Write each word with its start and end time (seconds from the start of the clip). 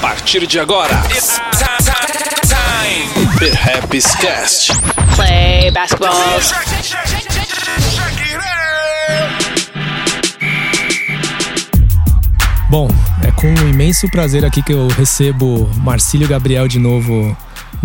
partir 0.00 0.46
de 0.46 0.58
agora. 0.58 0.94
It's 1.10 1.40
time. 2.48 3.26
Perhaps 3.38 4.14
Cast. 4.16 4.72
Play 5.14 5.70
basketball. 5.70 6.12
Bom, 12.68 12.88
é 13.22 13.30
com 13.32 13.46
um 13.46 13.68
imenso 13.68 14.08
prazer 14.10 14.44
aqui 14.44 14.62
que 14.62 14.72
eu 14.72 14.88
recebo 14.88 15.70
Marcílio 15.76 16.28
Gabriel 16.28 16.68
de 16.68 16.78
novo 16.78 17.36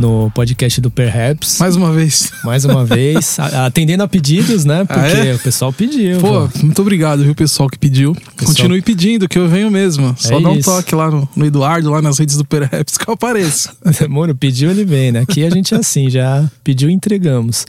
no 0.02 0.32
podcast 0.32 0.82
do 0.82 0.90
Perhaps. 0.90 1.60
Mais 1.60 1.76
uma 1.76 1.94
vez. 1.94 2.32
Mais 2.44 2.66
uma 2.66 2.84
vez. 2.84 3.38
Atendendo 3.40 4.02
a 4.04 4.08
pedidos, 4.08 4.66
né? 4.66 4.84
Porque 4.84 5.00
Ah, 5.00 5.26
é? 5.28 5.36
o 5.36 5.40
pessoal 5.40 5.72
pediu. 5.72 6.18
Pô, 6.20 6.50
muito 6.64 6.82
obrigado, 6.82 7.24
viu, 7.24 7.36
pessoal 7.36 7.70
que 7.70 7.78
pediu. 7.78 8.16
Continue 8.44 8.82
pedindo, 8.82 9.30
que 9.30 9.38
eu 9.38 9.48
venho 9.48 9.70
mesmo. 9.70 10.16
Só 10.18 10.40
É 10.40 10.42
dá 10.42 10.50
um 10.50 10.56
isso. 10.56 10.70
toque 10.70 10.96
lá 10.96 11.10
no, 11.12 11.30
no 11.36 11.46
Eduardo, 11.46 11.92
lá 11.92 12.02
nas 12.02 12.18
redes 12.18 12.36
do 12.36 12.44
Perhaps, 12.44 12.98
que 12.98 13.08
eu 13.08 13.14
apareço. 13.14 13.70
Mano, 14.10 14.34
pediu, 14.36 14.72
ele 14.72 14.84
vem, 14.84 15.12
né? 15.12 15.20
Aqui 15.20 15.44
a 15.46 15.50
gente 15.52 15.74
é 15.74 15.78
assim, 15.78 16.10
já 16.10 16.50
pediu, 16.64 16.90
entregamos. 16.90 17.66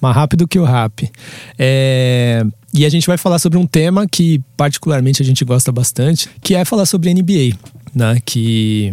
Mais 0.00 0.14
rápido 0.16 0.48
que 0.48 0.58
o 0.58 0.64
rap. 0.64 1.08
É, 1.58 2.44
E 2.72 2.84
a 2.84 2.88
gente 2.88 3.06
vai 3.06 3.16
falar 3.18 3.38
sobre 3.38 3.58
um 3.58 3.66
tema 3.66 4.06
que 4.10 4.40
particularmente 4.56 5.22
a 5.22 5.24
gente 5.24 5.44
gosta 5.44 5.70
bastante, 5.70 6.28
que 6.42 6.54
é 6.54 6.64
falar 6.64 6.86
sobre 6.86 7.12
NBA, 7.14 7.56
né? 7.94 8.18
Que 8.24 8.92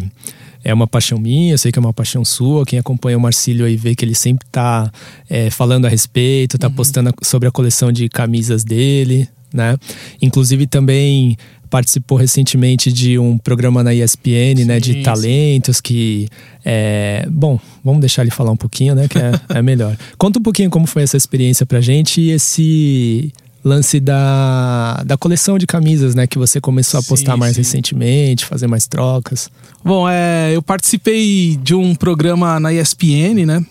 é 0.63 0.73
uma 0.73 0.87
paixão 0.87 1.17
minha, 1.19 1.53
eu 1.53 1.57
sei 1.57 1.71
que 1.71 1.79
é 1.79 1.81
uma 1.81 1.93
paixão 1.93 2.23
sua. 2.23 2.65
Quem 2.65 2.77
acompanha 2.79 3.17
o 3.17 3.21
Marcílio 3.21 3.65
aí 3.65 3.75
vê 3.75 3.95
que 3.95 4.05
ele 4.05 4.15
sempre 4.15 4.47
tá 4.51 4.91
é, 5.29 5.49
falando 5.49 5.85
a 5.85 5.89
respeito, 5.89 6.57
tá 6.57 6.69
postando 6.69 7.09
a- 7.09 7.13
sobre 7.25 7.47
a 7.47 7.51
coleção 7.51 7.91
de 7.91 8.07
camisas 8.09 8.63
dele, 8.63 9.27
né? 9.53 9.75
Inclusive 10.21 10.67
também 10.67 11.35
participou 11.69 12.17
recentemente 12.17 12.91
de 12.91 13.17
um 13.17 13.37
programa 13.37 13.81
na 13.81 13.93
ESPN, 13.95 14.65
né, 14.65 14.77
de 14.77 14.91
sim. 14.91 15.03
talentos 15.03 15.79
que 15.79 16.27
é, 16.65 17.25
bom, 17.31 17.57
vamos 17.81 18.01
deixar 18.01 18.23
ele 18.23 18.29
falar 18.31 18.51
um 18.51 18.57
pouquinho, 18.57 18.93
né, 18.93 19.07
que 19.07 19.17
é, 19.17 19.31
é 19.57 19.61
melhor. 19.61 19.95
Conta 20.19 20.37
um 20.37 20.43
pouquinho 20.43 20.69
como 20.69 20.85
foi 20.85 21.03
essa 21.03 21.15
experiência 21.15 21.65
pra 21.65 21.79
gente 21.79 22.19
e 22.19 22.31
esse 22.31 23.31
lance 23.63 23.99
da, 23.99 25.03
da 25.05 25.17
coleção 25.17 25.57
de 25.57 25.67
camisas, 25.67 26.15
né, 26.15 26.25
que 26.25 26.37
você 26.37 26.59
começou 26.59 26.99
a 26.99 27.01
Sim, 27.01 27.09
postar 27.09 27.37
mais 27.37 27.53
sim. 27.55 27.61
recentemente, 27.61 28.45
fazer 28.45 28.67
mais 28.67 28.87
trocas. 28.87 29.49
Bom, 29.83 30.07
é, 30.09 30.51
eu 30.55 30.61
participei 30.61 31.57
de 31.61 31.73
um 31.73 31.95
programa 31.95 32.59
na 32.59 32.73
ESPN, 32.73 33.45
né? 33.45 33.65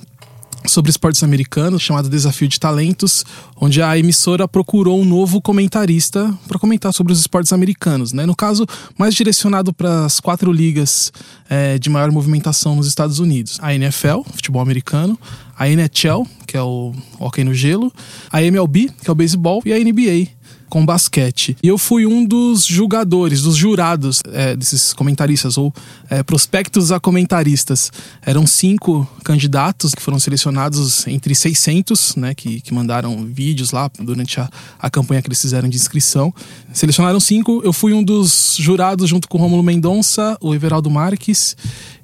Sobre 0.67 0.91
esportes 0.91 1.23
americanos, 1.23 1.81
chamado 1.81 2.09
Desafio 2.11 2.47
de 2.47 2.61
Talentos, 2.61 3.25
onde 3.57 3.81
a 3.81 3.97
emissora 3.97 4.47
procurou 4.47 5.01
um 5.01 5.07
novo 5.07 5.41
comentarista 5.41 6.33
para 6.47 6.59
comentar 6.59 6.93
sobre 6.93 7.15
os 7.15 7.19
esportes 7.19 7.51
americanos, 7.53 8.13
né? 8.13 8.27
No 8.27 8.37
caso, 8.37 8.67
mais 8.99 9.15
direcionado 9.15 9.73
para 9.73 10.05
as 10.05 10.21
quatro 10.21 10.53
ligas 10.53 11.13
é, 11.49 11.79
de 11.79 11.89
maior 11.89 12.13
movimentação 12.13 12.77
nos 12.77 12.87
Estados 12.87 13.19
Unidos: 13.19 13.59
a 13.63 13.75
NFL, 13.75 14.21
futebol 14.35 14.61
americano, 14.61 15.19
a 15.61 15.69
NHL, 15.69 16.27
que 16.47 16.56
é 16.56 16.62
o 16.62 16.94
hockey 17.19 17.44
no 17.44 17.53
gelo, 17.53 17.92
a 18.33 18.42
MLB, 18.42 18.91
que 19.03 19.11
é 19.11 19.12
o 19.12 19.14
beisebol, 19.14 19.61
e 19.66 19.75
a 19.75 19.78
NBA, 19.78 20.30
com 20.70 20.86
basquete. 20.86 21.55
E 21.62 21.69
eu 21.69 21.77
fui 21.77 22.06
um 22.06 22.25
dos 22.25 22.64
julgadores, 22.64 23.42
dos 23.42 23.56
jurados 23.56 24.22
é, 24.33 24.56
desses 24.56 24.94
comentaristas, 24.94 25.58
ou 25.58 25.70
é, 26.08 26.22
prospectos 26.22 26.91
a 26.91 26.98
comentaristas. 26.98 27.92
Eram 28.25 28.47
cinco 28.47 29.06
candidatos 29.22 29.94
que 29.94 30.00
foram 30.00 30.19
selecionados 30.19 31.06
entre 31.06 31.34
600, 31.34 32.16
né, 32.16 32.34
que, 32.34 32.62
que 32.62 32.72
mandaram 32.72 33.27
vídeos 33.27 33.70
lá 33.70 33.91
durante 33.98 34.41
a, 34.41 34.48
a 34.78 34.88
campanha 34.88 35.20
que 35.20 35.28
eles 35.28 35.42
fizeram 35.42 35.69
de 35.69 35.77
inscrição. 35.77 36.33
Selecionaram 36.72 37.20
cinco, 37.20 37.61
eu 37.62 37.72
fui 37.72 37.92
um 37.92 38.03
dos 38.03 38.56
jurados 38.58 39.11
junto 39.11 39.28
com 39.28 39.36
o 39.36 39.41
Romulo 39.42 39.62
Mendonça, 39.62 40.38
o 40.41 40.55
Everaldo 40.55 40.88
Marques, 40.88 41.55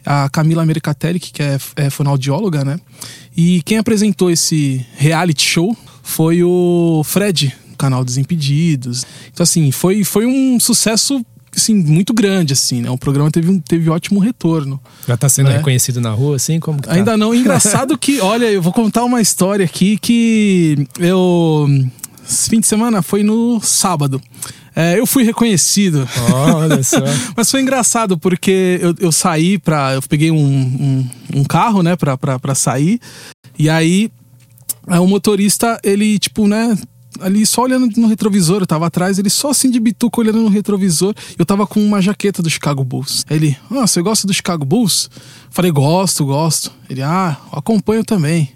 a 0.06 0.28
Camila 0.30 0.64
Mercatelli, 0.64 1.18
que 1.20 1.42
é, 1.42 1.58
é 1.76 1.90
fonoaudióloga, 1.90 2.64
né? 2.64 2.78
E 3.36 3.60
quem 3.64 3.76
apresentou 3.78 4.30
esse 4.30 4.86
reality 4.96 5.44
show 5.44 5.76
foi 6.02 6.42
o 6.44 7.02
Fred, 7.04 7.52
do 7.70 7.76
canal 7.76 8.04
Desimpedidos. 8.04 9.04
Então, 9.32 9.42
assim, 9.44 9.70
foi, 9.72 10.04
foi 10.04 10.24
um 10.24 10.58
sucesso 10.60 11.24
assim, 11.54 11.74
muito 11.74 12.12
grande, 12.14 12.52
assim, 12.52 12.82
né? 12.82 12.90
O 12.90 12.98
programa 12.98 13.30
teve, 13.30 13.50
um, 13.50 13.58
teve 13.58 13.88
ótimo 13.90 14.20
retorno. 14.20 14.80
Já 15.08 15.16
tá 15.16 15.28
sendo 15.28 15.48
É. 15.50 15.56
reconhecido 15.56 16.00
na 16.00 16.10
rua, 16.10 16.36
assim? 16.36 16.60
Como 16.60 16.80
tá? 16.80 16.92
Ainda 16.92 17.16
não. 17.16 17.34
Engraçado 17.34 17.96
que, 17.98 18.20
olha, 18.22 18.44
eu 18.46 18.62
vou 18.62 18.72
contar 18.72 19.04
uma 19.04 19.20
história 19.20 19.64
aqui 19.64 19.98
que 19.98 20.86
eu. 20.98 21.66
Esse 22.28 22.50
fim 22.50 22.60
de 22.60 22.66
semana 22.66 23.02
foi 23.02 23.22
no 23.22 23.60
sábado. 23.62 24.20
É, 24.78 25.00
eu 25.00 25.06
fui 25.06 25.24
reconhecido. 25.24 26.06
Olha 26.30 26.82
só. 26.82 26.98
Mas 27.34 27.50
foi 27.50 27.62
engraçado 27.62 28.18
porque 28.18 28.78
eu, 28.82 28.94
eu 29.00 29.10
saí 29.10 29.58
pra. 29.58 29.94
Eu 29.94 30.02
peguei 30.02 30.30
um, 30.30 30.36
um, 30.36 31.10
um 31.36 31.44
carro, 31.44 31.82
né, 31.82 31.96
pra, 31.96 32.18
pra, 32.18 32.38
pra 32.38 32.54
sair. 32.54 33.00
E 33.58 33.70
aí, 33.70 34.10
é, 34.86 35.00
o 35.00 35.06
motorista, 35.06 35.80
ele, 35.82 36.18
tipo, 36.18 36.46
né. 36.46 36.76
Ali 37.18 37.46
só 37.46 37.62
olhando 37.62 37.88
no 37.98 38.08
retrovisor, 38.08 38.60
eu 38.60 38.66
tava 38.66 38.86
atrás, 38.86 39.18
ele 39.18 39.30
só 39.30 39.48
assim 39.48 39.70
de 39.70 39.80
bituca 39.80 40.20
olhando 40.20 40.40
no 40.40 40.48
retrovisor. 40.48 41.14
Eu 41.38 41.46
tava 41.46 41.66
com 41.66 41.80
uma 41.80 42.02
jaqueta 42.02 42.42
do 42.42 42.50
Chicago 42.50 42.84
Bulls. 42.84 43.24
Ele, 43.30 43.56
ah, 43.70 43.86
você 43.86 44.02
gosta 44.02 44.26
do 44.26 44.34
Chicago 44.34 44.66
Bulls? 44.66 45.08
Falei, 45.50 45.70
gosto, 45.70 46.26
gosto. 46.26 46.70
Ele, 46.90 47.00
ah, 47.00 47.38
acompanho 47.50 48.04
também. 48.04 48.52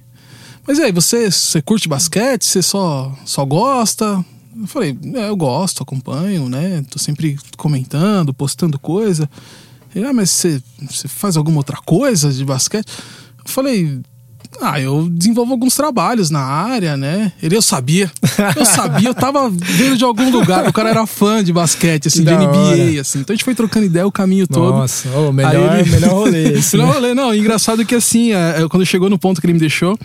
Mas 0.68 0.76
e 0.76 0.82
aí, 0.82 0.92
você, 0.92 1.30
você 1.30 1.62
curte 1.62 1.88
basquete? 1.88 2.44
Você 2.44 2.60
só, 2.60 3.16
só 3.24 3.46
gosta? 3.46 4.22
Eu 4.58 4.66
falei, 4.66 4.96
é, 5.14 5.28
eu 5.28 5.36
gosto, 5.36 5.82
acompanho, 5.82 6.48
né? 6.48 6.84
Tô 6.90 6.98
sempre 6.98 7.38
comentando, 7.56 8.34
postando 8.34 8.78
coisa. 8.78 9.28
Ele, 9.94 10.06
ah, 10.06 10.12
mas 10.12 10.30
você, 10.30 10.62
faz 11.06 11.36
alguma 11.36 11.58
outra 11.58 11.76
coisa 11.84 12.32
de 12.32 12.44
basquete? 12.44 12.86
Eu 13.44 13.50
falei, 13.50 14.00
ah, 14.60 14.80
eu 14.80 15.08
desenvolvo 15.08 15.52
alguns 15.52 15.74
trabalhos 15.74 16.30
na 16.30 16.40
área, 16.40 16.96
né? 16.96 17.32
Ele, 17.42 17.56
eu 17.56 17.62
sabia. 17.62 18.10
Eu 18.56 18.64
sabia, 18.64 19.08
eu 19.08 19.14
tava 19.14 19.48
vendo 19.50 19.96
de 19.96 20.04
algum 20.04 20.30
lugar. 20.30 20.68
O 20.68 20.72
cara 20.72 20.90
era 20.90 21.06
fã 21.06 21.42
de 21.42 21.52
basquete, 21.52 22.08
assim, 22.08 22.24
de 22.24 22.30
NBA, 22.30 22.46
hora. 22.58 23.00
assim. 23.00 23.20
Então 23.20 23.32
a 23.32 23.36
gente 23.36 23.44
foi 23.44 23.54
trocando 23.54 23.86
ideia 23.86 24.06
o 24.06 24.12
caminho 24.12 24.46
todo. 24.46 24.72
Nossa, 24.78 25.08
ô, 25.16 25.32
melhor, 25.32 25.78
ele- 25.78 25.90
melhor 25.90 26.12
rolê 26.12 26.52
esse, 26.58 26.76
Melhor 26.76 26.88
né? 26.88 26.94
rolê, 26.94 27.14
não. 27.14 27.34
Engraçado 27.34 27.84
que 27.84 27.94
assim, 27.94 28.32
é, 28.32 28.62
é, 28.62 28.68
quando 28.68 28.84
chegou 28.84 29.08
no 29.08 29.18
ponto 29.18 29.40
que 29.40 29.46
ele 29.46 29.54
me 29.54 29.60
deixou, 29.60 29.96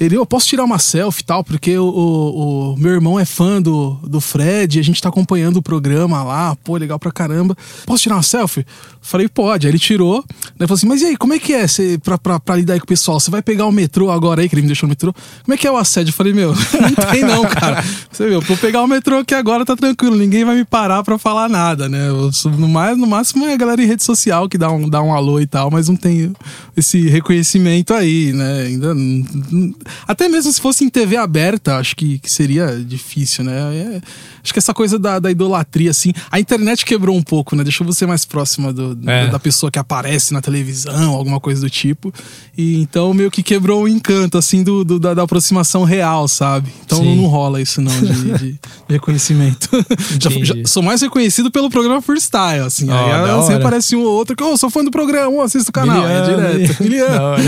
ele, 0.00 0.16
eu 0.16 0.24
posso 0.24 0.46
tirar 0.48 0.64
uma 0.64 0.78
selfie 0.78 1.20
e 1.20 1.24
tal, 1.24 1.44
porque 1.44 1.76
o, 1.76 1.84
o- 1.84 2.72
o 2.72 2.76
meu 2.78 2.90
irmão 2.92 3.20
é 3.20 3.24
fã 3.26 3.60
do, 3.60 3.98
do 4.02 4.20
Fred, 4.20 4.78
a 4.80 4.82
gente 4.82 5.00
tá 5.00 5.10
acompanhando 5.10 5.58
o 5.58 5.62
programa 5.62 6.22
lá, 6.24 6.56
pô, 6.64 6.76
legal 6.76 6.98
pra 6.98 7.12
caramba. 7.12 7.54
Posso 7.86 8.02
tirar 8.02 8.16
uma 8.16 8.22
selfie? 8.22 8.64
Falei, 9.02 9.28
pode. 9.28 9.66
Aí 9.66 9.70
ele 9.72 9.78
tirou, 9.78 10.24
né? 10.58 10.66
Falou 10.66 10.74
assim, 10.76 10.86
mas 10.86 11.02
e 11.02 11.06
aí, 11.06 11.16
como 11.16 11.32
é 11.34 11.38
que 11.38 11.52
é 11.52 11.66
cê, 11.66 11.98
pra, 12.02 12.16
pra, 12.18 12.40
pra 12.40 12.56
lidar 12.56 12.74
aí 12.74 12.80
com 12.80 12.84
o 12.84 12.88
pessoal? 12.88 13.20
Você 13.20 13.30
vai 13.30 13.42
pegar 13.42 13.66
o 13.66 13.72
metrô 13.72 14.10
agora 14.10 14.40
aí, 14.42 14.48
que 14.48 14.54
ele 14.54 14.62
me 14.62 14.68
deixou 14.68 14.86
no 14.86 14.90
metrô? 14.90 15.12
Como 15.44 15.54
é 15.54 15.56
que 15.56 15.66
é 15.66 15.70
o 15.72 15.76
assédio? 15.76 16.10
Eu 16.10 16.14
falei, 16.14 16.32
meu, 16.32 16.52
não 16.80 17.10
tem 17.12 17.22
não, 17.22 17.42
cara. 17.44 17.82
Você 18.10 18.28
viu, 18.28 18.40
vou 18.40 18.56
pegar 18.56 18.82
o 18.82 18.86
metrô 18.86 19.18
aqui 19.18 19.34
agora, 19.34 19.64
tá 19.64 19.76
tranquilo, 19.76 20.16
ninguém 20.16 20.44
vai 20.44 20.56
me 20.56 20.64
parar 20.64 21.02
pra 21.02 21.18
falar 21.18 21.48
nada, 21.48 21.88
né? 21.88 22.08
Eu 22.08 22.30
no, 22.58 22.68
mais, 22.68 22.96
no 22.96 23.06
máximo 23.06 23.46
é 23.46 23.52
a 23.54 23.56
galera 23.56 23.82
em 23.82 23.86
rede 23.86 24.02
social 24.02 24.48
que 24.48 24.56
dá 24.58 24.70
um, 24.70 24.88
dá 24.88 25.02
um 25.02 25.14
alô 25.14 25.40
e 25.40 25.46
tal, 25.46 25.70
mas 25.70 25.88
não 25.88 25.96
tem 25.96 26.32
esse 26.76 27.08
reconhecimento 27.08 27.92
aí, 27.94 28.32
né? 28.32 28.62
Ainda. 28.62 28.94
não- 28.94 29.74
Até 30.06 30.28
mesmo 30.28 30.52
se 30.52 30.60
fosse 30.60 30.84
em 30.84 30.88
TV 30.88 31.16
aberta, 31.16 31.76
acho 31.76 31.94
que, 31.96 32.18
que 32.18 32.30
seria 32.30 32.76
difícil, 32.78 33.44
né? 33.44 33.76
É- 33.76 34.00
acho 34.42 34.52
que 34.52 34.58
essa 34.58 34.72
coisa 34.74 34.98
da, 34.98 35.18
da 35.18 35.30
idolatria, 35.30 35.90
assim. 35.90 36.12
A 36.30 36.38
internet 36.40 36.84
quebrou 36.84 37.16
um 37.16 37.22
pouco, 37.22 37.54
né? 37.56 37.62
Deixou 37.64 37.86
você 37.86 38.06
mais 38.06 38.24
próxima 38.24 38.72
do, 38.72 38.98
É. 39.08 39.28
da 39.28 39.38
pessoa 39.38 39.70
que 39.70 39.78
aparece 39.78 40.32
na 40.32 40.40
televisão, 40.40 41.12
alguma 41.14 41.40
coisa 41.40 41.60
do 41.62 41.70
tipo. 41.70 42.12
E 42.56 42.80
então 42.80 43.12
meio 43.14 43.30
que 43.30 43.42
quebrou 43.42 43.84
o 43.84 43.88
encanto, 43.88 44.36
assim, 44.38 44.62
do, 44.62 44.84
do- 44.84 44.98
da, 44.98 45.14
da 45.14 45.22
aproximação 45.22 45.84
real, 45.84 46.26
sabe? 46.28 46.70
Então 46.84 46.98
Sim. 46.98 47.16
não 47.16 47.26
rola 47.26 47.60
isso, 47.60 47.80
não, 47.80 47.92
de, 48.00 48.38
de- 48.38 48.60
reconhecimento. 48.88 49.68
já, 50.20 50.30
já 50.30 50.54
sou 50.66 50.82
mais 50.82 51.00
reconhecido 51.02 51.50
pelo 51.50 51.70
programa 51.70 52.00
Freestyle, 52.02 52.60
assim. 52.66 52.88
Ó, 52.90 52.94
aí 52.94 53.10
da 53.26 53.38
assim, 53.38 53.54
aparece 53.54 53.96
um 53.96 54.00
ou 54.02 54.12
outro 54.12 54.36
que, 54.36 54.42
ô, 54.44 54.56
sou 54.56 54.70
fã 54.70 54.84
do 54.84 54.90
programa, 54.90 55.28
ô, 55.30 55.40
assisto 55.40 55.70
o 55.70 55.72
canal. 55.72 56.06
é 56.06 56.20
Miliano, 56.20 56.52
direto. 56.54 56.76
aí. 56.82 56.88
Miliano. 56.88 57.40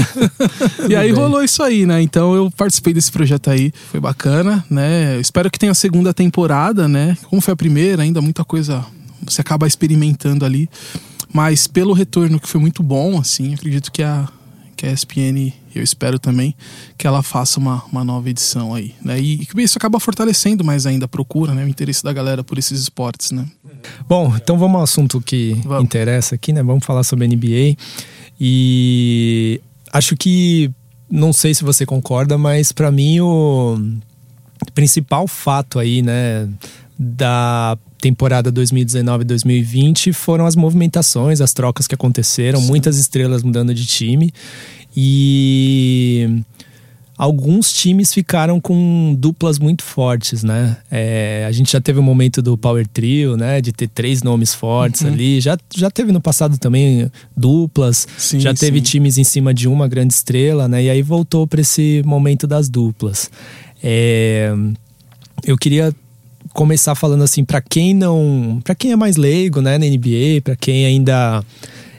E 0.89 0.97
aí 0.97 1.13
bem. 1.13 1.21
rolou 1.21 1.43
isso 1.43 1.63
aí, 1.63 1.87
né? 1.87 2.03
Então 2.03 2.35
eu 2.35 2.51
participei 2.57 2.93
desse 2.93 3.11
projeto 3.11 3.51
aí, 3.51 3.73
foi 3.91 4.01
bacana, 4.01 4.65
né? 4.71 5.17
Eu 5.17 5.21
espero 5.21 5.51
que 5.51 5.59
tenha 5.59 5.73
a 5.73 5.75
segunda 5.75 6.13
temporada, 6.13 6.82
né? 6.89 7.17
Como 7.29 7.41
foi 7.41 7.53
a 7.53 7.57
primeira, 7.57 8.03
ainda 8.03 8.21
muita 8.21 8.45
coisa 8.45 8.85
você 9.23 9.41
acaba 9.41 9.67
experimentando 9.67 10.45
ali. 10.45 10.69
Mas 11.33 11.67
pelo 11.67 11.93
retorno 11.95 12.39
que 12.39 12.49
foi 12.49 12.61
muito 12.61 12.83
bom, 12.83 13.19
assim, 13.19 13.55
acredito 13.55 13.91
que 13.91 14.03
a, 14.03 14.29
que 14.77 14.85
a 14.85 14.93
ESPN, 14.93 15.53
eu 15.75 15.83
espero 15.83 16.19
também, 16.19 16.55
que 16.99 17.07
ela 17.07 17.23
faça 17.23 17.59
uma, 17.59 17.83
uma 17.91 18.05
nova 18.05 18.29
edição 18.29 18.75
aí, 18.75 18.95
né? 19.03 19.19
E, 19.19 19.41
e 19.57 19.63
isso 19.63 19.79
acaba 19.79 19.99
fortalecendo 19.99 20.63
mais 20.63 20.85
ainda 20.85 21.07
a 21.07 21.09
procura, 21.09 21.55
né? 21.55 21.65
O 21.65 21.69
interesse 21.69 22.05
da 22.05 22.13
galera 22.13 22.45
por 22.45 22.59
esses 22.59 22.81
esportes, 22.81 23.31
né? 23.31 23.47
Bom, 24.07 24.35
então 24.37 24.59
vamos 24.59 24.77
ao 24.77 24.83
assunto 24.83 25.21
que 25.21 25.57
Vamos. 25.65 25.85
interessa 25.85 26.35
aqui, 26.35 26.53
né? 26.53 26.63
Vamos 26.63 26.85
falar 26.85 27.03
sobre 27.03 27.27
NBA. 27.27 27.77
E 28.39 29.61
acho 29.91 30.17
que 30.17 30.71
não 31.11 31.33
sei 31.33 31.55
se 31.55 31.65
você 31.65 31.87
concorda, 31.87 32.37
mas 32.37 32.73
pra 32.73 32.91
mim 32.91 33.21
o 33.21 33.79
principal 34.75 35.27
fato 35.27 35.79
aí, 35.79 36.03
né, 36.03 36.49
da 36.99 37.77
temporada 38.01 38.53
2019-2020 38.53 40.13
foram 40.13 40.45
as 40.45 40.57
movimentações, 40.57 41.41
as 41.41 41.53
trocas 41.53 41.87
que 41.87 41.95
aconteceram, 41.95 42.61
Sim. 42.61 42.67
muitas 42.67 42.99
estrelas 42.99 43.43
mudando 43.43 43.73
de 43.73 43.87
time. 43.87 44.33
E 44.95 46.43
alguns 47.17 47.73
times 47.73 48.13
ficaram 48.13 48.61
com 48.61 49.15
duplas 49.17 49.59
muito 49.59 49.85
fortes, 49.85 50.43
né? 50.43 50.77
É, 50.91 51.45
a 51.47 51.53
gente 51.53 51.71
já 51.71 51.81
teve 51.81 52.01
o 52.01 52.03
um 52.03 52.05
momento 52.05 52.43
do 52.43 52.59
Power 52.59 52.87
Trio, 52.87 53.37
né? 53.37 53.61
De 53.61 53.73
ter 53.73 53.89
três 53.89 54.23
nomes 54.25 54.53
fortes 54.53 55.03
uhum. 55.03 55.09
ali. 55.13 55.41
Já, 55.41 55.57
já 55.75 55.89
teve 55.89 56.11
no 56.11 56.21
passado 56.21 56.59
também 56.59 57.11
duplas. 57.37 58.09
Sim, 58.19 58.41
já 58.41 58.53
teve 58.53 58.79
sim. 58.79 58.85
times 58.85 59.19
em 59.19 59.25
cima 59.25 59.55
de 59.55 59.69
uma 59.69 59.87
grande 59.87 60.13
estrela, 60.13 60.67
né? 60.67 60.83
E 60.83 60.91
aí 60.91 61.01
voltou 61.01 61.47
para 61.47 61.61
esse 61.61 62.03
momento 62.05 62.47
das 62.47 62.69
duplas. 62.69 63.31
É, 63.83 64.53
eu 65.45 65.59
queria 65.59 65.95
começar 66.53 66.95
falando 66.95 67.25
assim 67.25 67.45
para 67.45 67.61
quem 67.61 67.95
não, 67.95 68.61
para 68.63 68.75
quem 68.75 68.93
é 68.93 68.97
mais 68.97 69.17
leigo, 69.17 69.61
né, 69.61 69.79
na 69.79 69.87
NBA, 69.87 70.43
para 70.45 70.55
quem 70.55 70.85
ainda 70.87 71.43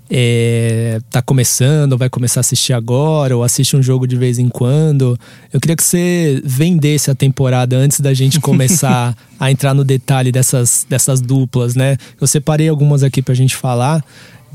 é, 0.09 0.99
tá 1.09 1.21
começando, 1.21 1.97
vai 1.97 2.09
começar 2.09 2.39
a 2.39 2.41
assistir 2.41 2.73
agora, 2.73 3.35
ou 3.35 3.43
assiste 3.43 3.75
um 3.75 3.81
jogo 3.81 4.07
de 4.07 4.15
vez 4.15 4.37
em 4.37 4.47
quando. 4.47 5.19
Eu 5.51 5.59
queria 5.59 5.75
que 5.75 5.83
você 5.83 6.41
vendesse 6.45 7.09
a 7.09 7.15
temporada 7.15 7.75
antes 7.75 7.99
da 7.99 8.13
gente 8.13 8.39
começar 8.39 9.15
a 9.39 9.51
entrar 9.51 9.73
no 9.73 9.83
detalhe 9.83 10.31
dessas, 10.31 10.85
dessas 10.87 11.19
duplas, 11.19 11.75
né? 11.75 11.97
Eu 12.21 12.27
separei 12.27 12.69
algumas 12.69 13.03
aqui 13.03 13.21
pra 13.21 13.33
gente 13.33 13.55
falar, 13.55 14.03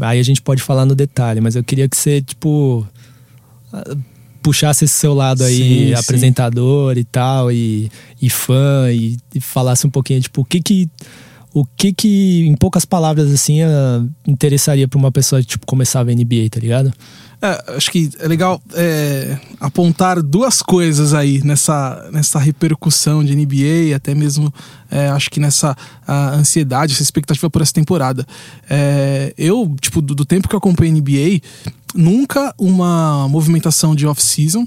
aí 0.00 0.20
a 0.20 0.22
gente 0.22 0.40
pode 0.40 0.62
falar 0.62 0.84
no 0.84 0.94
detalhe, 0.94 1.40
mas 1.40 1.56
eu 1.56 1.64
queria 1.64 1.88
que 1.88 1.96
você, 1.96 2.22
tipo 2.22 2.86
puxasse 4.48 4.86
esse 4.86 4.94
seu 4.94 5.12
lado 5.12 5.44
aí, 5.44 5.88
sim, 5.88 5.94
apresentador 5.94 6.94
sim. 6.94 7.00
e 7.00 7.04
tal, 7.04 7.52
e, 7.52 7.90
e 8.20 8.30
fã, 8.30 8.90
e, 8.90 9.18
e, 9.34 9.40
falasse 9.40 9.86
um 9.86 9.90
pouquinho, 9.90 10.20
tipo, 10.22 10.40
o 10.40 10.44
que 10.44 10.62
que. 10.62 10.88
O 11.54 11.64
que 11.64 11.92
que, 11.94 12.46
em 12.46 12.54
poucas 12.54 12.84
palavras, 12.84 13.32
assim, 13.32 13.62
uh, 13.62 14.08
interessaria 14.26 14.86
para 14.86 14.98
uma 14.98 15.10
pessoa, 15.10 15.42
tipo, 15.42 15.66
começar 15.66 16.00
a 16.00 16.04
ver 16.04 16.14
NBA, 16.14 16.50
tá 16.50 16.60
ligado? 16.60 16.92
É, 17.40 17.76
acho 17.76 17.90
que 17.92 18.10
é 18.18 18.26
legal 18.26 18.60
é, 18.74 19.38
apontar 19.60 20.20
duas 20.20 20.60
coisas 20.60 21.14
aí 21.14 21.40
nessa, 21.44 22.08
nessa 22.12 22.38
repercussão 22.38 23.24
de 23.24 23.34
NBA, 23.34 23.94
até 23.94 24.12
mesmo 24.12 24.52
é, 24.90 25.08
acho 25.08 25.30
que 25.30 25.38
nessa 25.38 25.76
ansiedade, 26.08 26.94
essa 26.94 27.02
expectativa 27.02 27.48
por 27.48 27.62
essa 27.62 27.72
temporada. 27.72 28.26
É, 28.68 29.32
eu, 29.38 29.72
tipo, 29.80 30.02
do, 30.02 30.16
do, 30.16 30.24
tempo 30.24 30.48
que 30.48 30.54
eu 30.54 30.58
acompanho 30.58 30.92
NBA, 30.94 31.40
nunca 31.94 32.52
uma 32.58 33.28
movimentação 33.28 33.94
de 33.94 34.04
off-season 34.04 34.66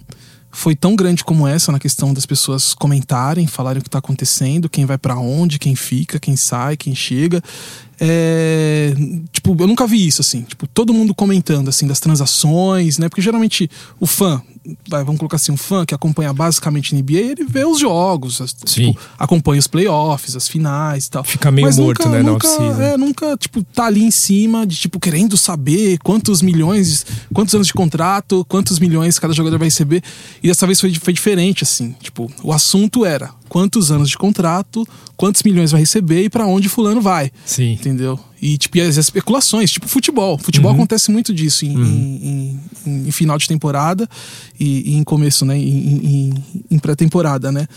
foi 0.51 0.75
tão 0.75 0.95
grande 0.95 1.23
como 1.23 1.47
essa 1.47 1.71
na 1.71 1.79
questão 1.79 2.13
das 2.13 2.25
pessoas 2.25 2.73
comentarem, 2.73 3.47
falarem 3.47 3.79
o 3.79 3.83
que 3.83 3.87
está 3.87 3.99
acontecendo, 3.99 4.69
quem 4.69 4.85
vai 4.85 4.97
para 4.97 5.17
onde, 5.17 5.57
quem 5.57 5.75
fica, 5.75 6.19
quem 6.19 6.35
sai, 6.35 6.75
quem 6.75 6.93
chega. 6.93 7.41
É, 8.03 8.95
tipo, 9.31 9.55
eu 9.59 9.67
nunca 9.67 9.85
vi 9.85 10.07
isso, 10.07 10.21
assim. 10.21 10.41
Tipo, 10.41 10.65
todo 10.65 10.91
mundo 10.91 11.13
comentando, 11.13 11.67
assim, 11.67 11.85
das 11.85 11.99
transações, 11.99 12.97
né? 12.97 13.07
Porque 13.07 13.21
geralmente 13.21 13.69
o 13.99 14.07
fã, 14.07 14.41
vai, 14.89 15.03
vamos 15.03 15.19
colocar 15.19 15.35
assim, 15.35 15.51
um 15.51 15.57
fã 15.57 15.85
que 15.85 15.93
acompanha 15.93 16.33
basicamente 16.33 16.95
NBA, 16.95 17.19
ele 17.19 17.45
vê 17.45 17.63
os 17.63 17.79
jogos, 17.79 18.41
tipo, 18.65 18.99
acompanha 19.19 19.59
os 19.59 19.67
playoffs, 19.67 20.35
as 20.35 20.47
finais 20.47 21.05
e 21.05 21.11
tal. 21.11 21.23
Fica 21.23 21.51
meio 21.51 21.67
Mas 21.67 21.77
morto, 21.77 22.09
nunca, 22.09 22.17
né, 22.17 22.23
nunca, 22.23 22.47
é, 22.83 22.97
nunca, 22.97 23.37
tipo, 23.37 23.63
tá 23.63 23.85
ali 23.85 24.03
em 24.03 24.09
cima 24.09 24.65
de, 24.65 24.77
tipo, 24.77 24.99
querendo 24.99 25.37
saber 25.37 25.99
quantos 25.99 26.41
milhões, 26.41 27.05
quantos 27.31 27.53
anos 27.53 27.67
de 27.67 27.73
contrato, 27.73 28.43
quantos 28.49 28.79
milhões 28.79 29.19
cada 29.19 29.33
jogador 29.33 29.59
vai 29.59 29.67
receber. 29.67 30.01
E 30.41 30.47
dessa 30.47 30.65
vez 30.65 30.81
foi, 30.81 30.91
foi 30.95 31.13
diferente, 31.13 31.63
assim. 31.63 31.95
Tipo, 32.01 32.31
o 32.41 32.51
assunto 32.51 33.05
era 33.05 33.29
quantos 33.51 33.91
anos 33.91 34.09
de 34.09 34.17
contrato, 34.17 34.87
quantos 35.17 35.43
milhões 35.43 35.71
vai 35.71 35.81
receber 35.81 36.23
e 36.23 36.29
para 36.29 36.47
onde 36.47 36.69
fulano 36.69 37.01
vai. 37.01 37.29
Sim. 37.45 37.73
Entendeu? 37.73 38.17
E, 38.41 38.57
tipo, 38.57 38.77
e 38.77 38.81
as 38.81 38.95
especulações, 38.95 39.69
tipo 39.69 39.89
futebol. 39.89 40.37
Futebol 40.37 40.71
uhum. 40.71 40.77
acontece 40.77 41.11
muito 41.11 41.33
disso 41.33 41.65
em, 41.65 41.75
uhum. 41.75 41.83
em, 41.83 42.61
em, 42.85 43.07
em, 43.07 43.11
final 43.11 43.37
de 43.37 43.49
temporada 43.49 44.07
e, 44.57 44.93
e 44.93 44.95
em 44.95 45.03
começo, 45.03 45.43
né? 45.43 45.57
Em, 45.57 46.79
pré-temporada, 46.81 47.51
né? 47.51 47.67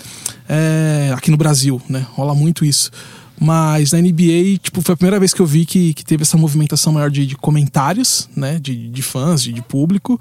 É, 0.48 1.12
aqui 1.12 1.32
no 1.32 1.36
Brasil, 1.36 1.82
né? 1.88 2.06
Rola 2.12 2.36
muito 2.36 2.64
isso. 2.64 2.92
Mas 3.40 3.90
na 3.90 4.00
NBA, 4.00 4.58
tipo, 4.62 4.80
foi 4.80 4.92
a 4.92 4.96
primeira 4.96 5.18
vez 5.18 5.34
que 5.34 5.42
eu 5.42 5.46
vi 5.46 5.66
que, 5.66 5.92
que 5.92 6.04
teve 6.04 6.22
essa 6.22 6.38
movimentação 6.38 6.92
maior 6.92 7.10
de, 7.10 7.26
de 7.26 7.34
comentários, 7.34 8.28
né? 8.36 8.60
De, 8.60 8.88
de 8.90 9.02
fãs, 9.02 9.42
de, 9.42 9.52
de 9.52 9.60
público. 9.60 10.20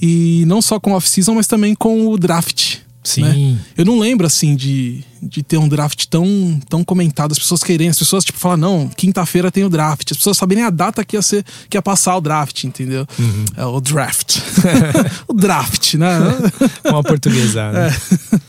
E 0.00 0.44
não 0.46 0.62
só 0.62 0.78
com 0.78 0.92
o 0.92 0.94
off-season, 0.94 1.34
mas 1.34 1.48
também 1.48 1.74
com 1.74 2.06
o 2.06 2.16
draft. 2.16 2.82
Sim. 3.02 3.22
Né? 3.22 3.58
Eu 3.76 3.84
não 3.84 3.98
lembro, 3.98 4.26
assim, 4.26 4.54
de, 4.54 5.02
de 5.20 5.42
ter 5.42 5.56
um 5.56 5.68
draft 5.68 6.06
tão, 6.06 6.60
tão 6.68 6.84
comentado. 6.84 7.32
As 7.32 7.38
pessoas 7.38 7.62
querem, 7.62 7.88
as 7.88 7.98
pessoas, 7.98 8.24
tipo, 8.24 8.38
falam, 8.38 8.56
não, 8.56 8.88
quinta-feira 8.88 9.50
tem 9.50 9.64
o 9.64 9.68
draft. 9.68 10.10
As 10.12 10.16
pessoas 10.16 10.36
sabem 10.36 10.56
nem 10.56 10.64
a 10.64 10.70
data 10.70 11.04
que 11.04 11.16
ia, 11.16 11.22
ser, 11.22 11.44
que 11.68 11.76
ia 11.76 11.82
passar 11.82 12.16
o 12.16 12.20
draft, 12.20 12.64
entendeu? 12.64 13.06
Uhum. 13.18 13.44
É 13.56 13.66
o 13.66 13.80
draft. 13.80 14.38
o 15.26 15.34
draft, 15.34 15.94
né? 15.94 16.18
Uma 16.84 17.02
portuguesa, 17.02 17.72
né? 17.72 17.88
É. 17.88 18.40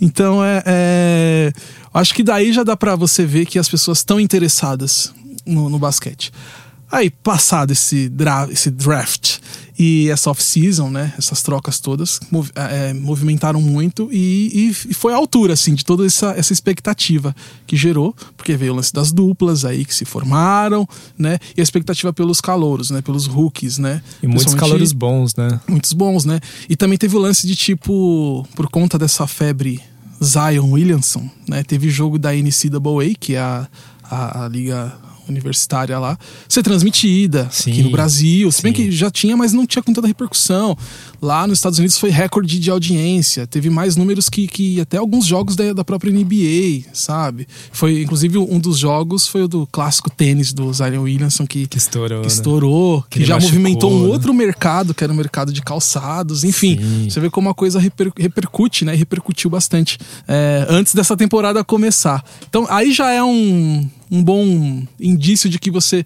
Então, 0.00 0.44
é, 0.44 0.62
é, 0.66 1.52
Acho 1.94 2.14
que 2.14 2.22
daí 2.22 2.52
já 2.52 2.64
dá 2.64 2.76
para 2.76 2.96
você 2.96 3.26
ver 3.26 3.46
que 3.46 3.58
as 3.58 3.68
pessoas 3.68 3.98
estão 3.98 4.18
interessadas 4.18 5.12
no, 5.44 5.68
no 5.68 5.78
basquete. 5.78 6.32
Aí, 6.90 7.10
passado 7.10 7.70
esse, 7.70 8.08
dra 8.08 8.48
esse 8.50 8.70
draft 8.70 9.38
e 9.84 10.08
essa 10.10 10.30
off-season, 10.30 10.90
né? 10.90 11.12
Essas 11.18 11.42
trocas 11.42 11.80
todas 11.80 12.20
mov 12.30 12.52
é, 12.54 12.92
movimentaram 12.94 13.60
muito 13.60 14.08
e, 14.12 14.70
e, 14.70 14.94
foi 14.94 15.12
a 15.12 15.16
altura, 15.16 15.54
assim, 15.54 15.74
de 15.74 15.84
toda 15.84 16.06
essa, 16.06 16.30
essa 16.36 16.52
expectativa 16.52 17.34
que 17.66 17.76
gerou, 17.76 18.14
porque 18.36 18.56
veio 18.56 18.74
o 18.74 18.76
lance 18.76 18.92
das 18.92 19.10
duplas 19.10 19.64
aí 19.64 19.84
que 19.84 19.92
se 19.92 20.04
formaram, 20.04 20.86
né? 21.18 21.36
E 21.56 21.60
a 21.60 21.64
expectativa 21.64 22.12
pelos 22.12 22.40
calouros, 22.40 22.90
né? 22.90 23.02
Pelos 23.02 23.26
rookies, 23.26 23.78
né? 23.78 24.00
E 24.22 24.28
muitos 24.28 24.54
calouros 24.54 24.92
bons, 24.92 25.34
né? 25.34 25.60
Muitos 25.66 25.92
bons, 25.92 26.24
né? 26.24 26.38
E 26.68 26.76
também 26.76 26.96
teve 26.96 27.16
o 27.16 27.18
lance 27.18 27.44
de 27.44 27.56
tipo, 27.56 28.46
por 28.54 28.68
conta 28.68 28.96
dessa 28.96 29.26
febre 29.26 29.80
Zion 30.22 30.70
Williamson, 30.70 31.28
né? 31.48 31.64
Teve 31.64 31.90
jogo 31.90 32.20
da 32.20 32.32
NCAA, 32.32 33.16
que 33.18 33.34
é 33.34 33.40
a, 33.40 33.68
a, 34.04 34.44
a 34.44 34.48
liga 34.48 34.96
universitária 35.28 35.98
lá, 35.98 36.18
ser 36.48 36.62
transmitida 36.62 37.48
sim, 37.50 37.72
aqui 37.72 37.82
no 37.82 37.90
Brasil. 37.90 38.50
Se 38.50 38.62
bem 38.62 38.72
que 38.72 38.90
já 38.90 39.10
tinha, 39.10 39.36
mas 39.36 39.52
não 39.52 39.66
tinha 39.66 39.82
com 39.82 39.92
tanta 39.92 40.06
repercussão. 40.06 40.76
Lá 41.22 41.46
nos 41.46 41.58
Estados 41.58 41.78
Unidos 41.78 41.96
foi 41.98 42.10
recorde 42.10 42.58
de 42.58 42.68
audiência. 42.68 43.46
Teve 43.46 43.70
mais 43.70 43.94
números 43.94 44.28
que, 44.28 44.48
que 44.48 44.80
até 44.80 44.96
alguns 44.96 45.24
jogos 45.24 45.54
da, 45.54 45.72
da 45.72 45.84
própria 45.84 46.12
NBA, 46.12 46.88
sabe? 46.92 47.46
Foi, 47.70 48.02
inclusive, 48.02 48.38
um 48.38 48.58
dos 48.58 48.76
jogos 48.76 49.28
foi 49.28 49.44
o 49.44 49.48
do 49.48 49.66
clássico 49.68 50.10
tênis 50.10 50.52
do 50.52 50.72
Zion 50.72 51.02
Williamson, 51.02 51.46
que, 51.46 51.68
que 51.68 51.78
estourou. 51.78 52.22
Que, 52.22 52.26
né? 52.26 52.32
estourou, 52.32 53.02
que, 53.08 53.20
que 53.20 53.24
já 53.24 53.34
machucou, 53.34 53.58
movimentou 53.58 53.92
um 53.92 54.02
né? 54.02 54.08
outro 54.08 54.34
mercado, 54.34 54.92
que 54.92 55.04
era 55.04 55.12
o 55.12 55.16
mercado 55.16 55.52
de 55.52 55.62
calçados. 55.62 56.42
Enfim, 56.42 56.76
sim. 56.76 57.10
você 57.10 57.20
vê 57.20 57.30
como 57.30 57.48
a 57.48 57.54
coisa 57.54 57.78
reper, 57.78 58.10
repercute, 58.18 58.84
né? 58.84 58.92
E 58.94 58.96
repercutiu 58.96 59.48
bastante 59.48 59.98
é, 60.26 60.66
antes 60.68 60.92
dessa 60.92 61.16
temporada 61.16 61.62
começar. 61.62 62.24
Então, 62.48 62.66
aí 62.68 62.92
já 62.92 63.12
é 63.12 63.22
um 63.22 63.88
um 64.12 64.22
bom 64.22 64.82
indício 65.00 65.48
de 65.48 65.58
que 65.58 65.70
você 65.70 66.04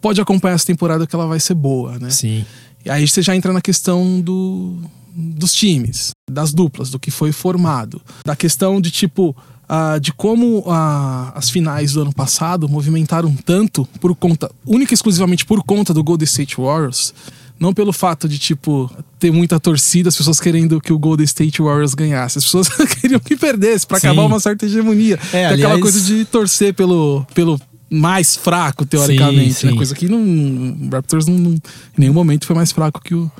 pode 0.00 0.20
acompanhar 0.20 0.54
essa 0.54 0.66
temporada 0.66 1.06
que 1.06 1.14
ela 1.14 1.26
vai 1.26 1.38
ser 1.38 1.54
boa, 1.54 1.96
né? 1.98 2.10
Sim. 2.10 2.44
E 2.86 2.90
aí 2.90 3.06
você 3.06 3.20
já 3.20 3.34
entra 3.34 3.52
na 3.52 3.60
questão 3.60 4.20
do, 4.20 4.76
dos 5.12 5.52
times, 5.52 6.12
das 6.30 6.54
duplas, 6.54 6.88
do 6.88 7.00
que 7.00 7.10
foi 7.10 7.32
formado, 7.32 8.00
da 8.24 8.36
questão 8.36 8.80
de 8.80 8.90
tipo. 8.90 9.36
Uh, 9.68 9.98
de 9.98 10.12
como 10.12 10.60
uh, 10.60 11.32
as 11.34 11.50
finais 11.50 11.94
do 11.94 12.02
ano 12.02 12.14
passado 12.14 12.68
movimentaram 12.68 13.34
tanto 13.44 13.84
por 14.00 14.14
conta, 14.14 14.48
única 14.64 14.92
e 14.92 14.94
exclusivamente 14.94 15.44
por 15.44 15.60
conta 15.64 15.92
do 15.92 16.04
Golden 16.04 16.24
State 16.24 16.56
Warriors, 16.56 17.12
não 17.58 17.74
pelo 17.74 17.92
fato 17.92 18.28
de, 18.28 18.38
tipo, 18.38 18.88
ter 19.18 19.32
muita 19.32 19.58
torcida, 19.58 20.08
as 20.08 20.16
pessoas 20.16 20.38
querendo 20.38 20.80
que 20.80 20.92
o 20.92 20.98
Golden 21.00 21.24
State 21.24 21.60
Warriors 21.60 21.94
ganhasse. 21.94 22.38
As 22.38 22.44
pessoas 22.44 22.68
queriam 23.00 23.18
que 23.18 23.36
perdesse 23.36 23.84
para 23.84 23.98
acabar 23.98 24.22
uma 24.22 24.38
certa 24.38 24.66
hegemonia. 24.66 25.18
É, 25.32 25.46
aliás... 25.46 25.64
Aquela 25.64 25.80
coisa 25.80 26.00
de 26.00 26.24
torcer 26.26 26.72
pelo, 26.72 27.26
pelo 27.34 27.60
mais 27.90 28.36
fraco, 28.36 28.84
teoricamente. 28.84 29.54
Sim, 29.54 29.60
sim. 29.60 29.66
Né? 29.68 29.76
Coisa 29.76 29.94
que 29.94 30.08
não, 30.08 30.20
o 30.20 30.88
Raptors 30.90 31.26
não, 31.26 31.38
não, 31.38 31.52
em 31.52 31.60
nenhum 31.98 32.14
momento 32.14 32.46
foi 32.46 32.56
mais 32.56 32.72
fraco 32.72 33.00
que 33.00 33.14
o, 33.14 33.30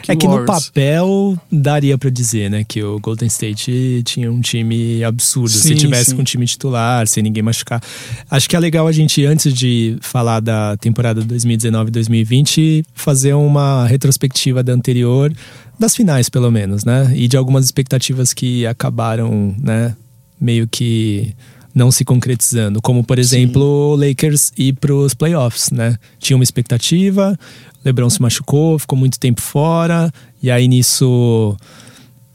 que 0.00 0.10
é 0.10 0.16
que 0.16 0.26
no 0.26 0.44
papel 0.44 1.38
daria 1.50 1.98
para 1.98 2.10
dizer, 2.10 2.50
né, 2.50 2.64
que 2.64 2.82
o 2.82 2.98
Golden 2.98 3.26
State 3.28 4.02
tinha 4.04 4.30
um 4.32 4.40
time 4.40 5.04
absurdo. 5.04 5.50
Sim, 5.50 5.68
se 5.68 5.74
tivesse 5.74 6.14
com 6.14 6.22
um 6.22 6.24
time 6.24 6.46
titular, 6.46 7.06
sem 7.06 7.22
ninguém 7.22 7.42
machucar. 7.42 7.82
Acho 8.30 8.48
que 8.48 8.56
é 8.56 8.58
legal 8.58 8.86
a 8.86 8.92
gente, 8.92 9.24
antes 9.24 9.52
de 9.52 9.96
falar 10.00 10.40
da 10.40 10.76
temporada 10.76 11.22
2019-2020, 11.22 12.84
fazer 12.94 13.34
uma 13.34 13.86
retrospectiva 13.86 14.62
da 14.62 14.72
anterior, 14.72 15.32
das 15.78 15.94
finais 15.94 16.28
pelo 16.28 16.50
menos, 16.50 16.84
né? 16.84 17.12
E 17.14 17.28
de 17.28 17.36
algumas 17.36 17.64
expectativas 17.64 18.32
que 18.32 18.66
acabaram, 18.66 19.54
né, 19.58 19.94
meio 20.40 20.66
que 20.66 21.34
não 21.74 21.90
se 21.90 22.04
concretizando, 22.04 22.82
como 22.82 23.02
por 23.02 23.18
exemplo 23.18 23.62
o 23.62 23.96
Lakers 23.96 24.52
ir 24.58 24.74
para 24.74 24.94
os 24.94 25.14
playoffs, 25.14 25.70
né? 25.70 25.96
Tinha 26.18 26.36
uma 26.36 26.44
expectativa, 26.44 27.38
LeBron 27.84 28.10
se 28.10 28.20
machucou, 28.20 28.78
ficou 28.78 28.98
muito 28.98 29.18
tempo 29.18 29.40
fora, 29.40 30.12
e 30.42 30.50
aí 30.50 30.68
nisso 30.68 31.56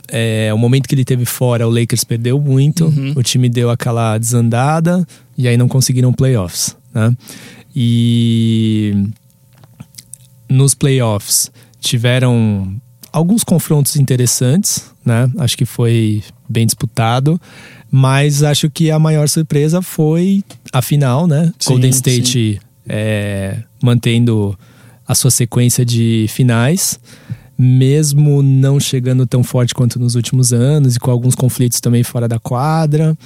é, 0.08 0.52
o 0.54 0.58
momento 0.58 0.88
que 0.88 0.96
ele 0.96 1.06
teve 1.06 1.26
fora, 1.26 1.68
o 1.68 1.72
Lakers 1.72 2.04
perdeu 2.04 2.40
muito, 2.40 2.86
Uhum. 2.86 3.14
o 3.16 3.22
time 3.22 3.48
deu 3.50 3.70
aquela 3.70 4.18
desandada 4.18 5.06
e 5.38 5.48
aí 5.48 5.56
não 5.58 5.68
conseguiram 5.68 6.12
playoffs, 6.14 6.76
né? 6.94 7.16
E 7.76 8.96
nos 10.50 10.74
playoffs 10.74 11.52
tiveram 11.80 12.76
alguns 13.12 13.44
confrontos 13.44 13.96
interessantes, 13.98 14.86
né? 15.06 15.30
Acho 15.38 15.58
que 15.58 15.66
foi 15.66 16.24
bem 16.50 16.66
disputado, 16.66 17.40
mas 17.92 18.44
acho 18.44 18.70
que 18.70 18.92
a 18.92 19.00
maior 19.00 19.30
surpresa 19.30 19.82
foi 19.82 20.44
a 20.74 20.82
final, 20.82 21.28
né? 21.28 21.54
Sim, 21.60 21.72
Golden 21.72 21.90
State 21.92 22.60
é, 22.88 23.60
mantendo 23.82 24.58
a 25.08 25.16
sua 25.16 25.32
sequência 25.32 25.86
de 25.86 26.26
finais, 26.30 27.00
mesmo 27.58 28.44
não 28.44 28.80
chegando 28.80 29.26
tão 29.26 29.44
forte 29.44 29.74
quanto 29.74 30.00
nos 30.00 30.16
últimos 30.16 30.54
anos 30.54 30.96
e 30.96 31.00
com 31.00 31.10
alguns 31.10 31.34
conflitos 31.34 31.80
também 31.80 32.04
fora 32.04 32.28
da 32.28 32.40
quadra, 32.40 33.18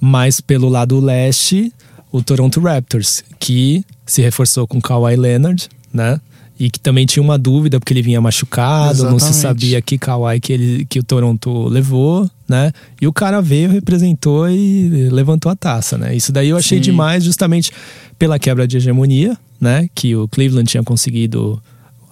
mas 0.00 0.40
pelo 0.40 0.68
lado 0.68 0.98
leste, 0.98 1.72
o 2.10 2.22
Toronto 2.22 2.60
Raptors, 2.60 3.22
que 3.38 3.84
se 4.06 4.22
reforçou 4.22 4.66
com 4.66 4.80
Kawhi 4.80 5.14
Leonard, 5.14 5.68
né? 5.92 6.20
E 6.60 6.68
que 6.68 6.78
também 6.78 7.06
tinha 7.06 7.22
uma 7.22 7.38
dúvida 7.38 7.80
porque 7.80 7.94
ele 7.94 8.02
vinha 8.02 8.20
machucado, 8.20 9.04
não 9.04 9.18
se 9.18 9.30
Exatamente. 9.30 9.40
sabia 9.40 9.80
que 9.80 9.96
Kawhi 9.96 10.38
que, 10.38 10.52
ele, 10.52 10.84
que 10.84 10.98
o 10.98 11.02
Toronto 11.02 11.66
levou, 11.68 12.30
né? 12.46 12.70
E 13.00 13.06
o 13.06 13.12
cara 13.14 13.40
veio, 13.40 13.70
representou 13.70 14.46
e 14.46 15.08
levantou 15.10 15.50
a 15.50 15.56
taça, 15.56 15.96
né? 15.96 16.14
Isso 16.14 16.30
daí 16.30 16.50
eu 16.50 16.58
achei 16.58 16.76
Sim. 16.76 16.82
demais 16.82 17.24
justamente 17.24 17.72
pela 18.18 18.38
quebra 18.38 18.68
de 18.68 18.76
hegemonia, 18.76 19.38
né? 19.58 19.88
Que 19.94 20.14
o 20.14 20.28
Cleveland 20.28 20.68
tinha 20.68 20.82
conseguido 20.82 21.62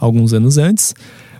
alguns 0.01 0.33
anos 0.33 0.57
antes, 0.57 0.95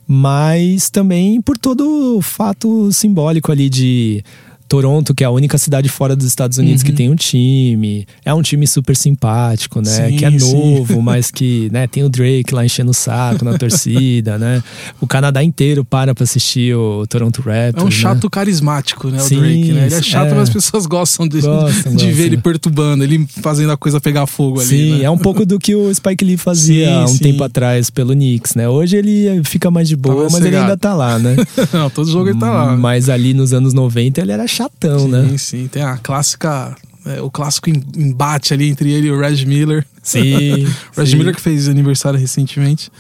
mas 0.07 0.91
também 0.91 1.41
por 1.41 1.57
todo 1.57 2.19
o 2.19 2.21
fato 2.21 2.93
simbólico 2.93 3.51
ali 3.51 3.71
de 3.71 4.23
Toronto, 4.69 5.15
que 5.15 5.25
é 5.25 5.27
a 5.27 5.31
única 5.31 5.57
cidade 5.57 5.89
fora 5.89 6.15
dos 6.15 6.27
Estados 6.27 6.59
Unidos 6.59 6.83
que 6.83 6.93
tem 6.93 7.11
um 7.11 7.17
time. 7.17 8.07
É 8.25 8.35
um 8.35 8.43
time 8.43 8.67
super 8.67 8.95
simpático, 8.95 9.81
né? 9.81 10.09
Sim, 10.09 10.17
que 10.17 10.25
é 10.25 10.31
sim. 10.31 10.39
novo, 10.39 11.01
mas 11.03 11.31
que 11.31 11.71
né, 11.73 11.87
tem 11.87 12.05
o 12.05 12.09
Drake 12.09 12.55
lá 12.55 12.65
enchendo 12.65 12.91
o 12.91 12.95
saco 12.95 13.45
na 13.45 13.57
torcida, 13.57 14.39
né? 14.39 14.63
O 15.01 15.07
Canadá 15.07 15.43
inteiro 15.43 15.85
para 15.85 16.15
pra 16.15 16.25
assistir 16.25 16.75
o 16.75 17.07
Toronto 17.07 17.41
Raptors. 17.41 17.77
É 17.77 17.81
um 17.81 17.85
né? 17.87 17.91
chato 17.91 18.29
carismático, 18.29 19.09
né? 19.09 19.19
O 19.19 19.21
Sim, 19.23 19.41
Drake, 19.41 19.73
né? 19.73 19.87
Ele 19.87 19.95
é 19.95 20.03
chato, 20.03 20.29
é. 20.29 20.35
mas 20.35 20.49
as 20.49 20.51
pessoas 20.51 20.87
gostam 20.87 21.27
de, 21.27 21.41
Gostam, 21.41 21.95
de 21.97 22.07
ver 22.07 22.11
gostam. 22.11 22.27
ele 22.27 22.37
perturbando, 22.37 23.05
ele 23.05 23.27
fazendo 23.41 23.73
a 23.73 23.77
coisa 23.77 24.01
pegar 24.01 24.27
fogo 24.27 24.61
ali. 24.61 24.69
Sim, 24.69 24.99
né? 24.99 25.05
é 25.05 25.11
um 25.11 25.19
pouco 25.19 25.47
do 25.47 25.59
que 25.59 25.75
o 25.75 25.93
Spike 25.95 26.25
Lee 26.25 26.37
fazia 26.37 26.87
Sim, 26.87 26.93
há 26.93 27.05
um 27.05 27.09
sim. 27.09 27.19
tempo 27.19 27.43
atrás 27.43 27.91
pelo 27.91 28.13
Knicks, 28.13 28.55
né? 28.55 28.69
Hoje 28.69 28.97
ele 28.97 29.43
fica 29.45 29.71
mais 29.71 29.89
de 29.89 29.97
boa, 29.97 30.23
mais 30.23 30.33
mas 30.35 30.45
ele 30.45 30.57
ainda 30.57 30.77
tá 30.77 30.95
lá, 30.95 31.19
né? 31.19 31.37
Não, 31.73 31.89
todo 31.89 32.11
jogo 32.11 32.29
ele 32.29 32.39
tá 32.39 32.51
lá. 32.51 32.77
Mas 32.77 33.09
ali 33.09 33.33
nos 33.33 33.53
anos 33.53 33.73
90 33.73 34.21
ele 34.21 34.33
era 34.33 34.47
chatão, 34.59 34.99
sim, 35.01 35.09
né? 35.09 35.39
sim. 35.39 35.69
Tem 35.69 35.83
a 35.83 35.97
clássica. 35.97 36.77
é, 37.07 37.21
o 37.23 37.31
clássico 37.31 37.71
em- 37.71 37.83
embate 37.97 38.53
ali 38.53 38.69
entre 38.69 38.91
ele 38.93 39.07
e 39.09 39.11
o 39.11 39.19
Reg 39.19 39.45
Miller. 39.47 39.85
Sim. 40.03 40.67
Reg 40.97 41.09
sim. 41.11 41.17
Miller 41.17 41.35
que 41.35 41.41
fez 41.41 41.69
aniversário 41.69 42.19
recentemente. 42.19 42.91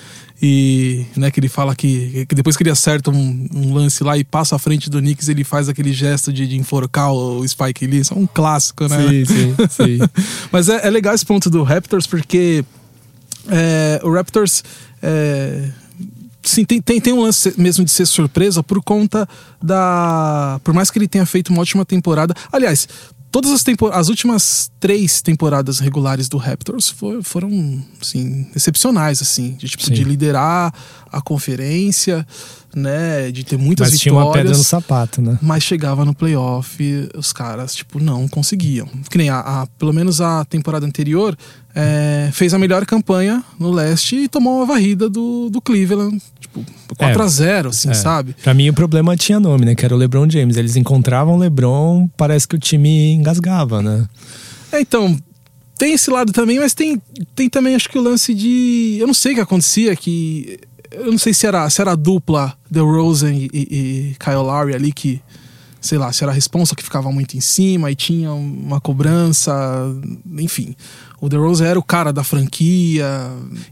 E 0.40 1.04
né, 1.16 1.32
que 1.32 1.40
ele 1.40 1.48
fala 1.48 1.74
que, 1.74 2.24
que 2.28 2.32
depois 2.34 2.56
que 2.56 2.62
ele 2.62 2.70
acerta 2.70 3.10
um, 3.10 3.48
um 3.52 3.74
lance 3.74 4.04
lá 4.04 4.16
e 4.16 4.22
passa 4.22 4.54
à 4.54 4.58
frente 4.58 4.88
do 4.88 5.00
Knicks, 5.00 5.28
ele 5.28 5.42
faz 5.42 5.68
aquele 5.68 5.92
gesto 5.92 6.32
de, 6.32 6.46
de 6.46 6.56
enforcar 6.56 7.12
o 7.12 7.46
Spike 7.46 7.84
Lee. 7.88 8.00
Isso 8.00 8.14
é 8.14 8.16
um 8.16 8.26
clássico, 8.26 8.86
né? 8.86 8.98
Sim, 9.08 9.24
sim, 9.24 9.54
sim. 9.68 9.98
Mas 10.52 10.68
é, 10.68 10.86
é 10.86 10.90
legal 10.90 11.12
esse 11.12 11.26
ponto 11.26 11.50
do 11.50 11.64
Raptors, 11.64 12.06
porque 12.06 12.64
é, 13.48 14.00
o 14.04 14.12
Raptors. 14.12 14.62
É, 15.02 15.70
sim, 16.48 16.64
tem, 16.64 16.80
tem, 16.80 17.00
tem 17.00 17.12
um 17.12 17.22
lance 17.22 17.54
mesmo 17.56 17.84
de 17.84 17.90
ser 17.90 18.06
surpresa 18.06 18.62
por 18.62 18.82
conta 18.82 19.28
da. 19.62 20.60
Por 20.64 20.74
mais 20.74 20.90
que 20.90 20.98
ele 20.98 21.08
tenha 21.08 21.26
feito 21.26 21.48
uma 21.50 21.60
ótima 21.62 21.84
temporada. 21.84 22.34
Aliás, 22.52 22.88
todas 23.30 23.50
as, 23.52 23.62
tempo, 23.62 23.86
as 23.88 24.08
últimas 24.08 24.70
três 24.80 25.20
temporadas 25.22 25.78
regulares 25.78 26.28
do 26.28 26.36
Raptors 26.38 26.88
fo- 26.88 27.22
foram, 27.22 27.82
assim, 28.00 28.46
excepcionais, 28.56 29.20
assim. 29.22 29.52
De, 29.58 29.68
tipo, 29.68 29.84
Sim. 29.84 29.92
de 29.92 30.04
liderar 30.04 30.72
a 31.12 31.20
conferência, 31.20 32.26
né? 32.74 33.30
De 33.30 33.44
ter 33.44 33.56
muitas 33.58 33.90
Mas 33.90 34.00
tinha 34.00 34.12
vitórias. 34.12 34.28
uma 34.28 34.42
pedra 34.42 34.56
no 34.58 34.64
sapato, 34.64 35.20
né? 35.22 35.38
Mas 35.42 35.62
chegava 35.62 36.04
no 36.04 36.14
playoff, 36.14 37.08
os 37.16 37.32
caras, 37.32 37.74
tipo, 37.74 38.00
não 38.02 38.26
conseguiam. 38.28 38.86
Que 39.10 39.18
nem 39.18 39.28
a, 39.30 39.40
a- 39.40 39.66
pelo 39.78 39.92
menos 39.92 40.20
a 40.20 40.44
temporada 40.44 40.86
anterior, 40.86 41.36
é, 41.74 42.30
fez 42.32 42.52
a 42.54 42.58
melhor 42.58 42.84
campanha 42.86 43.44
no 43.58 43.70
leste 43.70 44.16
e 44.16 44.28
tomou 44.28 44.56
uma 44.58 44.66
varrida 44.66 45.08
do, 45.08 45.48
do 45.50 45.60
Cleveland, 45.60 46.20
tipo, 46.54 46.64
4x0, 46.96 47.68
assim, 47.68 47.90
É. 47.90 47.94
sabe? 47.94 48.34
Pra 48.42 48.54
mim 48.54 48.68
o 48.68 48.74
problema 48.74 49.16
tinha 49.16 49.38
nome, 49.40 49.64
né? 49.64 49.74
Que 49.74 49.84
era 49.84 49.94
o 49.94 49.98
LeBron 49.98 50.28
James. 50.28 50.56
Eles 50.56 50.76
encontravam 50.76 51.34
o 51.34 51.38
LeBron, 51.38 52.08
parece 52.16 52.46
que 52.48 52.56
o 52.56 52.58
time 52.58 53.12
engasgava, 53.12 53.82
né? 53.82 54.06
É, 54.72 54.80
então, 54.80 55.16
tem 55.76 55.94
esse 55.94 56.10
lado 56.10 56.32
também, 56.32 56.58
mas 56.58 56.74
tem, 56.74 57.00
tem 57.34 57.48
também, 57.48 57.74
acho 57.74 57.88
que 57.88 57.98
o 57.98 58.02
lance 58.02 58.34
de. 58.34 58.96
Eu 59.00 59.06
não 59.06 59.14
sei 59.14 59.32
o 59.32 59.34
que 59.36 59.40
acontecia, 59.40 59.94
que. 59.94 60.58
Eu 60.90 61.10
não 61.12 61.18
sei 61.18 61.34
se 61.34 61.46
era, 61.46 61.68
se 61.68 61.80
era 61.80 61.92
a 61.92 61.94
dupla 61.94 62.54
The 62.72 62.80
Rosen 62.80 63.36
e, 63.36 63.50
e, 63.52 63.58
e 63.60 64.16
Kyle 64.18 64.36
Lowry 64.36 64.74
ali 64.74 64.92
que. 64.92 65.20
Sei 65.80 65.96
lá, 65.96 66.12
se 66.12 66.24
era 66.24 66.32
a 66.32 66.34
responsa 66.34 66.74
que 66.74 66.82
ficava 66.82 67.10
muito 67.12 67.36
em 67.36 67.40
cima 67.40 67.88
e 67.90 67.94
tinha 67.94 68.32
uma 68.32 68.80
cobrança, 68.80 69.52
enfim. 70.38 70.74
O 71.20 71.28
DeRozan 71.28 71.66
era 71.66 71.78
o 71.78 71.82
cara 71.82 72.12
da 72.12 72.24
franquia, 72.24 73.06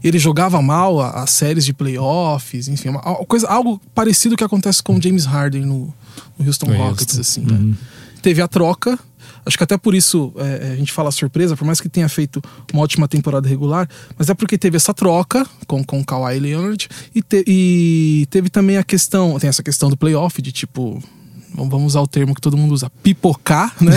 ele 0.03 0.17
jogava 0.17 0.61
mal 0.61 1.01
as 1.01 1.29
séries 1.31 1.65
de 1.65 1.73
playoffs, 1.73 2.67
enfim, 2.67 2.89
uma, 2.89 3.01
coisa, 3.01 3.47
algo 3.47 3.81
parecido 3.93 4.35
que 4.37 4.43
acontece 4.43 4.81
com 4.81 4.95
o 4.95 5.01
James 5.01 5.25
Harden 5.25 5.65
no, 5.65 5.93
no 6.39 6.45
Houston 6.45 6.67
No 6.67 6.77
Rockets, 6.77 7.17
Houston. 7.17 7.41
assim, 7.41 7.41
né? 7.41 7.75
Teve 8.21 8.41
a 8.41 8.47
troca, 8.47 8.97
acho 9.45 9.57
que 9.57 9.63
até 9.63 9.77
por 9.77 9.93
isso 9.95 10.33
é, 10.37 10.71
a 10.73 10.75
gente 10.75 10.91
fala 10.91 11.11
surpresa, 11.11 11.55
por 11.55 11.65
mais 11.65 11.79
que 11.79 11.87
tenha 11.89 12.09
feito 12.09 12.41
uma 12.73 12.81
ótima 12.83 13.07
temporada 13.07 13.47
regular, 13.47 13.87
mas 14.17 14.29
é 14.29 14.33
porque 14.33 14.57
teve 14.57 14.75
essa 14.77 14.93
troca 14.93 15.45
com, 15.67 15.83
com 15.83 15.99
o 15.99 16.05
Kawhi 16.05 16.39
Leonard 16.39 16.87
e, 17.13 17.21
te- 17.21 17.43
e 17.47 18.27
teve 18.29 18.49
também 18.49 18.77
a 18.77 18.83
questão, 18.83 19.37
tem 19.39 19.49
essa 19.49 19.63
questão 19.63 19.89
do 19.89 19.95
playoff, 19.95 20.41
de 20.41 20.51
tipo, 20.51 21.01
vamos 21.55 21.87
usar 21.87 22.01
o 22.01 22.07
termo 22.07 22.35
que 22.35 22.41
todo 22.41 22.55
mundo 22.57 22.73
usa, 22.73 22.89
pipocar, 23.01 23.73
né? 23.81 23.91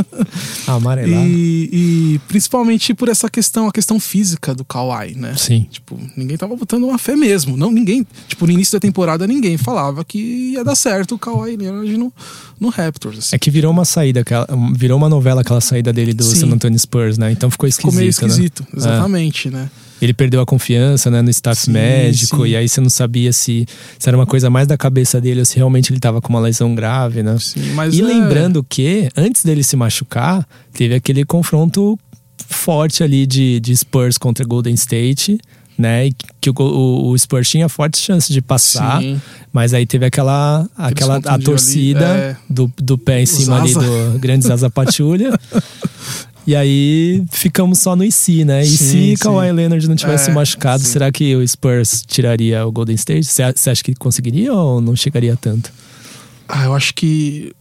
Amarelar. 0.66 1.24
E, 1.26 1.68
e 1.72 2.20
principalmente 2.28 2.94
por 2.94 3.08
essa 3.08 3.28
questão, 3.30 3.68
a 3.68 3.72
questão 3.72 3.98
física 4.00 4.54
do 4.54 4.64
Kawhi, 4.64 5.14
né? 5.14 5.34
Sim. 5.36 5.66
Tipo, 5.70 5.98
ninguém 6.16 6.36
tava 6.36 6.54
botando 6.56 6.84
uma 6.84 6.98
fé 6.98 7.16
mesmo. 7.16 7.56
Não, 7.56 7.70
ninguém. 7.70 8.06
Tipo, 8.26 8.46
no 8.46 8.52
início 8.52 8.72
da 8.74 8.80
temporada, 8.80 9.26
ninguém 9.26 9.56
falava 9.56 10.04
que 10.04 10.18
ia 10.52 10.64
dar 10.64 10.74
certo 10.74 11.14
o 11.14 11.18
Kawhi 11.18 11.56
Leonard 11.56 11.96
no, 11.96 12.12
no 12.58 12.68
Raptors. 12.68 13.18
Assim. 13.18 13.36
É 13.36 13.38
que 13.38 13.50
virou 13.50 13.70
uma 13.72 13.84
saída, 13.84 14.20
aquela- 14.20 14.48
virou 14.74 14.98
uma 14.98 15.08
novela 15.08 15.40
aquela 15.42 15.60
saída 15.60 15.92
dele 15.92 16.12
do 16.14 16.24
Sim. 16.24 16.36
San 16.40 16.46
Antonio 16.48 16.78
Spurs, 16.78 17.18
né? 17.18 17.30
Então 17.32 17.50
ficou 17.50 17.68
esquisito, 17.68 17.90
Ficou 17.90 17.94
meio 17.98 18.06
né? 18.06 18.10
esquisito, 18.10 18.66
É. 18.72 18.76
exatamente, 18.76 19.50
né? 19.50 19.70
Ele 20.00 20.14
perdeu 20.14 20.40
a 20.40 20.46
confiança 20.46 21.10
né, 21.10 21.20
no 21.22 21.30
staff 21.30 21.62
Sim, 21.62 21.72
médico, 21.72 22.44
sim. 22.44 22.50
e 22.50 22.56
aí 22.56 22.68
você 22.68 22.80
não 22.80 22.88
sabia 22.90 23.32
se, 23.32 23.66
se 23.98 24.08
era 24.08 24.16
uma 24.16 24.26
coisa 24.26 24.48
mais 24.48 24.66
da 24.66 24.76
cabeça 24.76 25.20
dele 25.20 25.40
ou 25.40 25.44
se 25.46 25.56
realmente 25.56 25.92
ele 25.92 26.00
tava 26.00 26.20
com 26.20 26.28
uma 26.28 26.40
lesão 26.40 26.74
grave, 26.74 27.22
né? 27.22 27.36
Sim, 27.40 27.72
mas 27.74 27.94
e 27.94 28.00
é- 28.00 28.04
lembrando 28.04 28.62
que, 28.62 29.08
antes 29.16 29.42
dele 29.44 29.62
se 29.62 29.76
machucar, 29.76 30.46
teve 30.72 30.94
aquele 30.94 31.24
confronto 31.24 31.98
forte 32.48 33.02
ali 33.02 33.26
de, 33.26 33.60
de 33.60 33.76
Spurs 33.76 34.16
contra 34.16 34.44
Golden 34.44 34.74
State, 34.74 35.38
né? 35.76 36.06
E 36.06 36.14
que 36.40 36.50
o, 36.50 36.54
o, 36.58 37.10
o 37.10 37.18
Spurs 37.18 37.48
tinha 37.48 37.68
forte 37.68 37.98
chance 37.98 38.32
de 38.32 38.40
passar, 38.40 39.00
Sim. 39.00 39.20
mas 39.52 39.72
aí 39.74 39.86
teve 39.86 40.06
aquela, 40.06 40.68
aquela 40.76 41.16
a 41.18 41.38
torcida 41.38 42.10
ali, 42.10 42.20
é. 42.20 42.36
do, 42.50 42.72
do 42.76 42.98
pé 42.98 43.20
em 43.20 43.24
Os 43.24 43.30
cima 43.30 43.60
ali 43.60 43.70
asa. 43.70 43.80
do 44.12 44.18
Grande 44.18 44.44
Zaza 44.46 44.68
Patrulha. 44.70 45.30
E 46.48 46.56
aí 46.56 47.22
ficamos 47.30 47.78
só 47.78 47.94
no 47.94 48.02
IC, 48.02 48.42
né? 48.42 48.62
E 48.64 48.66
Sim, 48.66 49.14
se. 49.14 49.22
Kawhi 49.22 49.52
Leonard 49.52 49.86
não 49.86 49.94
tivesse 49.94 50.30
É, 50.30 50.32
machucado, 50.32 50.82
sim. 50.82 50.88
será 50.88 51.12
que 51.12 51.36
o 51.36 51.46
Spurs 51.46 52.02
tiraria 52.06 52.66
o 52.66 52.72
Golden 52.72 52.94
State? 52.96 53.26
Você 53.26 53.42
acha 53.42 53.84
que 53.84 53.94
conseguiria 53.94 54.54
ou 54.54 54.80
não 54.80 54.96
chegaria 54.96 55.36
tanto? 55.36 55.70
Ah, 56.48 56.64
eu 56.64 56.74
acho 56.74 56.94
que. 56.94 57.52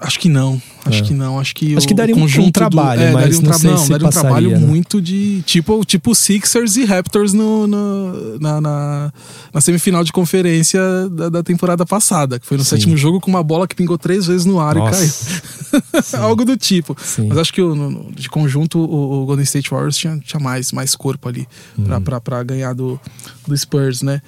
Acho 0.00 0.18
que 0.18 0.28
não. 0.28 0.60
Acho 0.84 1.00
É. 1.00 1.02
que 1.02 1.12
não. 1.14 1.38
Acho 1.38 1.54
que 1.54 1.76
Acho 1.76 1.86
que 1.86 1.94
daria 1.94 2.14
um- 2.14 2.20
conjunto 2.20 2.48
um 2.48 2.50
trabalho, 2.50 3.00
do, 3.00 3.06
é, 3.06 3.12
mas 3.12 3.22
daria 3.22 3.38
um 3.38 3.42
não 3.42 3.50
tra- 3.50 3.58
sei 3.58 3.76
se 3.76 3.88
daria 3.90 4.06
um 4.06 4.08
passaria, 4.10 4.30
trabalho 4.30 4.50
né? 4.52 4.58
muito 4.58 5.00
de. 5.02 5.42
Tipo, 5.42 5.84
tipo 5.84 6.14
Sixers 6.14 6.76
e 6.76 6.84
Raptors 6.84 7.32
no, 7.32 7.66
no- 7.66 8.38
na, 8.40 8.60
na, 8.60 9.12
na 9.52 9.60
semifinal 9.60 10.02
de 10.02 10.12
conferência 10.12 10.80
da, 11.10 11.28
da 11.28 11.42
temporada 11.42 11.84
passada, 11.86 12.38
que 12.40 12.46
foi 12.46 12.56
no 12.56 12.64
Sim. 12.64 12.70
sétimo 12.70 12.96
jogo 12.96 13.20
com 13.20 13.30
uma 13.30 13.42
bola 13.42 13.68
que 13.68 13.74
pingou 13.76 13.98
três 13.98 14.26
vezes 14.26 14.44
no 14.44 14.58
ar 14.58 14.76
e 14.76 14.80
caiu. 14.80 15.10
Nossa. 15.92 16.18
Algo 16.18 16.44
do 16.44 16.56
tipo. 16.56 16.96
Sim. 17.00 17.26
Mas 17.28 17.38
acho 17.38 17.52
que 17.52 17.60
no- 17.60 17.74
no- 17.90 18.12
de 18.12 18.28
conjunto 18.28 18.78
o, 18.78 19.22
o 19.22 19.26
Golden 19.26 19.44
State 19.44 19.70
Warriors 19.70 19.96
tinha, 19.96 20.18
tinha 20.18 20.40
mais, 20.40 20.72
mais 20.72 20.94
corpo 20.96 21.28
ali 21.28 21.46
pra, 21.84 22.00
pra, 22.00 22.20
pra 22.20 22.42
ganhar 22.42 22.72
do, 22.72 22.98
do 23.46 23.56
Spurs, 23.56 24.02
né? 24.02 24.20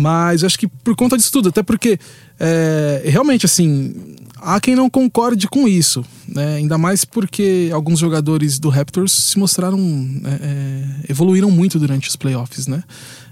Mas 0.00 0.42
acho 0.42 0.58
que 0.58 0.66
por 0.66 0.96
conta 0.96 1.16
disso 1.16 1.30
tudo, 1.30 1.50
até 1.50 1.62
porque 1.62 1.98
é, 2.38 3.02
realmente 3.04 3.46
assim. 3.46 4.16
Há 4.42 4.58
quem 4.58 4.74
não 4.74 4.88
concorde 4.88 5.46
com 5.46 5.68
isso, 5.68 6.02
né? 6.26 6.54
Ainda 6.54 6.78
mais 6.78 7.04
porque 7.04 7.68
alguns 7.74 7.98
jogadores 7.98 8.58
do 8.58 8.70
Raptors 8.70 9.12
se 9.12 9.38
mostraram. 9.38 9.78
é, 10.24 10.30
é, 10.30 11.10
evoluíram 11.10 11.50
muito 11.50 11.78
durante 11.78 12.08
os 12.08 12.16
playoffs, 12.16 12.66
né? 12.66 12.82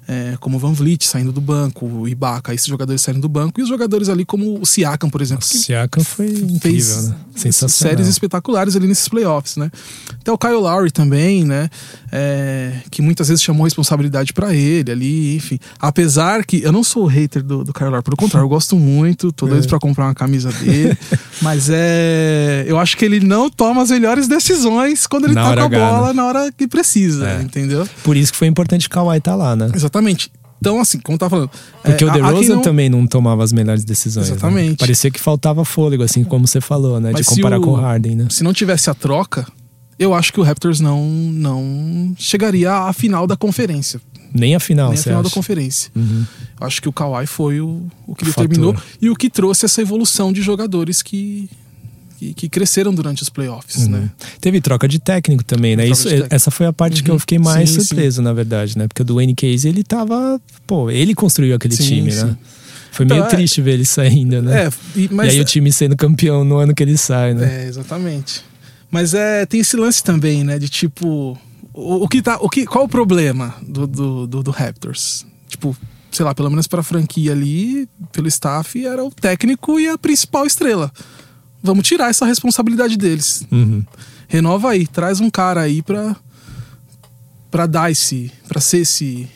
é, 0.08 0.38
como 0.40 0.56
o 0.56 0.58
Van 0.58 0.72
Vliet 0.72 1.06
saindo 1.06 1.30
do 1.30 1.40
banco, 1.40 1.84
o 1.84 2.08
Ibaka, 2.08 2.54
esses 2.54 2.66
jogadores 2.66 3.02
saindo 3.02 3.20
do 3.20 3.28
banco, 3.28 3.60
e 3.60 3.62
os 3.62 3.68
jogadores 3.68 4.08
ali 4.08 4.24
como 4.24 4.58
o 4.58 4.64
Siakam, 4.64 5.10
por 5.10 5.20
exemplo. 5.20 5.44
O 5.44 5.46
Siakam 5.46 6.02
foi 6.02 6.30
incrível, 6.30 7.02
né? 7.02 7.16
Sensacional. 7.36 7.90
Séries 7.92 8.08
espetaculares 8.08 8.74
ali 8.74 8.86
nesses 8.86 9.06
playoffs, 9.06 9.56
né? 9.56 9.70
Até 10.18 10.32
o 10.32 10.38
Kyle 10.38 10.54
Lowry 10.54 10.90
também, 10.90 11.44
né? 11.44 11.68
É, 12.10 12.72
que 12.90 13.02
muitas 13.02 13.28
vezes 13.28 13.42
chamou 13.42 13.64
responsabilidade 13.64 14.32
para 14.32 14.54
ele 14.54 14.90
ali, 14.90 15.36
enfim. 15.36 15.58
Apesar 15.78 16.44
que 16.44 16.62
eu 16.62 16.72
não 16.72 16.82
sou 16.82 17.04
hater 17.06 17.42
do, 17.42 17.64
do 17.64 17.72
pelo 17.72 18.16
contrário, 18.16 18.44
eu 18.44 18.48
gosto 18.48 18.76
muito, 18.76 19.30
tô 19.30 19.46
doido 19.46 19.64
é. 19.64 19.68
pra 19.68 19.78
comprar 19.78 20.06
uma 20.06 20.14
camisa 20.14 20.50
dele, 20.50 20.96
mas 21.42 21.68
é. 21.70 22.64
Eu 22.66 22.78
acho 22.78 22.96
que 22.96 23.04
ele 23.04 23.20
não 23.20 23.50
toma 23.50 23.82
as 23.82 23.90
melhores 23.90 24.26
decisões 24.26 25.06
quando 25.06 25.26
ele 25.26 25.34
na 25.34 25.50
toca 25.50 25.64
a 25.64 25.68
bola 25.68 25.98
H, 25.98 26.06
né? 26.08 26.12
na 26.14 26.26
hora 26.26 26.52
que 26.52 26.66
precisa, 26.66 27.28
é. 27.28 27.42
entendeu? 27.42 27.86
Por 28.02 28.16
isso 28.16 28.32
que 28.32 28.38
foi 28.38 28.48
importante 28.48 28.86
o 28.86 28.90
Kawhi 28.90 29.20
tá 29.20 29.34
lá, 29.34 29.54
né? 29.54 29.70
Exatamente. 29.74 29.98
Exatamente. 29.98 30.30
Então, 30.60 30.80
assim, 30.80 30.98
como 30.98 31.16
tá 31.16 31.30
falando. 31.30 31.50
Porque 31.82 32.02
é, 32.02 32.06
o 32.06 32.12
DeRozan 32.12 32.56
não... 32.56 32.62
também 32.62 32.88
não 32.88 33.06
tomava 33.06 33.44
as 33.44 33.52
melhores 33.52 33.84
decisões. 33.84 34.28
Né? 34.28 34.32
Exatamente. 34.32 34.70
Né? 34.70 34.76
Parecia 34.78 35.10
que 35.10 35.20
faltava 35.20 35.64
fôlego, 35.64 36.02
assim 36.02 36.24
como 36.24 36.48
você 36.48 36.60
falou, 36.60 37.00
né? 37.00 37.10
Mas 37.12 37.26
de 37.26 37.34
comparar 37.34 37.58
o, 37.58 37.62
com 37.62 37.70
o 37.70 37.74
Harden, 37.74 38.16
né? 38.16 38.26
Se 38.28 38.42
não 38.42 38.52
tivesse 38.52 38.90
a 38.90 38.94
troca, 38.94 39.46
eu 39.98 40.14
acho 40.14 40.32
que 40.32 40.40
o 40.40 40.42
Raptors 40.42 40.80
não, 40.80 41.04
não 41.06 42.14
chegaria 42.18 42.72
à 42.72 42.92
final 42.92 43.26
da 43.26 43.36
conferência. 43.36 44.00
Nem 44.32 44.54
a 44.54 44.60
final, 44.60 44.90
Nem 44.90 44.98
a 44.98 45.02
final 45.02 45.20
acha? 45.20 45.28
da 45.28 45.34
conferência. 45.34 45.90
Uhum. 45.96 46.24
Acho 46.60 46.82
que 46.82 46.88
o 46.88 46.92
Kawhi 46.92 47.26
foi 47.26 47.60
o, 47.60 47.86
o 48.06 48.14
que 48.14 48.24
determinou 48.24 48.74
fator. 48.74 48.88
e 49.00 49.10
o 49.10 49.16
que 49.16 49.30
trouxe 49.30 49.64
essa 49.64 49.80
evolução 49.80 50.32
de 50.32 50.42
jogadores 50.42 51.02
que 51.02 51.48
que, 52.18 52.34
que 52.34 52.48
cresceram 52.48 52.92
durante 52.92 53.22
os 53.22 53.28
playoffs, 53.28 53.84
uhum. 53.84 53.90
né? 53.90 54.10
Teve 54.40 54.60
troca 54.60 54.88
de 54.88 54.98
técnico 54.98 55.44
também, 55.44 55.76
né? 55.76 55.86
Isso, 55.86 56.08
essa 56.28 56.50
foi 56.50 56.66
a 56.66 56.72
parte 56.72 56.98
uhum. 56.98 57.04
que 57.04 57.10
eu 57.10 57.14
uhum. 57.14 57.20
fiquei 57.20 57.38
mais 57.38 57.70
sim, 57.70 57.80
surpreso, 57.80 58.16
sim. 58.16 58.22
na 58.22 58.32
verdade, 58.32 58.76
né? 58.76 58.88
Porque 58.88 59.02
o 59.02 59.04
Dwayne 59.04 59.36
Casey, 59.36 59.70
ele 59.70 59.84
tava... 59.84 60.40
Pô, 60.66 60.90
ele 60.90 61.14
construiu 61.14 61.54
aquele 61.54 61.76
sim, 61.76 61.84
time, 61.84 62.12
né? 62.12 62.36
Foi 62.90 63.06
meio 63.06 63.18
então, 63.18 63.28
é... 63.28 63.30
triste 63.30 63.62
ver 63.62 63.74
ele 63.74 63.84
saindo, 63.84 64.42
né? 64.42 64.64
É, 64.64 64.70
e, 64.96 65.08
mas... 65.12 65.32
e 65.32 65.36
aí 65.36 65.40
o 65.40 65.44
time 65.44 65.70
sendo 65.70 65.96
campeão 65.96 66.42
no 66.42 66.56
ano 66.56 66.74
que 66.74 66.82
ele 66.82 66.96
sai, 66.96 67.34
né? 67.34 67.62
É, 67.62 67.68
exatamente. 67.68 68.42
Mas 68.90 69.14
é, 69.14 69.44
tem 69.46 69.60
esse 69.60 69.76
lance 69.76 70.02
também, 70.02 70.44
né? 70.44 70.58
De 70.58 70.68
tipo... 70.68 71.38
O, 71.72 72.04
o 72.04 72.08
que 72.08 72.20
tá, 72.20 72.38
o 72.40 72.48
que, 72.48 72.66
qual 72.66 72.84
o 72.84 72.88
problema 72.88 73.54
do, 73.62 73.86
do, 73.86 74.26
do, 74.26 74.42
do 74.42 74.50
Raptors? 74.50 75.24
Tipo, 75.48 75.76
sei 76.10 76.24
lá, 76.24 76.34
pelo 76.34 76.50
menos 76.50 76.66
para 76.66 76.80
a 76.80 76.84
franquia 76.84 77.32
ali, 77.32 77.88
pelo 78.12 78.26
staff, 78.28 78.84
era 78.84 79.04
o 79.04 79.10
técnico 79.10 79.78
e 79.78 79.88
a 79.88 79.96
principal 79.96 80.46
estrela. 80.46 80.92
Vamos 81.62 81.86
tirar 81.86 82.10
essa 82.10 82.26
responsabilidade 82.26 82.96
deles. 82.96 83.46
Uhum. 83.50 83.84
Renova 84.26 84.70
aí, 84.70 84.86
traz 84.86 85.20
um 85.20 85.30
cara 85.30 85.60
aí 85.60 85.82
pra, 85.82 86.16
pra 87.50 87.66
dar 87.66 87.90
esse. 87.90 88.32
pra 88.46 88.60
ser 88.60 88.78
esse. 88.78 89.28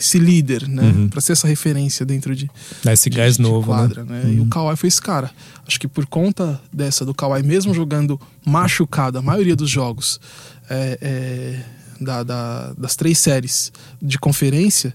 Esse 0.00 0.18
líder, 0.18 0.66
né? 0.66 0.82
Uhum. 0.82 1.08
Pra 1.08 1.20
ser 1.20 1.32
essa 1.32 1.46
referência 1.46 2.06
dentro 2.06 2.34
de. 2.34 2.50
Dá 2.82 2.92
esse 2.92 3.10
de, 3.10 3.16
gás 3.16 3.36
de 3.36 3.42
novo, 3.42 3.66
quadra, 3.66 4.02
né? 4.04 4.22
né? 4.22 4.24
Uhum. 4.24 4.32
E 4.32 4.40
o 4.40 4.46
Kawhi 4.46 4.76
foi 4.76 4.88
esse 4.88 5.00
cara. 5.00 5.30
Acho 5.66 5.78
que 5.78 5.86
por 5.86 6.06
conta 6.06 6.60
dessa 6.72 7.04
do 7.04 7.14
Kawhi, 7.14 7.42
mesmo 7.42 7.74
jogando 7.74 8.18
machucado 8.44 9.18
a 9.18 9.22
maioria 9.22 9.54
dos 9.54 9.68
jogos 9.68 10.18
é, 10.70 10.98
é, 11.00 11.60
da, 12.00 12.22
da, 12.22 12.72
das 12.72 12.96
três 12.96 13.18
séries 13.18 13.70
de 14.00 14.18
conferência, 14.18 14.94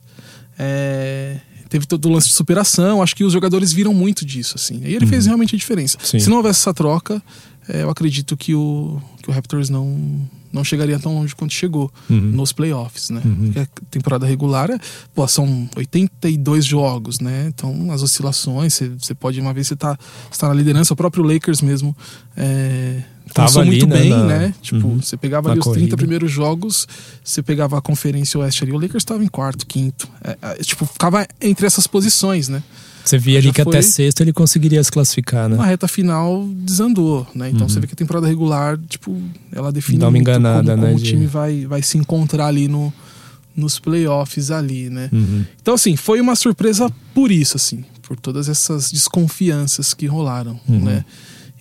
é, 0.58 1.40
teve 1.70 1.86
todo 1.86 2.08
o 2.08 2.12
lance 2.12 2.28
de 2.28 2.34
superação. 2.34 3.04
Acho 3.04 3.16
que 3.16 3.24
os 3.24 3.32
jogadores 3.32 3.72
viram 3.72 3.94
muito 3.94 4.26
disso, 4.26 4.56
assim. 4.56 4.82
E 4.84 4.96
ele 4.96 5.06
uhum. 5.06 5.12
fez 5.12 5.28
realmente 5.28 5.56
a 5.56 5.58
diferença. 5.58 6.00
Sim. 6.04 6.20
Se 6.20 6.30
não 6.30 6.38
houvesse 6.38 6.62
essa 6.62 6.74
troca, 6.74 7.22
é, 7.70 7.84
eu 7.84 7.92
acredito 7.92 8.36
que 8.36 8.56
o, 8.56 9.00
que 9.22 9.30
o 9.30 9.34
Raptors 9.34 9.70
não, 9.70 10.28
não 10.56 10.64
chegaria 10.64 10.98
tão 10.98 11.14
longe 11.14 11.36
quanto 11.36 11.54
chegou 11.54 11.92
uhum. 12.10 12.18
nos 12.18 12.54
playoffs, 12.54 13.10
né? 13.10 13.22
Uhum. 13.24 13.36
Porque 13.46 13.60
a 13.60 13.68
temporada 13.92 14.26
regular, 14.26 14.72
é, 14.72 14.80
pô, 15.14 15.28
são 15.28 15.70
82 15.76 16.66
jogos, 16.66 17.20
né? 17.20 17.48
Então, 17.48 17.92
as 17.92 18.02
oscilações, 18.02 18.80
você 18.98 19.14
pode, 19.14 19.40
uma 19.42 19.54
vez 19.54 19.68
você 19.68 19.76
tá, 19.76 19.98
tá 20.38 20.48
na 20.48 20.54
liderança, 20.54 20.94
o 20.94 20.98
próprio 20.98 21.24
Lakers 21.24 21.62
mesmo. 21.62 21.96
É, 22.38 23.04
Tava 23.34 23.60
ali, 23.60 23.72
muito 23.72 23.88
né, 23.88 24.00
bem, 24.00 24.10
na... 24.12 24.24
né? 24.24 24.54
Tipo, 24.62 24.88
uhum. 24.88 25.02
você 25.02 25.18
pegava 25.18 25.50
ali 25.50 25.60
os 25.60 25.66
corrida. 25.66 25.88
30 25.88 25.98
primeiros 25.98 26.32
jogos, 26.32 26.88
você 27.24 27.44
pegava 27.44 27.78
a 27.78 27.82
Conferência 27.82 28.40
Oeste 28.40 28.64
ali, 28.64 28.72
o 28.72 28.76
Lakers 28.76 29.02
estava 29.02 29.24
em 29.24 29.28
quarto, 29.28 29.66
quinto. 29.66 30.08
É, 30.24 30.38
é, 30.42 30.56
tipo, 30.64 30.86
ficava 30.86 31.28
entre 31.42 31.66
essas 31.66 31.86
posições, 31.86 32.48
né? 32.48 32.64
Você 33.06 33.18
via 33.20 33.38
ali 33.38 33.54
que 33.54 33.62
até 33.62 33.82
sexto 33.82 34.22
ele 34.22 34.34
conseguiria 34.34 34.84
se 34.84 34.92
classificar, 34.92 35.48
né? 35.48 35.56
Na 35.56 35.66
reta 35.66 35.88
final 35.88 36.48
desandou, 36.52 37.26
né? 37.36 37.50
Então 37.50 37.62
uhum. 37.62 37.70
você 37.70 37.80
vê 37.80 37.86
que 37.88 37.94
a 37.94 37.96
temporada 37.96 38.28
regular, 38.28 38.80
tipo, 38.90 39.16
ela 39.52 39.72
define 39.72 40.00
Dá 40.00 40.10
uma 40.10 40.18
enganada, 40.18 40.72
como, 40.72 40.84
né, 40.84 40.94
como 40.94 41.00
o 41.00 41.04
time 41.04 41.28
vai, 41.28 41.66
vai 41.68 41.84
se 41.84 41.98
encontrar 41.98 42.48
ali 42.48 42.68
no, 42.68 42.92
nos 43.56 43.80
playoffs 43.80 44.50
ali, 44.50 44.90
né? 44.90 45.10
Uhum. 45.14 45.46
Então, 45.62 45.76
assim, 45.76 45.96
foi 45.96 46.20
uma 46.20 46.36
surpresa 46.36 46.92
por 47.14 47.32
isso, 47.32 47.56
assim, 47.58 47.86
por 48.02 48.18
todas 48.18 48.50
essas 48.50 48.92
desconfianças 48.92 49.94
que 49.94 50.08
rolaram, 50.08 50.60
uhum. 50.68 50.84
né? 50.84 51.06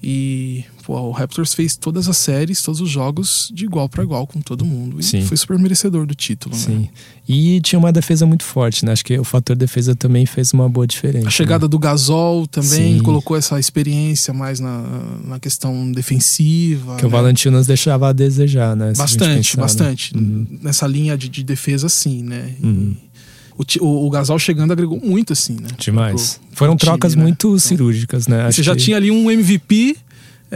E 0.02 0.64
pô, 0.84 0.98
o 1.00 1.10
Raptors 1.10 1.54
fez 1.54 1.76
todas 1.76 2.08
as 2.08 2.16
séries, 2.16 2.62
todos 2.62 2.80
os 2.80 2.90
jogos 2.90 3.50
de 3.52 3.64
igual 3.64 3.88
para 3.88 4.02
igual 4.02 4.26
com 4.26 4.40
todo 4.40 4.64
mundo. 4.64 5.00
E 5.00 5.02
Sim. 5.02 5.24
foi 5.24 5.36
super 5.36 5.58
merecedor 5.58 6.06
do 6.06 6.14
título, 6.14 6.54
Sim. 6.54 6.78
Né? 6.78 6.88
E 7.26 7.60
tinha 7.62 7.78
uma 7.78 7.90
defesa 7.90 8.26
muito 8.26 8.44
forte, 8.44 8.84
né? 8.84 8.92
Acho 8.92 9.04
que 9.04 9.18
o 9.18 9.24
fator 9.24 9.56
defesa 9.56 9.94
também 9.94 10.26
fez 10.26 10.52
uma 10.52 10.68
boa 10.68 10.86
diferença. 10.86 11.26
A 11.26 11.30
chegada 11.30 11.64
né? 11.64 11.70
do 11.70 11.78
Gasol 11.78 12.46
também 12.46 12.98
Sim. 12.98 13.02
colocou 13.02 13.36
essa 13.36 13.58
experiência 13.58 14.34
mais 14.34 14.60
na, 14.60 14.84
na 15.24 15.40
questão 15.40 15.90
defensiva. 15.90 16.96
Que 16.96 17.02
né? 17.02 17.08
o 17.08 17.10
Valentinas 17.10 17.66
deixava 17.66 18.10
a 18.10 18.12
desejar, 18.12 18.76
né? 18.76 18.92
Bastante, 18.96 19.52
pensar, 19.52 19.60
bastante. 19.60 20.16
Né? 20.16 20.22
Uhum. 20.22 20.46
Nessa 20.62 20.86
linha 20.86 21.16
de, 21.16 21.28
de, 21.28 21.42
defesa, 21.42 21.88
sim, 21.88 22.22
né? 22.22 22.54
Uhum. 22.62 22.94
O, 23.56 23.84
o, 23.84 24.06
o, 24.06 24.10
Gasol 24.10 24.38
chegando 24.38 24.72
agregou 24.72 25.00
muito, 25.00 25.32
assim, 25.32 25.54
né? 25.54 25.68
Demais. 25.78 26.34
Pro, 26.34 26.48
pro 26.48 26.56
Foram 26.56 26.76
trocas 26.76 27.14
né? 27.14 27.22
muito 27.22 27.48
então, 27.48 27.58
cirúrgicas, 27.58 28.26
né? 28.26 28.42
Acho 28.42 28.56
você 28.56 28.62
já 28.62 28.74
que... 28.74 28.82
tinha 28.82 28.96
ali 28.96 29.10
um 29.10 29.30
MVP 29.30 29.96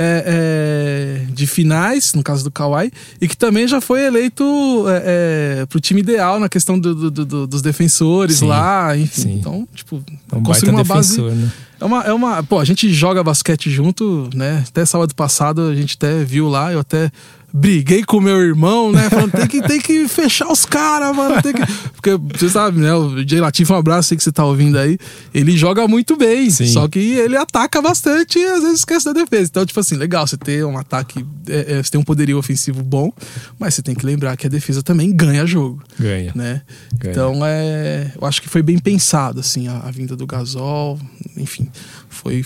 é, 0.00 1.24
é, 1.26 1.32
de 1.32 1.44
finais, 1.44 2.14
no 2.14 2.22
caso 2.22 2.44
do 2.44 2.52
Kawhi, 2.52 2.92
e 3.20 3.26
que 3.26 3.36
também 3.36 3.66
já 3.66 3.80
foi 3.80 4.04
eleito 4.06 4.44
é, 4.88 5.62
é 5.62 5.66
pro 5.66 5.80
time 5.80 6.00
ideal 6.00 6.38
na 6.38 6.48
questão 6.48 6.78
do, 6.78 7.10
do, 7.10 7.24
do, 7.24 7.46
dos 7.48 7.60
defensores 7.60 8.36
sim, 8.36 8.46
lá, 8.46 8.96
enfim. 8.96 9.22
Sim. 9.22 9.32
Então, 9.34 9.68
tipo, 9.74 10.00
é 10.30 10.36
um 10.36 10.42
construir 10.44 10.70
uma 10.70 10.84
base. 10.84 11.20
Né? 11.20 11.50
É 11.80 11.84
uma, 11.84 12.02
é 12.04 12.12
uma. 12.12 12.42
Pô, 12.44 12.60
a 12.60 12.64
gente 12.64 12.92
joga 12.92 13.24
basquete 13.24 13.70
junto, 13.70 14.30
né? 14.32 14.64
Até 14.68 14.86
sábado 14.86 15.12
passado 15.16 15.62
a 15.62 15.74
gente 15.74 15.96
até 15.96 16.22
viu 16.22 16.48
lá, 16.48 16.72
eu 16.72 16.78
até 16.78 17.10
briguei 17.52 18.04
com 18.04 18.20
meu 18.20 18.40
irmão, 18.40 18.92
né? 18.92 19.08
Falando, 19.08 19.32
tem 19.32 19.46
que, 19.46 19.62
tem 19.62 19.80
que 19.80 20.06
fechar 20.06 20.50
os 20.50 20.64
caras, 20.64 21.14
mano. 21.16 21.40
Tem 21.42 21.52
que... 21.52 21.62
Porque 21.92 22.10
você 22.38 22.48
sabe, 22.48 22.80
né? 22.80 22.94
O 22.94 23.26
Jay 23.26 23.40
Latif, 23.40 23.70
um 23.70 23.76
abraço 23.76 24.12
aí 24.12 24.18
que 24.18 24.22
você 24.22 24.32
tá 24.32 24.44
ouvindo 24.44 24.78
aí. 24.78 24.98
Ele 25.32 25.56
joga 25.56 25.88
muito 25.88 26.16
bem. 26.16 26.50
Sim. 26.50 26.66
Só 26.66 26.86
que 26.86 26.98
ele 26.98 27.36
ataca 27.36 27.80
bastante 27.80 28.38
e 28.38 28.44
às 28.44 28.62
vezes 28.62 28.80
esquece 28.80 29.06
da 29.06 29.12
defesa. 29.12 29.48
Então, 29.50 29.64
tipo 29.64 29.80
assim, 29.80 29.96
legal 29.96 30.26
você 30.26 30.36
ter 30.36 30.64
um 30.64 30.76
ataque, 30.76 31.24
é, 31.48 31.78
é, 31.78 31.82
você 31.82 31.90
tem 31.90 32.00
um 32.00 32.04
poderio 32.04 32.38
ofensivo 32.38 32.82
bom, 32.82 33.12
mas 33.58 33.74
você 33.74 33.82
tem 33.82 33.94
que 33.94 34.04
lembrar 34.04 34.36
que 34.36 34.46
a 34.46 34.50
defesa 34.50 34.82
também 34.82 35.14
ganha 35.14 35.46
jogo. 35.46 35.82
Ganha. 35.98 36.32
Né? 36.34 36.62
Ganha. 36.94 37.12
Então, 37.12 37.40
é, 37.44 38.12
eu 38.20 38.26
acho 38.26 38.42
que 38.42 38.48
foi 38.48 38.62
bem 38.62 38.78
pensado, 38.78 39.40
assim, 39.40 39.68
a, 39.68 39.78
a 39.78 39.90
vinda 39.90 40.14
do 40.14 40.26
Gasol, 40.26 40.98
enfim, 41.36 41.68
foi 42.08 42.44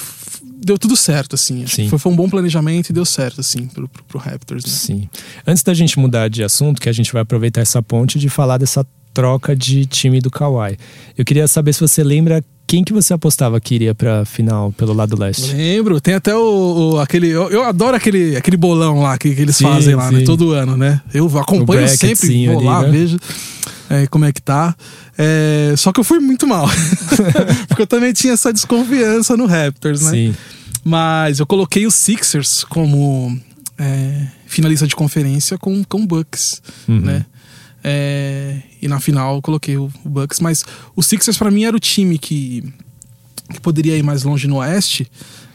deu 0.64 0.78
tudo 0.78 0.96
certo, 0.96 1.34
assim. 1.34 1.66
Sim. 1.66 1.88
Foi, 1.88 1.98
foi 1.98 2.12
um 2.12 2.16
bom 2.16 2.28
planejamento 2.28 2.90
e 2.90 2.92
deu 2.92 3.04
certo, 3.04 3.40
assim, 3.40 3.66
pro, 3.66 3.88
pro, 3.88 4.04
pro 4.04 4.18
Raptors. 4.18 4.64
Né? 4.64 4.70
Sim. 4.70 5.08
Antes 5.46 5.62
da 5.62 5.74
gente 5.74 5.98
mudar 5.98 6.28
de 6.28 6.42
assunto, 6.42 6.80
que 6.80 6.88
a 6.88 6.92
gente 6.92 7.12
vai 7.12 7.22
aproveitar 7.22 7.60
essa 7.60 7.82
ponte 7.82 8.18
de 8.18 8.28
falar 8.28 8.58
dessa 8.58 8.86
troca 9.12 9.54
de 9.54 9.84
time 9.86 10.20
do 10.20 10.30
Kawhi. 10.30 10.78
Eu 11.16 11.24
queria 11.24 11.46
saber 11.46 11.72
se 11.72 11.80
você 11.80 12.02
lembra 12.02 12.42
quem 12.66 12.82
que 12.82 12.92
você 12.92 13.12
apostava 13.12 13.60
que 13.60 13.74
iria 13.74 13.94
pra 13.94 14.24
final 14.24 14.72
pelo 14.72 14.94
lado 14.94 15.18
leste? 15.18 15.52
Lembro, 15.52 16.00
tem 16.00 16.14
até 16.14 16.34
o, 16.34 16.94
o 16.94 16.98
aquele. 17.00 17.28
Eu, 17.28 17.50
eu, 17.50 17.64
adoro 17.64 17.94
aquele, 17.94 18.34
aquele 18.34 18.56
bolão 18.56 19.02
lá 19.02 19.18
que, 19.18 19.34
que 19.34 19.42
eles 19.42 19.56
sim, 19.56 19.64
fazem 19.64 19.94
lá, 19.94 20.10
né? 20.10 20.22
Todo 20.22 20.52
ano, 20.52 20.74
né? 20.74 21.02
Eu 21.12 21.26
acompanho 21.38 21.86
sempre, 21.88 22.46
vou 22.46 22.56
ali, 22.56 22.66
lá, 22.66 22.82
né? 22.82 22.88
vejo 22.88 23.18
é, 23.92 24.06
como 24.06 24.24
é 24.24 24.32
que 24.32 24.40
tá. 24.40 24.74
É, 25.18 25.74
só 25.76 25.92
que 25.92 26.00
eu 26.00 26.04
fui 26.04 26.18
muito 26.20 26.46
mal. 26.46 26.66
Porque 27.68 27.82
eu 27.82 27.86
também 27.86 28.12
tinha 28.12 28.32
essa 28.32 28.52
desconfiança 28.52 29.36
no 29.36 29.46
Raptors, 29.46 30.02
né? 30.02 30.10
Sim. 30.10 30.34
Mas 30.84 31.38
eu 31.38 31.46
coloquei 31.46 31.86
os 31.86 31.94
Sixers 31.94 32.64
como 32.64 33.38
é, 33.78 34.26
finalista 34.46 34.86
de 34.86 34.96
conferência 34.96 35.56
com, 35.58 35.84
com 35.84 36.02
o 36.02 36.06
Bucks, 36.06 36.62
uhum. 36.88 37.00
né? 37.00 37.26
É, 37.84 38.58
e 38.80 38.86
na 38.86 39.00
final 39.00 39.36
eu 39.36 39.42
coloquei 39.42 39.76
o, 39.76 39.90
o 40.04 40.08
Bucks, 40.08 40.38
mas 40.40 40.64
o 40.94 41.02
Sixers 41.02 41.36
para 41.36 41.50
mim 41.50 41.64
era 41.64 41.76
o 41.76 41.80
time 41.80 42.16
que, 42.16 42.62
que 43.52 43.60
poderia 43.60 43.96
ir 43.96 44.02
mais 44.02 44.22
longe 44.22 44.46
no 44.46 44.56
Oeste. 44.56 45.10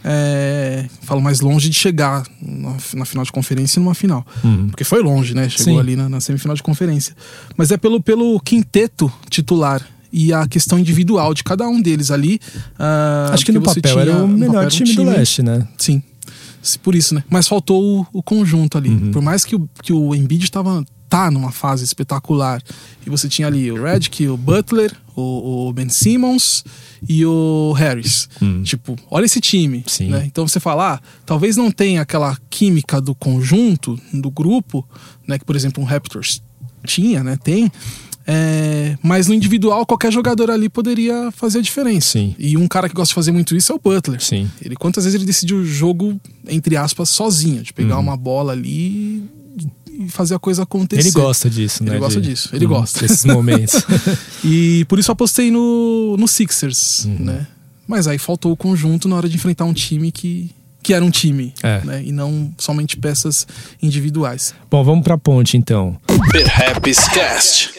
É, 0.09 0.85
falo 1.01 1.21
mais 1.21 1.41
longe 1.41 1.67
de 1.69 1.75
chegar 1.75 2.23
na, 2.41 2.77
na, 2.95 3.05
final 3.05 3.25
de 3.25 3.31
conferência 3.31 3.77
e 3.77 3.83
numa 3.83 3.93
final. 3.93 4.25
Uhum. 4.41 4.69
Porque 4.69 4.85
foi 4.85 5.03
longe, 5.03 5.33
né? 5.33 5.49
Chegou 5.49 5.73
Sim. 5.73 5.79
ali 5.79 5.97
na, 5.97 6.07
na, 6.07 6.21
semifinal 6.21 6.55
de 6.55 6.63
conferência. 6.63 7.13
Mas 7.57 7.71
é 7.71 7.77
pelo, 7.77 8.01
pelo 8.01 8.39
quinteto 8.39 9.11
titular 9.29 9.85
e 10.11 10.31
a 10.31 10.47
questão 10.47 10.79
individual 10.79 11.33
de 11.33 11.43
cada 11.43 11.67
um 11.67 11.81
deles 11.81 12.09
ali. 12.09 12.39
Uh, 12.79 13.33
Acho 13.33 13.45
que 13.45 13.51
no 13.51 13.61
papel 13.61 13.81
tinha, 13.81 14.01
era 14.01 14.23
o 14.23 14.27
melhor 14.29 14.67
time, 14.69 14.89
time, 14.89 15.03
do 15.03 15.11
leste, 15.11 15.43
né? 15.43 15.67
Sim. 15.77 16.01
Por 16.81 16.95
isso, 16.95 17.13
né? 17.13 17.23
Mas 17.29 17.45
faltou 17.45 18.01
o, 18.01 18.07
o 18.13 18.23
conjunto 18.23 18.77
ali. 18.77 18.89
Uhum. 18.89 19.11
Por 19.11 19.21
mais 19.21 19.43
que 19.43 19.57
o, 19.57 19.69
que 19.83 19.91
o 19.91 20.15
Embiid 20.15 20.45
estava 20.45 20.85
tá 21.09 21.29
numa 21.31 21.51
fase 21.51 21.83
espetacular. 21.83 22.61
E 23.05 23.09
você 23.09 23.27
tinha 23.29 23.47
ali 23.47 23.71
o 23.71 23.81
Redick, 23.83 24.27
o 24.27 24.35
Butler, 24.37 24.93
o, 25.15 25.67
o 25.69 25.73
Ben 25.73 25.89
Simmons 25.89 26.63
e 27.07 27.25
o 27.25 27.73
Harris. 27.73 28.27
Tipo, 28.63 28.95
olha 29.09 29.25
esse 29.25 29.39
time. 29.39 29.83
Sim. 29.87 30.09
Né? 30.09 30.23
Então 30.25 30.47
você 30.47 30.59
fala, 30.59 30.95
ah, 30.95 30.99
talvez 31.25 31.55
não 31.57 31.71
tenha 31.71 32.01
aquela 32.01 32.37
química 32.49 32.99
do 32.99 33.15
conjunto, 33.15 33.99
do 34.13 34.29
grupo, 34.29 34.87
né? 35.27 35.37
Que, 35.39 35.45
por 35.45 35.55
exemplo, 35.55 35.81
um 35.81 35.85
Raptors 35.85 36.41
tinha, 36.85 37.23
né? 37.23 37.37
Tem. 37.41 37.71
É, 38.29 38.97
mas 39.01 39.27
no 39.29 39.33
individual, 39.33 39.85
qualquer 39.85 40.11
jogador 40.11 40.51
ali 40.51 40.67
poderia 40.67 41.31
fazer 41.31 41.59
a 41.59 41.61
diferença. 41.61 42.09
Sim. 42.19 42.35
E 42.37 42.57
um 42.57 42.67
cara 42.67 42.89
que 42.89 42.95
gosta 42.95 43.11
de 43.11 43.15
fazer 43.15 43.31
muito 43.31 43.55
isso 43.55 43.71
é 43.71 43.75
o 43.75 43.79
Butler. 43.79 44.21
Sim. 44.21 44.51
Ele 44.61 44.75
quantas 44.75 45.05
vezes 45.05 45.15
ele 45.15 45.25
decidiu 45.25 45.57
o 45.59 45.65
jogo, 45.65 46.19
entre 46.45 46.75
aspas, 46.75 47.07
sozinho, 47.09 47.63
de 47.63 47.69
Uhum. 47.71 47.75
pegar 47.75 47.97
uma 47.99 48.17
bola 48.17 48.51
ali 48.51 49.23
e 49.99 50.09
fazer 50.09 50.35
a 50.35 50.39
coisa 50.39 50.63
acontecer. 50.63 51.01
Ele 51.01 51.11
gosta 51.11 51.49
disso, 51.49 51.83
né? 51.83 51.91
Ele 51.91 51.99
gosta 51.99 52.21
de- 52.21 52.29
disso, 52.29 52.49
ele 52.53 52.65
Hum, 52.65 52.69
gosta. 52.69 52.99
Desses 52.99 53.25
momentos. 53.25 53.81
E 54.43 54.85
por 54.85 54.99
isso 54.99 55.09
eu 55.11 55.13
apostei 55.13 55.49
no, 55.51 56.15
no 56.17 56.27
Sixers, 56.27 57.05
Uhum. 57.05 57.17
né? 57.25 57.47
Mas 57.87 58.07
aí 58.07 58.17
faltou 58.17 58.51
o 58.51 58.57
conjunto 58.57 59.07
na 59.07 59.15
hora 59.15 59.27
de 59.29 59.35
enfrentar 59.35 59.65
um 59.65 59.73
time 59.73 60.11
que, 60.11 60.51
que 60.83 60.93
era 60.93 61.03
um 61.03 61.09
time, 61.09 61.53
É. 61.63 61.81
né? 61.83 62.03
E 62.05 62.11
não 62.11 62.53
somente 62.57 62.95
peças 62.97 63.47
individuais. 63.81 64.53
Bom, 64.69 64.83
vamos 64.83 65.03
pra 65.03 65.17
ponte 65.17 65.57
então. 65.57 65.97
Perhaps 66.31 67.07
Cast. 67.09 67.69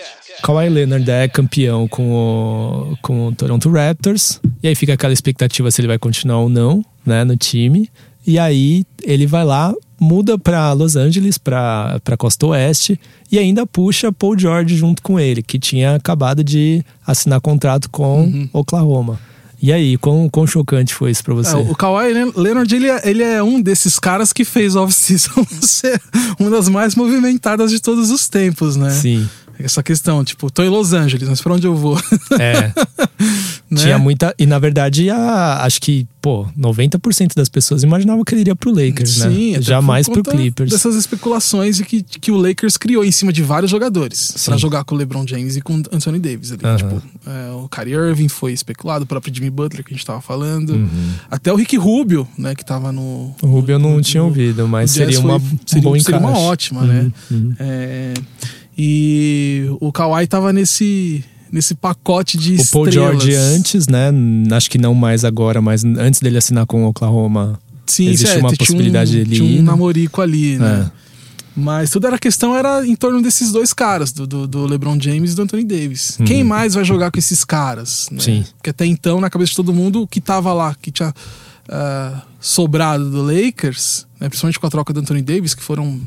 Kawhi 0.42 0.68
Leonard 0.68 1.10
é 1.10 1.26
campeão 1.28 1.88
com 1.88 2.12
o, 2.12 2.96
com 3.02 3.26
o 3.28 3.32
Toronto 3.34 3.70
Raptors. 3.70 4.40
E 4.62 4.68
aí 4.68 4.74
fica 4.74 4.94
aquela 4.94 5.12
expectativa 5.12 5.70
se 5.70 5.80
ele 5.80 5.88
vai 5.88 5.98
continuar 5.98 6.38
ou 6.38 6.48
não, 6.48 6.84
né, 7.04 7.24
no 7.24 7.36
time. 7.36 7.90
E 8.26 8.38
aí 8.38 8.84
ele 9.02 9.26
vai 9.26 9.44
lá, 9.44 9.72
muda 10.00 10.38
pra 10.38 10.72
Los 10.72 10.96
Angeles, 10.96 11.38
pra, 11.38 12.00
pra 12.04 12.16
Costa 12.16 12.46
Oeste, 12.46 12.98
e 13.30 13.38
ainda 13.38 13.66
puxa 13.66 14.12
Paul 14.12 14.38
George 14.38 14.76
junto 14.76 15.02
com 15.02 15.18
ele, 15.18 15.42
que 15.42 15.58
tinha 15.58 15.94
acabado 15.96 16.42
de 16.44 16.84
assinar 17.06 17.40
contrato 17.40 17.88
com 17.90 18.22
Uhum. 18.22 18.48
Oklahoma. 18.52 19.18
E 19.60 19.72
aí, 19.72 19.96
quão, 19.98 20.28
quão 20.28 20.46
chocante 20.46 20.94
foi 20.94 21.10
isso 21.10 21.24
pra 21.24 21.34
você? 21.34 21.50
É, 21.56 21.58
o 21.58 21.74
Kawhi 21.74 22.12
Le- 22.12 22.32
Leonard, 22.36 22.72
ele 22.76 22.88
é, 22.88 23.00
ele 23.10 23.22
é 23.24 23.42
um 23.42 23.60
desses 23.60 23.98
caras 23.98 24.32
que 24.32 24.44
fez 24.44 24.76
off-season 24.76 25.44
ser 25.60 26.00
uma 26.38 26.48
das 26.48 26.68
mais 26.68 26.94
movimentadas 26.94 27.70
de 27.72 27.80
todos 27.80 28.10
os 28.12 28.28
tempos, 28.28 28.76
né? 28.76 28.90
Sim. 28.90 29.28
Essa 29.58 29.82
questão, 29.82 30.24
tipo, 30.24 30.50
tô 30.50 30.62
em 30.62 30.68
Los 30.68 30.92
Angeles, 30.92 31.28
mas 31.28 31.40
pra 31.40 31.52
onde 31.54 31.66
eu 31.66 31.74
vou? 31.74 31.98
É. 32.38 32.72
Né? 33.70 33.82
Tinha 33.82 33.98
muita. 33.98 34.34
E 34.38 34.46
na 34.46 34.58
verdade, 34.58 35.10
a, 35.10 35.62
acho 35.64 35.78
que, 35.82 36.06
pô, 36.22 36.46
90% 36.58 37.34
das 37.36 37.50
pessoas 37.50 37.82
imaginavam 37.82 38.24
que 38.24 38.32
ele 38.32 38.40
iria 38.40 38.56
pro 38.56 38.70
Lakers, 38.70 39.10
Sim, 39.10 39.52
né? 39.52 39.60
Jamais 39.60 40.08
pro 40.08 40.22
Clippers. 40.22 40.70
Dessas 40.70 40.94
especulações 40.94 41.78
e 41.78 41.84
que, 41.84 42.02
que 42.02 42.30
o 42.32 42.36
Lakers 42.38 42.78
criou 42.78 43.04
em 43.04 43.12
cima 43.12 43.30
de 43.30 43.42
vários 43.42 43.70
jogadores 43.70 44.32
pra 44.42 44.56
jogar 44.56 44.84
com 44.84 44.94
o 44.94 44.98
LeBron 44.98 45.26
James 45.26 45.56
e 45.56 45.60
com 45.60 45.74
o 45.74 45.82
Anthony 45.92 46.18
Davis 46.18 46.50
ali. 46.52 46.62
Tipo, 46.78 47.02
é, 47.26 47.50
o 47.52 47.68
Kyrie 47.68 47.92
Irving 47.94 48.28
foi 48.28 48.54
especulado, 48.54 49.04
o 49.04 49.06
próprio 49.06 49.34
Jimmy 49.34 49.50
Butler 49.50 49.84
que 49.84 49.92
a 49.92 49.96
gente 49.96 50.06
tava 50.06 50.22
falando. 50.22 50.70
Uhum. 50.70 51.10
Até 51.30 51.52
o 51.52 51.56
Rick 51.56 51.76
Rubio, 51.76 52.26
né, 52.38 52.54
que 52.54 52.64
tava 52.64 52.90
no. 52.90 53.34
O 53.42 53.46
Rubio 53.46 53.74
eu 53.74 53.78
não 53.78 53.96
no- 53.96 54.00
tinha 54.02 54.22
ouvido, 54.22 54.66
mas 54.66 54.92
seria 54.92 55.20
uma, 55.20 55.38
foi- 55.38 55.58
seria, 55.66 56.00
seria 56.00 56.20
uma 56.20 56.38
ótima, 56.38 56.84
né? 56.84 57.10
Uhum, 57.30 57.36
uhum. 57.36 57.54
É, 57.58 58.14
e 58.78 59.66
o 59.80 59.90
Kawhi 59.90 60.26
tava 60.28 60.52
nesse, 60.52 61.24
nesse 61.50 61.74
pacote 61.74 62.38
de 62.38 62.54
O 62.54 62.66
Paul 62.68 62.86
estrelas. 62.86 63.22
George 63.22 63.34
antes, 63.34 63.88
né? 63.88 64.12
Acho 64.52 64.70
que 64.70 64.78
não 64.78 64.94
mais 64.94 65.24
agora, 65.24 65.60
mas 65.60 65.84
antes 65.84 66.20
dele 66.20 66.38
assinar 66.38 66.64
com 66.64 66.84
o 66.84 66.88
Oklahoma. 66.88 67.58
Sim, 67.86 68.08
existe 68.08 68.36
é, 68.36 68.38
uma 68.38 68.50
tinha 68.50 68.58
possibilidade 68.58 69.10
um, 69.10 69.14
dele 69.14 69.36
Tinha 69.36 69.50
ir, 69.50 69.54
um 69.54 69.62
né? 69.62 69.70
namorico 69.70 70.22
ali, 70.22 70.58
né? 70.58 70.90
É. 70.94 71.08
Mas 71.56 71.90
toda 71.90 72.08
a 72.14 72.18
questão 72.18 72.54
era 72.54 72.86
em 72.86 72.94
torno 72.94 73.20
desses 73.20 73.50
dois 73.50 73.72
caras, 73.72 74.12
do, 74.12 74.28
do, 74.28 74.46
do 74.46 74.64
LeBron 74.64 74.96
James 75.00 75.32
e 75.32 75.34
do 75.34 75.42
Anthony 75.42 75.64
Davis. 75.64 76.16
Uhum. 76.20 76.26
Quem 76.26 76.44
mais 76.44 76.74
vai 76.74 76.84
jogar 76.84 77.10
com 77.10 77.18
esses 77.18 77.44
caras? 77.44 78.08
Né? 78.12 78.20
Sim. 78.20 78.44
Porque 78.56 78.70
até 78.70 78.86
então, 78.86 79.20
na 79.20 79.28
cabeça 79.28 79.50
de 79.50 79.56
todo 79.56 79.74
mundo, 79.74 80.02
o 80.02 80.06
que 80.06 80.20
tava 80.20 80.52
lá, 80.52 80.76
que 80.80 80.92
tinha 80.92 81.12
ah, 81.68 82.22
sobrado 82.40 83.10
do 83.10 83.22
Lakers, 83.22 84.06
né? 84.20 84.28
principalmente 84.28 84.60
com 84.60 84.66
a 84.68 84.70
troca 84.70 84.92
do 84.92 85.00
Anthony 85.00 85.20
Davis, 85.20 85.52
que 85.52 85.62
foram 85.62 86.00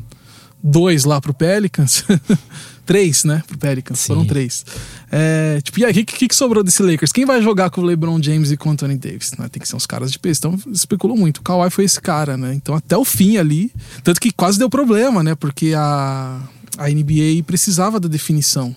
dois 0.63 1.03
lá 1.03 1.19
pro 1.19 1.33
Pelicans. 1.33 2.03
três, 2.85 3.23
né? 3.23 3.43
Pro 3.47 3.57
Pelicans. 3.57 3.99
Sim. 3.99 4.07
Foram 4.07 4.25
três. 4.25 4.65
É, 5.11 5.59
tipo, 5.61 5.79
e 5.79 5.85
aí, 5.85 5.91
o 5.91 5.93
que, 5.93 6.05
que, 6.05 6.27
que 6.27 6.35
sobrou 6.35 6.63
desse 6.63 6.81
Lakers? 6.83 7.11
Quem 7.11 7.25
vai 7.25 7.41
jogar 7.41 7.69
com 7.69 7.81
o 7.81 7.83
LeBron 7.83 8.21
James 8.21 8.51
e 8.51 8.57
com 8.57 8.69
o 8.69 8.71
Anthony 8.71 8.97
Davis? 8.97 9.31
Né? 9.37 9.47
Tem 9.49 9.61
que 9.61 9.67
ser 9.67 9.75
uns 9.75 9.85
caras 9.85 10.11
de 10.11 10.19
peso. 10.19 10.39
Então, 10.39 10.59
especulou 10.71 11.17
muito. 11.17 11.37
O 11.37 11.41
Kawhi 11.41 11.69
foi 11.69 11.85
esse 11.85 11.99
cara, 11.99 12.37
né? 12.37 12.53
Então, 12.53 12.75
até 12.75 12.97
o 12.97 13.05
fim 13.05 13.37
ali. 13.37 13.71
Tanto 14.03 14.19
que 14.19 14.31
quase 14.31 14.59
deu 14.59 14.69
problema, 14.69 15.23
né? 15.23 15.35
Porque 15.35 15.73
a, 15.75 16.41
a 16.77 16.89
NBA 16.89 17.43
precisava 17.45 17.99
da 17.99 18.07
definição. 18.07 18.75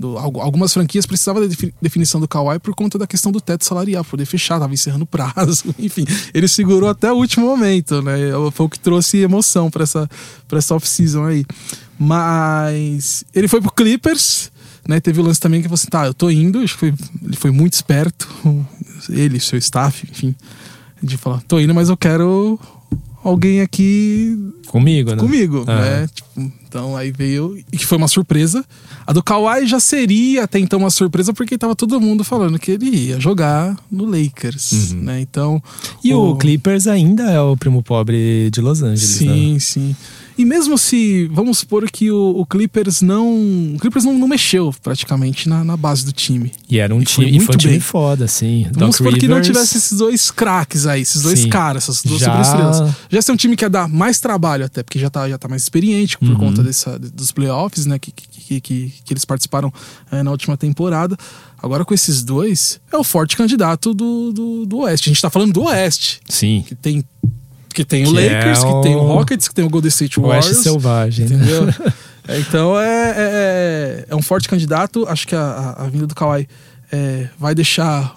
Do, 0.00 0.16
algu- 0.16 0.40
algumas 0.40 0.72
franquias 0.72 1.04
precisavam 1.04 1.42
da 1.42 1.46
defi- 1.46 1.74
definição 1.82 2.18
do 2.22 2.26
Kawhi 2.26 2.58
por 2.58 2.74
conta 2.74 2.98
da 2.98 3.06
questão 3.06 3.30
do 3.30 3.38
teto 3.38 3.66
salarial, 3.66 4.02
poder 4.02 4.24
fechar, 4.24 4.58
tava 4.58 4.72
encerrando 4.72 5.04
o 5.04 5.06
prazo, 5.06 5.64
enfim. 5.78 6.06
Ele 6.32 6.48
segurou 6.48 6.88
até 6.88 7.12
o 7.12 7.16
último 7.16 7.44
momento, 7.44 8.00
né? 8.00 8.16
Foi 8.52 8.64
o 8.64 8.68
que 8.70 8.80
trouxe 8.80 9.18
emoção 9.18 9.70
pra 9.70 9.82
essa, 9.82 10.08
essa 10.52 10.74
off-season 10.74 11.26
aí. 11.26 11.44
Mas 11.98 13.24
ele 13.34 13.46
foi 13.46 13.60
pro 13.60 13.70
Clippers, 13.70 14.50
né? 14.88 15.00
Teve 15.00 15.20
o 15.20 15.22
lance 15.22 15.38
também 15.38 15.60
que 15.60 15.68
você, 15.68 15.86
tá, 15.86 16.06
eu 16.06 16.14
tô 16.14 16.30
indo, 16.30 16.66
foi, 16.68 16.94
ele 17.22 17.36
foi 17.36 17.50
muito 17.50 17.74
esperto, 17.74 18.26
ele, 19.10 19.38
seu 19.38 19.58
staff, 19.58 20.08
enfim, 20.10 20.34
de 21.02 21.18
falar, 21.18 21.42
tô 21.46 21.60
indo, 21.60 21.74
mas 21.74 21.90
eu 21.90 21.96
quero 21.96 22.58
alguém 23.22 23.60
aqui 23.60 24.36
Comigo, 24.66 25.10
né? 25.10 25.16
comigo, 25.16 25.64
Ah. 25.66 25.80
né? 25.80 26.08
Tipo, 26.14 26.52
então 26.66 26.96
aí 26.96 27.10
veio, 27.10 27.58
e 27.72 27.76
que 27.76 27.84
foi 27.84 27.98
uma 27.98 28.06
surpresa. 28.08 28.64
A 29.06 29.12
do 29.12 29.22
Kawhi 29.22 29.66
já 29.66 29.80
seria 29.80 30.44
até 30.44 30.58
então 30.60 30.78
uma 30.78 30.90
surpresa, 30.90 31.32
porque 31.32 31.58
tava 31.58 31.74
todo 31.74 32.00
mundo 32.00 32.22
falando 32.22 32.58
que 32.58 32.70
ele 32.70 32.86
ia 32.88 33.18
jogar 33.20 33.76
no 33.90 34.04
Lakers, 34.04 34.92
né? 34.92 35.20
Então. 35.20 35.54
Uhum. 35.54 35.60
E 36.04 36.14
o 36.14 36.36
Clippers 36.36 36.86
ainda 36.86 37.24
é 37.30 37.40
o 37.40 37.56
primo 37.56 37.82
pobre 37.82 38.48
de 38.52 38.60
Los 38.60 38.82
Angeles, 38.82 39.20
né? 39.20 39.32
Sim, 39.34 39.58
sim. 39.58 39.96
E 40.40 40.44
mesmo 40.46 40.78
se, 40.78 41.26
vamos 41.32 41.58
supor 41.58 41.90
que 41.90 42.10
o, 42.10 42.30
o 42.40 42.46
Clippers 42.46 43.02
não. 43.02 43.74
O 43.74 43.78
Clippers 43.78 44.06
não, 44.06 44.18
não 44.18 44.26
mexeu 44.26 44.74
praticamente 44.82 45.46
na, 45.48 45.62
na 45.62 45.76
base 45.76 46.02
do 46.04 46.12
time. 46.12 46.50
E 46.66 46.78
era 46.78 46.94
um 46.94 47.02
E 47.02 47.04
time, 47.04 47.26
foi 47.26 47.32
um 47.32 47.36
muito 47.44 47.58
time 47.58 47.72
bem. 47.74 47.80
foda, 47.80 48.24
assim. 48.24 48.62
Vamos 48.72 48.78
Doc 48.78 48.92
supor 48.96 49.12
que 49.18 49.28
não 49.28 49.36
Rivers, 49.36 49.46
tivesse 49.48 49.76
esses 49.76 49.98
dois 49.98 50.30
craques 50.30 50.86
aí, 50.86 51.02
esses 51.02 51.20
dois 51.20 51.40
Sim. 51.40 51.50
caras, 51.50 51.82
essas 51.82 52.02
duas 52.02 52.20
Já- 52.20 52.26
superestrelas. 52.42 52.94
Já 53.10 53.20
ser 53.20 53.32
um 53.32 53.36
time 53.36 53.54
que 53.54 53.64
ia 53.64 53.68
dar 53.68 53.86
mais 53.86 54.18
trabalho 54.18 54.64
até, 54.64 54.82
porque 54.82 54.98
já 54.98 55.10
tá, 55.10 55.28
já 55.28 55.36
tá 55.36 55.46
mais 55.46 55.62
experiente 55.62 56.16
por 56.16 56.28
Uhum. 56.30 56.36
conta 56.36 56.62
dessa, 56.62 56.98
dos 56.98 57.32
playoffs, 57.32 57.84
né, 57.84 57.98
que, 57.98 58.10
que, 58.10 58.60
que, 58.62 58.92
que 59.04 59.12
eles 59.12 59.26
participaram 59.26 59.70
eh, 60.10 60.22
na 60.22 60.30
última 60.30 60.56
temporada. 60.56 61.18
Agora 61.62 61.84
com 61.84 61.92
esses 61.92 62.22
dois, 62.22 62.80
é 62.90 62.96
o 62.96 63.04
forte 63.04 63.36
candidato 63.36 63.92
do, 63.92 64.32
do, 64.32 64.64
do 64.66 64.78
Oeste. 64.78 65.10
A 65.10 65.12
gente 65.12 65.20
tá 65.20 65.28
falando 65.28 65.52
do 65.52 65.64
Oeste, 65.64 66.20
Sim. 66.26 66.64
que 66.66 66.74
tem, 66.74 67.04
que 67.74 67.84
tem 67.84 68.06
o 68.06 68.12
Que 68.12 68.18
é 68.18 68.34
Lakers, 68.38 68.64
que 68.64 68.82
tem 68.82 68.94
o 68.96 68.98
o- 69.00 69.06
Rockets, 69.06 69.48
que 69.48 69.54
tem 69.54 69.64
o 69.64 69.70
Golden 69.70 69.88
State 69.88 70.18
O 70.20 70.24
Oeste 70.24 70.46
Warriors. 70.48 70.62
selvagem, 70.64 71.26
né? 71.28 71.36
Entendeu? 71.36 71.66
É, 72.28 72.38
então 72.38 72.78
é, 72.78 73.14
é, 73.16 74.04
é 74.10 74.14
um 74.14 74.22
forte 74.22 74.48
candidato. 74.48 75.04
Acho 75.08 75.26
que 75.26 75.34
a, 75.34 75.40
a, 75.40 75.84
a 75.84 75.88
vinda 75.88 76.06
do 76.06 76.14
Kawhi 76.14 76.46
é, 76.92 77.26
vai 77.36 77.54
deixar, 77.56 78.14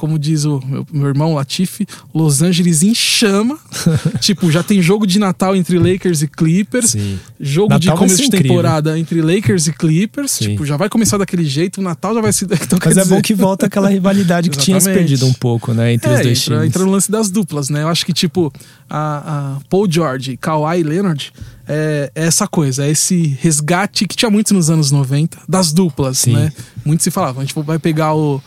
como 0.00 0.18
diz 0.18 0.46
o 0.46 0.62
meu, 0.64 0.86
meu 0.90 1.08
irmão 1.08 1.34
Latifi, 1.34 1.86
Los 2.14 2.40
Angeles 2.40 2.82
em 2.82 2.94
chama. 2.94 3.58
tipo, 4.18 4.50
já 4.50 4.62
tem 4.62 4.80
jogo 4.80 5.06
de 5.06 5.18
Natal 5.18 5.54
entre 5.54 5.78
Lakers 5.78 6.22
e 6.22 6.26
Clippers. 6.26 6.92
Sim. 6.92 7.20
Jogo 7.38 7.78
de 7.78 7.86
Natal 7.86 7.98
vai 7.98 8.08
começo 8.08 8.16
de 8.22 8.28
incrível. 8.28 8.48
temporada 8.48 8.98
entre 8.98 9.20
Lakers 9.20 9.66
e 9.66 9.72
Clippers. 9.74 10.30
Sim. 10.30 10.44
Tipo, 10.52 10.64
já 10.64 10.78
vai 10.78 10.88
começar 10.88 11.18
daquele 11.18 11.44
jeito. 11.44 11.82
O 11.82 11.84
Natal 11.84 12.14
já 12.14 12.22
vai 12.22 12.32
ser. 12.32 12.48
Então, 12.70 12.78
Mas 12.82 12.96
é 12.96 13.00
bom 13.00 13.08
dizer- 13.10 13.22
que 13.22 13.34
volta 13.34 13.66
aquela 13.66 13.90
rivalidade 13.90 14.48
que 14.48 14.56
tinha 14.56 14.80
se 14.80 14.90
perdido 14.90 15.26
um 15.26 15.32
pouco, 15.34 15.74
né? 15.74 15.92
Entre 15.92 16.08
os 16.10 16.20
é, 16.20 16.22
dois 16.22 16.38
entra, 16.38 16.54
times. 16.54 16.68
entra 16.68 16.84
no 16.84 16.90
lance 16.90 17.10
das 17.10 17.28
duplas, 17.30 17.68
né? 17.68 17.82
Eu 17.82 17.88
acho 17.88 18.06
que, 18.06 18.12
tipo, 18.12 18.50
a, 18.88 19.56
a 19.56 19.60
Paul 19.68 19.90
George, 19.90 20.36
Kawhi 20.38 20.82
Leonard 20.82 21.32
é, 21.68 22.10
é 22.14 22.26
essa 22.26 22.46
coisa, 22.48 22.86
é 22.86 22.90
esse 22.90 23.36
resgate 23.40 24.06
que 24.06 24.16
tinha 24.16 24.30
muito 24.30 24.54
nos 24.54 24.70
anos 24.70 24.90
90 24.90 25.38
das 25.48 25.72
duplas, 25.72 26.18
Sim. 26.18 26.32
né? 26.32 26.52
Muito 26.84 27.02
se 27.02 27.10
falava, 27.10 27.40
a 27.40 27.44
gente 27.44 27.54
vai 27.62 27.78
pegar 27.78 28.14
o, 28.14 28.40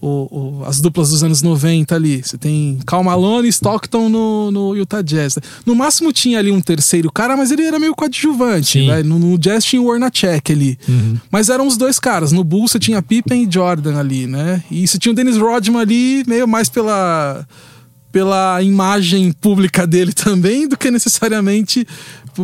o- 0.00 0.60
o- 0.60 0.64
as 0.64 0.80
duplas 0.80 1.10
dos 1.10 1.22
anos 1.22 1.42
90 1.42 1.94
ali. 1.94 2.22
Você 2.22 2.38
tem 2.38 2.78
Cal 2.86 3.04
Malone 3.04 3.46
e 3.46 3.50
Stockton 3.50 4.08
no, 4.08 4.50
no 4.50 4.74
Utah 4.76 5.02
Jazz. 5.02 5.38
No 5.66 5.74
máximo 5.74 6.12
tinha 6.12 6.38
ali 6.38 6.50
um 6.50 6.60
terceiro 6.60 7.10
cara, 7.12 7.36
mas 7.36 7.50
ele 7.50 7.62
era 7.64 7.78
meio 7.78 7.94
coadjuvante. 7.94 8.86
Né? 8.86 9.02
No, 9.02 9.18
no 9.18 9.38
Jazz 9.38 9.64
tinha 9.64 9.82
o 9.82 9.86
Ornacek 9.86 10.52
ali. 10.52 10.78
Uhum. 10.88 11.16
Mas 11.30 11.48
eram 11.48 11.66
os 11.66 11.76
dois 11.76 11.98
caras. 11.98 12.32
No 12.32 12.42
Bulls 12.42 12.72
você 12.72 12.78
tinha 12.78 13.02
Pippen 13.02 13.44
e 13.48 13.52
Jordan 13.52 13.98
ali, 13.98 14.26
né? 14.26 14.62
E 14.70 14.86
você 14.86 14.98
tinha 14.98 15.12
o 15.12 15.14
Dennis 15.14 15.36
Rodman 15.36 15.80
ali, 15.80 16.24
meio 16.26 16.48
mais 16.48 16.68
pela 16.68 17.46
pela 18.12 18.60
imagem 18.60 19.30
pública 19.30 19.86
dele 19.86 20.12
também 20.12 20.66
do 20.66 20.76
que 20.76 20.90
necessariamente 20.90 21.86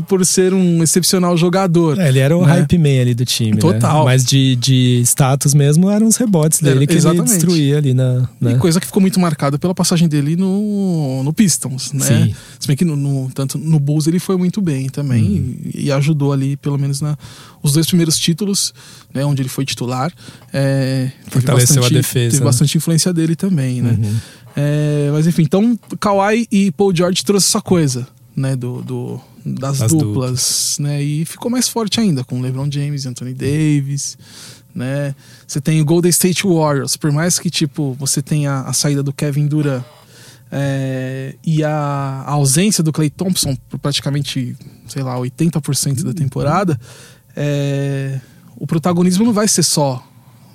por, 0.02 0.24
ser 0.26 0.52
um 0.52 0.82
excepcional 0.82 1.36
jogador. 1.36 1.98
É, 1.98 2.08
ele 2.08 2.18
era 2.18 2.36
o 2.36 2.44
né? 2.44 2.52
hype 2.54 2.78
man 2.78 3.00
ali 3.00 3.14
do 3.14 3.24
time. 3.24 3.56
Total. 3.58 4.00
Né? 4.00 4.04
Mas 4.04 4.24
de, 4.24 4.56
de 4.56 5.00
status 5.04 5.54
mesmo 5.54 5.90
eram 5.90 6.06
os 6.06 6.16
rebotes 6.16 6.60
dele 6.60 6.76
Era- 6.78 6.86
que 6.86 6.92
ele 6.92 6.98
exatamente. 6.98 7.28
destruía 7.32 7.78
ali 7.78 7.94
na. 7.94 8.28
E 8.40 8.44
né? 8.44 8.54
coisa 8.56 8.80
que 8.80 8.86
ficou 8.86 9.00
muito 9.00 9.18
marcada 9.20 9.58
pela 9.58 9.74
passagem 9.74 10.08
dele 10.08 10.36
no, 10.36 11.22
no 11.22 11.32
Pistons, 11.32 11.92
né? 11.92 12.04
Sim. 12.04 12.34
Se 12.58 12.66
bem 12.66 12.76
que 12.76 12.84
no, 12.84 12.96
no- 12.96 13.30
tanto 13.32 13.58
no 13.58 13.78
Bulls 13.78 14.06
ele 14.06 14.18
foi 14.18 14.36
muito 14.36 14.60
bem 14.60 14.88
também 14.88 15.22
Uhum. 15.24 15.56
e, 15.74 15.84
e 15.86 15.92
ajudou 15.92 16.32
ali, 16.32 16.56
pelo 16.56 16.78
menos, 16.78 17.00
na, 17.00 17.16
os 17.62 17.72
dois 17.72 17.86
primeiros 17.86 18.18
títulos, 18.18 18.72
né? 19.14 19.24
Onde 19.24 19.42
ele 19.42 19.48
foi 19.48 19.64
titular. 19.64 20.12
É, 20.52 21.10
Fortaleceu 21.28 21.76
a 21.76 21.80
bastante- 21.80 21.94
defesa, 21.94 22.30
Teve 22.30 22.40
né? 22.40 22.44
bastante 22.44 22.76
influência 22.78 23.12
dele 23.12 23.34
também, 23.36 23.82
né? 23.82 23.98
Uhum. 24.02 24.16
É, 24.58 25.10
mas 25.12 25.26
enfim, 25.26 25.42
então 25.42 25.78
Kawhi 26.00 26.46
e 26.50 26.72
Paul 26.72 26.94
George 26.94 27.22
trouxe 27.24 27.46
essa 27.48 27.60
coisa, 27.60 28.06
né? 28.34 28.56
Do, 28.56 28.80
do- 28.82 29.20
das 29.54 29.78
Das 29.78 29.92
duplas, 29.92 30.76
né? 30.80 31.02
E 31.02 31.24
ficou 31.24 31.50
mais 31.50 31.68
forte 31.68 32.00
ainda 32.00 32.24
com 32.24 32.40
LeBron 32.40 32.68
James 32.70 33.04
e 33.04 33.08
Anthony 33.08 33.32
Davis, 33.32 34.18
né? 34.74 35.14
Você 35.46 35.60
tem 35.60 35.80
o 35.80 35.84
Golden 35.84 36.10
State 36.10 36.46
Warriors, 36.46 36.96
por 36.96 37.12
mais 37.12 37.38
que 37.38 37.48
tipo 37.48 37.94
você 37.94 38.20
tenha 38.20 38.60
a 38.60 38.72
saída 38.72 39.02
do 39.02 39.12
Kevin 39.12 39.46
Durant 39.46 39.84
é, 40.50 41.34
e 41.44 41.62
a, 41.62 41.70
a 42.26 42.32
ausência 42.32 42.82
do 42.82 42.92
Clay 42.92 43.10
Thompson 43.10 43.56
por 43.68 43.78
praticamente, 43.78 44.56
sei 44.88 45.02
lá, 45.02 45.16
80% 45.16 46.02
da 46.02 46.12
temporada, 46.12 46.78
é, 47.34 48.20
o 48.56 48.66
protagonismo 48.66 49.24
não 49.24 49.32
vai 49.32 49.46
ser 49.46 49.62
só 49.62 50.04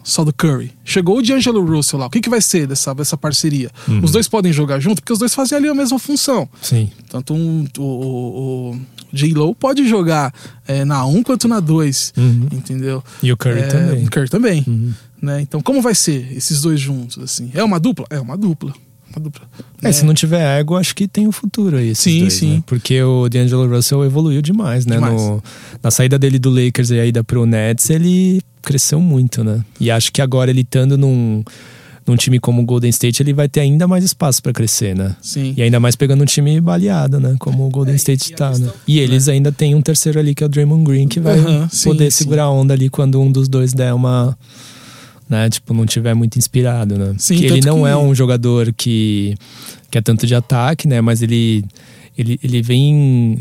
só 0.04 0.24
do 0.24 0.34
Curry. 0.34 0.72
Chegou 0.84 1.18
o 1.18 1.22
D'Angelo 1.22 1.64
Russell 1.66 2.00
lá. 2.00 2.08
O 2.08 2.10
que, 2.10 2.20
que 2.22 2.30
vai 2.30 2.42
ser 2.42 2.68
dessa, 2.68 2.94
dessa 2.94 3.16
parceria? 3.18 3.70
Uhum. 3.88 4.04
Os 4.04 4.12
dois 4.12 4.28
podem 4.28 4.52
jogar 4.52 4.80
junto 4.80 5.02
porque 5.02 5.14
os 5.14 5.20
dois 5.20 5.34
fazem 5.34 5.58
ali 5.58 5.68
a 5.68 5.74
mesma 5.74 6.00
função. 6.00 6.48
Sim. 6.62 6.90
Tanto 7.10 7.34
um, 7.34 7.66
o, 7.78 7.82
o, 7.84 8.72
o 8.72 8.80
J-Lo 9.14 9.54
pode 9.56 9.88
jogar 9.88 10.34
é, 10.68 10.84
na 10.86 11.06
1 11.06 11.24
quanto 11.24 11.48
na 11.48 11.60
2. 11.60 12.14
Uhum. 12.18 12.48
Entendeu? 12.52 13.04
E 13.22 13.32
o 13.32 13.38
Curry 13.38 13.60
É, 13.60 13.68
também. 13.68 14.06
O 14.06 14.10
Curry 14.10 14.30
também. 14.30 14.64
Uhum. 14.68 14.94
Né? 15.22 15.42
Então, 15.42 15.62
como 15.62 15.82
vai 15.82 15.94
ser 15.94 16.36
esses 16.36 16.62
dois 16.62 16.80
juntos? 16.80 17.20
assim? 17.24 17.52
É 17.54 17.64
uma 17.64 17.80
dupla? 17.80 18.06
É 18.10 18.20
uma 18.20 18.36
dupla. 18.38 18.74
Uma 19.16 19.22
dupla. 19.24 19.46
É, 19.82 19.88
né? 19.88 19.92
se 19.92 20.06
não 20.06 20.14
tiver 20.14 20.60
ego, 20.60 20.76
acho 20.76 20.96
que 20.96 21.08
tem 21.08 21.28
o 21.28 21.32
futuro 21.32 21.78
aí. 21.78 21.90
esses 21.90 22.04
Sim, 22.04 22.20
dois, 22.22 22.34
sim. 22.34 22.54
né? 22.56 22.64
Porque 22.66 23.02
o 23.02 23.28
D'Angelo 23.30 23.68
Russell 23.70 24.04
evoluiu 24.06 24.42
demais, 24.42 24.86
né? 24.86 24.96
Demais. 24.96 25.22
No- 25.22 25.44
na 25.84 25.92
saída 25.92 26.18
dele 26.20 26.38
do 26.40 26.50
Lakers 26.50 26.90
e 26.92 27.00
a 27.00 27.06
ida 27.06 27.24
pro 27.24 27.46
Nets, 27.46 27.90
ele 27.90 28.42
cresceu 28.62 29.00
muito, 29.02 29.44
né? 29.44 29.62
E 29.80 29.90
acho 29.92 30.12
que 30.12 30.22
agora 30.22 30.52
ele 30.52 30.62
estando 30.62 30.98
num, 30.98 31.44
num 32.06 32.16
time 32.16 32.40
como 32.40 32.62
o 32.62 32.66
Golden 32.66 32.90
State, 32.92 33.22
ele 33.24 33.34
vai 33.34 33.50
ter 33.50 33.60
ainda 33.62 33.88
mais 33.88 34.04
espaço 34.04 34.42
pra 34.44 34.54
crescer, 34.54 34.96
né? 34.96 35.16
Sim. 35.22 35.54
E 35.58 35.64
ainda 35.64 35.80
mais 35.80 35.96
pegando 35.96 36.22
um 36.22 36.26
time 36.26 36.62
baleado, 36.62 37.20
né? 37.20 37.36
Como 37.40 37.66
o 37.66 37.70
Golden 37.70 37.94
É, 37.94 37.98
State 37.98 38.32
e 38.32 38.34
a 38.34 38.38
tá, 38.38 38.58
né? 38.58 38.70
E 38.88 39.00
eles 39.00 39.28
ainda 39.28 39.52
têm 39.52 39.74
um 39.74 39.82
terceiro 39.82 40.20
ali, 40.20 40.36
que 40.36 40.44
é 40.44 40.46
o 40.46 40.50
Draymond 40.50 40.84
Green, 40.84 41.08
que 41.08 41.20
vai 41.20 41.38
poder 41.84 42.12
sim. 42.12 42.18
segurar 42.18 42.44
a 42.44 42.52
onda 42.52 42.74
ali 42.74 42.90
quando 42.90 43.20
um 43.20 43.32
dos 43.32 43.48
dois 43.50 43.74
der 43.74 43.94
uma. 43.94 44.38
Né, 45.32 45.50
tipo, 45.50 45.74
não 45.74 45.86
tiver 45.86 46.14
muito 46.14 46.38
inspirado, 46.38 46.98
né? 46.98 47.16
Sim, 47.18 47.38
que 47.38 47.46
ele 47.46 47.62
não 47.62 47.84
que- 47.84 47.88
é 47.88 47.96
um 47.96 48.14
jogador 48.14 48.74
que, 48.74 49.34
que 49.90 49.98
é 49.98 50.02
tanto 50.02 50.28
de 50.28 50.36
ataque, 50.36 50.90
né? 50.90 51.00
Mas 51.00 51.22
ele, 51.22 51.64
ele, 52.18 52.38
ele 52.44 52.62
vem 52.62 53.40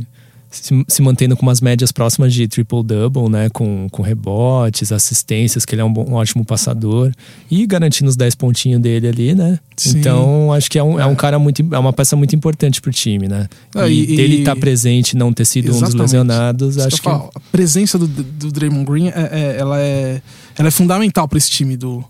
se, 0.50 0.84
se 0.88 1.00
mantendo 1.02 1.36
com 1.36 1.42
umas 1.42 1.60
médias 1.60 1.92
próximas 1.92 2.34
de 2.34 2.48
triple-double, 2.48 3.28
né? 3.30 3.48
Com, 3.50 3.88
com 3.90 4.02
rebotes, 4.02 4.90
assistências, 4.92 5.64
que 5.64 5.74
ele 5.74 5.82
é 5.82 5.84
um, 5.84 5.92
bom- 5.92 6.04
um 6.08 6.14
ótimo 6.14 6.44
passador. 6.44 7.12
E 7.50 7.64
garantindo 7.66 8.10
os 8.10 8.16
10 8.16 8.34
pontinhos 8.34 8.80
dele 8.80 9.08
ali, 9.08 9.34
né? 9.34 9.58
Sim. 9.76 9.98
Então, 9.98 10.52
acho 10.52 10.70
que 10.70 10.78
é 10.78 10.82
um, 10.82 10.98
é 11.00 11.06
um 11.06 11.14
cara 11.14 11.38
muito. 11.38 11.66
É 11.72 11.78
uma 11.78 11.92
peça 11.92 12.16
muito 12.16 12.34
importante 12.34 12.80
pro 12.80 12.90
time, 12.92 13.28
né? 13.28 13.48
Ah, 13.74 13.88
e, 13.88 14.02
e- 14.02 14.16
dele 14.16 14.38
estar 14.40 14.56
presente, 14.56 15.16
não 15.16 15.32
ter 15.32 15.44
sido 15.44 15.66
um 15.66 15.68
dos 15.70 15.76
Exatamente. 15.78 16.00
lesionados, 16.02 16.76
Isso 16.76 16.86
acho 16.86 16.96
eu 16.96 16.98
que. 16.98 17.04
falo, 17.04 17.30
a 17.34 17.40
presença 17.52 17.96
do, 17.98 18.06
do 18.08 18.50
Draymond 18.52 18.84
Green 18.90 19.08
é, 19.08 19.12
é- 19.32 19.56
ela, 19.58 19.80
é, 19.80 20.20
ela 20.58 20.68
é 20.68 20.70
fundamental 20.70 21.28
para 21.28 21.38
esse 21.38 21.50
time 21.50 21.76
do, 21.76 22.04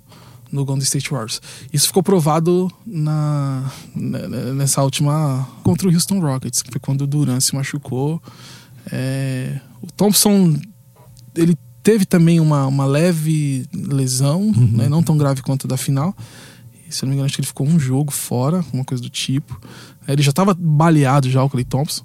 do 0.52 0.64
Golden 0.64 0.82
State 0.82 1.10
Warriors. 1.10 1.40
Isso 1.72 1.86
ficou 1.86 2.02
provado 2.02 2.70
na, 2.86 3.70
ne- 3.94 4.52
nessa 4.54 4.82
última 4.82 5.48
contra 5.62 5.88
o 5.88 5.92
Houston 5.92 6.20
Rockets, 6.20 6.62
que 6.62 6.70
foi 6.70 6.80
quando 6.80 7.02
o 7.02 7.06
Durant 7.06 7.40
se 7.40 7.54
machucou. 7.54 8.20
É, 8.90 9.60
o 9.80 9.86
Thompson 9.92 10.56
ele 11.34 11.56
teve 11.82 12.04
também 12.04 12.40
uma, 12.40 12.66
uma 12.66 12.84
leve 12.84 13.66
lesão, 13.72 14.52
né, 14.54 14.88
não 14.88 15.02
tão 15.02 15.16
grave 15.16 15.42
quanto 15.42 15.66
a 15.66 15.68
da 15.68 15.76
final. 15.76 16.14
E, 16.88 16.94
se 16.94 17.04
eu 17.04 17.06
não 17.06 17.10
me 17.10 17.14
engano, 17.14 17.26
acho 17.26 17.34
que 17.36 17.40
ele 17.40 17.46
ficou 17.46 17.66
um 17.66 17.78
jogo 17.78 18.10
fora, 18.10 18.64
uma 18.72 18.84
coisa 18.84 19.02
do 19.02 19.08
tipo. 19.08 19.60
Ele 20.08 20.22
já 20.22 20.30
estava 20.30 20.54
baleado 20.58 21.30
já, 21.30 21.42
o 21.42 21.48
Clay 21.48 21.64
Thompson. 21.64 22.02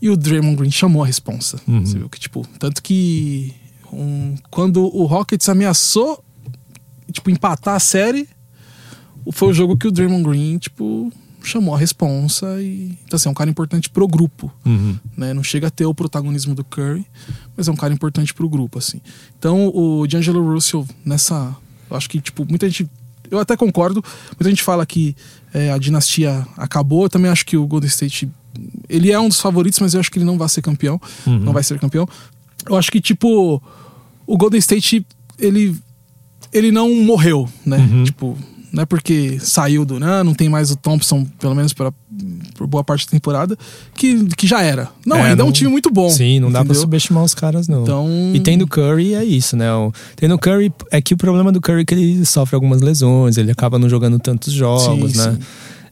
E 0.00 0.08
o 0.08 0.16
Draymond 0.16 0.56
Green 0.56 0.70
chamou 0.70 1.02
a 1.02 1.06
responsa. 1.06 1.60
Uhum. 1.66 1.84
Você 1.84 1.98
viu 1.98 2.08
que, 2.08 2.18
tipo, 2.18 2.46
tanto 2.58 2.82
que 2.82 3.52
um, 3.92 4.36
quando 4.50 4.82
o 4.84 5.04
Rockets 5.04 5.48
ameaçou, 5.48 6.24
tipo, 7.10 7.30
empatar 7.30 7.74
a 7.74 7.80
série, 7.80 8.28
foi 9.32 9.48
o 9.48 9.52
jogo 9.52 9.76
que 9.76 9.86
o 9.86 9.90
Draymond 9.92 10.24
Green, 10.24 10.58
tipo, 10.58 11.12
chamou 11.42 11.74
a 11.74 11.78
responsa 11.78 12.60
e... 12.60 12.98
Então, 13.04 13.16
assim, 13.16 13.28
é 13.28 13.32
um 13.32 13.34
cara 13.34 13.48
importante 13.50 13.88
pro 13.88 14.06
grupo, 14.06 14.52
Uhum. 14.64 14.96
né? 15.16 15.32
Não 15.32 15.42
chega 15.42 15.68
a 15.68 15.70
ter 15.70 15.86
o 15.86 15.94
protagonismo 15.94 16.54
do 16.54 16.64
Curry, 16.64 17.06
mas 17.56 17.68
é 17.68 17.70
um 17.70 17.76
cara 17.76 17.92
importante 17.92 18.34
pro 18.34 18.48
grupo, 18.48 18.78
assim. 18.78 19.00
Então, 19.38 19.68
o 19.74 20.06
D'Angelo 20.06 20.42
Russell, 20.52 20.86
nessa... 21.04 21.54
Eu 21.90 21.96
acho 21.96 22.08
que, 22.08 22.20
tipo, 22.20 22.46
muita 22.48 22.68
gente... 22.68 22.88
Eu 23.30 23.38
até 23.38 23.56
concordo. 23.56 24.02
Muita 24.30 24.48
gente 24.48 24.62
fala 24.62 24.84
que 24.84 25.14
é, 25.54 25.70
a 25.70 25.78
dinastia 25.78 26.46
acabou. 26.56 27.04
Eu 27.04 27.10
também 27.10 27.30
acho 27.30 27.46
que 27.46 27.56
o 27.56 27.66
Golden 27.66 27.88
State... 27.88 28.28
Ele 28.88 29.10
é 29.12 29.18
um 29.20 29.28
dos 29.28 29.40
favoritos, 29.40 29.78
mas 29.80 29.94
eu 29.94 30.00
acho 30.00 30.10
que 30.10 30.18
ele 30.18 30.24
não 30.24 30.36
vai 30.36 30.48
ser 30.48 30.62
campeão. 30.62 31.00
Uhum. 31.26 31.38
Não 31.38 31.52
vai 31.52 31.62
ser 31.62 31.78
campeão. 31.78 32.08
Eu 32.68 32.76
acho 32.76 32.90
que, 32.90 33.00
tipo... 33.00 33.62
O 34.26 34.36
Golden 34.36 34.58
State, 34.58 35.06
ele... 35.38 35.76
Ele 36.52 36.70
não 36.72 36.94
morreu, 36.94 37.48
né? 37.64 37.76
Uhum. 37.78 38.04
Tipo... 38.04 38.38
Não 38.72 38.84
é 38.84 38.86
porque 38.86 39.36
saiu 39.40 39.84
do 39.84 39.98
Nan, 39.98 40.22
não 40.22 40.32
tem 40.32 40.48
mais 40.48 40.70
o 40.70 40.76
Thompson, 40.76 41.24
pelo 41.40 41.56
menos 41.56 41.72
para 41.72 41.92
por 42.54 42.68
boa 42.68 42.84
parte 42.84 43.04
da 43.04 43.10
temporada, 43.10 43.58
que, 43.96 44.24
que 44.36 44.46
já 44.46 44.62
era. 44.62 44.88
Não, 45.04 45.16
É, 45.16 45.30
ainda 45.30 45.42
é 45.42 45.44
um 45.44 45.46
não- 45.48 45.52
time 45.52 45.68
muito 45.68 45.90
bom. 45.90 46.08
Sim, 46.08 46.38
não 46.38 46.52
dá 46.52 46.60
pra 46.60 46.66
entendeu? 46.66 46.82
subestimar 46.82 47.24
os 47.24 47.34
caras, 47.34 47.66
não. 47.66 47.82
Então. 47.82 48.08
E 48.32 48.38
tendo 48.38 48.68
Curry 48.68 49.14
é 49.16 49.24
isso, 49.24 49.56
né? 49.56 49.74
O- 49.74 49.92
Tendo 50.14 50.38
Curry 50.38 50.72
é 50.92 51.02
que 51.02 51.14
o 51.14 51.16
problema 51.16 51.50
do 51.50 51.60
Curry 51.60 51.80
é 51.80 51.84
que 51.84 51.94
ele 51.94 52.24
sofre 52.24 52.54
algumas 52.54 52.80
lesões, 52.80 53.36
ele 53.38 53.50
acaba 53.50 53.76
não 53.76 53.88
jogando 53.88 54.20
tantos 54.20 54.52
jogos, 54.52 55.14
Sim, 55.14 55.18
né? 55.18 55.32
sim. 55.32 55.38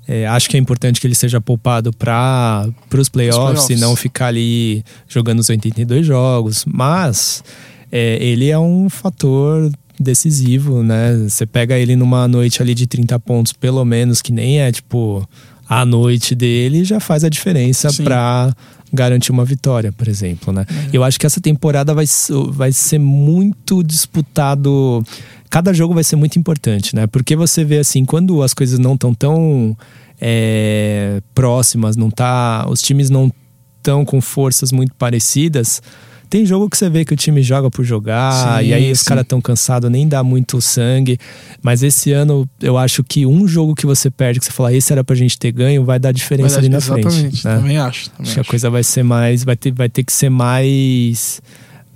É, 0.06 0.28
acho 0.28 0.48
que 0.48 0.56
é 0.56 0.60
importante 0.60 1.00
que 1.00 1.06
ele 1.08 1.16
seja 1.16 1.40
poupado 1.40 1.92
para 1.92 2.68
os 2.96 3.08
playoffs, 3.08 3.44
playoffs. 3.64 3.70
e 3.70 3.80
não 3.80 3.96
ficar 3.96 4.28
ali 4.28 4.84
jogando 5.08 5.40
os 5.40 5.48
82 5.48 6.06
jogos. 6.06 6.64
Mas 6.64 7.42
é, 7.90 8.18
ele 8.24 8.48
é 8.50 8.58
um 8.58 8.88
fator 8.88 9.68
decisivo, 10.02 10.82
né? 10.82 11.16
Você 11.28 11.46
pega 11.46 11.78
ele 11.78 11.96
numa 11.96 12.26
noite 12.28 12.62
ali 12.62 12.74
de 12.74 12.86
30 12.86 13.18
pontos, 13.20 13.52
pelo 13.52 13.84
menos, 13.84 14.22
que 14.22 14.32
nem 14.32 14.60
é 14.60 14.70
tipo 14.72 15.28
a 15.68 15.84
noite 15.84 16.34
dele, 16.34 16.82
já 16.82 16.98
faz 16.98 17.24
a 17.24 17.28
diferença 17.28 17.92
para 18.02 18.54
garantir 18.92 19.30
uma 19.30 19.44
vitória, 19.44 19.92
por 19.92 20.08
exemplo, 20.08 20.52
né? 20.52 20.64
É. 20.68 20.96
Eu 20.96 21.04
acho 21.04 21.20
que 21.20 21.26
essa 21.26 21.40
temporada 21.40 21.92
vai, 21.92 22.06
vai 22.50 22.72
ser 22.72 22.98
muito 22.98 23.82
disputado. 23.82 25.04
Cada 25.50 25.72
jogo 25.72 25.94
vai 25.94 26.04
ser 26.04 26.16
muito 26.16 26.38
importante, 26.38 26.96
né? 26.96 27.06
Porque 27.06 27.36
você 27.36 27.64
vê 27.64 27.78
assim, 27.78 28.04
quando 28.04 28.42
as 28.42 28.54
coisas 28.54 28.78
não 28.78 28.94
estão 28.94 29.12
tão 29.14 29.76
é, 30.20 31.20
próximas, 31.34 31.96
não 31.96 32.10
tá, 32.10 32.66
os 32.68 32.80
times 32.80 33.10
não 33.10 33.30
estão 33.76 34.04
com 34.04 34.20
forças 34.20 34.72
muito 34.72 34.94
parecidas. 34.94 35.82
Tem 36.30 36.44
jogo 36.44 36.68
que 36.68 36.76
você 36.76 36.90
vê 36.90 37.04
que 37.04 37.14
o 37.14 37.16
time 37.16 37.42
joga 37.42 37.70
por 37.70 37.84
jogar, 37.84 38.60
Sim, 38.60 38.66
e 38.68 38.74
aí 38.74 38.92
os 38.92 39.02
caras 39.02 39.22
estão 39.22 39.40
cansados, 39.40 39.90
nem 39.90 40.06
dá 40.06 40.22
muito 40.22 40.60
sangue. 40.60 41.18
Mas 41.62 41.82
esse 41.82 42.12
ano, 42.12 42.48
eu 42.60 42.76
acho 42.76 43.02
que 43.02 43.24
um 43.24 43.48
jogo 43.48 43.74
que 43.74 43.86
você 43.86 44.10
perde, 44.10 44.38
que 44.40 44.44
você 44.46 44.52
fala, 44.52 44.72
esse 44.72 44.92
era 44.92 45.02
pra 45.02 45.16
gente 45.16 45.38
ter 45.38 45.50
ganho, 45.52 45.84
vai 45.84 45.98
dar 45.98 46.12
diferença 46.12 46.56
Vai 46.56 46.58
ali 46.58 46.68
dar- 46.68 46.76
na 46.76 46.80
frente. 46.80 47.06
Exatamente, 47.06 47.46
né? 47.46 47.56
também 47.56 47.78
acho. 47.78 48.10
Também 48.10 48.22
Acho 48.24 48.32
que 48.34 48.40
a 48.40 48.42
acho. 48.42 48.50
coisa 48.50 48.70
vai 48.70 48.84
ser 48.84 49.02
mais. 49.02 49.42
Vai 49.44 49.56
ter, 49.56 49.72
vai 49.72 49.88
ter 49.88 50.04
que 50.04 50.12
ser 50.12 50.28
mais. 50.28 51.40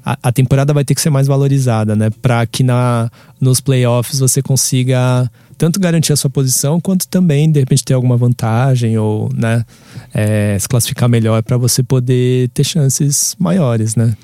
A, 0.04 0.18
a 0.22 0.32
temporada 0.32 0.72
vai 0.72 0.84
ter 0.84 0.94
que 0.94 1.00
ser 1.00 1.10
mais 1.10 1.26
valorizada, 1.26 1.94
né? 1.94 2.10
Pra 2.20 2.44
que 2.46 2.62
na, 2.64 3.08
nos 3.40 3.60
playoffs 3.60 4.18
você 4.18 4.42
consiga 4.42 5.30
tanto 5.58 5.78
garantir 5.80 6.12
a 6.12 6.16
sua 6.16 6.30
posição, 6.30 6.80
quanto 6.80 7.06
também, 7.08 7.50
de 7.50 7.60
repente, 7.60 7.84
ter 7.84 7.94
alguma 7.94 8.16
vantagem 8.16 8.98
ou, 8.98 9.30
né? 9.34 9.64
é, 10.14 10.56
se 10.58 10.68
classificar 10.68 11.08
melhor 11.08 11.42
pra 11.42 11.56
você 11.56 11.82
poder 11.82 12.48
ter 12.50 12.64
chances 12.64 13.34
maiores, 13.38 13.96
né? 13.96 14.14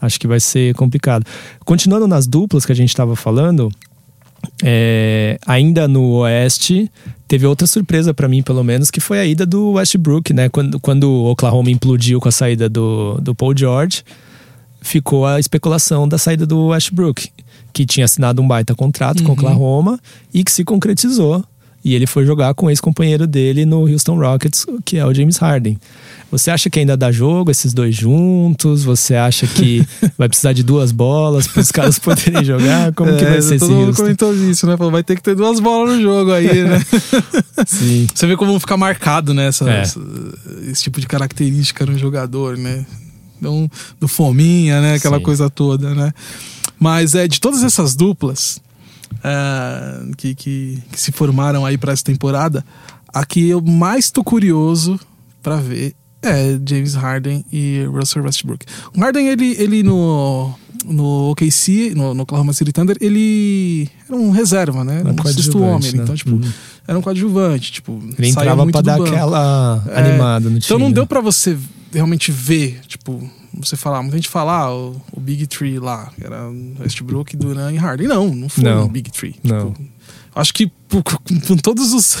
Acho 0.00 0.18
que 0.18 0.26
vai 0.26 0.40
ser 0.40 0.74
complicado. 0.74 1.24
Continuando 1.64 2.06
nas 2.06 2.26
duplas 2.26 2.66
que 2.66 2.72
a 2.72 2.74
gente 2.74 2.90
estava 2.90 3.16
falando, 3.16 3.70
é, 4.62 5.38
ainda 5.46 5.88
no 5.88 6.18
Oeste, 6.18 6.90
teve 7.26 7.46
outra 7.46 7.66
surpresa 7.66 8.12
pra 8.12 8.28
mim, 8.28 8.42
pelo 8.42 8.62
menos, 8.62 8.90
que 8.90 9.00
foi 9.00 9.18
a 9.18 9.26
ida 9.26 9.46
do 9.46 9.72
Westbrook, 9.72 10.32
né? 10.32 10.48
Quando, 10.48 10.80
quando 10.80 11.04
o 11.04 11.30
Oklahoma 11.30 11.70
implodiu 11.70 12.20
com 12.20 12.28
a 12.28 12.32
saída 12.32 12.68
do, 12.68 13.18
do 13.20 13.34
Paul 13.34 13.56
George, 13.56 14.02
ficou 14.82 15.26
a 15.26 15.40
especulação 15.40 16.06
da 16.06 16.18
saída 16.18 16.44
do 16.44 16.66
Westbrook, 16.66 17.30
que 17.74 17.84
tinha 17.84 18.04
assinado 18.06 18.40
um 18.40 18.48
baita 18.48 18.74
contrato 18.74 19.22
com 19.22 19.28
o 19.28 19.32
Uhum. 19.32 19.38
Oklahoma 19.38 20.00
e 20.32 20.42
que 20.42 20.50
se 20.50 20.64
concretizou. 20.64 21.44
E 21.86 21.94
ele 21.94 22.06
foi 22.06 22.24
jogar 22.24 22.54
com 22.54 22.64
o 22.64 22.70
ex-companheiro 22.70 23.26
dele 23.26 23.66
no 23.66 23.80
Houston 23.86 24.16
Rockets, 24.18 24.64
que 24.86 24.96
é 24.96 25.04
o 25.04 25.12
James 25.12 25.36
Harden. 25.36 25.78
Você 26.30 26.50
acha 26.50 26.70
que 26.70 26.78
ainda 26.78 26.96
dá 26.96 27.12
jogo 27.12 27.50
esses 27.50 27.74
dois 27.74 27.94
juntos? 27.94 28.82
Você 28.84 29.14
acha 29.14 29.46
que 29.46 29.86
vai 30.16 30.26
precisar 30.26 30.54
de 30.54 30.62
duas 30.62 30.92
bolas 30.92 31.46
para 31.46 31.60
os 31.60 31.70
caras 31.70 31.98
poderem 31.98 32.42
jogar? 32.46 32.90
Como 32.94 33.10
é, 33.10 33.16
que 33.18 33.24
vai 33.26 33.42
ser 33.42 33.58
todo 33.58 33.66
esse 33.68 33.70
mundo 33.74 33.86
Houston? 33.88 34.02
comentou 34.02 34.34
isso, 34.34 34.66
né? 34.66 34.78
Falou, 34.78 34.90
vai 34.92 35.02
ter 35.04 35.14
que 35.14 35.22
ter 35.22 35.34
duas 35.36 35.60
bolas 35.60 35.96
no 35.96 36.00
jogo 36.02 36.32
aí, 36.32 36.64
né? 36.64 36.82
Sim. 37.66 38.06
Você 38.14 38.26
vê 38.26 38.34
como 38.34 38.58
fica 38.58 38.78
marcado, 38.78 39.34
né? 39.34 39.48
Essa, 39.48 39.68
É. 39.70 39.80
essa- 39.82 40.00
esse 40.70 40.84
tipo 40.84 40.98
de 41.02 41.06
característica 41.06 41.84
no 41.84 41.98
jogador, 41.98 42.56
né? 42.56 42.86
Então, 43.38 43.70
do 44.00 44.08
fominha, 44.08 44.80
né? 44.80 44.94
Aquela 44.94 45.18
Sim. 45.18 45.22
coisa 45.22 45.50
toda, 45.50 45.94
né? 45.94 46.14
Mas 46.78 47.14
é 47.14 47.26
de 47.28 47.40
todas 47.40 47.62
essas 47.62 47.94
duplas 47.94 48.60
é, 49.22 50.02
que, 50.16 50.34
que, 50.34 50.82
que 50.92 51.00
se 51.00 51.12
formaram 51.12 51.64
aí 51.64 51.78
para 51.78 51.92
essa 51.92 52.04
temporada, 52.04 52.64
a 53.08 53.24
que 53.24 53.48
eu 53.48 53.60
mais 53.60 54.10
tô 54.10 54.22
curioso 54.24 54.98
para 55.42 55.56
ver 55.56 55.94
é 56.22 56.58
James 56.66 56.94
Harden 56.94 57.44
e 57.52 57.84
Russell 57.92 58.22
Westbrook. 58.24 58.64
O 58.96 59.00
Harden, 59.00 59.28
ele, 59.28 59.54
ele 59.58 59.82
no, 59.82 60.54
no 60.86 61.30
OKC, 61.30 61.92
no, 61.94 62.14
no 62.14 62.22
Oklahoma 62.22 62.52
City 62.54 62.72
Thunder, 62.72 62.96
ele 62.98 63.90
era 64.08 64.16
um 64.16 64.30
reserva, 64.30 64.82
né? 64.84 65.00
Era 65.00 65.10
Um 65.10 65.16
sexto 65.22 65.52
coadjuvante, 65.52 65.88
homem. 65.88 65.92
né? 65.98 66.02
Então, 66.02 66.14
tipo, 66.14 66.30
Uhum. 66.30 66.52
era 66.88 66.98
um 66.98 67.02
coadjuvante. 67.02 67.72
Tipo, 67.72 68.02
Ele 68.18 68.28
entrava 68.28 68.66
pra 68.66 68.80
dar 68.80 68.96
banco. 68.98 69.10
aquela 69.10 69.82
É, 69.86 69.98
animada 69.98 70.48
no 70.48 70.58
time. 70.58 70.64
Então 70.64 70.78
não 70.78 70.88
né? 70.88 70.94
deu 70.94 71.06
pra 71.06 71.20
você 71.20 71.58
realmente 71.92 72.32
ver, 72.32 72.80
tipo, 72.86 73.22
você 73.60 73.76
falar, 73.76 74.02
muita 74.02 74.16
gente 74.16 74.28
fala, 74.28 74.52
ah, 74.64 74.74
o, 74.74 75.00
o 75.12 75.20
Big 75.20 75.46
Tree 75.46 75.78
lá, 75.78 76.12
era 76.20 76.48
Westbrook, 76.80 77.36
Duran 77.36 77.72
e 77.72 77.76
Harden. 77.76 78.08
Não, 78.08 78.34
não 78.34 78.48
foi 78.48 78.64
Não. 78.64 78.84
um 78.84 78.88
Big 78.88 79.10
Tree. 79.10 79.36
Não. 79.42 79.72
Tipo, 79.72 79.90
acho 80.34 80.54
que 80.54 80.70
com 80.88 81.56
todos 81.56 81.92
os, 81.92 82.16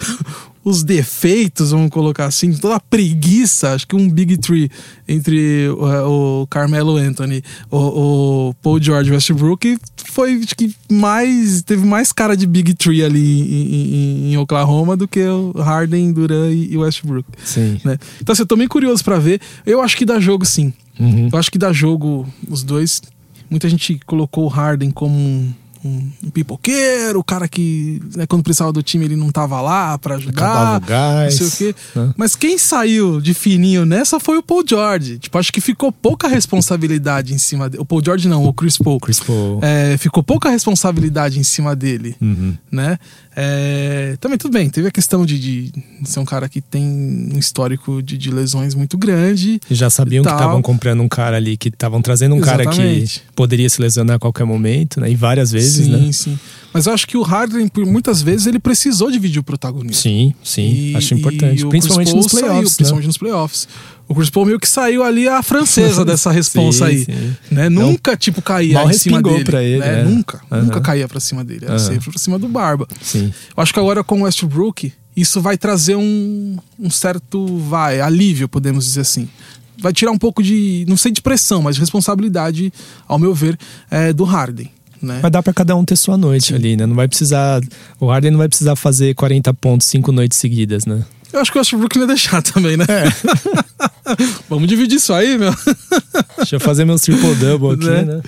os 0.68 0.82
defeitos, 0.82 1.70
vamos 1.70 1.90
colocar 1.90 2.26
assim, 2.26 2.52
toda 2.52 2.74
a 2.74 2.80
preguiça, 2.80 3.72
acho 3.72 3.86
que 3.86 3.94
um 3.94 4.10
Big 4.10 4.36
Tree 4.36 4.68
entre 5.06 5.68
o, 5.68 6.40
o 6.42 6.46
Carmelo 6.48 6.96
Anthony, 6.96 7.40
o, 7.70 8.48
o 8.48 8.54
Paul 8.54 8.82
George 8.82 9.12
Westbrook 9.12 9.78
foi 10.06 10.34
acho 10.42 10.56
que 10.56 10.74
mais 10.90 11.62
teve 11.62 11.86
mais 11.86 12.10
cara 12.12 12.36
de 12.36 12.48
Big 12.48 12.74
Tree 12.74 13.04
ali 13.04 13.40
em, 13.42 13.94
em- 13.94 14.32
em 14.32 14.36
Oklahoma 14.38 14.96
do 14.96 15.06
que 15.06 15.22
o 15.22 15.52
Harden, 15.52 16.12
Duran 16.12 16.50
e 16.52 16.76
Westbrook 16.76 17.28
Sim. 17.44 17.80
né? 17.84 17.96
Então, 18.20 18.32
assim, 18.32 18.42
eu 18.42 18.46
tô 18.46 18.56
bem 18.56 18.66
curioso 18.66 19.04
pra 19.04 19.20
ver. 19.20 19.40
Eu 19.64 19.80
acho 19.80 19.96
que 19.96 20.04
dá 20.04 20.18
jogo, 20.18 20.44
sim. 20.44 20.72
Uhum. 20.98 21.28
Eu 21.32 21.38
acho 21.38 21.52
que 21.52 21.58
dá 21.58 21.72
jogo 21.72 22.26
os 22.50 22.64
dois. 22.64 23.00
Muita 23.48 23.68
gente 23.68 24.00
colocou 24.04 24.44
o 24.46 24.48
Harden 24.48 24.90
como 24.90 25.14
um, 25.16 25.52
um, 25.86 26.10
um 26.26 26.30
pipoqueiro, 26.30 27.18
o 27.20 27.24
cara 27.24 27.48
que, 27.48 28.00
né, 28.16 28.26
quando 28.26 28.42
precisava 28.42 28.72
do 28.72 28.82
time, 28.82 29.04
ele 29.04 29.16
não 29.16 29.30
tava 29.30 29.60
lá 29.60 29.96
pra 29.98 30.16
Acabava 30.16 30.76
ajudar. 30.76 30.80
gás, 30.86 31.40
Não 31.40 31.48
sei 31.48 31.68
o 31.70 31.72
quê. 31.72 31.80
né? 31.94 32.14
Mas 32.16 32.34
quem 32.36 32.58
saiu 32.58 33.20
de 33.20 33.32
fininho 33.34 33.84
nessa 33.86 34.18
foi 34.20 34.36
o 34.38 34.42
Paul 34.42 34.64
George. 34.68 35.18
Tipo, 35.18 35.38
acho 35.38 35.52
que 35.52 35.60
ficou 35.60 35.90
pouca 35.92 36.28
responsabilidade 36.28 37.32
em 37.34 37.38
cima 37.38 37.68
dele. 37.70 37.82
O 37.82 37.86
Paul 37.86 38.02
George 38.04 38.28
não, 38.28 38.44
o 38.44 38.52
Chris 38.52 38.76
Paul. 38.78 38.98
Chris 39.00 39.20
Paul. 39.20 39.60
É, 39.62 39.96
ficou 39.98 40.22
pouca 40.22 40.50
responsabilidade 40.50 41.38
em 41.38 41.44
cima 41.44 41.74
dele 41.76 42.16
Uhum. 42.20 42.54
né? 42.70 42.98
É, 43.38 44.16
também 44.18 44.38
tudo 44.38 44.50
bem, 44.52 44.70
teve 44.70 44.88
a 44.88 44.90
questão 44.90 45.26
de, 45.26 45.38
de 45.38 45.72
ser 46.04 46.20
um 46.20 46.24
cara 46.24 46.48
que 46.48 46.62
tem 46.62 46.82
um 47.34 47.38
histórico 47.38 48.02
de, 48.02 48.16
de 48.16 48.30
lesões 48.30 48.74
muito 48.74 48.96
grande. 48.96 49.60
E 49.70 49.74
já 49.74 49.90
sabiam 49.90 50.24
que 50.24 50.30
estavam 50.30 50.62
comprando 50.62 51.02
um 51.02 51.08
cara 51.08 51.36
ali, 51.36 51.54
que 51.56 51.68
estavam 51.68 52.00
trazendo 52.00 52.34
um 52.34 52.40
cara 52.40 52.62
Exatamente. 52.62 53.20
que 53.20 53.32
poderia 53.34 53.68
se 53.68 53.78
lesionar 53.80 54.16
a 54.16 54.18
qualquer 54.18 54.44
momento, 54.44 55.00
né? 55.00 55.10
E 55.10 55.14
várias 55.14 55.52
vezes, 55.52 55.75
sim, 55.84 55.90
né? 55.90 56.12
sim. 56.12 56.38
Mas 56.72 56.86
eu 56.86 56.92
acho 56.92 57.06
que 57.06 57.16
o 57.16 57.22
Harden, 57.22 57.68
por 57.68 57.86
muitas 57.86 58.20
vezes, 58.20 58.46
ele 58.46 58.58
precisou 58.58 59.10
dividir 59.10 59.38
o 59.40 59.42
protagonismo. 59.42 59.94
Sim, 60.02 60.34
sim. 60.44 60.90
E- 60.92 60.96
acho 60.96 61.14
importante. 61.14 61.64
Principalmente 61.66 62.14
nos 62.14 62.26
playoffs. 62.26 62.50
Saiu, 62.50 62.62
né? 62.64 62.70
principalmente 62.76 63.06
nos 63.06 63.16
playoffs. 63.18 63.68
O 64.08 64.14
Chris 64.14 64.28
Paul 64.30 64.46
meio 64.46 64.60
que 64.60 64.68
saiu 64.68 65.02
ali 65.02 65.26
a 65.26 65.42
francesa 65.42 66.04
dessa 66.06 66.30
responsa 66.30 66.86
Sim, 66.86 66.92
aí. 66.92 67.04
sim. 67.04 67.36
Né? 67.50 67.68
Nunca, 67.70 68.14
tipo, 68.16 68.42
caía 68.42 68.74
mal 68.74 68.90
em 68.90 68.92
cima 68.92 69.22
dele. 69.22 69.44
pra 69.44 69.62
ele, 69.62 69.78
né? 69.80 70.00
é. 70.00 70.04
Nunca. 70.04 70.40
Nunca 70.50 70.80
caía 70.80 71.08
pra 71.08 71.18
cima 71.18 71.42
dele. 71.42 71.64
Era 71.64 71.76
Aham. 71.76 71.78
sempre 71.78 72.10
pra 72.10 72.18
cima 72.18 72.38
do 72.38 72.46
Barba. 72.46 72.86
Sim. 73.00 73.32
Eu 73.56 73.62
acho 73.62 73.72
que 73.72 73.80
agora 73.80 74.04
com 74.04 74.20
o 74.20 74.24
Westbrook, 74.24 74.92
isso 75.16 75.40
vai 75.40 75.56
trazer 75.56 75.96
um, 75.96 76.58
um 76.78 76.90
certo, 76.90 77.56
vai, 77.58 78.00
alívio, 78.02 78.48
podemos 78.50 78.84
dizer 78.84 79.00
assim. 79.00 79.28
Vai 79.78 79.92
tirar 79.92 80.10
um 80.12 80.18
pouco 80.18 80.42
de, 80.42 80.84
não 80.88 80.96
sei 80.96 81.10
de 81.10 81.20
pressão, 81.22 81.62
mas 81.62 81.74
de 81.76 81.80
responsabilidade, 81.80 82.72
ao 83.08 83.18
meu 83.18 83.34
ver, 83.34 83.58
é, 83.90 84.12
do 84.12 84.24
Harden. 84.24 84.70
Né? 85.02 85.18
Vai 85.20 85.30
dar 85.30 85.42
pra 85.42 85.52
cada 85.52 85.74
um 85.76 85.84
ter 85.84 85.96
sua 85.96 86.16
noite 86.16 86.54
ali, 86.54 86.76
né? 86.76 86.86
Não 86.86 86.94
vai 86.94 87.06
precisar. 87.08 87.60
O 88.00 88.06
Harden 88.10 88.30
não 88.32 88.38
vai 88.38 88.48
precisar 88.48 88.76
fazer 88.76 89.14
40 89.14 89.52
pontos 89.54 89.86
cinco 89.86 90.10
noites 90.12 90.38
seguidas, 90.38 90.86
né? 90.86 91.04
Eu 91.32 91.40
acho 91.40 91.50
que 91.52 91.58
o 91.58 91.60
Westbrook 91.60 91.98
ia 91.98 92.06
deixar 92.06 92.40
também, 92.40 92.76
né? 92.76 92.84
É. 92.88 94.16
Vamos 94.48 94.68
dividir 94.68 94.96
isso 94.96 95.12
aí, 95.12 95.36
meu. 95.36 95.54
Deixa 96.38 96.56
eu 96.56 96.60
fazer 96.60 96.84
meus 96.84 97.02
triple-double 97.02 97.72
aqui, 97.74 97.84
Né? 97.84 98.02
né? 98.02 98.20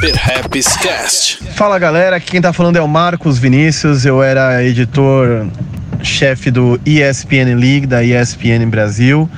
Perhaps 0.00 0.76
Cast. 0.76 1.38
Fala 1.54 1.78
galera, 1.78 2.16
aqui 2.16 2.32
quem 2.32 2.40
tá 2.40 2.52
falando 2.52 2.76
é 2.76 2.82
o 2.82 2.88
Marcos 2.88 3.38
Vinícius, 3.38 4.04
eu 4.04 4.22
era 4.22 4.62
editor 4.62 5.46
chefe 6.02 6.50
do 6.50 6.78
ESPN 6.84 7.54
League, 7.58 7.86
da 7.86 8.04
ESPN 8.04 8.68
Brasil. 8.68 9.28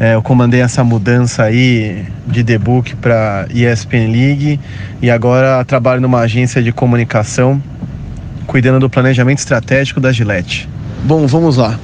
É, 0.00 0.14
eu 0.14 0.22
comandei 0.22 0.60
essa 0.60 0.84
mudança 0.84 1.42
aí 1.42 2.04
de 2.26 2.42
debook 2.42 2.94
para 2.96 3.46
ESPN 3.50 4.12
League 4.12 4.60
e 5.02 5.10
agora 5.10 5.64
trabalho 5.64 6.00
numa 6.00 6.20
agência 6.20 6.62
de 6.62 6.70
comunicação 6.70 7.60
cuidando 8.46 8.80
do 8.80 8.88
planejamento 8.88 9.38
estratégico 9.38 10.00
da 10.00 10.12
Gillette. 10.12 10.68
Bom, 11.04 11.26
vamos 11.26 11.56
lá. 11.56 11.78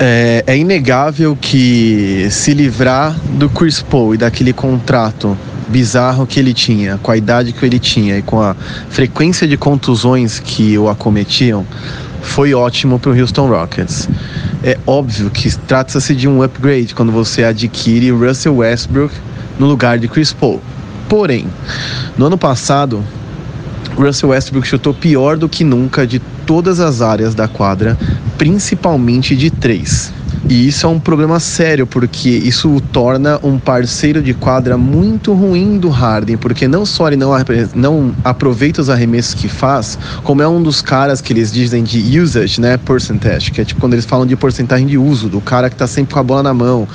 É, 0.00 0.44
é 0.46 0.56
inegável 0.56 1.36
que 1.38 2.26
se 2.30 2.54
livrar 2.54 3.14
do 3.38 3.50
Chris 3.50 3.82
Paul 3.82 4.14
e 4.14 4.18
daquele 4.18 4.52
contrato 4.52 5.36
bizarro 5.68 6.26
que 6.26 6.40
ele 6.40 6.54
tinha, 6.54 6.98
com 6.98 7.10
a 7.10 7.16
idade 7.16 7.52
que 7.52 7.64
ele 7.64 7.78
tinha 7.78 8.18
e 8.18 8.22
com 8.22 8.40
a 8.40 8.56
frequência 8.88 9.46
de 9.46 9.56
contusões 9.56 10.40
que 10.40 10.78
o 10.78 10.88
acometiam, 10.88 11.66
foi 12.28 12.54
ótimo 12.54 12.98
para 12.98 13.10
o 13.10 13.18
Houston 13.18 13.48
Rockets. 13.48 14.08
É 14.62 14.78
óbvio 14.86 15.30
que 15.30 15.50
trata-se 15.58 16.14
de 16.14 16.28
um 16.28 16.42
upgrade 16.42 16.94
quando 16.94 17.10
você 17.10 17.42
adquire 17.42 18.10
Russell 18.10 18.56
Westbrook 18.56 19.14
no 19.58 19.66
lugar 19.66 19.98
de 19.98 20.06
Chris 20.06 20.32
Paul. 20.32 20.60
Porém, 21.08 21.46
no 22.16 22.26
ano 22.26 22.38
passado, 22.38 23.02
Russell 23.96 24.28
Westbrook 24.28 24.68
chutou 24.68 24.94
pior 24.94 25.36
do 25.36 25.48
que 25.48 25.64
nunca 25.64 26.06
de 26.06 26.18
todas 26.46 26.80
as 26.80 27.00
áreas 27.00 27.34
da 27.34 27.48
quadra, 27.48 27.98
principalmente 28.36 29.34
de 29.34 29.50
três. 29.50 30.12
E 30.48 30.68
isso 30.68 30.86
é 30.86 30.88
um 30.88 31.00
problema 31.00 31.40
sério, 31.40 31.86
porque 31.86 32.28
isso 32.28 32.74
o 32.74 32.80
torna 32.80 33.38
um 33.42 33.58
parceiro 33.58 34.22
de 34.22 34.34
quadra 34.34 34.76
muito 34.76 35.32
ruim 35.32 35.78
do 35.78 35.88
Harden, 35.88 36.36
porque 36.36 36.68
não 36.68 36.84
só 36.86 37.08
ele 37.08 37.16
não, 37.16 37.32
não 37.74 38.14
aproveita 38.24 38.80
os 38.80 38.90
arremessos 38.90 39.34
que 39.34 39.48
faz, 39.48 39.98
como 40.22 40.42
é 40.42 40.48
um 40.48 40.62
dos 40.62 40.80
caras 40.80 41.20
que 41.20 41.32
eles 41.32 41.52
dizem 41.52 41.82
de 41.82 42.20
usage, 42.20 42.60
né, 42.60 42.76
percentage, 42.76 43.50
que 43.50 43.60
é 43.60 43.64
tipo 43.64 43.80
quando 43.80 43.94
eles 43.94 44.04
falam 44.04 44.26
de 44.26 44.36
porcentagem 44.36 44.86
de 44.86 44.98
uso, 44.98 45.28
do 45.28 45.40
cara 45.40 45.70
que 45.70 45.76
tá 45.76 45.86
sempre 45.86 46.14
com 46.14 46.20
a 46.20 46.22
bola 46.22 46.42
na 46.42 46.54
mão. 46.54 46.86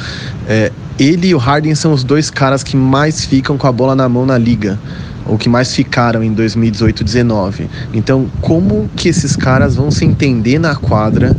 É, 0.48 0.72
ele 1.00 1.28
e 1.28 1.36
o 1.36 1.38
Harden 1.38 1.74
são 1.76 1.92
os 1.92 2.04
dois 2.04 2.30
caras 2.30 2.64
que 2.64 2.78
mais 2.78 3.26
ficam 3.26 3.58
com 3.58 3.68
a 3.68 3.72
bola 3.72 3.96
na 3.96 4.08
mão 4.08 4.26
na 4.26 4.38
liga 4.38 4.80
ou 5.26 5.38
que 5.38 5.48
mais 5.48 5.74
ficaram 5.74 6.24
em 6.24 6.34
2018-19. 6.36 7.68
Então, 7.94 8.28
como 8.42 8.90
que 8.96 9.08
esses 9.08 9.36
caras 9.36 9.76
vão 9.76 9.90
se 9.90 10.06
entender 10.06 10.60
na 10.60 10.76
quadra 10.76 11.36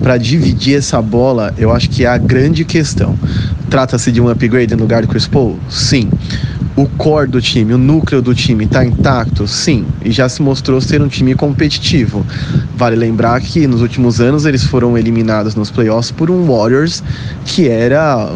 para 0.00 0.16
dividir 0.16 0.76
essa 0.76 1.00
bola? 1.02 1.54
Eu 1.56 1.72
acho 1.72 1.88
que 1.90 2.04
é 2.04 2.08
a 2.08 2.18
grande 2.18 2.64
questão. 2.64 3.16
Trata-se 3.70 4.10
de 4.10 4.20
um 4.20 4.28
upgrade 4.28 4.74
no 4.74 4.82
lugar 4.82 5.02
do 5.02 5.08
Chris 5.08 5.26
Paul? 5.26 5.58
Sim. 5.68 6.10
O 6.76 6.86
core 6.86 7.28
do 7.28 7.40
time, 7.40 7.74
o 7.74 7.78
núcleo 7.78 8.22
do 8.22 8.34
time 8.34 8.64
está 8.64 8.84
intacto? 8.84 9.46
Sim. 9.46 9.84
E 10.04 10.12
já 10.12 10.28
se 10.28 10.40
mostrou 10.40 10.80
ser 10.80 11.02
um 11.02 11.08
time 11.08 11.34
competitivo. 11.34 12.24
Vale 12.76 12.96
lembrar 12.96 13.40
que 13.40 13.66
nos 13.66 13.82
últimos 13.82 14.20
anos 14.20 14.46
eles 14.46 14.64
foram 14.64 14.96
eliminados 14.96 15.54
nos 15.54 15.70
playoffs 15.70 16.10
por 16.12 16.30
um 16.30 16.46
Warriors 16.46 17.02
que 17.44 17.68
era 17.68 18.32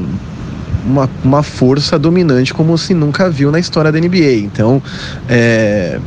uma, 0.84 1.08
uma 1.24 1.42
força 1.42 1.98
dominante 1.98 2.52
como 2.52 2.76
se 2.76 2.94
nunca 2.94 3.30
viu 3.30 3.50
na 3.50 3.58
história 3.58 3.92
da 3.92 4.00
NBA. 4.00 4.34
Então, 4.42 4.82
é, 5.28 5.98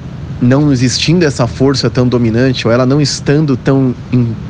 não 0.42 0.72
existindo 0.72 1.26
essa 1.26 1.48
força 1.48 1.90
tão 1.90 2.08
dominante, 2.08 2.68
ou 2.68 2.74
ela 2.74 2.86
não 2.86 3.00
estando 3.00 3.56
tão, 3.56 3.96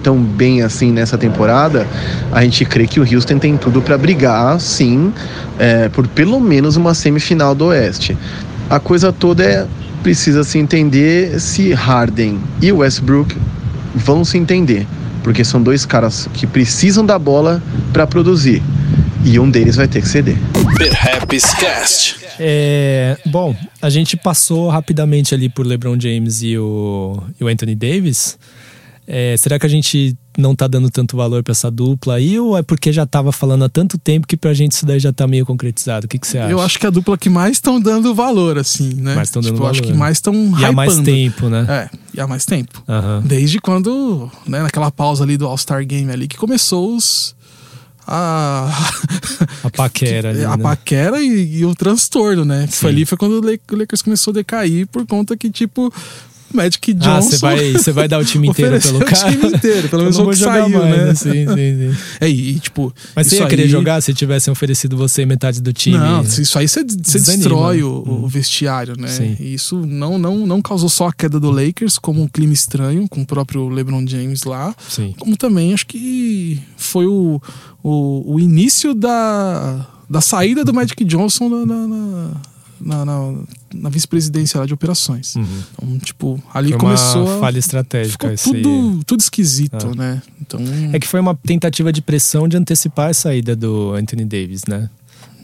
tão 0.04 0.20
bem 0.20 0.62
assim 0.62 0.92
nessa 0.92 1.18
temporada, 1.18 1.88
a 2.32 2.44
gente 2.44 2.66
crê 2.66 2.88
que 2.88 3.00
o 3.00 3.04
Houston 3.04 3.38
tem 3.38 3.58
tudo 3.58 3.82
para 3.82 3.98
brigar, 3.98 4.60
sim, 4.60 5.14
é, 5.60 5.90
por 5.90 6.08
pelo 6.08 6.40
menos 6.40 6.76
uma 6.76 6.94
semifinal 6.94 7.54
do 7.54 7.66
Oeste. 7.66 8.18
A 8.70 8.80
coisa 8.80 9.14
toda 9.14 9.44
é 9.44 9.68
precisa 10.02 10.44
se 10.44 10.60
entender 10.60 11.40
se 11.40 11.74
Harden 11.74 12.40
e 12.62 12.72
Westbrook 12.72 13.36
vão 13.96 14.24
se 14.24 14.38
entender, 14.38 14.86
porque 15.24 15.44
são 15.44 15.62
dois 15.62 15.86
caras 15.86 16.30
que 16.34 16.46
precisam 16.46 17.06
da 17.06 17.18
bola 17.18 17.62
para 17.92 18.06
produzir. 18.06 18.62
E 19.24 19.40
um 19.40 19.50
deles 19.50 19.76
vai 19.76 19.88
ter 19.88 20.02
que 20.02 20.08
ceder. 20.08 20.38
Perhaps 20.78 21.54
Cast. 21.56 22.25
É, 22.40 23.18
bom, 23.26 23.56
a 23.82 23.90
gente 23.90 24.18
passou 24.18 24.70
rapidamente 24.70 25.34
ali 25.34 25.50
por 25.50 25.66
LeBron 25.66 26.00
James 26.00 26.42
e 26.42 26.58
o, 26.58 27.22
e 27.40 27.44
o 27.44 27.48
Anthony 27.48 27.76
Davis. 27.76 28.38
É, 29.08 29.36
será 29.38 29.60
que 29.60 29.66
a 29.68 29.70
gente 29.70 30.18
não 30.36 30.56
tá 30.56 30.66
dando 30.68 30.90
tanto 30.90 31.16
valor 31.16 31.44
pra 31.44 31.52
essa 31.52 31.70
dupla 31.70 32.16
aí? 32.16 32.40
Ou 32.40 32.58
é 32.58 32.64
porque 32.64 32.92
já 32.92 33.06
tava 33.06 33.32
falando 33.32 33.64
há 33.64 33.70
tanto 33.70 34.00
tempo 34.00 34.26
que 34.26 34.36
pra 34.36 34.52
gente 34.52 34.72
isso 34.72 34.84
daí 34.84 35.00
já 35.00 35.14
tá 35.14 35.28
meio 35.28 35.46
concretizado? 35.46 36.06
O 36.06 36.10
que, 36.10 36.18
que 36.18 36.26
você 36.28 36.40
acha? 36.40 36.52
Eu 36.52 36.60
acho 36.60 36.80
que 36.80 36.88
é 36.88 36.90
a 36.90 36.92
dupla 36.92 37.16
que 37.16 37.30
mais 37.30 37.52
estão 37.58 37.80
dando 37.80 38.16
valor, 38.16 38.58
assim, 38.58 38.96
né? 38.96 39.14
Mais 39.14 39.30
tão 39.30 39.44
dando 39.44 39.54
tipo, 39.54 39.64
eu 39.64 39.70
acho 39.70 39.82
valor. 39.82 39.94
que 39.94 39.98
mais 40.00 40.18
estão 40.18 40.34
E 40.60 40.66
há 40.66 40.72
mais 40.72 40.94
hypando. 40.94 41.06
tempo, 41.06 41.50
né? 41.50 41.66
É, 41.70 41.98
e 42.16 42.20
há 42.20 42.26
mais 42.26 42.46
tempo. 42.46 42.84
Aham. 42.90 43.22
Desde 43.24 43.60
quando, 43.60 44.30
né, 44.48 44.64
naquela 44.64 44.90
pausa 44.90 45.24
ali 45.24 45.38
do 45.38 45.46
All-Star 45.46 45.86
Game 45.86 46.12
ali, 46.12 46.28
que 46.28 46.36
começou 46.38 46.96
os. 46.96 47.36
A, 48.08 48.70
A 49.64 49.70
paquera 49.70 50.30
ali, 50.30 50.44
a 50.46 50.56
né? 50.58 50.64
paquera 50.64 51.22
e, 51.22 51.58
e 51.58 51.66
o 51.66 51.74
transtorno, 51.76 52.46
né? 52.46 52.68
Que 52.68 52.74
foi 52.76 52.92
Sim. 52.92 52.96
ali 52.96 53.06
foi 53.06 53.18
quando 53.18 53.42
o 53.42 53.76
Lakers 53.76 54.02
começou 54.02 54.32
a 54.32 54.36
decair 54.36 54.88
por 54.88 55.06
conta 55.06 55.36
que, 55.36 55.50
tipo, 55.50 55.92
Magic 56.54 56.94
Johnson. 56.94 57.10
Ah, 57.10 57.22
você 57.22 57.38
vai, 57.38 57.72
você 57.74 57.92
vai 57.92 58.08
dar 58.08 58.20
o 58.20 58.26
time 58.26 58.48
inteiro 58.48 58.80
pelo 58.80 59.00
cara? 59.00 59.28
o 59.28 59.32
time 59.32 59.48
inteiro, 59.56 59.90
pelo 59.90 60.02
menos 60.04 60.18
o 60.18 60.30
que 60.30 60.36
saiu, 60.36 60.70
mais, 60.70 60.96
né? 60.98 61.16
Sim, 61.16 61.32
sim, 61.48 61.56
sim. 61.94 61.98
É, 62.22 62.30
e, 62.30 62.60
tipo. 62.60 62.94
Mas 63.16 63.28
você 63.28 63.38
ia 63.40 63.48
querer 63.48 63.64
aí- 63.64 63.70
jogar 63.70 64.02
se 64.02 64.14
tivessem 64.14 64.52
oferecido 64.52 64.96
você 64.96 65.26
metade 65.26 65.62
do 65.62 65.74
time? 65.74 65.98
Não, 65.98 66.22
isso 66.22 66.58
aí 66.58 66.68
você, 66.68 66.84
destrói 66.84 67.84
o, 67.84 68.04
o 68.24 68.28
vestiário, 68.28 68.96
né? 68.98 69.08
Sim. 69.08 69.36
E 69.40 69.54
isso 69.54 69.86
não, 69.86 70.18
não, 70.18 70.46
não 70.46 70.62
causou 70.62 70.90
só 70.90 71.08
a 71.08 71.14
queda 71.14 71.40
do 71.40 71.52
Lakers, 71.52 71.98
como 71.98 72.22
um 72.22 72.28
clima 72.28 72.54
estranho, 72.54 73.08
com 73.10 73.22
o 73.22 73.26
próprio 73.26 73.68
LeBron 73.70 74.06
James 74.08 74.44
lá, 74.44 74.74
Sim. 74.88 75.14
como 75.18 75.36
também 75.36 75.74
acho 75.74 75.86
que 75.88 76.62
foi 76.78 77.06
o, 77.06 77.42
o, 77.84 78.34
o 78.36 78.40
início 78.40 78.94
da, 78.94 79.86
da 80.10 80.22
saída 80.22 80.64
do 80.64 80.74
Magic 80.74 81.04
Johnson 81.06 81.50
na, 81.50 81.66
na, 81.66 82.32
na, 82.80 83.06
na- 83.06 83.34
na- 83.74 83.90
vice-presidência 83.90 84.60
lá 84.60 84.66
de 84.66 84.74
operações. 84.74 85.36
Então, 85.36 85.98
tipo, 86.00 86.42
ali 86.54 86.70
Foi 86.70 86.78
começou 86.80 87.26
uma 87.28 87.40
falha 87.40 87.60
estratégica 87.60 88.34
esse 88.34 88.52
tudo, 88.52 89.04
tudo 89.06 89.20
esquisito, 89.22 89.92
Ah. 89.92 89.96
né? 89.96 90.22
Então. 90.42 90.60
É 90.94 91.00
que 91.00 91.08
foi 91.08 91.20
uma 91.20 91.36
tentativa 91.36 91.92
de 91.92 92.02
pressão 92.02 92.48
de 92.48 92.58
antecipar 92.58 93.10
a 93.10 93.14
saída 93.14 93.56
do 93.56 93.94
Anthony 93.94 94.26
Davis, 94.26 94.64
né? 94.68 94.90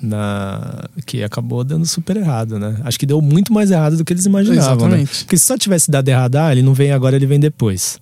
Na... 0.01 0.86
Que 1.05 1.23
acabou 1.23 1.63
dando 1.63 1.86
super 1.86 2.17
errado, 2.17 2.57
né? 2.57 2.79
Acho 2.84 2.97
que 2.99 3.05
deu 3.05 3.21
muito 3.21 3.53
mais 3.53 3.69
errado 3.71 3.97
do 3.97 4.03
que 4.05 4.11
eles 4.11 4.25
imaginavam, 4.25 4.88
né? 4.89 5.01
Exatamente. 5.01 5.23
Porque 5.25 5.38
se 5.38 5.45
só 5.45 5.57
tivesse 5.57 5.91
dado 5.91 6.07
errado, 6.09 6.36
ah, 6.38 6.51
ele 6.51 6.63
não 6.63 6.73
vem 6.73 6.91
agora, 6.91 7.15
ele 7.15 7.25
vem 7.27 7.39
depois. 7.39 7.99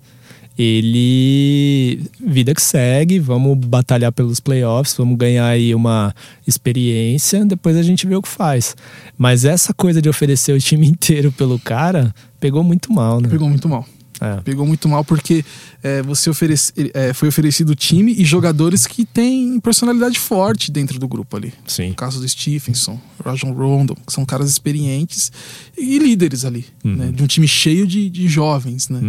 Ele. 0.62 2.02
Vida 2.20 2.54
que 2.54 2.62
segue, 2.62 3.20
vamos 3.20 3.58
batalhar 3.58 4.12
pelos 4.12 4.40
playoffs, 4.40 4.96
vamos 4.98 5.18
ganhar 5.18 5.48
aí 5.48 5.74
uma 5.74 6.14
experiência, 6.46 7.46
depois 7.46 7.76
a 7.78 7.84
gente 7.84 8.06
vê 8.06 8.16
o 8.16 8.22
que 8.22 8.28
faz. 8.28 8.76
Mas 9.18 9.46
essa 9.46 9.74
coisa 9.74 10.02
de 10.02 10.10
oferecer 10.10 10.54
o 10.54 10.60
time 10.60 10.86
inteiro 10.88 11.32
pelo 11.32 11.58
cara 11.60 12.14
pegou 12.40 12.64
muito 12.64 12.92
mal, 12.92 13.20
né? 13.22 13.30
Pegou 13.30 13.50
muito 13.50 13.68
mal. 13.70 13.86
É. 14.22 14.42
Pegou 14.42 14.66
muito 14.66 14.90
mal 14.90 15.06
porque 15.06 15.46
é, 15.82 16.02
você 16.02 16.30
oferece, 16.30 16.74
é, 16.94 17.14
foi 17.14 17.30
oferecido 17.30 17.74
time 17.74 18.14
e 18.18 18.26
jogadores 18.26 18.86
que 18.86 19.06
têm 19.06 19.58
personalidade 19.62 20.20
forte 20.20 20.72
dentro 20.74 21.00
do 21.00 21.08
grupo 21.08 21.38
ali. 21.38 21.54
Sim. 21.66 21.90
No 21.90 21.96
caso 21.96 22.20
do 22.20 22.28
Stephenson, 22.28 23.00
Rajon 23.24 23.54
Rondo, 23.54 23.96
que 24.06 24.12
são 24.12 24.26
caras 24.26 24.50
experientes 24.50 25.32
e 25.78 25.98
líderes 26.00 26.44
ali, 26.44 26.66
Uhum. 26.84 26.96
né? 26.98 27.12
De 27.14 27.24
um 27.24 27.28
time 27.28 27.48
cheio 27.48 27.88
de, 27.88 28.10
de 28.10 28.28
jovens, 28.28 28.90
né? 28.90 29.00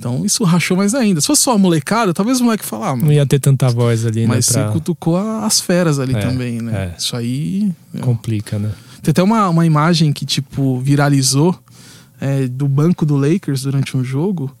Então 0.00 0.24
isso 0.24 0.42
rachou 0.44 0.78
mais 0.78 0.94
ainda. 0.94 1.20
Se 1.20 1.26
fosse 1.26 1.42
só 1.42 1.52
a 1.52 1.58
molecada, 1.58 2.14
talvez 2.14 2.40
o 2.40 2.44
moleque 2.44 2.64
falar, 2.64 2.92
ah, 2.92 2.96
Não 2.96 3.12
ia 3.12 3.26
ter 3.26 3.38
tanta 3.38 3.68
voz 3.68 4.06
ali, 4.06 4.26
mas 4.26 4.48
né? 4.48 4.54
Pra... 4.54 4.66
você 4.66 4.72
cutucou 4.72 5.18
as 5.18 5.60
feras 5.60 5.98
ali 5.98 6.14
É, 6.14 6.20
também, 6.20 6.60
né? 6.62 6.94
é. 6.94 6.98
Isso 6.98 7.14
aí. 7.14 7.70
Complica, 8.00 8.58
né? 8.58 8.72
tem 9.02 9.12
até 9.12 9.22
uma, 9.22 9.48
uma 9.48 9.64
imagem 9.64 10.12
que, 10.12 10.24
tipo, 10.26 10.80
viralizou 10.80 11.58
é, 12.20 12.46
do 12.48 12.66
banco 12.66 13.04
do 13.04 13.16
Lakers 13.16 13.62
durante 13.62 13.96
um 13.96 14.02
jogo, 14.02 14.54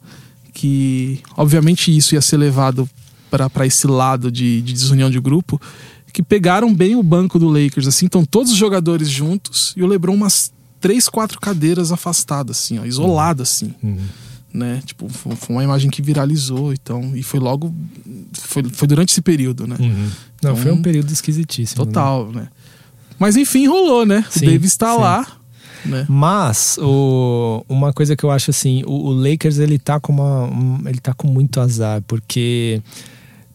que 0.52 1.20
obviamente 1.36 1.94
isso 1.94 2.14
ia 2.14 2.20
ser 2.20 2.36
levado 2.36 2.88
para 3.30 3.66
esse 3.66 3.86
lado 3.86 4.30
de, 4.30 4.60
de 4.60 4.72
desunião 4.72 5.10
de 5.10 5.20
grupo, 5.20 5.60
que 6.12 6.22
pegaram 6.22 6.74
bem 6.74 6.96
o 6.96 7.02
banco 7.02 7.38
do 7.38 7.48
Lakers, 7.48 7.86
assim, 7.86 8.06
estão 8.06 8.24
todos 8.24 8.52
os 8.52 8.58
jogadores 8.58 9.08
juntos 9.08 9.72
e 9.76 9.82
o 9.82 9.86
LeBron 9.86 10.14
umas 10.14 10.52
três, 10.80 11.08
quatro 11.08 11.38
cadeiras 11.38 11.92
afastadas, 11.92 12.58
assim, 12.58 12.78
ó, 12.78 12.84
isolado, 12.84 13.42
assim. 13.42 13.74
Né? 14.52 14.82
Tipo, 14.84 15.08
foi 15.08 15.54
uma 15.54 15.62
imagem 15.62 15.88
que 15.90 16.02
viralizou, 16.02 16.72
então, 16.72 17.12
e 17.14 17.22
foi 17.22 17.38
logo. 17.38 17.72
Foi, 18.32 18.64
foi 18.64 18.88
durante 18.88 19.10
esse 19.10 19.22
período, 19.22 19.66
né? 19.66 19.76
Não, 20.42 20.56
foi 20.56 20.70
um 20.70 20.74
Então, 20.74 20.82
período 20.82 21.12
esquisitíssimo. 21.12 21.84
né? 21.84 21.86
Total, 21.86 22.32
né? 22.32 22.48
Mas 23.18 23.36
enfim, 23.36 23.68
rolou, 23.68 24.04
né? 24.04 24.24
Sim, 24.28 24.46
o 24.48 24.50
Davis 24.50 24.76
tá 24.76 24.92
sim. 24.94 25.00
lá, 25.00 25.26
né? 25.84 26.04
Mas 26.08 26.78
o, 26.80 27.64
uma 27.68 27.92
coisa 27.92 28.16
que 28.16 28.24
eu 28.24 28.30
acho 28.30 28.50
assim, 28.50 28.82
o, 28.86 28.90
o 28.92 29.12
Lakers 29.12 29.58
ele 29.58 29.78
tá 29.78 30.00
com 30.00 30.12
uma, 30.12 30.44
um- 30.46 30.82
ele 30.86 30.98
tá 30.98 31.14
com 31.14 31.28
muito 31.28 31.60
azar, 31.60 32.02
porque 32.08 32.82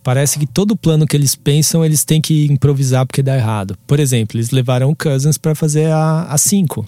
parece 0.03 0.37
que 0.39 0.45
todo 0.45 0.75
plano 0.77 1.05
que 1.05 1.17
eles 1.17 1.35
pensam, 1.35 1.83
eles 1.83 2.05
têm 2.05 2.21
que 2.21 2.45
improvisar 2.45 3.05
porque 3.05 3.21
dá 3.23 3.35
errado. 3.35 3.75
Por 3.87 3.99
exemplo, 3.99 4.37
eles 4.37 4.51
levaram 4.51 4.89
o 4.91 4.95
Cousins 4.95 5.37
para 5.37 5.55
fazer 5.55 5.91
a 5.91 6.35
5. 6.37 6.85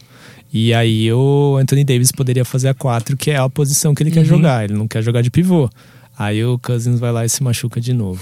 E 0.53 0.73
aí 0.73 1.11
o 1.11 1.57
Anthony 1.59 1.83
Davis 1.83 2.11
poderia 2.11 2.45
fazer 2.45 2.69
a 2.69 2.73
4, 2.73 3.17
que 3.17 3.31
é 3.31 3.37
a 3.37 3.49
posição 3.49 3.93
que 3.93 4.01
ele 4.03 4.11
quer 4.11 4.25
jogar. 4.25 4.63
Ele 4.63 4.73
não 4.73 4.87
quer 4.87 5.01
jogar 5.03 5.21
de 5.21 5.29
pivô. 5.29 5.69
Aí 6.17 6.43
o 6.43 6.57
Cousins 6.57 6.99
vai 6.99 7.11
lá 7.11 7.25
e 7.25 7.29
se 7.29 7.43
machuca 7.43 7.79
de 7.81 7.93
novo. 7.93 8.21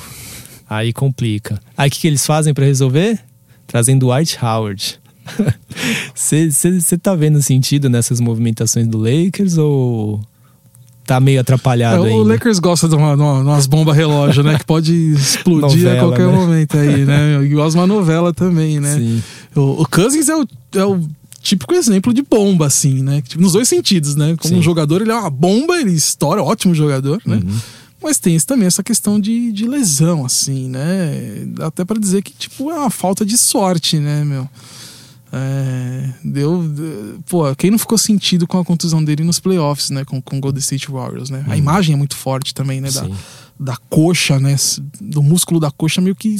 Aí 0.69 0.91
complica. 0.91 1.59
Aí 1.78 1.88
o 1.88 1.91
que, 1.91 1.99
que 1.99 2.07
eles 2.07 2.26
fazem 2.26 2.53
para 2.53 2.65
resolver? 2.65 3.19
Trazem 3.67 3.97
Dwight 3.97 4.38
Howard. 4.43 4.99
Você 6.13 6.97
tá 7.01 7.15
vendo 7.15 7.41
sentido 7.41 7.89
nessas 7.89 8.19
movimentações 8.19 8.88
do 8.88 8.97
Lakers 8.97 9.57
ou 9.57 10.21
tá 11.05 11.19
meio 11.19 11.39
atrapalhado 11.39 11.97
É, 11.97 11.99
o 11.99 12.03
ainda? 12.21 12.34
Lakers 12.34 12.59
gosta 12.59 12.88
de, 12.89 12.95
uma, 12.95 13.15
de 13.15 13.21
uma- 13.21 13.39
de 13.43 13.47
umas 13.47 13.67
bombas 13.67 13.95
relógio, 13.95 14.43
né? 14.43 14.57
Que 14.57 14.65
pode 14.65 14.91
explodir 15.13 15.84
Novela, 15.84 15.93
a 15.95 15.99
qualquer 15.99 16.28
né? 16.28 16.34
momento 16.34 16.78
aí, 16.78 17.05
né? 17.05 17.41
Igual 17.45 17.69
uma 17.69 17.88
novela 17.88 18.34
também, 18.34 18.80
né? 18.80 18.95
Sim. 18.95 19.23
O, 19.55 19.82
o 19.84 19.88
Cousins 19.88 20.28
é 20.30 20.36
o, 20.36 20.47
é 20.76 20.86
o 20.86 20.99
típico 21.46 21.74
exemplo 21.76 22.12
de 22.12 22.24
bomba, 22.24 22.66
assim, 22.66 23.04
né? 23.04 23.22
Tipo, 23.22 23.41
nos 23.41 23.54
dois 23.54 23.68
sentidos, 23.68 24.16
né? 24.16 24.36
Como 24.36 24.56
Sim. 24.56 24.60
um 24.60 24.64
jogador, 24.64 25.02
ele 25.02 25.12
é 25.12 25.16
uma 25.16 25.30
bomba, 25.30 25.78
ele 25.80 25.91
estoura, 25.91 26.41
ótimo 26.43 26.74
jogador, 26.74 27.22
né? 27.26 27.36
Uhum. 27.38 27.60
Mas 28.02 28.18
tem 28.20 28.38
também 28.39 28.68
essa 28.68 28.84
questão 28.84 29.20
de, 29.20 29.52
de 29.52 29.68
lesão, 29.68 30.26
assim, 30.26 30.68
né? 30.70 31.43
Dá 31.48 31.68
Até 31.68 31.86
pra 31.86 32.00
dizer 32.00 32.22
que, 32.24 32.34
tipo, 32.34 32.70
é 32.72 32.74
uma 32.80 32.89
falta 32.89 33.24
de 33.26 33.38
sorte, 33.38 33.98
né, 34.00 34.24
meu? 34.26 34.50
É, 35.32 36.10
deu. 36.24 36.64
de- 36.68 37.20
Pô, 37.28 37.54
quem 37.56 37.70
não 37.72 37.78
ficou 37.80 37.98
sentido 37.98 38.48
com 38.48 38.58
a 38.60 38.66
contusão 38.66 39.04
dele 39.04 39.24
nos 39.24 39.39
playoffs, 39.39 39.89
né? 39.89 40.04
Com, 40.06 40.22
com 40.22 40.38
o 40.38 40.39
Golden 40.39 40.60
State 40.60 40.89
Warriors, 40.91 41.30
né? 41.30 41.43
A 41.48 41.58
imagem 41.58 41.93
é 41.93 41.98
muito 41.98 42.16
forte 42.16 42.54
também, 42.54 42.80
né? 42.82 42.89
Da, 42.91 43.04
Sim. 43.06 43.14
da 43.60 43.78
coxa, 43.89 44.39
né? 44.39 44.56
Do 45.02 45.22
músculo 45.22 45.60
da 45.60 45.72
coxa 45.72 46.00
meio 46.02 46.16
que 46.16 46.36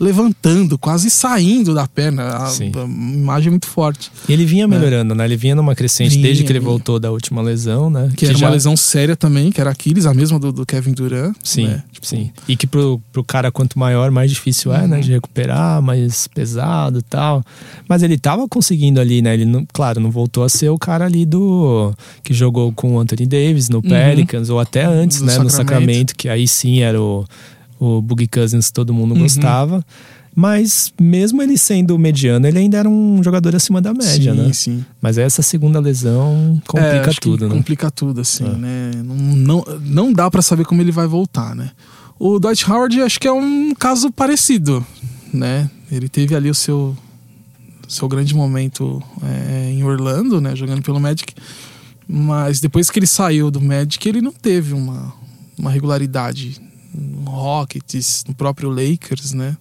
levantando, 0.00 0.78
quase 0.78 1.10
saindo 1.10 1.74
da 1.74 1.86
perna. 1.86 2.22
A, 2.22 2.48
a 2.48 2.54
imagem 2.84 3.48
é 3.48 3.50
muito 3.50 3.66
forte. 3.66 4.10
Ele 4.28 4.46
vinha 4.46 4.66
melhorando, 4.66 5.14
né? 5.14 5.24
Ele 5.26 5.36
vinha 5.36 5.54
numa 5.54 5.74
crescente 5.74 6.12
Vinha, 6.12 6.22
desde 6.22 6.42
que 6.42 6.50
ele 6.50 6.58
vinha. 6.58 6.70
voltou 6.70 6.98
da 6.98 7.10
última 7.10 7.42
lesão, 7.42 7.90
né? 7.90 8.10
Que, 8.16 8.24
era 8.24 8.36
já- 8.36 8.46
uma 8.46 8.52
lesão 8.52 8.76
séria 8.76 9.14
também, 9.14 9.52
que 9.52 9.60
era 9.60 9.70
Aquiles, 9.70 10.06
a 10.06 10.14
mesma 10.14 10.38
do, 10.38 10.50
do 10.50 10.64
Kevin 10.64 10.92
Durant. 10.92 11.36
Sim, 11.44 11.66
né? 11.66 11.82
Tipo, 11.92 12.06
sim. 12.06 12.30
E 12.48 12.56
que 12.56 12.66
pro, 12.66 13.00
pro 13.12 13.22
cara, 13.22 13.52
quanto 13.52 13.78
maior, 13.78 14.10
mais 14.10 14.30
difícil 14.30 14.72
é, 14.72 14.80
Uhum. 14.82 14.88
né? 14.88 15.00
De 15.00 15.12
recuperar, 15.12 15.82
mais 15.82 16.26
pesado 16.26 17.00
e 17.00 17.02
tal. 17.02 17.44
Mas 17.88 18.02
ele 18.02 18.16
tava 18.16 18.48
conseguindo 18.48 18.98
ali, 19.00 19.20
né? 19.20 19.34
Ele, 19.34 19.44
não, 19.44 19.66
claro, 19.70 20.00
não 20.00 20.10
voltou 20.10 20.42
a 20.44 20.48
ser 20.48 20.70
o 20.70 20.78
cara 20.78 21.04
ali 21.04 21.26
do... 21.26 21.92
Que 22.24 22.32
jogou 22.32 22.72
com 22.72 22.94
o 22.94 22.98
Anthony 22.98 23.26
Davis 23.26 23.68
no 23.68 23.82
Pelicans, 23.82 24.48
ou 24.48 24.58
até 24.58 24.84
antes, 24.84 25.18
Do 25.18 25.26
né? 25.26 25.32
No 25.38 25.50
Sacramento. 25.50 25.56
Sacramento, 25.60 26.16
que 26.16 26.28
aí 26.28 26.48
sim 26.48 26.80
era 26.80 27.00
o, 27.00 27.24
o 27.80 28.00
Boogie 28.02 28.28
Cousins 28.28 28.70
todo 28.70 28.94
mundo 28.94 29.14
Uhum. 29.14 29.20
gostava. 29.22 29.84
Mas 30.36 30.92
mesmo 31.00 31.42
ele 31.42 31.58
sendo 31.58 31.98
mediano, 31.98 32.46
ele 32.46 32.58
ainda 32.58 32.78
era 32.78 32.88
um 32.88 33.20
jogador 33.22 33.56
acima 33.56 33.80
da 33.82 33.92
média, 33.92 34.32
sim, 34.32 34.38
né? 34.40 34.52
sim. 34.52 34.84
Mas 35.02 35.18
essa 35.18 35.42
segunda 35.42 35.80
lesão 35.80 36.62
É, 36.64 36.68
complica 36.68 37.10
que 37.10 37.20
tudo, 37.20 37.48
né? 37.48 37.54
Complica 37.56 37.90
tudo, 37.90 38.20
assim, 38.20 38.44
É. 38.46 38.48
né? 38.56 38.90
Não, 39.04 39.16
não, 39.16 39.64
não 39.84 40.12
dá 40.12 40.30
pra 40.30 40.40
saber 40.40 40.64
como 40.64 40.80
ele 40.80 40.92
vai 40.92 41.06
voltar, 41.08 41.56
né? 41.56 41.72
O 42.16 42.38
Dwight 42.38 42.70
Howard 42.70 43.00
acho 43.02 43.18
que 43.18 43.26
é 43.26 43.32
um 43.32 43.74
caso 43.74 44.12
parecido, 44.12 44.86
né? 45.34 45.68
Ele 45.90 46.08
teve 46.08 46.34
ali 46.36 46.48
o 46.48 46.54
seu, 46.54 46.96
seu 47.88 48.06
grande 48.06 48.32
momento 48.32 49.02
é, 49.22 49.70
em 49.72 49.82
Orlando, 49.82 50.40
né? 50.40 50.54
Jogando 50.54 50.80
pelo 50.82 51.00
Magic. 51.00 51.34
Mas 52.06 52.60
depois 52.60 52.88
que 52.88 52.98
ele 53.00 53.06
saiu 53.06 53.50
do 53.50 53.60
Magic, 53.60 54.08
ele 54.08 54.20
não 54.20 54.32
teve 54.32 54.74
uma, 54.74 55.12
uma 55.58 55.70
regularidade 55.70 56.60
no 56.94 57.30
Rockets, 57.30 58.24
no 58.28 58.34
próprio 58.34 58.68
Lakers, 58.70 59.32
né? 59.32 59.56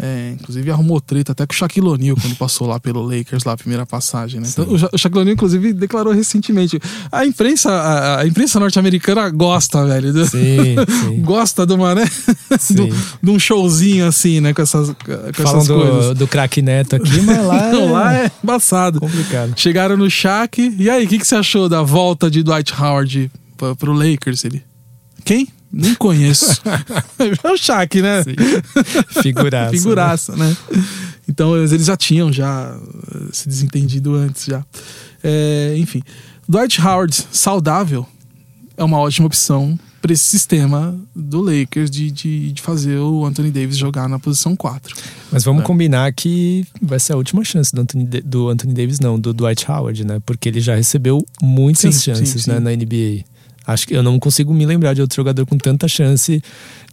É, 0.00 0.36
inclusive 0.40 0.70
arrumou 0.70 1.00
treta 1.00 1.32
até 1.32 1.44
com 1.44 1.52
o 1.52 1.56
Shaquille 1.56 1.88
O'Neal 1.88 2.14
quando 2.14 2.36
passou 2.36 2.68
lá 2.68 2.78
pelo 2.78 3.02
Lakers, 3.02 3.42
lá 3.42 3.54
a 3.54 3.56
primeira 3.56 3.84
passagem, 3.84 4.40
né? 4.40 4.46
Então, 4.48 4.64
o 4.72 4.78
Sha- 4.78 4.88
o 4.92 4.96
Shaquille 4.96 5.22
O'Neal, 5.22 5.34
inclusive, 5.34 5.72
declarou 5.72 6.12
recentemente. 6.12 6.78
A 7.10 7.26
imprensa, 7.26 7.68
a, 7.72 8.20
a 8.20 8.26
imprensa 8.26 8.60
norte-americana 8.60 9.28
gosta, 9.30 9.84
velho. 9.84 10.12
do- 10.12 10.24
Sim, 10.24 10.76
sim. 11.08 11.18
gosta 11.26 11.66
de 11.66 11.72
uma, 11.72 11.96
né? 11.96 12.04
Sim. 12.60 12.74
Do- 12.76 12.96
de 13.20 13.28
um 13.32 13.40
showzinho 13.40 14.06
assim, 14.06 14.38
né? 14.40 14.54
Com 14.54 14.62
essas, 14.62 14.90
com 14.90 15.32
Falam 15.42 15.62
essas 15.62 15.66
coisas. 15.66 16.06
do, 16.10 16.14
do 16.14 16.28
craque 16.28 16.62
Neto 16.62 16.94
aqui, 16.94 17.20
mas 17.22 17.44
lá 17.44 17.58
é, 17.66 17.72
Não, 17.72 17.90
lá 17.92 18.14
é 18.14 18.30
embaçado. 18.40 19.00
complicado. 19.00 19.52
Chegaram 19.56 19.96
no 19.96 20.08
Shaq. 20.08 20.76
E 20.78 20.88
aí, 20.88 21.06
o 21.06 21.08
que, 21.08 21.18
que 21.18 21.26
você 21.26 21.34
achou 21.34 21.68
da 21.68 21.82
volta 21.82 22.30
de 22.30 22.44
Dwight 22.44 22.72
Howard 22.80 23.28
pra, 23.56 23.74
pro 23.74 23.92
Lakers? 23.92 24.44
Ele. 24.44 24.62
Quem? 25.24 25.48
Nem 25.72 25.94
conheço. 25.94 26.62
é 27.44 27.50
o 27.50 27.56
Shaq, 27.56 28.00
né? 28.00 28.24
Figuraça. 29.22 29.70
Figuraça, 29.70 30.36
né? 30.36 30.56
Então 31.28 31.56
eles 31.56 31.84
já 31.84 31.96
tinham 31.96 32.32
já 32.32 32.74
eh, 33.14 33.28
se 33.32 33.48
desentendido 33.48 34.14
antes 34.14 34.46
já. 34.46 34.64
É, 35.22 35.74
enfim, 35.76 36.02
Dwight 36.48 36.80
Howard 36.80 37.14
saudável 37.30 38.06
é 38.76 38.84
uma 38.84 38.98
ótima 38.98 39.26
opção 39.26 39.78
para 40.00 40.12
esse 40.12 40.24
sistema 40.24 40.98
do 41.14 41.42
Lakers 41.42 41.90
de, 41.90 42.10
de, 42.10 42.52
de, 42.52 42.62
fazer 42.62 42.98
o 42.98 43.26
Anthony 43.26 43.50
Davis 43.50 43.76
jogar 43.76 44.08
na 44.08 44.18
posição 44.18 44.54
4. 44.54 44.96
Mas 45.30 45.44
vamos 45.44 45.62
é. 45.62 45.66
combinar 45.66 46.12
que 46.12 46.64
vai 46.80 47.00
ser 47.00 47.14
a 47.14 47.16
última 47.16 47.44
chance 47.44 47.74
do 47.74 47.80
Anthony, 47.80 48.04
do 48.06 48.48
Anthony 48.48 48.72
Davis, 48.72 49.00
não, 49.00 49.18
do 49.18 49.34
Dwight 49.34 49.70
Howard, 49.70 50.06
né? 50.06 50.20
Porque 50.24 50.48
ele 50.48 50.60
já 50.60 50.76
recebeu 50.76 51.26
muitas 51.42 51.96
sim, 51.96 52.00
chances 52.00 52.28
sim, 52.28 52.38
sim. 52.38 52.50
Né, 52.50 52.60
na 52.60 52.70
NBA. 52.70 53.24
Acho 53.68 53.86
que 53.86 53.94
eu 53.94 54.02
não 54.02 54.18
consigo 54.18 54.54
me 54.54 54.64
lembrar 54.64 54.94
de 54.94 55.02
outro 55.02 55.14
jogador 55.14 55.44
com 55.44 55.58
tanta 55.58 55.86
chance 55.86 56.42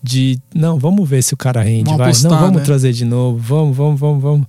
de. 0.03 0.38
Não, 0.53 0.78
vamos 0.78 1.07
ver 1.07 1.23
se 1.23 1.34
o 1.34 1.38
cara 1.38 1.61
rende, 1.61 1.86
vamos 1.86 1.97
vai. 1.99 2.09
Apostar, 2.09 2.32
não, 2.32 2.39
vamos 2.39 2.57
né? 2.57 2.63
trazer 2.65 2.91
de 2.91 3.05
novo, 3.05 3.38
vamos, 3.38 3.78
vamos, 3.78 3.97
vamos, 3.97 4.21
vamos. 4.21 4.47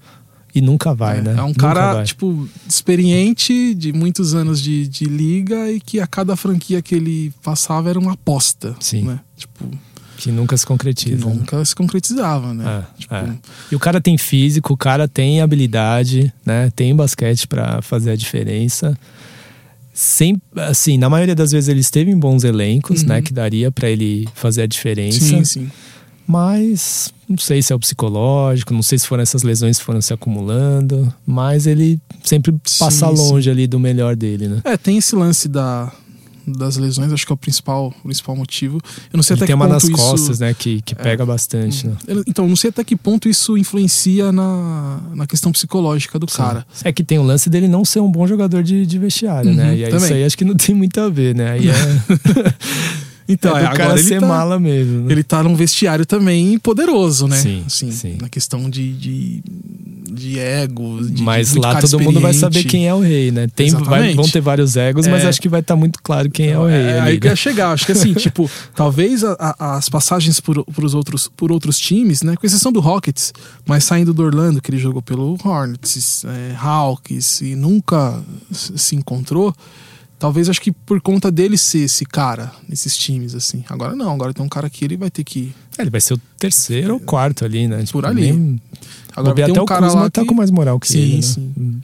E 0.53 0.61
nunca 0.61 0.93
vai, 0.93 1.19
é, 1.19 1.23
né? 1.23 1.37
É 1.39 1.43
um 1.43 1.55
cara, 1.55 2.03
tipo, 2.03 2.49
experiente, 2.69 3.75
de 3.77 3.93
muitos 3.93 4.35
anos 4.35 4.61
de, 4.61 4.89
de 4.89 5.05
liga 5.05 5.71
e 5.71 5.79
que 5.79 6.01
a 6.01 6.07
cada 6.07 6.35
franquia 6.35 6.83
que 6.83 6.97
ele 6.97 7.33
passava 7.45 7.91
era 7.91 7.99
uma 7.99 8.15
aposta. 8.15 8.75
Sim. 8.81 9.03
Né? 9.03 9.21
Tipo. 9.37 9.71
Que 10.17 10.33
nunca 10.33 10.57
se 10.57 10.67
concretiza. 10.67 11.19
Que 11.19 11.37
nunca 11.37 11.59
né? 11.59 11.65
se 11.65 11.77
concretizava, 11.77 12.53
né? 12.53 12.65
É, 12.67 13.01
tipo... 13.01 13.15
é. 13.15 13.37
E 13.71 13.77
o 13.77 13.79
cara 13.79 14.01
tem 14.01 14.19
físico, 14.19 14.73
o 14.73 14.77
cara 14.77 15.07
tem 15.07 15.41
habilidade, 15.41 16.33
né? 16.45 16.73
Tem 16.75 16.97
basquete 16.97 17.47
para 17.47 17.81
fazer 17.83 18.11
a 18.11 18.17
diferença. 18.17 18.99
Sem, 19.99 20.37
assim, 20.57 20.99
na 20.99 21.09
maioria 21.09 21.35
das 21.35 21.53
vezes 21.53 21.71
ele 21.71 21.81
esteve 21.81 22.11
em 22.11 22.19
bons 22.19 22.45
elencos, 22.45 23.03
né, 23.03 23.09
uhum. 23.09 23.15
né? 23.15 23.23
Que 23.23 23.33
daria 23.33 23.73
para 23.73 23.89
ele 23.89 24.29
fazer 24.35 24.61
a 24.61 24.67
diferença. 24.67 25.19
Sim, 25.19 25.43
sim. 25.43 25.71
Mas 26.27 27.15
não 27.27 27.39
sei 27.39 27.63
se 27.63 27.73
é 27.73 27.77
o 27.77 27.79
psicológico, 27.79 28.75
não 28.75 28.83
sei 28.83 28.99
se 28.99 29.07
foram 29.07 29.23
essas 29.23 29.43
lesões 29.43 29.79
que 29.79 29.85
foram 29.85 30.03
se 30.03 30.13
acumulando, 30.13 31.11
mas 31.25 31.67
ele 31.67 31.99
sempre 32.23 32.53
passa 32.79 33.09
sim, 33.09 33.15
longe 33.15 33.45
sim. 33.45 33.51
ali 33.51 33.67
do 33.67 33.79
melhor 33.81 34.15
dele, 34.15 34.49
né? 34.49 34.61
É, 34.65 34.77
tem 34.77 34.99
esse 34.99 35.17
lance 35.17 35.49
da, 35.49 35.91
das 36.47 36.77
lesões, 36.77 37.13
acho 37.13 37.27
que 37.27 37.33
é 37.33 37.35
o 37.35 37.37
principal, 37.37 37.93
principal 38.03 38.37
motivo. 38.37 38.81
Eu 39.13 39.17
não 39.17 39.23
sei 39.23 39.35
ele 39.35 39.41
até 39.43 39.47
tem 39.47 39.57
que 39.57 39.63
uma 39.63 39.67
ponto 39.67 39.75
nas 39.75 39.85
isso... 39.85 39.93
costas, 39.93 40.41
né, 40.41 40.55
que, 40.55 40.81
que 40.83 40.95
pega 40.95 41.23
é. 41.23 41.27
bastante. 41.27 41.87
Né? 41.87 41.97
Então, 42.27 42.47
não 42.49 42.57
sei 42.57 42.71
até 42.71 42.85
que 42.85 42.97
ponto 42.97 43.29
isso 43.29 43.57
influencia 43.57 44.33
na, 44.33 45.01
na 45.15 45.27
questão 45.27 45.53
psicológica 45.53 46.19
do 46.19 46.31
Sim. 46.31 46.37
cara. 46.39 46.67
É 46.85 46.93
que 46.93 47.03
tem 47.03 47.19
o 47.19 47.23
lance 47.23 47.51
dele 47.51 47.69
não 47.69 47.85
ser 47.85 48.01
um 48.01 48.11
bom 48.11 48.27
jogador 48.27 48.63
de, 48.63 48.87
de 48.87 48.99
vestiário, 48.99 49.53
né? 49.53 49.63
uhum, 49.63 49.69
né? 49.71 49.77
E 49.77 49.85
aí, 49.85 49.97
isso 49.97 50.13
aí 50.13 50.25
acho 50.25 50.39
que 50.39 50.45
não 50.45 50.55
tem 50.55 50.75
muito 50.75 51.01
a 51.01 51.09
ver, 51.09 51.35
né? 51.35 51.53
Aí 51.53 51.69
é... 51.69 51.75
Então, 53.29 53.51
é 53.57 53.61
do 53.61 53.67
agora 53.67 53.77
cara 53.77 53.99
ele 53.99 54.09
ser 54.09 54.21
tá, 54.21 54.27
mala 54.27 54.59
mesmo. 54.59 55.03
Né? 55.03 55.13
Ele 55.13 55.23
tá 55.23 55.43
num 55.43 55.55
vestiário 55.55 56.07
também 56.07 56.59
poderoso, 56.59 57.27
né? 57.27 57.37
Sim, 57.37 57.65
assim, 57.67 57.91
sim. 57.91 58.19
Na 58.21 58.29
questão 58.29 58.71
de, 58.71 58.93
de, 58.93 59.43
de 60.17 60.39
ego. 60.39 61.05
De, 61.05 61.23
mas 61.23 61.53
de 61.53 61.59
lá 61.59 61.81
todo 61.81 62.01
mundo 62.01 62.21
vai 62.21 62.33
saber 62.33 62.65
quem 62.65 62.89
é 62.89 62.95
o 62.95 63.01
rei, 63.01 63.31
né? 63.31 63.47
Tem, 63.55 63.71
vai, 63.71 64.15
vão 64.15 64.29
ter 64.29 64.41
vários 64.41 64.77
egos, 64.77 65.07
é, 65.07 65.11
mas 65.11 65.25
acho 65.25 65.41
que 65.41 65.49
vai 65.49 65.61
estar 65.61 65.75
tá 65.75 65.79
muito 65.79 66.03
claro 66.03 66.31
quem 66.31 66.49
é 66.49 66.59
o 66.59 66.67
rei. 66.67 66.83
É, 66.83 67.01
ali, 67.01 67.11
aí 67.11 67.21
que 67.21 67.27
né? 67.27 67.33
ia 67.33 67.37
chegar. 67.37 67.73
Acho 67.73 67.87
que 67.87 67.93
assim, 67.93 68.13
tipo, 68.15 68.51
talvez 68.75 69.23
a, 69.23 69.37
a, 69.39 69.77
as 69.77 69.89
passagens 69.89 70.41
por, 70.41 70.65
os 70.83 70.95
outros, 70.95 71.31
por 71.37 71.53
outros 71.53 71.79
times, 71.79 72.23
né? 72.23 72.35
Com 72.37 72.47
exceção 72.47 72.73
do 72.73 72.81
Rockets, 72.81 73.33
mas 73.67 73.85
saindo 73.85 74.13
do 74.13 74.23
Orlando, 74.23 74.61
que 74.61 74.71
ele 74.71 74.79
jogou 74.79 75.03
pelo 75.03 75.39
Hornets, 75.45 76.25
é, 76.25 76.57
Hawks 76.59 77.43
e 77.43 77.55
nunca 77.55 78.21
se 78.51 78.97
encontrou 78.97 79.55
Talvez 80.19 80.49
acho 80.49 80.63
que 80.63 80.73
por 80.73 80.99
conta 81.01 81.31
dele 81.31 81.59
ser 81.59 81.81
esse 81.81 82.07
cara 82.07 82.51
nesses 82.67 82.97
times, 82.97 83.35
assim. 83.35 83.63
Agora 83.69 83.95
não, 83.95 84.11
agora 84.11 84.33
tem 84.33 84.45
um 84.45 84.49
cara 84.49 84.71
que 84.71 84.83
ele 84.83 84.97
vai 84.97 85.11
ter 85.11 85.23
que. 85.23 85.55
É, 85.77 85.83
ele 85.83 85.91
vai 85.91 86.01
ser 86.01 86.15
o 86.15 86.21
terceiro 86.39 86.95
ou 86.95 87.01
quarto 87.01 87.45
ali, 87.45 87.69
né? 87.69 87.81
Tipo, 87.81 87.93
por 87.93 88.07
ali. 88.07 88.33
Nem... 88.33 88.61
Agora 89.17 89.35
tem 89.35 89.45
até 89.45 89.61
um 89.61 89.65
o 89.65 89.67
cara 89.67 89.87
Kuzma 89.87 90.01
lá 90.01 90.11
tá 90.11 90.21
que... 90.21 90.27
tá 90.27 90.29
com 90.29 90.35
mais 90.35 90.51
moral 90.51 90.79
que 90.79 90.89
sim, 90.89 90.99
ele. 90.99 91.17
Né? 91.17 91.23
Sim, 91.23 91.53
hum. 91.59 91.81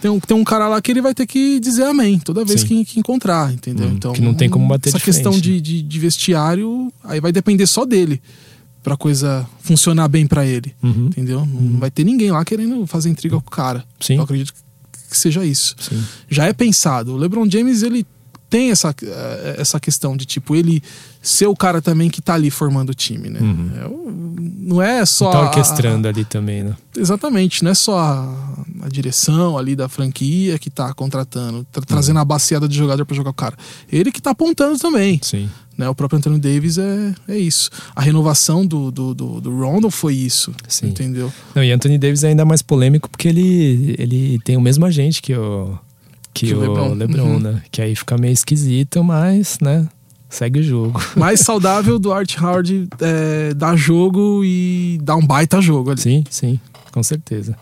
Tem 0.00 0.10
um, 0.10 0.20
tem 0.20 0.36
um 0.36 0.44
cara 0.44 0.68
lá 0.68 0.80
que 0.80 0.92
ele 0.92 1.02
vai 1.02 1.12
ter 1.12 1.26
que 1.26 1.58
dizer 1.58 1.82
amém 1.82 2.20
toda 2.20 2.44
vez 2.44 2.62
que, 2.62 2.84
que, 2.84 3.00
encontrar, 3.00 3.52
entendeu? 3.52 3.88
Hum, 3.88 3.94
então, 3.96 4.12
que 4.12 4.20
não 4.20 4.32
tem 4.32 4.48
como 4.48 4.66
bater 4.66 4.90
Essa 4.90 4.98
de 4.98 5.04
questão 5.04 5.32
frente, 5.32 5.44
de, 5.44 5.54
né? 5.54 5.60
de, 5.60 5.82
de, 5.82 5.98
vestiário, 5.98 6.92
aí 7.02 7.20
vai 7.20 7.32
depender 7.32 7.66
só 7.66 7.84
dele 7.84 8.22
pra 8.80 8.96
coisa 8.96 9.44
funcionar 9.60 10.06
bem 10.06 10.24
para 10.24 10.46
ele, 10.46 10.72
uhum. 10.82 11.06
entendeu? 11.06 11.44
Não 11.44 11.60
uhum. 11.60 11.78
vai 11.80 11.90
ter 11.90 12.04
ninguém 12.04 12.30
lá 12.30 12.44
querendo 12.44 12.86
fazer 12.86 13.08
intriga 13.08 13.40
com 13.40 13.48
o 13.48 13.50
cara. 13.50 13.84
Sim. 14.00 14.16
Eu 14.16 14.22
acredito 14.22 14.52
que 15.10 15.16
seja 15.16 15.44
isso. 15.44 15.74
Sim. 15.80 16.00
Já 16.30 16.46
é 16.46 16.52
pensado. 16.52 17.14
O 17.14 17.16
LeBron 17.16 17.50
James, 17.50 17.82
ele 17.82 18.06
tem 18.48 18.70
essa, 18.70 18.94
eh, 19.02 19.56
essa 19.58 19.78
questão 19.78 20.16
de 20.16 20.24
tipo 20.24 20.56
ele 20.56 20.82
ser 21.20 21.46
o 21.46 21.56
cara 21.56 21.82
também 21.82 22.08
que 22.08 22.22
tá 22.22 22.34
ali 22.34 22.50
formando 22.50 22.90
o 22.90 22.94
time, 22.94 23.28
né? 23.28 23.40
Uhum. 23.40 23.70
É, 23.74 24.38
não 24.66 24.82
é 24.82 25.04
só. 25.04 25.30
Tá 25.30 25.40
orquestrando 25.42 26.08
a, 26.08 26.10
ali 26.10 26.24
também, 26.24 26.62
né? 26.62 26.76
Exatamente, 26.96 27.62
não 27.62 27.70
é 27.70 27.74
só 27.74 27.98
a, 27.98 28.64
a, 28.82 28.88
direção 28.88 29.58
ali 29.58 29.76
da 29.76 29.88
franquia 29.88 30.58
que 30.58 30.70
tá 30.70 30.92
contratando, 30.94 31.66
tra 31.70 31.82
trazendo 31.82 32.16
uhum. 32.16 32.22
a 32.22 32.24
baciada 32.24 32.68
de 32.68 32.76
jogador 32.76 33.04
para 33.04 33.16
jogar 33.16 33.30
o 33.30 33.34
cara. 33.34 33.56
Ele 33.90 34.10
que 34.10 34.22
tá 34.22 34.30
apontando 34.30 34.78
também. 34.78 35.20
Sim. 35.22 35.48
Né? 35.76 35.88
O 35.88 35.94
próprio 35.94 36.18
Anthony 36.18 36.40
Davis 36.40 36.76
é, 36.78 37.14
é 37.28 37.38
isso. 37.38 37.70
A 37.94 38.02
renovação 38.02 38.66
do, 38.66 38.90
do, 38.90 39.14
do, 39.14 39.40
do 39.40 39.56
Rondo 39.56 39.90
foi 39.90 40.14
isso. 40.14 40.52
Sim. 40.66 40.88
Entendeu? 40.88 41.32
Não, 41.54 41.62
e 41.62 41.70
Anthony 41.70 41.98
Davis 41.98 42.24
é 42.24 42.28
ainda 42.28 42.44
mais 42.44 42.62
polêmico 42.62 43.08
porque 43.08 43.28
ele, 43.28 43.94
ele 43.96 44.40
tem 44.40 44.56
o 44.56 44.60
mesmo 44.60 44.84
agente 44.84 45.22
que 45.22 45.34
o 45.34 45.78
que, 46.38 46.46
que 46.46 46.54
o 46.54 46.60
Lebron, 46.60 46.94
Lebron 46.94 47.24
uhum. 47.24 47.40
né? 47.40 47.62
Que 47.70 47.82
aí 47.82 47.96
fica 47.96 48.16
meio 48.16 48.32
esquisito, 48.32 49.02
mas, 49.02 49.58
né? 49.60 49.86
Segue 50.28 50.60
o 50.60 50.62
jogo. 50.62 51.00
Mais 51.16 51.40
saudável 51.40 51.98
do 51.98 52.12
Art 52.12 52.36
Howard 52.40 52.88
é, 53.00 53.54
dar 53.54 53.76
jogo 53.76 54.44
e 54.44 54.98
dar 55.02 55.16
um 55.16 55.26
baita 55.26 55.60
jogo 55.60 55.90
ali. 55.90 56.00
Sim, 56.00 56.24
sim, 56.30 56.60
com 56.92 57.02
certeza. 57.02 57.56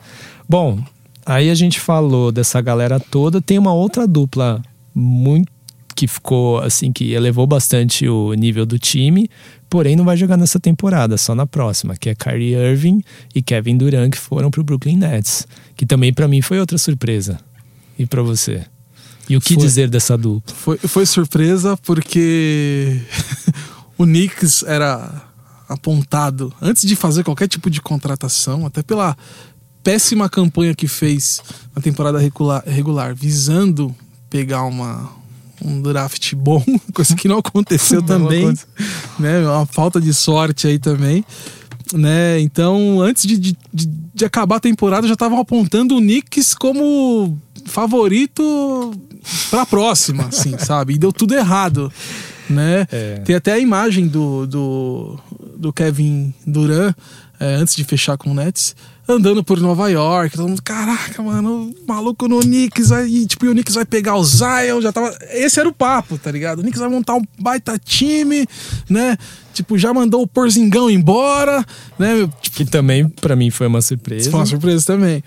Bom, 0.49 0.79
aí 1.25 1.49
a 1.49 1.55
gente 1.55 1.81
falou 1.81 2.31
dessa 2.31 2.61
galera 2.61 3.01
toda. 3.01 3.41
Tem 3.41 3.59
uma 3.59 3.73
outra 3.73 4.07
dupla 4.07 4.61
muito 4.95 5.51
que 5.95 6.07
ficou 6.07 6.59
assim, 6.59 6.93
que 6.93 7.13
elevou 7.13 7.47
bastante 7.47 8.07
o 8.07 8.35
nível 8.35 8.67
do 8.67 8.79
time, 8.79 9.31
porém 9.71 9.97
não 9.97 10.05
vai 10.05 10.15
jogar 10.15 10.37
nessa 10.37 10.61
temporada, 10.61 11.17
só 11.17 11.35
na 11.35 11.47
próxima, 11.47 11.97
que 11.97 12.11
é 12.11 12.15
Kyrie 12.15 12.53
Irving 12.53 13.03
e 13.35 13.41
Kevin 13.41 13.79
Durant 13.79 14.11
que 14.11 14.19
foram 14.19 14.51
pro 14.51 14.63
Brooklyn 14.63 14.99
Nets, 14.99 15.47
que 15.75 15.87
também 15.87 16.13
para 16.13 16.29
mim 16.29 16.43
foi 16.43 16.61
outra 16.61 16.77
surpresa. 16.77 17.39
E 17.99 18.07
para 18.07 18.23
você? 18.23 18.65
E 19.29 19.37
o 19.37 19.41
que 19.41 19.55
foi, 19.55 19.63
dizer 19.63 19.89
dessa 19.89 20.17
dupla? 20.17 20.55
Foi, 20.55 20.79
foi 20.79 21.07
surpresa 21.07 21.77
porque 21.79 23.01
o 23.99 24.05
Knicks 24.05 24.63
era 24.63 25.23
apontado 25.69 26.53
antes 26.61 26.87
de 26.87 26.95
fazer 26.95 27.25
qualquer 27.25 27.49
tipo 27.49 27.69
de 27.69 27.81
contratação, 27.81 28.65
até 28.67 28.83
pela 28.83 29.17
péssima 29.83 30.29
campanha 30.29 30.75
que 30.75 30.87
fez 30.87 31.43
na 31.75 31.83
temporada 31.83 32.19
regular, 32.19 32.63
regular 32.67 33.15
visando 33.15 33.95
pegar 34.31 34.63
uma, 34.63 35.11
um 35.61 35.83
draft 35.83 36.35
bom, 36.35 36.65
coisa 36.95 37.17
que 37.17 37.27
não 37.27 37.39
aconteceu 37.39 38.01
não 38.03 38.07
também, 38.07 38.45
aconteceu. 38.45 38.69
né? 39.19 39.41
Uma 39.41 39.67
falta 39.67 40.01
de 40.01 40.15
sorte 40.15 40.69
aí 40.69 40.79
também 40.79 41.25
né? 41.95 42.41
Então, 42.41 43.01
antes 43.01 43.27
de, 43.27 43.39
de, 43.39 43.57
de 43.73 44.25
acabar 44.25 44.57
a 44.57 44.61
temporada, 44.61 45.07
já 45.07 45.13
estavam 45.13 45.39
apontando 45.39 45.97
o 45.97 46.01
Knicks 46.01 46.55
como 46.55 47.39
favorito 47.67 48.93
para 49.51 49.63
a 49.63 49.67
próxima, 49.67 50.27
assim, 50.27 50.57
sabe? 50.59 50.95
E 50.95 50.99
deu 50.99 51.13
tudo 51.13 51.35
errado, 51.35 51.93
né? 52.49 52.87
É. 52.91 53.17
Tem 53.25 53.35
até 53.37 53.53
a 53.53 53.59
imagem 53.59 54.09
do, 54.09 54.47
do, 54.47 55.19
do 55.57 55.73
Kevin 55.73 56.33
Durant 56.47 56.95
é, 57.39 57.55
antes 57.55 57.77
de 57.77 57.85
fechar 57.85 58.17
com 58.17 58.31
o 58.31 58.35
Nets 58.35 58.75
andando 59.09 59.45
por 59.45 59.61
Nova 59.61 59.89
York, 59.89 60.37
todo 60.37 60.49
mundo, 60.49 60.63
caraca, 60.63 61.23
mano, 61.23 61.73
maluco 61.87 62.27
no 62.27 62.41
Knicks, 62.41 62.91
aí, 62.91 63.25
tipo, 63.25 63.47
o 63.47 63.53
Knicks 63.53 63.75
vai 63.75 63.85
pegar 63.85 64.17
o 64.17 64.25
Zion, 64.25 64.81
já 64.81 64.93
tava, 64.93 65.17
esse 65.31 65.61
era 65.61 65.69
o 65.69 65.73
papo, 65.73 66.19
tá 66.19 66.31
ligado? 66.31 66.59
O 66.59 66.63
Knicks 66.63 66.81
vai 66.81 66.89
montar 66.89 67.15
um 67.15 67.23
baita 67.39 67.79
time, 67.79 68.47
né? 68.89 69.17
Tipo, 69.55 69.79
já 69.79 69.95
mandou 69.95 70.23
o 70.23 70.27
Porzingão 70.27 70.91
embora, 70.91 71.65
né? 71.99 72.29
Tipo, 72.43 72.57
que 72.57 72.65
também 72.65 73.09
para 73.09 73.37
mim 73.37 73.51
foi 73.51 73.69
uma 73.69 73.81
surpresa. 73.81 74.31
Foi 74.31 74.41
uma 74.41 74.47
surpresa 74.47 74.85
também. 74.85 75.23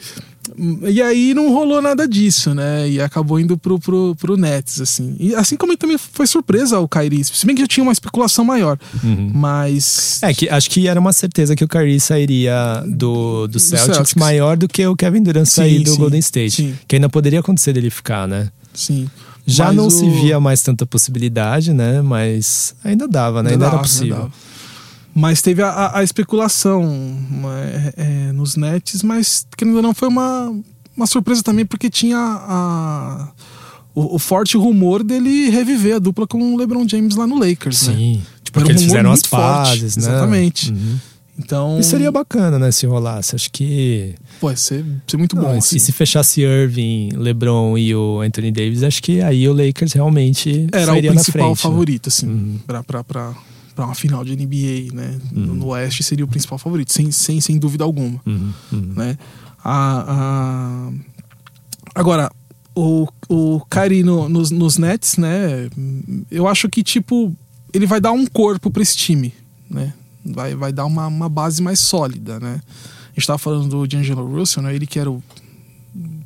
E 0.88 1.02
aí 1.02 1.34
não 1.34 1.54
rolou 1.54 1.82
nada 1.82 2.08
disso, 2.08 2.54
né? 2.54 2.90
E 2.90 3.00
acabou 3.00 3.40
indo 3.40 3.58
pro, 3.58 3.80
pro, 3.80 4.16
pro 4.16 4.36
Nets, 4.36 4.82
assim. 4.82 5.16
E 5.20 5.34
assim 5.34 5.56
como 5.56 5.76
também 5.78 5.98
foi 5.98 6.28
surpresa 6.28 6.80
o 6.80 6.88
Kyrie, 6.88 7.24
se 7.24 7.46
bem 7.46 7.56
que 7.56 7.62
já 7.62 7.68
tinha 7.68 7.84
uma 7.84 7.94
especulação 7.94 8.44
maior. 8.44 8.78
Uhum. 9.04 9.32
Mas. 9.34 10.20
É, 10.22 10.34
que 10.34 10.50
acho 10.50 10.70
que 10.70 10.88
era 10.88 11.00
uma 11.00 11.14
certeza 11.14 11.56
que 11.56 11.64
o 11.64 11.68
Kyrie 11.68 12.00
sairia 12.00 12.84
do, 12.88 13.48
do, 13.48 13.60
Celtics, 13.60 13.96
Celtics, 13.96 14.16
maior 14.16 14.58
do 14.58 14.68
que 14.68 14.86
o 14.86 14.96
Kevin 14.96 15.24
Durant 15.24 15.46
sim, 15.46 15.52
sair 15.52 15.84
do 15.84 15.92
sim, 15.92 15.98
Golden 15.98 16.20
State. 16.20 16.52
Sim. 16.52 16.76
Que 16.88 16.98
ainda 16.98 17.10
poderia 17.10 17.40
acontecer 17.40 17.72
dele 17.72 17.90
ficar, 17.90 18.28
né? 18.28 18.50
Sim. 18.74 19.10
Já 19.46 19.68
Mas 19.68 19.76
não 19.76 19.88
o... 19.88 19.92
se 19.92 20.08
via 20.10 20.40
mais 20.40 20.62
tanta 20.62 20.86
possibilidade, 20.86 21.74
né? 21.74 22.02
Mas 22.02 22.76
ainda 22.84 23.08
dava, 23.08 23.42
né? 23.42 23.52
Ainda, 23.52 23.66
ainda 23.66 23.66
dava, 23.66 23.76
era 23.78 23.84
possível. 23.84 24.16
Ainda 24.18 24.32
mas 25.20 25.42
teve 25.42 25.62
a, 25.62 25.92
a 25.98 26.04
especulação 26.04 27.18
é, 27.46 27.94
é, 27.98 28.32
nos 28.32 28.56
nets, 28.56 29.04
mas 29.04 29.46
que 29.58 29.66
ainda 29.66 29.82
não 29.82 29.94
foi 29.94 30.08
uma, 30.08 30.54
uma 30.96 31.06
surpresa 31.08 31.44
também, 31.44 31.66
porque 31.66 31.90
tinha 31.90 32.18
a, 32.18 33.32
o, 33.94 34.16
o, 34.16 34.20
forte 34.20 34.56
rumor 34.56 35.04
dele 35.04 35.50
reviver 35.50 35.96
a 35.96 36.00
dupla 36.00 36.26
com 36.26 36.54
o 36.54 36.58
LeBron 36.58 36.88
James 36.88 37.16
lá 37.16 37.28
no 37.28 37.38
Lakers, 37.38 37.78
Sim. 37.78 38.18
né? 38.18 38.22
Tipo, 38.44 38.60
Porque 38.60 38.72
era 38.72 38.78
um 38.78 38.82
eles 38.82 38.84
fizeram 38.84 39.12
as 39.12 39.20
muito 39.20 39.30
forte. 39.30 39.82
né? 39.82 39.88
Exatamente. 39.88 40.72
Uhum. 40.72 40.98
Então. 41.38 41.80
E 41.80 41.84
seria 41.84 42.12
bacana, 42.12 42.60
né, 42.60 42.70
se 42.72 42.86
rolasse. 42.86 43.34
Acho 43.34 43.50
que. 43.52 44.14
Pô, 44.42 44.50
ia 44.52 44.58
ser, 44.58 44.84
ser 45.08 45.16
muito 45.16 45.36
Não, 45.38 45.44
bom. 45.44 45.56
e 45.56 45.58
assim. 45.60 45.80
se 45.80 45.92
fechasse 45.94 46.42
Irving, 46.42 47.12
LeBron 47.16 47.78
e 47.78 47.96
o 47.96 48.20
Anthony 48.20 48.52
Davis, 48.52 48.84
acho 48.84 49.02
que 49.02 49.22
aí 49.22 49.48
o 49.48 49.54
Lakers 49.54 49.94
realmente 49.94 50.68
Era 50.72 50.94
o 50.94 50.98
principal 51.02 51.22
frente, 51.24 51.50
né? 51.50 51.56
favorito, 51.56 52.10
assim, 52.10 52.28
Uhum. 52.28 52.60
pra, 52.68 52.84
pra, 52.84 53.04
pra, 53.06 53.34
pra 53.80 53.86
uma 53.86 53.96
final 53.96 54.26
de 54.26 54.36
NBA, 54.36 54.94
né? 54.94 55.18
Uhum. 55.34 55.56
No 55.56 55.68
Oeste 55.68 56.04
seria 56.04 56.26
o 56.26 56.28
principal 56.28 56.58
favorito, 56.58 56.92
sem, 56.92 57.12
sem, 57.12 57.40
sem 57.40 57.58
dúvida 57.58 57.86
alguma, 57.86 58.20
Uhum, 58.26 58.52
uhum. 58.74 58.94
né? 58.94 59.18
A, 59.64 60.90
a- 60.90 60.92
Agora, 61.96 62.30
o, 62.76 63.08
o 63.30 63.62
Kyrie 63.70 64.04
no- 64.04 64.28
nos, 64.28 64.52
nos 64.52 64.78
Nets, 64.78 65.16
né? 65.16 65.70
Eu 66.30 66.46
acho 66.46 66.68
que, 66.68 66.84
tipo, 66.84 67.34
ele 67.74 67.86
vai 67.86 68.02
dar 68.02 68.12
um 68.12 68.26
corpo 68.26 68.70
pra 68.70 68.82
esse 68.82 68.98
time, 68.98 69.34
né? 69.70 69.94
Vai, 70.26 70.56
vai 70.56 70.74
dar 70.74 70.86
uma, 70.86 71.08
uma 71.08 71.30
base 71.30 71.62
mais 71.62 71.80
sólida, 71.80 72.38
né? 72.38 72.60
A 73.12 73.14
gente 73.20 73.28
tava 73.28 73.40
falando 73.40 73.70
do 73.70 73.88
D'Angelo 73.88 74.26
Russell, 74.30 74.62
né? 74.62 74.76
Ele 74.76 74.86
que 74.86 75.00
era 75.00 75.10
o 75.10 75.24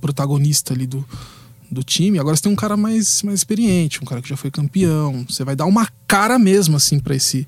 protagonista 0.01 0.74
ali 0.74 0.88
do, 0.88 1.06
do 1.74 1.84
time. 1.84 2.19
Agora 2.19 2.36
você 2.36 2.43
tem 2.43 2.51
um 2.51 2.55
cara 2.55 2.78
mais, 2.78 3.21
mais 3.24 3.39
experiente, 3.39 4.01
um 4.01 4.05
cara 4.05 4.21
que 4.21 4.30
já 4.30 4.38
foi 4.38 4.51
campeão. 4.51 5.26
Você 5.28 5.43
vai 5.43 5.55
dar 5.55 5.65
uma 5.65 5.88
cara 6.07 6.38
mesmo, 6.39 6.78
assim, 6.78 6.99
pra 6.99 7.15
esse 7.15 7.47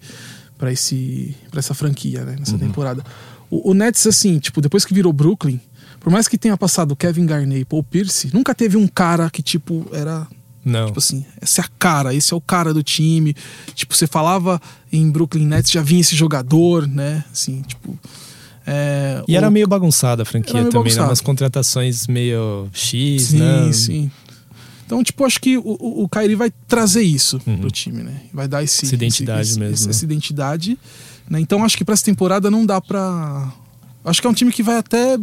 para 0.57 0.71
esse 0.71 1.35
para 1.51 1.59
essa 1.59 1.73
franquia, 1.73 2.23
né, 2.25 2.35
nessa 2.39 2.57
temporada. 2.57 3.03
O, 3.49 3.71
o 3.71 3.73
Nets 3.73 4.07
assim, 4.07 4.39
tipo, 4.39 4.61
depois 4.61 4.85
que 4.85 4.93
virou 4.93 5.13
Brooklyn, 5.13 5.59
por 5.99 6.11
mais 6.11 6.27
que 6.27 6.37
tenha 6.37 6.57
passado 6.57 6.95
Kevin 6.95 7.25
Garnett 7.25 7.61
e 7.61 7.65
Paul 7.65 7.83
Pierce, 7.83 8.29
nunca 8.33 8.55
teve 8.55 8.77
um 8.77 8.87
cara 8.87 9.29
que 9.29 9.41
tipo 9.41 9.87
era 9.91 10.27
Não. 10.63 10.87
Tipo 10.87 10.99
assim, 10.99 11.25
essa 11.39 11.61
é 11.61 11.65
a 11.65 11.67
cara, 11.77 12.13
esse 12.13 12.33
é 12.33 12.35
o 12.35 12.41
cara 12.41 12.73
do 12.73 12.81
time. 12.81 13.35
Tipo, 13.75 13.95
você 13.95 14.07
falava 14.07 14.59
em 14.91 15.11
Brooklyn 15.11 15.45
Nets, 15.45 15.71
já 15.71 15.81
vinha 15.81 16.01
esse 16.01 16.15
jogador, 16.15 16.87
né? 16.87 17.23
Assim, 17.31 17.61
tipo. 17.61 17.97
É, 18.65 19.23
E 19.27 19.35
era 19.35 19.47
o- 19.47 19.51
meio 19.51 19.67
bagunçada 19.67 20.23
a 20.23 20.25
franquia 20.25 20.59
Era 20.61 20.69
também, 20.69 20.93
né? 20.95 21.01
Umas 21.01 21.21
contratações 21.21 22.07
meio 22.07 22.67
X, 22.73 23.23
Sim, 23.23 23.39
né? 23.39 23.71
sim. 23.73 24.11
Então, 24.85 25.03
tipo, 25.03 25.25
acho 25.25 25.39
que 25.41 25.57
o, 25.57 25.63
o, 25.65 26.07
Kyrie 26.07 26.35
vai 26.35 26.51
trazer 26.67 27.01
isso 27.01 27.41
Uhum. 27.47 27.57
pro 27.57 27.71
time, 27.71 28.03
né? 28.03 28.21
Vai 28.33 28.47
dar 28.47 28.63
esse, 28.63 28.85
Essa 28.85 28.93
identidade 28.95 29.41
esse- 29.41 29.51
esse- 29.51 29.59
mesmo, 29.59 29.85
né? 29.85 29.89
Essa 29.91 30.05
identidade. 30.05 30.79
Né? 31.27 31.39
Então, 31.39 31.63
acho 31.63 31.75
que 31.75 31.83
pra 31.83 31.93
essa 31.93 32.03
temporada 32.03 32.51
não 32.51 32.63
dá 32.65 32.79
pra. 32.79 33.51
Acho 34.03 34.21
que 34.21 34.27
é 34.27 34.29
um 34.29 34.33
time 34.33 34.51
que 34.51 34.61
vai 34.61 34.77
até 34.77 35.17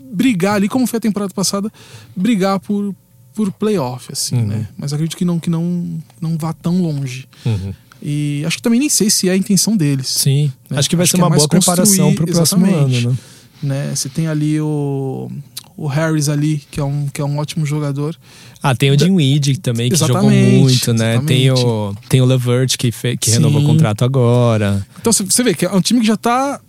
brigar 0.00 0.54
ali, 0.56 0.68
como 0.68 0.84
foi 0.86 0.96
a 0.96 1.00
temporada 1.00 1.32
passada, 1.32 1.72
brigar 2.16 2.58
por, 2.58 2.92
por 3.34 3.52
playoff, 3.52 4.08
assim, 4.12 4.34
Uhum. 4.36 4.46
né? 4.46 4.68
Mas 4.76 4.92
acredito 4.92 5.16
que 5.16 5.24
não, 5.24 5.38
que 5.38 5.48
não, 5.48 6.00
não 6.20 6.36
vá 6.36 6.52
tão 6.52 6.82
longe. 6.82 7.28
Uhum. 7.46 7.72
E 8.06 8.42
acho 8.46 8.58
que 8.58 8.62
também 8.62 8.78
nem 8.78 8.90
sei 8.90 9.08
se 9.08 9.28
é 9.28 9.32
a 9.32 9.36
intenção 9.36 9.76
deles. 9.76 10.08
Sim. 10.08 10.52
né? 10.68 10.78
Acho 10.78 10.90
que 10.90 10.94
vai 10.96 11.04
Acho 11.04 11.12
ser 11.12 11.16
que 11.16 11.22
é 11.22 11.24
uma 11.24 11.30
mais 11.30 11.40
boa 11.40 11.48
preparação 11.48 11.86
construir- 12.08 12.14
pro 12.16 12.26
próximo 12.26 12.66
ano, 12.66 13.00
né? 13.10 13.16
Né? 13.62 13.92
Você 13.94 14.10
tem 14.10 14.26
ali 14.26 14.60
o, 14.60 15.30
o 15.74 15.86
Harris 15.86 16.28
ali, 16.28 16.62
que 16.70 16.78
é, 16.78 16.84
um, 16.84 17.08
que 17.08 17.18
é 17.22 17.24
um 17.24 17.38
ótimo 17.38 17.64
jogador. 17.64 18.14
Ah, 18.62 18.74
tem 18.74 18.90
o 18.90 19.14
Weed 19.14 19.56
também, 19.60 19.88
que 19.88 19.96
jogou 19.96 20.16
Exatamente, 20.18 20.56
muito, 20.60 20.92
né? 20.92 21.18
Tem 21.26 21.50
o, 21.50 21.94
tem 22.10 22.20
o 22.20 22.26
Levert, 22.26 22.76
que, 22.76 22.92
fe, 22.92 23.16
que 23.16 23.30
Sim. 23.30 23.36
renovou 23.36 23.62
o 23.62 23.64
contrato 23.66 24.04
agora. 24.04 24.86
Então 25.00 25.10
você- 25.12 25.42
vê 25.42 25.54
que 25.54 25.64
é 25.64 25.72
um 25.72 25.80
time 25.80 26.00
que 26.00 26.06
já 26.06 26.16
tá 26.16 26.60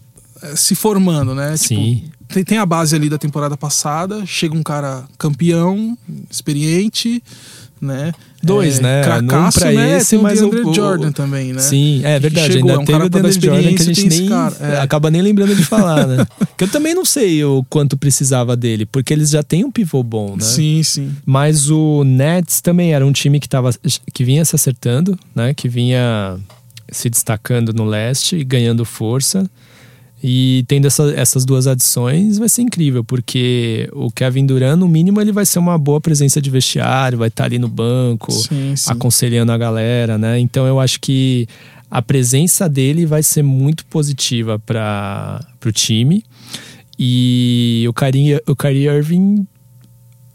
eh, 0.41 0.55
se 0.55 0.73
formando, 0.73 1.35
né? 1.35 1.57
Sim. 1.57 1.95
Tipo, 2.05 2.15
tem, 2.33 2.43
tem 2.45 2.57
a 2.57 2.65
base 2.65 2.95
ali 2.95 3.09
da 3.09 3.17
temporada 3.17 3.57
passada, 3.57 4.25
chega 4.25 4.55
um 4.55 4.63
cara 4.63 5.03
campeão, 5.17 5.97
experiente, 6.31 7.21
né? 7.81 8.13
Dois, 8.41 8.79
né? 8.79 9.03
Cracaço, 9.03 9.57
Um 9.57 9.61
pra 9.61 9.71
né? 9.71 9.97
esse, 9.97 10.11
tem 10.11 10.19
mas 10.19 10.41
o- 10.41 10.49
DeAndre 10.49 10.73
Jordan 10.73 11.11
também, 11.11 11.53
né? 11.53 11.59
Sim, 11.59 12.01
é 12.03 12.19
verdade. 12.19 12.53
chegou, 12.53 12.69
ainda 12.71 12.81
é 12.81 12.83
um 12.83 12.85
teve 12.85 13.05
o 13.05 13.09
Dennis 13.09 13.35
Jordan 13.35 13.73
que 13.75 13.81
a 13.81 13.85
gente 13.85 14.07
nem 14.07 14.29
cara, 14.29 14.55
é. 14.61 14.79
acaba 14.79 15.11
nem 15.11 15.21
lembrando 15.21 15.55
de 15.55 15.63
falar, 15.63 16.07
né? 16.07 16.25
que 16.57 16.63
eu 16.63 16.67
também 16.67 16.93
não 16.93 17.03
sei 17.05 17.43
o 17.43 17.63
quanto 17.69 17.97
precisava 17.97 18.55
dele, 18.55 18.85
porque 18.85 19.13
eles 19.13 19.29
já 19.29 19.43
têm 19.43 19.65
um 19.65 19.71
pivô 19.71 20.01
bom, 20.03 20.35
né? 20.35 20.43
Sim, 20.43 20.81
sim. 20.83 21.11
Mas 21.25 21.69
o 21.69 22.03
Nets 22.03 22.61
também 22.61 22.93
era 22.93 23.05
um 23.05 23.11
time 23.11 23.39
que, 23.39 23.49
tava, 23.49 23.71
que 24.13 24.23
vinha 24.23 24.45
se 24.45 24.55
acertando, 24.55 25.17
né? 25.35 25.53
Que 25.53 25.67
vinha 25.67 26.37
se 26.91 27.09
destacando 27.09 27.73
no 27.73 27.83
leste 27.83 28.35
e 28.37 28.43
ganhando 28.43 28.85
força. 28.85 29.49
E 30.27 30.65
tendo 30.67 30.87
essa- 30.87 31.13
essas 31.15 31.45
duas 31.45 31.67
adições 31.67 32.39
vai 32.39 32.49
ser 32.49 32.63
incrível, 32.63 33.03
porque 33.03 33.87
o 33.93 34.09
Kevin 34.09 34.47
Durant, 34.47 34.75
no 34.79 34.87
mínimo, 34.87 35.21
ele 35.21 35.31
vai 35.31 35.45
ser 35.45 35.59
uma 35.59 35.77
boa 35.77 36.01
presença 36.01 36.41
de 36.41 36.49
vestiário, 36.49 37.19
vai 37.19 37.27
estar 37.27 37.43
ali 37.43 37.59
no 37.59 37.67
banco, 37.67 38.31
Sim, 38.31 38.75
sim. 38.75 38.91
aconselhando 38.91 39.51
a 39.51 39.57
galera, 39.57 40.17
né? 40.17 40.39
Então 40.39 40.65
eu 40.65 40.79
acho 40.79 40.99
que 40.99 41.47
a 41.91 42.01
presença 42.01 42.67
dele 42.67 43.05
vai 43.05 43.21
ser 43.21 43.43
muito 43.43 43.85
positiva 43.85 44.57
para 44.57 45.45
o 45.63 45.71
time. 45.71 46.23
E 46.97 47.85
o 47.87 47.93
Kyrie, 47.93 48.41
o 48.47 48.55
Kyrie 48.55 48.87
Irving, 48.87 49.45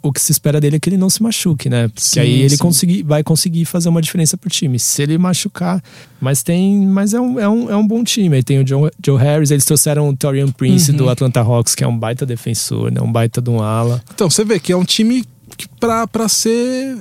o 0.03 0.13
que 0.13 0.21
se 0.21 0.33
espera 0.33 0.61
dele 0.61 0.77
é 0.77 0.79
que 0.81 0.89
ele 0.89 0.97
não 0.97 1.11
se 1.11 1.23
machuque, 1.23 1.69
né? 1.69 1.89
Porque 1.89 2.01
Sim, 2.03 2.21
aí 2.21 2.41
ele 2.41 2.51
sim. 2.51 2.57
conseguir, 2.59 3.03
vai 3.03 3.23
conseguir 3.23 3.65
fazer 3.65 3.89
uma 3.89 4.01
diferença 4.01 4.37
pro 4.37 4.49
time. 4.49 4.79
Se 4.79 5.03
ele 5.03 5.19
machucar, 5.19 5.83
mas 6.21 6.43
tem, 6.43 6.87
mas 6.87 7.13
é 7.13 7.21
um, 7.21 7.39
é 7.39 7.49
um, 7.49 7.71
é 7.71 7.77
um 7.77 7.87
bom 7.87 8.03
time. 8.03 8.37
Aí 8.37 8.43
tem 8.43 8.63
o 8.63 8.67
Joe, 8.67 8.91
Joe 9.05 9.19
Harris, 9.19 9.51
eles 9.51 9.65
trouxeram 9.65 10.09
o 10.09 10.17
Torian 10.17 10.49
Prince 10.49 10.91
Uhum. 10.93 10.97
do 10.97 11.09
Atlanta 11.11 11.41
Hawks, 11.41 11.75
que 11.75 11.85
é 11.85 11.87
um 11.89 11.99
baita 11.99 12.25
defensor, 12.25 12.91
né? 12.91 13.01
Um 13.01 13.13
baita 13.13 13.41
de 13.43 13.51
um 13.51 13.61
ala. 13.63 14.03
Então, 14.15 14.31
você 14.31 14.45
vê 14.45 14.59
que 14.59 14.73
é 14.73 14.77
um 14.77 14.85
time 14.85 15.25
que 15.57 15.69
pra, 15.79 16.07
pra 16.07 16.29
ser 16.29 16.97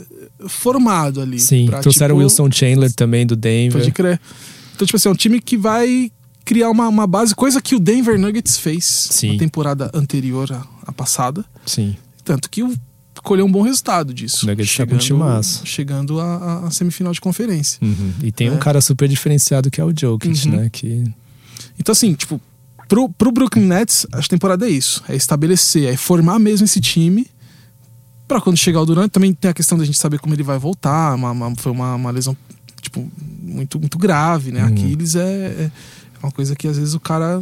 formado 0.47 1.21
ali. 1.21 1.39
Sim, 1.39 1.67
pra, 1.67 1.79
trouxeram 1.79 2.15
o 2.15 2.17
tipo, 2.19 2.23
Wilson 2.43 2.51
Chandler 2.51 2.91
também 2.93 3.25
do 3.25 3.35
Denver. 3.35 3.79
Pode 3.81 3.91
crer. 3.91 4.19
Então, 4.75 4.85
tipo 4.85 4.95
assim, 4.97 5.09
é 5.09 5.11
um 5.11 5.15
time 5.15 5.39
que 5.41 5.57
vai 5.57 6.11
criar 6.45 6.69
uma, 6.69 6.87
uma 6.87 7.05
base, 7.05 7.35
coisa 7.35 7.61
que 7.61 7.75
o 7.75 7.79
Denver 7.79 8.17
Nuggets 8.19 8.57
fez 8.57 8.83
Sim. 8.85 9.33
na 9.33 9.39
temporada 9.39 9.91
anterior 9.93 10.51
à, 10.51 10.65
à 10.87 10.91
passada. 10.91 11.45
Sim. 11.65 11.95
Tanto 12.23 12.49
que 12.49 12.63
o- 12.63 12.73
colheu 13.23 13.45
um 13.45 13.51
bom 13.51 13.61
resultado 13.61 14.13
disso. 14.13 14.45
Nuggets 14.45 14.75
tá 14.75 14.85
com 14.85 14.99
chegando 15.65 16.19
à, 16.19 16.65
à 16.67 16.71
semifinal 16.71 17.11
de 17.13 17.21
conferência. 17.21 17.79
Uhum. 17.81 18.13
E 18.23 18.31
tem 18.31 18.49
um 18.49 18.55
É. 18.55 18.57
cara 18.57 18.81
super 18.81 19.07
diferenciado 19.07 19.69
que 19.71 19.79
é 19.81 19.83
o 19.83 19.93
Jokic, 19.95 20.47
Uhum. 20.47 20.55
né? 20.55 20.69
Que 20.71 21.03
Então, 21.79 21.91
assim, 21.93 22.13
tipo, 22.13 22.39
pro, 22.87 23.09
pro 23.09 23.31
Brooklyn 23.31 23.65
Nets, 23.65 24.05
a 24.11 24.21
temporada 24.21 24.65
é 24.67 24.69
isso. 24.69 25.03
É 25.07 25.15
estabelecer, 25.15 25.93
é 25.93 25.95
formar 25.97 26.39
mesmo 26.39 26.65
esse 26.65 26.79
time. 26.81 27.27
Pra 28.27 28.39
quando 28.39 28.57
chegar 28.57 28.81
o 28.81 28.85
Durant, 28.85 29.09
também 29.11 29.33
tem 29.33 29.49
a 29.49 29.53
questão 29.53 29.77
da 29.77 29.83
gente 29.85 29.97
saber 29.97 30.19
como 30.19 30.33
ele 30.35 30.43
vai 30.43 30.59
voltar. 30.59 31.15
Uma- 31.15 31.31
uma- 31.31 31.55
foi 31.55 31.71
uma, 31.71 31.95
uma 31.95 32.11
lesão, 32.11 32.37
tipo, 32.81 33.09
muito, 33.41 33.79
muito 33.79 33.97
grave, 33.97 34.51
né? 34.51 34.61
Uhum. 34.63 34.67
Aquiles 34.69 35.15
é, 35.15 35.21
é 35.21 35.71
uma 36.21 36.31
coisa 36.31 36.55
que 36.55 36.67
às 36.67 36.77
vezes 36.77 36.93
o 36.93 36.99
cara, 36.99 37.41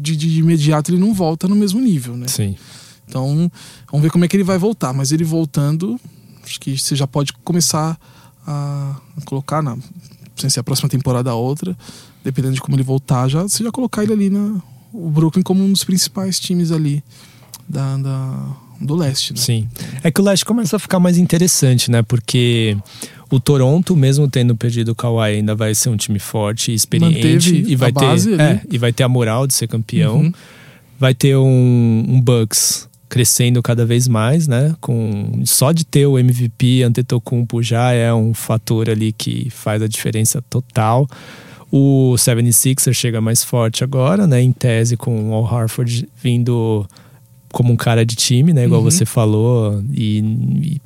de, 0.00 0.16
de 0.16 0.40
imediato, 0.40 0.90
ele 0.90 0.98
não 0.98 1.14
volta 1.14 1.46
no 1.46 1.54
mesmo 1.54 1.80
nível, 1.80 2.16
né? 2.16 2.26
sim. 2.28 2.56
Então, 3.08 3.50
vamos 3.90 4.02
ver 4.02 4.10
como 4.10 4.24
é 4.24 4.28
que 4.28 4.36
ele 4.36 4.44
vai 4.44 4.58
voltar. 4.58 4.92
Mas 4.92 5.12
ele 5.12 5.24
voltando, 5.24 5.98
acho 6.44 6.58
que 6.60 6.76
você 6.76 6.94
já 6.96 7.06
pode 7.06 7.32
começar 7.44 7.98
a, 8.46 8.96
colocar 9.24 9.62
na. 9.62 9.76
Sem 10.36 10.50
ser 10.50 10.60
a 10.60 10.62
próxima 10.64 10.88
temporada 10.88 11.34
ou 11.34 11.42
outra, 11.42 11.76
dependendo 12.22 12.54
de 12.54 12.60
como 12.60 12.76
ele 12.76 12.82
voltar, 12.82 13.26
já, 13.28 13.42
você 13.42 13.64
já 13.64 13.72
colocar 13.72 14.02
ele 14.02 14.12
ali 14.12 14.30
na. 14.30 14.60
O 14.92 15.10
Brooklyn 15.10 15.42
como 15.42 15.64
um 15.64 15.72
dos 15.72 15.82
principais 15.84 16.38
times 16.38 16.70
ali 16.72 17.02
da, 17.68 17.96
da- 17.96 18.56
do 18.80 18.94
leste, 18.94 19.32
né? 19.32 19.38
Sim. 19.40 19.68
É 20.02 20.10
que 20.10 20.20
o 20.20 20.24
leste 20.24 20.44
começa 20.44 20.76
a 20.76 20.78
ficar 20.78 21.00
mais 21.00 21.16
interessante, 21.16 21.90
né? 21.90 22.02
Porque 22.02 22.76
o 23.30 23.40
Toronto, 23.40 23.96
mesmo 23.96 24.28
tendo 24.28 24.54
perdido 24.54 24.90
o 24.92 24.94
Kawhi, 24.94 25.36
ainda 25.36 25.54
vai 25.54 25.74
ser 25.74 25.88
um 25.88 25.96
time 25.96 26.18
forte 26.18 26.72
experiente. 26.72 27.16
Manteve 27.16 27.64
e 27.72 27.76
vai 27.76 27.92
ter, 27.92 28.40
é, 28.40 28.62
e 28.70 28.78
vai 28.78 28.92
ter 28.92 29.02
a 29.02 29.08
moral 29.08 29.46
de 29.46 29.54
ser 29.54 29.66
campeão. 29.66 30.18
Uhum. 30.18 30.32
Vai 30.98 31.14
ter 31.14 31.36
um, 31.36 32.04
um 32.08 32.20
Bucks 32.20 32.88
crescendo 33.08 33.62
cada 33.62 33.84
vez 33.86 34.08
mais, 34.08 34.46
né? 34.48 34.74
Com 34.80 35.42
só 35.44 35.72
de 35.72 35.84
ter 35.84 36.06
o 36.06 36.18
MVP 36.18 36.82
Antetokounmpo 36.82 37.62
já 37.62 37.92
é 37.92 38.12
um 38.12 38.34
fator 38.34 38.90
ali 38.90 39.12
que 39.12 39.48
faz 39.50 39.80
a 39.82 39.88
diferença 39.88 40.42
total. 40.50 41.06
O 41.70 42.14
76er 42.16 42.92
chega 42.92 43.20
mais 43.20 43.42
forte 43.42 43.82
agora, 43.84 44.26
né? 44.26 44.40
Em 44.40 44.52
tese 44.52 44.96
com 44.96 45.30
o 45.30 45.34
Al 45.34 45.46
Harford 45.46 46.08
vindo 46.22 46.86
como 47.52 47.72
um 47.72 47.76
cara 47.76 48.04
de 48.04 48.14
time, 48.16 48.52
né? 48.52 48.64
Igual 48.64 48.82
Uhum. 48.82 48.90
você 48.90 49.04
falou, 49.06 49.82
e, 49.92 50.18
e 50.18 50.80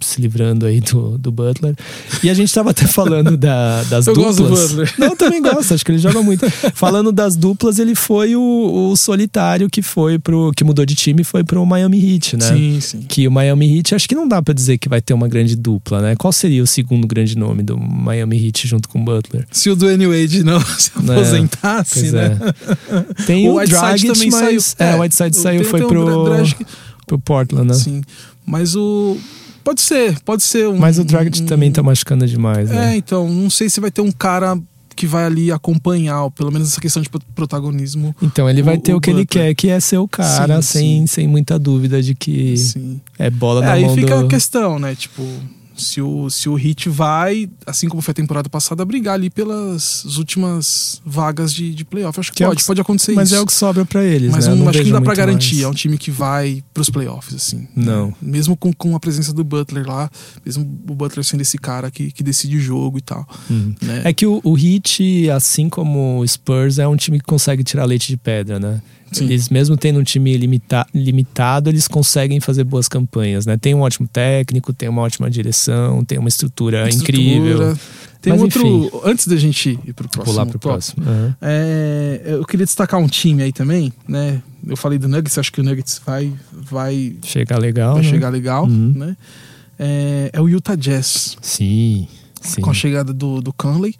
se 0.00 0.20
livrando 0.20 0.64
aí 0.66 0.80
do, 0.80 1.18
do 1.18 1.30
Butler. 1.30 1.74
E 2.22 2.30
a 2.30 2.34
gente 2.34 2.52
tava 2.52 2.70
até 2.70 2.86
falando 2.86 3.36
da- 3.36 3.82
das 3.84 4.06
Eu 4.06 4.14
duplas. 4.14 4.38
gosto 4.38 4.48
do 4.48 4.76
Butler. 4.76 4.94
Não, 4.98 5.06
eu 5.08 5.16
também 5.16 5.42
gosto, 5.42 5.74
acho 5.74 5.84
que 5.84 5.90
ele 5.92 5.98
joga 5.98 6.22
muito. 6.22 6.48
Falando 6.74 7.12
das 7.12 7.36
duplas, 7.36 7.78
ele 7.78 7.94
foi 7.94 8.34
o, 8.34 8.90
o 8.92 8.96
solitário 8.96 9.68
que 9.68 9.82
foi 9.82 10.18
pro. 10.18 10.52
que 10.56 10.64
mudou 10.64 10.86
de 10.86 10.94
time 10.94 11.22
foi 11.22 11.44
pro 11.44 11.64
Miami 11.66 12.14
Heat, 12.14 12.36
né? 12.36 12.46
Sim, 12.48 12.80
sim. 12.80 13.00
Que 13.02 13.28
o 13.28 13.30
Miami 13.30 13.76
Heat, 13.78 13.94
acho 13.94 14.08
que 14.08 14.14
não 14.14 14.26
dá 14.26 14.40
pra 14.40 14.54
dizer 14.54 14.78
que 14.78 14.88
vai 14.88 15.00
ter 15.02 15.12
uma 15.14 15.28
grande 15.28 15.54
dupla, 15.54 16.00
né? 16.00 16.16
Qual 16.16 16.32
seria 16.32 16.62
o 16.62 16.66
segundo 16.66 17.06
grande 17.06 17.36
nome 17.36 17.62
do 17.62 17.76
Miami 17.78 18.46
Heat 18.46 18.66
junto 18.66 18.88
com 18.88 19.00
o 19.00 19.04
Butler? 19.04 19.46
Se 19.52 19.68
o 19.70 19.76
Dwayne 19.76 20.06
Wade 20.06 20.42
não 20.42 20.60
se 20.78 20.90
Né? 21.02 21.14
aposentasse, 21.14 22.00
Pois 22.00 22.12
né? 22.12 22.38
é. 23.18 23.24
Tem 23.26 23.48
o, 23.50 23.54
Dragic, 23.66 24.12
também 24.12 24.30
mas, 24.30 24.40
saiu. 24.40 24.88
É, 24.88 24.96
o 24.96 25.00
Whiteside 25.00 25.36
saiu, 25.36 25.60
tem- 25.62 25.70
foi 25.70 25.80
tem 25.80 25.86
um 25.86 25.90
pro, 25.90 26.24
Dragic- 26.24 26.66
pro 27.06 27.18
Portland, 27.18 27.68
né? 27.68 27.74
Sim. 27.74 28.02
Mas 28.46 28.74
o. 28.74 29.16
Pode 29.62 29.80
ser, 29.80 30.18
pode 30.20 30.42
ser 30.42 30.68
um. 30.68 30.78
Mas 30.78 30.98
o 30.98 31.04
Dragic 31.04 31.42
um- 31.42 31.46
também 31.46 31.70
tá 31.70 31.82
machucando 31.82 32.26
demais, 32.26 32.70
né? 32.70 32.94
É, 32.94 32.96
então, 32.96 33.28
não 33.28 33.50
sei 33.50 33.68
se 33.68 33.80
vai 33.80 33.90
ter 33.90 34.00
um 34.00 34.10
cara 34.12 34.58
que 34.96 35.06
vai 35.06 35.24
ali 35.24 35.50
acompanhar, 35.52 36.30
pelo 36.32 36.50
menos 36.50 36.68
essa 36.68 36.80
questão 36.80 37.00
de 37.02 37.08
pro- 37.08 37.20
protagonismo. 37.34 38.14
Então 38.20 38.50
ele 38.50 38.62
vai 38.62 38.76
O- 38.76 38.80
ter 38.80 38.92
o, 38.92 38.96
o 38.96 39.00
que 39.00 39.08
ele 39.10 39.20
Butler. 39.24 39.46
quer, 39.48 39.54
que 39.54 39.68
é 39.68 39.80
ser 39.80 39.98
o 39.98 40.06
cara, 40.08 40.60
Sim, 40.60 40.68
sem, 40.72 41.00
sim. 41.00 41.06
sem 41.06 41.28
muita 41.28 41.58
dúvida 41.58 42.02
de 42.02 42.14
que 42.14 42.56
Sim. 42.56 43.00
é 43.18 43.30
bola 43.30 43.62
É, 43.62 43.66
na 43.66 43.72
aí 43.72 43.84
mão 43.84 43.94
fica 43.94 44.18
do... 44.18 44.26
a 44.26 44.28
questão, 44.28 44.78
né? 44.78 44.94
Tipo, 44.94 45.22
se 45.80 46.00
o, 46.00 46.28
se 46.30 46.48
o 46.48 46.58
Heat 46.58 46.88
vai, 46.88 47.48
assim 47.66 47.88
como 47.88 48.00
foi 48.02 48.12
a 48.12 48.14
temporada 48.14 48.48
passada, 48.48 48.84
brigar 48.84 49.14
ali 49.14 49.30
pelas 49.30 50.04
últimas 50.16 51.00
vagas 51.04 51.52
de, 51.52 51.74
de 51.74 51.84
playoff. 51.84 52.18
Acho 52.20 52.30
que, 52.30 52.38
Que 52.38 52.44
é 52.44 52.46
o 52.46 52.50
pode, 52.50 52.64
pode 52.64 52.80
acontecer 52.80 53.12
Mas 53.12 53.28
isso. 53.30 53.36
é 53.38 53.40
o 53.40 53.46
que 53.46 53.52
sobra 53.52 53.84
pra 53.84 54.04
eles, 54.04 54.30
Mas 54.30 54.46
né? 54.46 54.52
um- 54.52 54.56
não 54.56 54.68
acho 54.68 54.78
que 54.82 54.84
não 54.90 55.00
dá 55.00 55.04
pra 55.04 55.14
garantir. 55.14 55.54
mais. 55.56 55.64
É 55.64 55.68
um 55.68 55.74
time 55.74 55.98
que 55.98 56.10
vai 56.10 56.62
pros 56.72 56.88
playoffs, 56.90 57.34
assim. 57.34 57.66
Não. 57.74 58.08
né? 58.08 58.14
Mesmo 58.22 58.56
com, 58.56 58.72
com 58.72 58.94
a 58.94 59.00
presença 59.00 59.32
do 59.32 59.42
Butler 59.44 59.86
lá, 59.86 60.10
mesmo 60.44 60.62
o 60.88 60.94
Butler 60.94 61.24
sendo 61.24 61.40
esse 61.40 61.58
cara 61.58 61.90
que, 61.90 62.10
que 62.12 62.22
decide 62.22 62.56
o 62.56 62.60
jogo 62.60 62.98
e 62.98 63.02
tal. 63.02 63.26
Uhum. 63.48 63.74
Né? 63.82 64.02
É 64.04 64.12
que 64.12 64.26
o, 64.26 64.40
o 64.44 64.56
Heat, 64.58 65.30
assim 65.30 65.68
como 65.68 66.18
o 66.20 66.26
Spurs, 66.28 66.78
é 66.78 66.86
um 66.86 66.96
time 66.96 67.18
que 67.18 67.24
consegue 67.24 67.64
tirar 67.64 67.84
leite 67.84 68.08
de 68.08 68.16
pedra, 68.16 68.58
né? 68.60 68.80
Sim. 69.12 69.24
Eles, 69.24 69.48
mesmo 69.48 69.76
tendo 69.76 69.98
um 69.98 70.04
time 70.04 70.36
limita- 70.36 70.86
limitado, 70.94 71.68
eles 71.68 71.88
conseguem 71.88 72.38
fazer 72.40 72.64
boas 72.64 72.86
campanhas, 72.88 73.44
né? 73.46 73.56
Tem 73.56 73.74
um 73.74 73.80
ótimo 73.80 74.06
técnico, 74.06 74.72
tem 74.72 74.88
uma 74.88 75.02
ótima 75.02 75.28
direção, 75.28 76.04
tem 76.04 76.18
uma 76.18 76.28
estrutura, 76.28 76.88
Estrutura. 76.88 77.18
incrível. 77.20 77.78
Tem 78.22 78.32
Mas, 78.34 78.42
outro. 78.42 78.66
enfim. 78.66 78.90
Antes 79.04 79.26
da 79.26 79.36
gente 79.36 79.78
ir 79.84 79.92
pro 79.94 80.06
próximo. 80.08 80.24
Pular 80.34 80.44
pro 80.46 80.58
tópico, 80.58 80.68
próximo. 80.94 81.04
Aham. 81.04 81.36
É, 81.40 82.20
eu 82.26 82.44
queria 82.44 82.66
destacar 82.66 83.00
um 83.00 83.06
time 83.08 83.42
aí 83.42 83.52
também, 83.52 83.92
né? 84.06 84.42
Eu 84.66 84.76
falei 84.76 84.98
do 84.98 85.08
Nuggets, 85.08 85.38
acho 85.38 85.50
que 85.50 85.60
o 85.60 85.64
Nuggets 85.64 86.00
vai, 86.06 86.30
vai, 86.52 87.14
Chegar 87.24 87.58
legal, 87.58 87.94
vai 87.94 88.02
né? 88.04 88.10
chegar 88.10 88.28
legal, 88.28 88.64
Uhum. 88.66 88.92
né? 88.94 89.16
É, 89.78 90.30
é 90.34 90.40
o 90.40 90.48
Utah 90.48 90.74
Jazz, 90.76 91.36
Sim, 91.40 92.06
sim. 92.42 92.60
com 92.60 92.70
a 92.70 92.74
chegada 92.74 93.12
do, 93.14 93.40
do 93.40 93.52
Conley. 93.54 93.94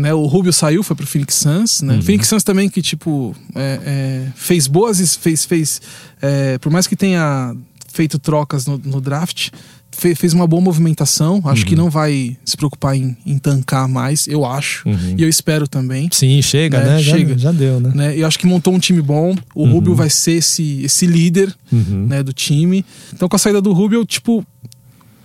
Né, 0.00 0.14
o 0.14 0.24
Rubio 0.24 0.52
saiu, 0.52 0.82
foi 0.82 0.96
pro 0.96 1.06
Phoenix 1.06 1.34
Suns, 1.34 1.82
né? 1.82 1.96
Uhum. 1.96 2.02
Phoenix 2.02 2.26
Suns 2.28 2.42
também 2.42 2.70
que, 2.70 2.80
tipo, 2.80 3.36
é, 3.54 3.80
é, 3.84 4.26
fez 4.34 4.66
boas, 4.66 5.14
fez, 5.16 5.44
fez 5.44 5.80
é, 6.22 6.56
por 6.58 6.72
mais 6.72 6.86
que 6.86 6.96
tenha 6.96 7.54
feito 7.92 8.18
trocas 8.18 8.64
no, 8.66 8.78
no 8.78 8.98
draft, 9.00 9.50
fe- 9.90 10.14
fez 10.14 10.32
uma 10.32 10.46
boa 10.46 10.62
movimentação. 10.62 11.42
Acho 11.44 11.66
que 11.66 11.76
não 11.76 11.90
vai 11.90 12.36
se 12.44 12.56
preocupar 12.56 12.96
em, 12.96 13.14
em 13.26 13.36
tancar 13.36 13.86
mais, 13.88 14.26
eu 14.26 14.46
acho. 14.46 14.88
Uhum. 14.88 15.16
E 15.18 15.22
eu 15.22 15.28
espero 15.28 15.68
também. 15.68 16.08
Sim, 16.12 16.40
chega, 16.40 16.78
Né, 16.78 16.86
né? 16.94 17.02
Já, 17.02 17.16
chega. 17.18 17.36
já 17.36 17.52
deu, 17.52 17.78
né? 17.80 17.92
né? 17.94 18.16
Eu 18.16 18.26
acho 18.26 18.38
que 18.38 18.46
montou 18.46 18.72
um 18.72 18.78
time 18.78 19.02
bom. 19.02 19.34
O 19.54 19.66
Rubio 19.66 19.94
vai 19.94 20.08
ser 20.08 20.32
esse, 20.38 20.82
esse 20.82 21.04
líder 21.06 21.54
Uhum. 21.70 22.06
né, 22.08 22.22
do 22.22 22.32
time. 22.32 22.86
Então, 23.12 23.28
com 23.28 23.36
a 23.36 23.38
saída 23.38 23.60
do 23.60 23.72
Rubio, 23.72 24.02
tipo, 24.06 24.42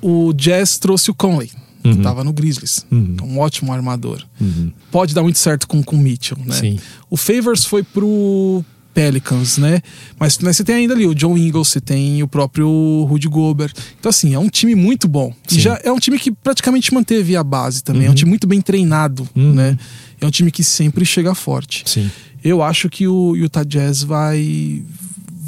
o 0.01 0.33
Jazz 0.33 0.77
trouxe 0.77 1.09
o 1.09 1.13
Conley, 1.13 1.49
que 1.91 1.97
Uhum. 1.97 2.01
tava 2.03 2.23
no 2.23 2.33
Grizzlies. 2.33 2.85
Uhum. 2.91 3.15
Um 3.23 3.39
ótimo 3.39 3.71
armador. 3.73 4.23
Uhum. 4.39 4.71
Pode 4.91 5.13
dar 5.13 5.21
muito 5.23 5.37
certo 5.39 5.67
com 5.67 5.79
o 5.85 5.97
Mitchell, 5.97 6.37
né? 6.45 6.55
Sim. 6.55 6.79
O 7.09 7.17
Favors 7.17 7.63
foi 7.65 7.83
pro 7.83 8.63
Pelicans, 8.93 9.57
né? 9.57 9.81
Mas, 10.19 10.37
mas 10.39 10.55
você 10.57 10.63
tem 10.63 10.75
ainda 10.75 10.93
ali 10.93 11.05
o 11.05 11.13
John 11.13 11.37
Ingles, 11.37 11.67
você 11.67 11.81
tem 11.81 12.23
o 12.23 12.27
próprio 12.27 13.05
Rudy 13.09 13.27
Gobert. 13.27 13.73
Então, 13.99 14.09
assim, 14.09 14.33
é 14.33 14.39
um 14.39 14.47
time 14.47 14.73
muito 14.73 15.07
bom. 15.07 15.33
Sim. 15.47 15.57
E 15.57 15.59
já 15.59 15.79
é 15.83 15.91
um 15.91 15.99
time 15.99 16.17
que 16.17 16.31
praticamente 16.31 16.93
manteve 16.93 17.35
a 17.35 17.43
base 17.43 17.83
também. 17.83 18.07
É 18.07 18.11
um 18.11 18.15
time 18.15 18.29
muito 18.29 18.47
bem 18.47 18.61
treinado, 18.61 19.27
Uhum. 19.35 19.53
né? 19.53 19.77
É 20.21 20.25
um 20.25 20.31
time 20.31 20.49
que 20.49 20.63
sempre 20.63 21.05
chega 21.05 21.35
forte. 21.35 21.83
Sim. 21.85 22.09
Eu 22.43 22.61
acho 22.63 22.89
que 22.89 23.05
o 23.07 23.35
Utah 23.35 23.63
Jazz 23.65 24.01
vai. 24.03 24.81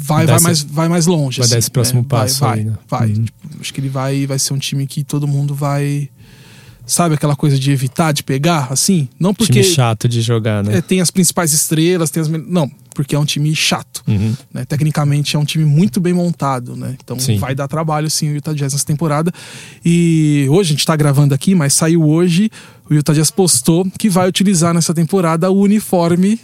Vai, 0.00 0.26
Dar 0.26 0.34
vai, 0.34 0.42
mais, 0.42 0.62
vai 0.62 0.88
mais 0.88 1.06
longe. 1.06 1.38
vai 1.38 1.48
dar 1.48 1.56
assim, 1.56 1.58
esse 1.58 1.70
próximo 1.70 2.00
né? 2.00 2.06
Passo 2.08 2.40
Vai, 2.40 2.58
aí, 2.60 2.64
né? 2.64 2.72
vai. 2.88 3.08
Uhum. 3.08 3.24
Tipo, 3.24 3.38
acho 3.60 3.74
que 3.74 3.80
ele 3.80 3.88
vai, 3.90 4.26
vai 4.26 4.38
ser 4.38 4.54
um 4.54 4.58
time 4.58 4.86
que 4.86 5.04
todo 5.04 5.26
mundo 5.26 5.54
vai. 5.54 6.08
Sabe 6.88 7.14
aquela 7.14 7.36
coisa 7.36 7.58
de 7.58 7.70
evitar, 7.70 8.12
de 8.12 8.22
pegar, 8.22 8.68
assim? 8.72 9.08
Não 9.20 9.34
porque 9.34 9.60
Time 9.60 9.74
chato 9.74 10.08
de 10.08 10.22
jogar, 10.22 10.64
né? 10.64 10.78
é, 10.78 10.80
tem 10.80 11.00
as 11.02 11.10
principais 11.10 11.52
estrelas, 11.52 12.10
tem 12.10 12.20
as. 12.22 12.28
Não, 12.28 12.68
porque 12.94 13.14
é 13.14 13.18
um 13.18 13.24
time 13.26 13.54
chato. 13.54 14.02
Uhum. 14.08 14.34
né? 14.52 14.64
Tecnicamente 14.64 15.36
é 15.36 15.38
um 15.38 15.44
time 15.44 15.64
muito 15.64 16.00
bem 16.00 16.12
montado, 16.14 16.74
né? 16.74 16.96
Então 17.04 17.18
Sim. 17.20 17.36
vai 17.38 17.54
dar 17.54 17.68
trabalho 17.68 18.10
sim 18.10 18.30
o 18.30 18.34
Utah 18.34 18.54
Jazz 18.54 18.72
nessa 18.72 18.86
temporada. 18.86 19.30
E 19.84 20.46
hoje 20.50 20.70
a 20.70 20.72
gente 20.72 20.86
tá 20.86 20.96
gravando 20.96 21.34
aqui, 21.34 21.54
mas 21.54 21.74
saiu 21.74 22.02
hoje, 22.02 22.50
o 22.90 22.94
Utah 22.94 23.12
Jazz 23.12 23.30
postou 23.30 23.86
que 23.98 24.08
vai 24.08 24.26
utilizar 24.26 24.72
nessa 24.72 24.94
temporada 24.94 25.50
o 25.50 25.60
uniforme 25.60 26.40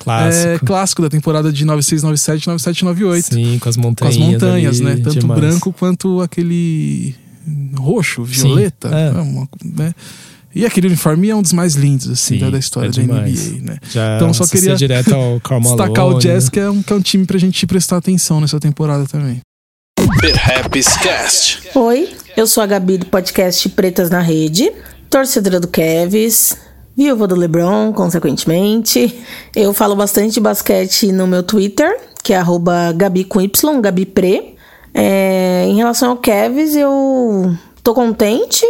Clássico. 0.00 0.48
é, 0.48 0.58
clássico 0.58 1.02
da 1.02 1.08
temporada 1.08 1.50
de 1.52 1.64
9697, 1.64 2.48
9798. 2.48 3.34
Sim, 3.34 3.58
com 3.58 3.68
as 3.68 3.76
Com 3.76 3.80
as 3.80 3.86
montanhas. 3.86 4.16
montanhas, 4.18 4.80
ali, 4.80 4.84
né? 4.96 4.96
Tanto 5.02 5.20
demais. 5.20 5.40
branco 5.40 5.72
quanto 5.72 6.20
aquele 6.20 7.14
roxo, 7.76 8.22
violeta. 8.24 8.88
é. 8.88 9.12
né? 9.12 9.20
Uma- 9.20 9.48
né? 9.64 9.94
E 10.54 10.64
aquele 10.64 10.86
uniforme 10.86 11.28
é 11.30 11.34
um 11.34 11.42
dos 11.42 11.52
mais 11.52 11.74
lindos, 11.74 12.08
assim, 12.08 12.34
Sim, 12.34 12.40
da, 12.44 12.50
da 12.50 12.58
história 12.58 12.86
é 12.86 12.90
da. 12.92 13.02
NBA, 13.02 13.60
né? 13.62 13.78
Já 13.90 14.16
Então, 14.16 14.32
só 14.32 14.46
queria 14.46 14.76
direto 14.76 15.12
ao 15.12 15.40
Karl 15.42 15.60
Destacar 15.60 16.04
o 16.04 16.08
Malone, 16.10 16.20
Jazz, 16.22 16.44
né? 16.44 16.50
que 16.52 16.60
é, 16.60 16.70
um, 16.70 16.80
que 16.82 16.92
é 16.92 16.96
um 16.96 17.00
time 17.00 17.24
pra 17.26 17.38
gente 17.38 17.66
prestar 17.66 17.96
atenção 17.96 18.40
nessa 18.40 18.60
temporada 18.60 19.04
também. 19.06 19.40
Cast. 21.02 21.62
Oi, 21.74 22.08
eu 22.36 22.46
sou 22.46 22.62
a 22.62 22.66
Gabi 22.66 22.98
do 22.98 23.06
podcast 23.06 23.68
Pretas 23.70 24.10
na 24.10 24.20
Rede, 24.20 24.70
torcedora 25.10 25.58
do 25.58 25.66
Kevs, 25.66 26.56
viúva 26.96 27.26
do 27.26 27.34
LeBron, 27.34 27.92
consequentemente. 27.92 29.12
Eu 29.56 29.72
falo 29.74 29.96
bastante 29.96 30.34
de 30.34 30.40
basquete 30.40 31.10
no 31.10 31.26
meu 31.26 31.42
Twitter, 31.42 31.96
que 32.22 32.32
é 32.32 32.36
arroba 32.36 32.92
Gabi 32.92 33.24
com 33.24 33.40
Y, 33.40 33.80
Gabi 33.80 34.06
Pre. 34.06 34.53
É, 34.94 35.66
em 35.66 35.74
relação 35.74 36.12
ao 36.12 36.16
Kevs, 36.16 36.76
eu 36.76 37.52
tô 37.82 37.92
contente. 37.92 38.64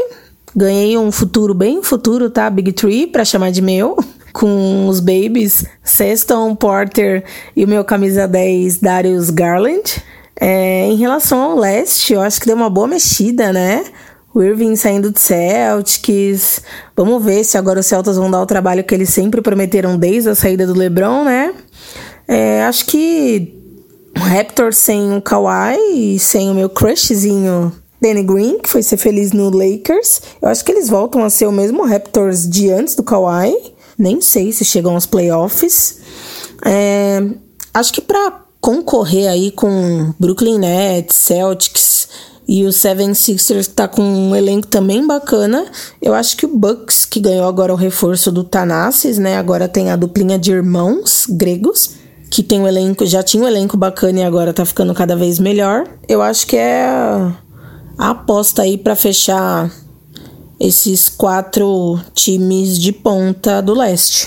Ganhei 0.57 0.97
um 0.97 1.13
futuro 1.13 1.53
bem 1.53 1.83
futuro, 1.83 2.31
tá? 2.31 2.49
Big 2.49 2.73
Tree, 2.73 3.07
pra 3.07 3.25
chamar 3.25 3.51
de 3.51 3.61
meu. 3.61 3.97
Com 4.33 4.89
os 4.89 4.99
babies 4.99 5.65
Sexton, 5.85 6.57
Porter 6.57 7.23
e 7.55 7.65
o 7.65 7.69
meu 7.69 7.85
camisa 7.85 8.27
10 8.27 8.79
Darius 8.79 9.31
Garland. 9.31 10.03
É, 10.41 10.87
em 10.87 10.97
relação 10.97 11.41
ao 11.41 11.57
leste, 11.57 12.15
eu 12.15 12.21
acho 12.21 12.41
que 12.41 12.47
deu 12.47 12.57
uma 12.57 12.69
boa 12.69 12.89
mexida, 12.89 13.53
né? 13.53 13.85
O 14.35 14.43
Irving 14.43 14.75
saindo 14.75 15.13
de 15.13 15.21
Celtics. 15.21 16.63
Vamos 16.97 17.25
ver 17.25 17.45
se 17.45 17.57
agora 17.57 17.79
os 17.79 17.87
Celtics 17.87 18.17
vão 18.17 18.29
dar 18.29 18.43
o 18.43 18.47
trabalho 18.47 18.83
que 18.83 18.93
eles 18.93 19.11
sempre 19.11 19.41
prometeram 19.41 19.97
desde 19.97 20.31
a 20.31 20.35
saída 20.35 20.67
do 20.67 20.75
LeBron, 20.75 21.23
né? 21.23 21.55
É, 22.27 22.65
acho 22.65 22.87
que 22.87 23.64
o 24.17 24.21
Raptors 24.21 24.77
sem 24.77 25.17
o 25.17 25.23
Kawhi 25.23 26.19
sem 26.19 26.51
o 26.51 26.55
meu 26.55 26.69
crushzinho 26.69 27.73
Danny 28.01 28.23
Green, 28.23 28.59
que 28.59 28.69
foi 28.69 28.83
ser 28.83 28.99
feliz 28.99 29.33
no 29.33 29.49
Lakers. 29.49 30.21
Eu 30.43 30.49
acho 30.49 30.63
que 30.63 30.71
eles 30.71 30.91
voltam 30.91 31.25
a 31.25 31.31
ser 31.31 31.47
o 31.47 31.53
mesmo 31.53 31.87
Raptors 31.87 32.49
de 32.49 32.71
antes 32.71 32.95
do 32.95 33.03
Kawhi. 33.03 33.55
Nem 33.97 34.21
sei 34.21 34.53
se 34.53 34.63
chegam 34.63 34.95
aos 34.95 35.07
playoffs. 35.07 36.01
É, 36.67 37.23
acho 37.73 37.93
que 37.95 38.03
para 38.03 38.43
concorrer 38.61 39.31
aí 39.31 39.51
com 39.51 40.13
Brooklyn 40.19 40.59
Nets, 40.59 41.17
Celtics 41.17 42.09
e 42.47 42.67
o 42.67 42.69
76ers 42.69 43.69
que 43.69 43.75
tá 43.75 43.89
com 43.89 44.03
um 44.03 44.37
elenco 44.37 44.67
também 44.67 45.07
bacana, 45.07 45.65
eu 46.01 46.13
acho 46.13 46.37
que 46.37 46.45
o 46.45 46.49
Bucks, 46.49 47.07
que 47.07 47.21
ganhou 47.21 47.47
agora 47.47 47.73
o 47.73 47.77
reforço 47.77 48.31
do 48.31 48.45
Tanassis, 48.45 49.19
né? 49.19 49.39
Agora 49.39 49.67
tem 49.67 49.91
a 49.91 49.97
duplinha 49.97 50.39
de 50.39 50.53
irmãos 50.53 51.27
gregos, 51.29 51.93
que 52.35 52.43
tem 52.43 52.61
um 52.61 52.67
elenco, 52.67 53.07
já 53.07 53.23
tinha 53.23 53.45
um 53.45 53.47
elenco 53.47 53.77
bacana 53.77 54.19
e 54.19 54.23
agora 54.25 54.53
tá 54.53 54.65
ficando 54.65 54.93
cada 54.93 55.15
vez 55.15 55.39
melhor. 55.39 55.87
Eu 56.09 56.21
acho 56.21 56.45
que 56.49 56.57
é 56.57 56.85
a, 56.85 57.31
aposta 57.97 58.63
aí 58.63 58.77
para 58.77 58.97
fechar 58.97 59.71
esses 60.59 61.09
quatro 61.09 61.97
times 62.13 62.77
de 62.77 62.91
ponta 62.91 63.63
do 63.63 63.73
leste. 63.73 64.27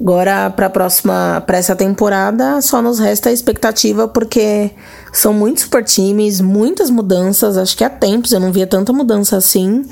Agora, 0.00 0.48
para 0.48 0.70
próxima, 0.70 1.44
para 1.46 1.58
essa 1.58 1.76
temporada, 1.76 2.62
só 2.62 2.80
nos 2.80 2.98
resta 2.98 3.28
a 3.28 3.32
expectativa, 3.32 4.08
porque 4.08 4.70
são 5.12 5.34
muitos 5.34 5.64
super 5.64 5.84
times, 5.84 6.40
muitas 6.40 6.88
mudanças. 6.88 7.58
Acho 7.58 7.76
que 7.76 7.84
há 7.84 7.90
tempos 7.90 8.32
eu 8.32 8.40
não 8.40 8.50
via 8.50 8.66
tanta 8.66 8.90
mudança 8.90 9.36
assim. 9.36 9.84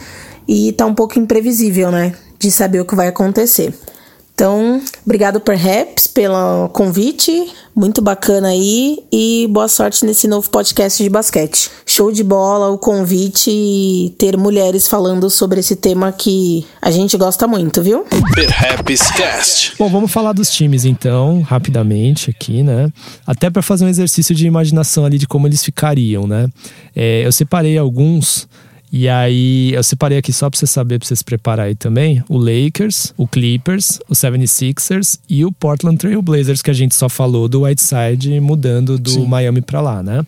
E 0.48 0.72
tá 0.72 0.86
um 0.86 0.94
pouco 0.94 1.18
imprevisível, 1.18 1.90
né? 1.90 2.14
De 2.38 2.50
saber 2.50 2.80
o 2.80 2.86
que 2.86 2.94
vai 2.94 3.08
acontecer. 3.08 3.74
Então, 4.36 4.82
obrigado 5.02 5.40
Perhaps 5.40 6.06
pelo 6.08 6.68
convite, 6.68 7.32
muito 7.74 8.02
bacana 8.02 8.48
aí 8.48 8.98
e 9.10 9.48
boa 9.48 9.66
sorte 9.66 10.04
nesse 10.04 10.28
novo 10.28 10.50
podcast 10.50 11.02
de 11.02 11.08
basquete. 11.08 11.70
Show 11.86 12.12
de 12.12 12.22
bola 12.22 12.68
o 12.68 12.76
convite 12.76 13.50
e 13.50 14.14
ter 14.18 14.36
mulheres 14.36 14.88
falando 14.88 15.30
sobre 15.30 15.60
esse 15.60 15.74
tema 15.74 16.12
que 16.12 16.66
a 16.82 16.90
gente 16.90 17.16
gosta 17.16 17.46
muito, 17.46 17.82
viu? 17.82 18.04
Perhaps 18.34 19.10
Cast. 19.12 19.72
Bom, 19.78 19.88
vamos 19.88 20.12
falar 20.12 20.34
dos 20.34 20.50
times 20.50 20.84
então, 20.84 21.40
rapidamente 21.40 22.28
aqui, 22.28 22.62
né? 22.62 22.92
Até 23.26 23.48
para 23.48 23.62
fazer 23.62 23.86
um 23.86 23.88
exercício 23.88 24.34
de 24.34 24.46
imaginação 24.46 25.06
ali 25.06 25.16
de 25.16 25.26
como 25.26 25.46
eles 25.48 25.64
ficariam, 25.64 26.26
né? 26.26 26.46
É, 26.94 27.24
eu 27.24 27.32
separei 27.32 27.78
alguns 27.78 28.46
E 28.92 29.08
aí, 29.08 29.72
eu 29.72 29.82
separei 29.82 30.18
aqui 30.18 30.32
só 30.32 30.48
pra 30.48 30.58
você 30.58 30.66
saber, 30.66 30.98
pra 30.98 31.08
você 31.08 31.16
se 31.16 31.24
preparar 31.24 31.66
aí 31.66 31.74
também: 31.74 32.22
o 32.28 32.38
Lakers, 32.38 33.12
o 33.16 33.26
Clippers, 33.26 33.98
o 34.08 34.14
76ers 34.14 35.18
e 35.28 35.44
o 35.44 35.52
Portland 35.52 35.98
Trail 35.98 36.22
Blazers, 36.22 36.62
que 36.62 36.70
a 36.70 36.74
gente 36.74 36.94
só 36.94 37.08
falou 37.08 37.48
do 37.48 37.62
Whiteside 37.62 38.38
mudando 38.40 38.98
do 38.98 39.10
Sim. 39.10 39.26
Miami 39.26 39.60
pra 39.60 39.80
lá, 39.80 40.02
né? 40.02 40.24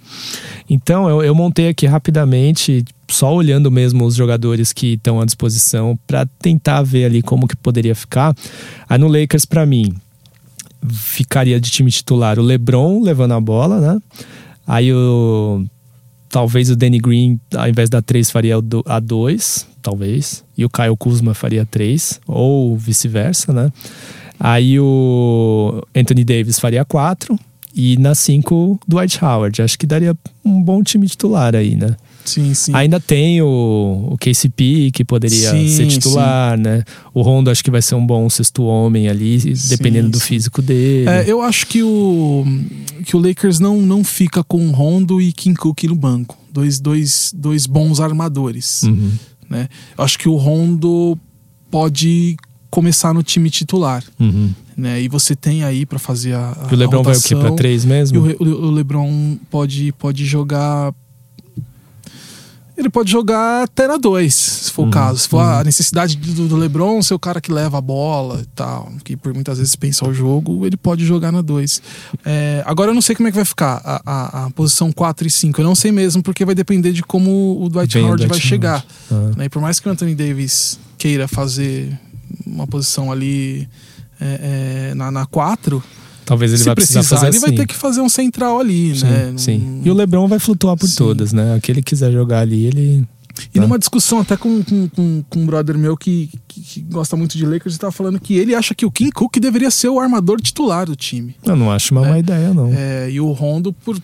Então, 0.68 1.08
eu, 1.08 1.22
eu 1.22 1.34
montei 1.34 1.68
aqui 1.68 1.86
rapidamente, 1.86 2.84
só 3.08 3.32
olhando 3.32 3.70
mesmo 3.70 4.04
os 4.04 4.14
jogadores 4.14 4.72
que 4.72 4.94
estão 4.94 5.20
à 5.20 5.24
disposição, 5.24 5.98
pra 6.06 6.26
tentar 6.40 6.82
ver 6.82 7.04
ali 7.04 7.22
como 7.22 7.46
que 7.46 7.56
poderia 7.56 7.94
ficar. 7.94 8.34
Aí 8.88 8.98
no 8.98 9.06
Lakers, 9.06 9.44
pra 9.44 9.64
mim, 9.64 9.94
ficaria 10.88 11.60
de 11.60 11.70
time 11.70 11.90
titular 11.90 12.38
o 12.38 12.42
LeBron 12.42 13.02
levando 13.02 13.32
a 13.32 13.40
bola, 13.40 13.80
né? 13.80 14.00
Aí 14.66 14.92
o 14.92 15.64
talvez 16.28 16.70
o 16.70 16.76
Danny 16.76 16.98
Green, 16.98 17.40
ao 17.54 17.68
invés 17.68 17.88
da 17.88 18.02
3, 18.02 18.30
faria 18.30 18.56
a 18.86 19.00
2, 19.00 19.66
talvez. 19.82 20.44
E 20.56 20.64
o 20.64 20.70
Kyle 20.70 20.96
Kuzma 20.96 21.34
faria 21.34 21.66
3, 21.66 22.20
ou 22.26 22.76
vice-versa, 22.76 23.52
né? 23.52 23.72
Aí 24.38 24.78
o 24.78 25.82
Anthony 25.94 26.24
Davis 26.24 26.58
faria 26.58 26.84
4. 26.84 27.38
E 27.74 27.96
na 27.96 28.14
5, 28.14 28.80
Dwight 28.88 29.24
Howard. 29.24 29.62
Acho 29.62 29.78
que 29.78 29.86
daria 29.86 30.16
um 30.44 30.60
bom 30.60 30.82
time 30.82 31.06
titular 31.06 31.54
aí, 31.54 31.76
né? 31.76 31.96
Sim, 32.28 32.52
sim. 32.54 32.74
Ainda 32.74 33.00
tem 33.00 33.40
o, 33.40 34.08
o 34.12 34.16
KCP, 34.18 34.90
que 34.92 35.04
poderia 35.04 35.50
Sim, 35.50 35.68
ser 35.68 35.86
titular, 35.86 36.58
né? 36.58 36.84
O 37.14 37.22
Rondo 37.22 37.50
acho 37.50 37.64
que 37.64 37.70
vai 37.70 37.80
ser 37.82 37.94
um 37.94 38.06
bom 38.06 38.28
sexto 38.28 38.62
homem 38.64 39.08
ali, 39.08 39.38
dependendo 39.68 40.10
do 40.10 40.18
sim. 40.20 40.26
físico 40.26 40.60
dele. 40.60 41.08
É, 41.08 41.24
eu 41.26 41.40
acho 41.42 41.66
que 41.66 41.82
o, 41.82 42.44
que 43.04 43.16
o 43.16 43.18
Lakers 43.20 43.58
não, 43.58 43.80
não 43.80 44.04
fica 44.04 44.44
com 44.44 44.70
Rondo 44.70 45.20
e 45.20 45.32
Kim 45.32 45.54
Cook 45.54 45.84
no 45.84 45.94
banco. 45.94 46.36
Dois, 46.52 46.78
dois, 46.80 47.32
dois 47.34 47.66
bons 47.66 48.00
armadores. 48.00 48.82
Uhum. 48.82 49.12
Né? 49.48 49.68
Eu 49.96 50.04
acho 50.04 50.18
que 50.18 50.28
o 50.28 50.36
Rondo 50.36 51.18
pode 51.70 52.36
começar 52.70 53.14
no 53.14 53.22
time 53.22 53.50
titular. 53.50 54.04
Uhum. 54.20 54.50
Né? 54.76 55.02
E 55.02 55.08
você 55.08 55.34
tem 55.34 55.64
aí 55.64 55.84
pra 55.84 55.98
fazer 55.98 56.34
a. 56.34 56.50
a 56.50 56.68
E 56.70 56.74
o 56.74 56.76
LeBron 56.76 57.02
vai 57.02 57.16
o 57.16 57.20
quê? 57.20 57.28
Pra 57.34 57.48
rotação. 57.48 57.56
3 57.56 57.82
E 57.82 57.86
o, 57.86 57.88
mesmo? 57.88 58.22
Re- 58.22 58.36
o 58.40 58.70
LeBron 58.70 59.36
pode, 59.50 59.92
pode 59.98 60.24
jogar. 60.24 60.92
Ele 62.78 62.88
pode 62.88 63.10
jogar 63.10 63.64
até 63.64 63.88
na 63.88 63.96
2, 63.96 64.32
se 64.34 64.70
for 64.70 64.82
Uhum, 64.82 64.88
o 64.88 64.90
caso. 64.92 65.18
Se 65.18 65.28
for 65.28 65.40
a 65.40 65.64
necessidade 65.64 66.16
do, 66.16 66.46
do 66.46 66.56
LeBron 66.56 67.02
ser 67.02 67.12
o 67.14 67.18
cara 67.18 67.40
que 67.40 67.50
leva 67.50 67.76
a 67.78 67.80
bola 67.80 68.40
e 68.40 68.46
tal, 68.54 68.92
que 69.02 69.16
por 69.16 69.34
muitas 69.34 69.58
vezes 69.58 69.74
pensa 69.74 70.06
o 70.08 70.14
jogo, 70.14 70.64
ele 70.64 70.76
pode 70.76 71.04
jogar 71.04 71.32
na 71.32 71.42
2. 71.42 71.82
agora 72.64 72.90
eu 72.90 72.94
não 72.94 73.02
sei 73.02 73.16
como 73.16 73.26
é 73.28 73.32
que 73.32 73.36
vai 73.36 73.44
ficar 73.44 73.80
a, 73.84 74.00
a- 74.06 74.44
a 74.46 74.50
posição 74.50 74.92
4 74.92 75.26
e 75.26 75.30
5. 75.30 75.60
Eu 75.60 75.64
não 75.64 75.74
sei 75.74 75.90
mesmo, 75.90 76.22
porque 76.22 76.44
vai 76.44 76.54
depender 76.54 76.92
de 76.92 77.02
como 77.02 77.60
o 77.60 77.68
Dwight 77.68 77.94
Vem 77.94 78.02
o 78.04 78.06
Howard 78.06 78.22
vai 78.26 78.30
Dwight 78.38 78.46
chegar. 78.48 78.84
Howard. 79.10 79.32
Ah. 79.34 79.38
né? 79.38 79.44
E 79.46 79.48
por 79.48 79.60
mais 79.60 79.80
que 79.80 79.88
o 79.88 79.92
Anthony 79.92 80.14
Davis 80.14 80.78
queira 80.96 81.26
fazer 81.26 81.98
uma 82.46 82.66
posição 82.66 83.10
ali 83.10 83.68
é, 84.20 84.90
é, 84.90 84.94
na, 84.94 85.10
na 85.10 85.26
4, 85.26 85.82
Talvez 86.28 86.50
ele 86.52 86.58
se 86.58 86.64
vai 86.66 86.74
precisar, 86.74 87.00
precisar, 87.00 87.16
fazer 87.16 87.28
ele 87.28 87.38
vai 87.40 87.48
assim. 87.50 87.56
ter 87.56 87.66
que 87.66 87.74
fazer 87.74 88.00
um 88.02 88.08
central 88.08 88.60
ali, 88.60 88.94
Sim, 88.94 89.06
né? 89.06 89.32
sim. 89.36 89.80
E 89.84 89.90
o 89.90 89.94
LeBron 89.94 90.28
vai 90.28 90.38
flutuar 90.38 90.76
por 90.76 90.86
Sim. 90.86 90.96
todas, 90.96 91.32
né? 91.32 91.56
O 91.56 91.60
que 91.60 91.72
ele 91.72 91.82
quiser 91.82 92.12
jogar 92.12 92.40
ali, 92.40 92.66
ele. 92.66 93.06
E 93.54 93.60
numa 93.60 93.78
discussão 93.78 94.18
até 94.18 94.36
com, 94.36 94.62
com, 94.64 94.88
com, 94.88 95.24
com 95.30 95.38
um 95.40 95.46
brother 95.46 95.78
meu 95.78 95.96
que, 95.96 96.28
que, 96.48 96.60
que 96.60 96.80
gosta 96.82 97.16
muito 97.16 97.38
de 97.38 97.46
Lakers, 97.46 97.74
ele 97.74 97.78
tava 97.78 97.92
falando 97.92 98.18
que 98.20 98.34
ele 98.36 98.54
acha 98.54 98.74
que 98.74 98.84
o 98.84 98.90
Kim 98.90 99.10
Cook 99.10 99.36
deveria 99.38 99.70
ser 99.70 99.88
o 99.88 99.98
armador 100.00 100.40
titular 100.40 100.86
do 100.86 100.94
time. 100.96 101.34
Eu 101.44 101.54
não 101.56 101.70
acho 101.70 101.94
uma 101.94 102.02
má 102.06 102.18
ideia, 102.18 102.52
não. 102.52 102.70
É, 102.74 103.08
e 103.08 103.20
o 103.20 103.30
Rondo, 103.30 103.72
por, 103.72 103.96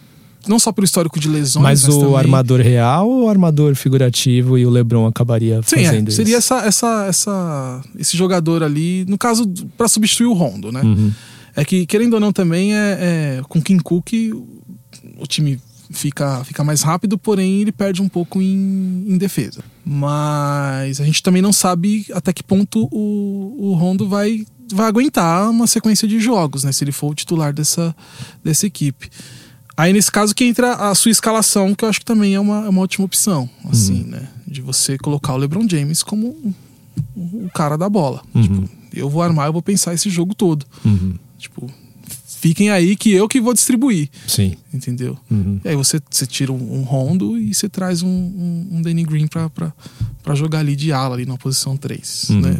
não 0.46 0.58
só 0.60 0.70
por 0.70 0.84
histórico 0.84 1.18
de 1.18 1.28
lesões, 1.28 1.62
Mas 1.64 1.88
o 1.88 1.98
também- 1.98 2.16
armador 2.16 2.60
real 2.60 3.08
ou 3.08 3.24
o 3.24 3.28
armador 3.28 3.74
figurativo 3.74 4.56
e 4.56 4.64
o 4.64 4.70
LeBron 4.70 5.04
acabaria 5.04 5.60
Sim, 5.64 5.80
é, 5.80 5.84
fazendo 5.86 6.08
isso? 6.08 6.16
seria 6.16 6.36
essa, 6.36 6.58
essa, 6.64 7.06
essa, 7.06 7.82
esse 7.98 8.16
jogador 8.16 8.62
ali, 8.62 9.04
no 9.08 9.18
caso, 9.18 9.46
pra 9.76 9.88
substituir 9.88 10.26
o 10.26 10.32
Rondo, 10.32 10.70
né? 10.70 10.80
Uhum. 10.82 11.10
É 11.56 11.64
que, 11.64 11.86
querendo 11.86 12.14
ou 12.14 12.20
não, 12.20 12.32
também 12.32 12.74
é, 12.74 12.98
é 13.38 13.42
com 13.48 13.62
Kim 13.62 13.78
Cook 13.78 14.12
o 15.18 15.26
time 15.26 15.60
fica, 15.90 16.44
fica 16.44 16.64
mais 16.64 16.82
rápido, 16.82 17.16
porém 17.16 17.60
ele 17.60 17.72
perde 17.72 18.02
um 18.02 18.08
pouco 18.08 18.40
em, 18.40 19.04
em 19.06 19.16
defesa. 19.16 19.62
Mas 19.84 21.00
a 21.00 21.04
gente 21.04 21.22
também 21.22 21.42
não 21.42 21.52
sabe 21.52 22.06
até 22.12 22.32
que 22.32 22.42
ponto 22.42 22.88
o, 22.90 23.56
o 23.58 23.74
Rondo 23.74 24.08
vai, 24.08 24.44
vai 24.72 24.86
aguentar 24.86 25.50
uma 25.50 25.66
sequência 25.66 26.08
de 26.08 26.18
jogos, 26.18 26.64
né? 26.64 26.72
Se 26.72 26.84
ele 26.84 26.92
for 26.92 27.10
o 27.10 27.14
titular 27.14 27.52
dessa, 27.52 27.94
dessa 28.42 28.66
equipe. 28.66 29.10
Aí, 29.76 29.92
nesse 29.92 30.10
caso, 30.10 30.34
que 30.34 30.44
entra 30.44 30.74
a 30.74 30.94
sua 30.94 31.10
escalação, 31.10 31.74
que 31.74 31.84
eu 31.84 31.88
acho 31.88 31.98
que 31.98 32.04
também 32.04 32.34
é 32.34 32.40
uma, 32.40 32.64
é 32.64 32.68
uma 32.68 32.82
ótima 32.82 33.04
opção, 33.04 33.50
assim, 33.68 34.04
né? 34.04 34.28
De 34.46 34.60
você 34.60 34.96
colocar 34.96 35.34
o 35.34 35.36
LeBron 35.36 35.68
James 35.68 36.02
como 36.02 36.54
o, 37.16 37.50
cara 37.52 37.76
da 37.76 37.88
bola. 37.88 38.22
Tipo, 38.40 38.70
eu 38.92 39.10
vou 39.10 39.20
armar, 39.20 39.48
eu 39.48 39.52
vou 39.52 39.62
pensar 39.62 39.92
esse 39.92 40.08
jogo 40.08 40.32
todo. 40.32 40.64
Uhum. 40.84 41.14
Tipo, 41.44 41.70
fiquem 42.40 42.70
aí 42.70 42.96
que 42.96 43.10
eu 43.12 43.28
que 43.28 43.40
vou 43.40 43.52
distribuir, 43.54 44.08
Sim. 44.26 44.54
entendeu? 44.72 45.16
Uhum. 45.30 45.60
E 45.64 45.68
aí 45.68 45.76
você, 45.76 46.00
você 46.10 46.26
tira 46.26 46.52
um, 46.52 46.78
um 46.78 46.82
Rondo 46.82 47.38
e 47.38 47.54
você 47.54 47.68
traz 47.68 48.02
um, 48.02 48.08
um, 48.08 48.68
um 48.72 48.82
Danny 48.82 49.04
Green 49.04 49.26
pra, 49.26 49.48
pra, 49.50 49.72
pra 50.22 50.34
jogar 50.34 50.60
ali 50.60 50.74
de 50.74 50.90
ala, 50.92 51.14
ali 51.14 51.26
na 51.26 51.36
posição 51.36 51.76
3. 51.76 52.30
Uhum. 52.30 52.40
Né? 52.40 52.58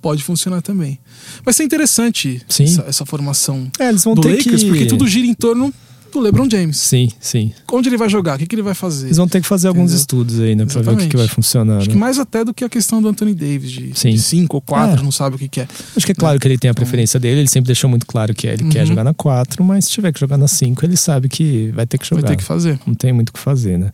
Pode 0.00 0.22
funcionar 0.22 0.62
também. 0.62 0.98
Vai 1.44 1.52
ser 1.54 1.64
interessante 1.64 2.42
Sim. 2.48 2.64
essa, 2.64 2.82
essa 2.82 3.06
formação 3.06 3.70
É, 3.78 3.88
eles 3.88 4.04
vão 4.04 4.14
do 4.14 4.22
ter 4.22 4.36
Lakers, 4.36 4.62
que. 4.62 4.68
porque 4.68 4.86
tudo 4.86 5.06
gira 5.06 5.26
em 5.26 5.34
torno 5.34 5.72
do 6.12 6.20
LeBron 6.20 6.48
James. 6.50 6.76
Sim, 6.78 7.08
sim. 7.18 7.52
Onde 7.72 7.88
ele 7.88 7.96
vai 7.96 8.08
jogar? 8.08 8.36
O 8.36 8.38
que, 8.38 8.46
que 8.46 8.54
ele 8.54 8.62
vai 8.62 8.74
fazer? 8.74 9.06
Eles 9.06 9.16
vão 9.16 9.26
ter 9.26 9.40
que 9.40 9.46
fazer 9.46 9.68
alguns 9.68 9.84
Entendeu? 9.90 10.00
estudos 10.00 10.40
aí, 10.40 10.54
né? 10.54 10.64
Pra 10.66 10.82
ver 10.82 10.90
o 10.92 10.96
que, 10.96 11.08
que 11.08 11.16
vai 11.16 11.26
funcionar. 11.28 11.78
Acho 11.78 11.88
né? 11.88 11.92
que 11.94 11.98
mais 11.98 12.18
até 12.18 12.44
do 12.44 12.52
que 12.54 12.62
a 12.64 12.68
questão 12.68 13.00
do 13.02 13.08
Anthony 13.08 13.34
Davis, 13.34 13.70
de 13.70 13.92
Sim. 13.98 14.16
5 14.16 14.56
ou 14.56 14.60
4, 14.60 15.00
É. 15.00 15.02
não 15.02 15.10
sabe 15.10 15.36
o 15.36 15.38
que, 15.38 15.48
que 15.48 15.60
é. 15.60 15.68
Acho 15.96 16.06
que 16.06 16.12
é 16.12 16.14
claro 16.14 16.38
que 16.38 16.46
ele 16.46 16.58
tem 16.58 16.70
a 16.70 16.74
preferência 16.74 17.18
dele, 17.18 17.40
ele 17.40 17.48
sempre 17.48 17.66
deixou 17.66 17.88
muito 17.90 18.06
claro 18.06 18.34
que 18.34 18.46
ele 18.46 18.64
quer 18.68 18.80
Uhum. 18.80 18.86
jogar 18.86 19.04
na 19.04 19.14
4, 19.14 19.64
mas 19.64 19.86
se 19.86 19.90
tiver 19.92 20.12
que 20.12 20.20
jogar 20.20 20.36
na 20.36 20.46
5, 20.48 20.84
ele 20.84 20.96
sabe 20.96 21.28
que 21.28 21.70
vai 21.74 21.86
ter 21.86 21.98
que 21.98 22.06
jogar. 22.06 22.22
Vai 22.22 22.30
ter 22.32 22.36
que 22.36 22.44
fazer. 22.44 22.78
Não 22.86 22.94
tem 22.94 23.12
muito 23.12 23.30
o 23.30 23.32
que 23.32 23.38
fazer, 23.40 23.78
né? 23.78 23.90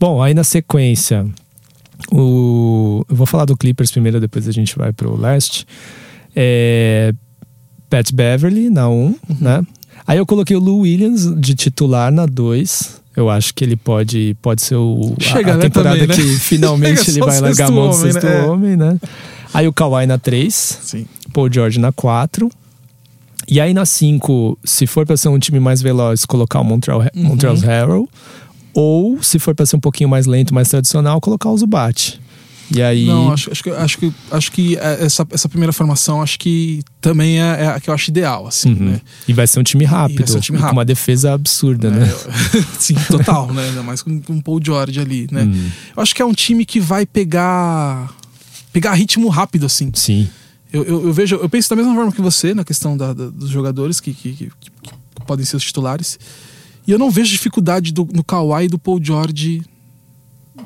Bom, 0.00 0.22
aí 0.22 0.32
na 0.34 0.44
sequência, 0.44 1.26
o... 2.12 3.04
eu 3.08 3.16
vou 3.16 3.26
falar 3.26 3.44
do 3.44 3.56
Clippers 3.56 3.90
primeiro, 3.90 4.20
depois 4.20 4.46
a 4.48 4.52
gente 4.52 4.76
vai 4.76 4.92
pro 4.92 5.16
leste. 5.16 5.66
É... 6.34 7.12
Pat 7.90 8.12
Beverly 8.12 8.68
na 8.70 8.88
1, 8.88 8.92
Uhum. 8.94 9.16
né? 9.40 9.62
Aí 10.06 10.18
eu 10.18 10.26
coloquei 10.26 10.56
o 10.56 10.60
Lou 10.60 10.80
Williams 10.80 11.34
de 11.38 11.54
titular 11.54 12.10
na 12.12 12.26
2. 12.26 12.98
Eu 13.16 13.28
acho 13.28 13.52
que 13.52 13.64
ele 13.64 13.76
pode, 13.76 14.36
pode 14.40 14.62
ser 14.62 14.76
o, 14.76 15.14
a- 15.18 15.22
Chega, 15.22 15.52
a, 15.52 15.56
né, 15.56 15.62
temporada 15.62 15.98
também, 15.98 16.08
né? 16.08 16.14
que 16.14 16.36
finalmente 16.38 16.98
Chega 17.04 17.10
ele 17.10 17.20
vai 17.20 17.40
largar 17.40 17.68
a 17.68 17.70
mão 17.70 17.90
do 17.90 17.96
homem, 17.96 18.12
sexto 18.12 18.26
né? 18.26 18.42
Homem, 18.46 18.76
né? 18.76 18.98
Aí 19.52 19.66
o 19.66 19.72
Kawhi 19.72 20.06
na 20.06 20.18
3. 20.18 20.54
Sim. 20.82 21.06
Paul 21.32 21.52
George 21.52 21.78
na 21.80 21.90
4. 21.92 22.48
E 23.50 23.60
aí 23.60 23.72
na 23.74 23.84
5, 23.86 24.58
se 24.64 24.86
for 24.86 25.06
pra 25.06 25.16
ser 25.16 25.28
um 25.28 25.38
time 25.38 25.58
mais 25.58 25.80
veloz, 25.82 26.24
colocar 26.26 26.60
o 26.60 26.64
Montreal, 26.64 27.00
Uhum. 27.14 27.22
Montreal 27.24 27.56
Harrell. 27.56 28.08
Ou, 28.74 29.20
se 29.22 29.38
for 29.38 29.54
pra 29.54 29.64
ser 29.66 29.76
um 29.76 29.80
pouquinho 29.80 30.08
mais 30.08 30.26
lento, 30.26 30.54
mais 30.54 30.68
tradicional, 30.68 31.20
colocar 31.20 31.48
o 31.50 31.56
Zubat. 31.58 32.20
E 32.74 32.82
aí. 32.82 33.06
Não, 33.06 33.32
acho, 33.32 33.50
acho, 33.50 33.62
que, 33.62 33.70
acho, 33.70 33.98
que, 33.98 34.12
acho 34.30 34.52
que 34.52 34.76
é, 34.76 35.04
essa, 35.04 35.26
essa 35.30 35.48
primeira 35.48 35.72
formação 35.72 36.20
acho 36.20 36.38
que 36.38 36.82
também 37.00 37.40
é, 37.40 37.64
é 37.64 37.66
a 37.68 37.80
que 37.80 37.88
eu 37.88 37.94
acho 37.94 38.10
ideal, 38.10 38.46
assim, 38.46 38.74
Uhum. 38.74 38.90
né? 38.90 39.00
E 39.26 39.32
vai 39.32 39.46
ser 39.46 39.58
um 39.58 39.62
time 39.62 39.84
rápido. 39.84 40.18
vai 40.18 40.26
ser 40.28 40.36
um 40.36 40.40
time 40.40 40.58
e 40.58 40.60
Com 40.60 40.64
rápido. 40.64 40.76
uma 40.78 40.84
defesa 40.84 41.32
absurda, 41.32 41.90
né? 41.90 42.06
É, 42.06 42.62
Sim, 42.78 42.94
total, 43.08 43.52
né? 43.54 43.64
Ainda 43.68 43.82
mais 43.82 44.02
com, 44.02 44.20
com 44.20 44.36
o 44.36 44.42
Paul 44.42 44.60
George 44.62 45.00
ali, 45.00 45.26
né? 45.32 45.44
Uhum. 45.44 45.70
Eu 45.96 46.02
acho 46.02 46.14
que 46.14 46.20
é 46.20 46.24
um 46.26 46.34
time 46.34 46.66
que 46.66 46.78
vai 46.78 47.06
pegar 47.06 48.12
pegar 48.72 48.92
ritmo 48.94 49.28
rápido, 49.28 49.64
assim. 49.66 49.90
Sim. 49.94 50.28
Eu, 50.70 50.84
eu, 50.84 51.06
eu 51.06 51.12
vejo, 51.12 51.36
eu 51.36 51.48
penso 51.48 51.70
da 51.70 51.76
mesma 51.76 51.94
forma 51.94 52.12
que 52.12 52.20
você 52.20 52.52
na 52.52 52.64
questão 52.64 52.96
da, 52.96 53.14
da- 53.14 53.30
dos 53.30 53.48
jogadores 53.48 53.98
que, 53.98 54.12
que, 54.12 54.32
que- 54.34 54.50
que 54.82 54.92
podem 55.26 55.44
ser 55.46 55.56
os 55.56 55.64
titulares. 55.64 56.18
E 56.86 56.90
eu 56.92 56.98
não 56.98 57.10
vejo 57.10 57.30
dificuldade 57.30 57.92
do, 57.92 58.06
no 58.12 58.22
Kawhi 58.22 58.64
e 58.64 58.68
do 58.68 58.78
Paul 58.78 59.00
George 59.02 59.62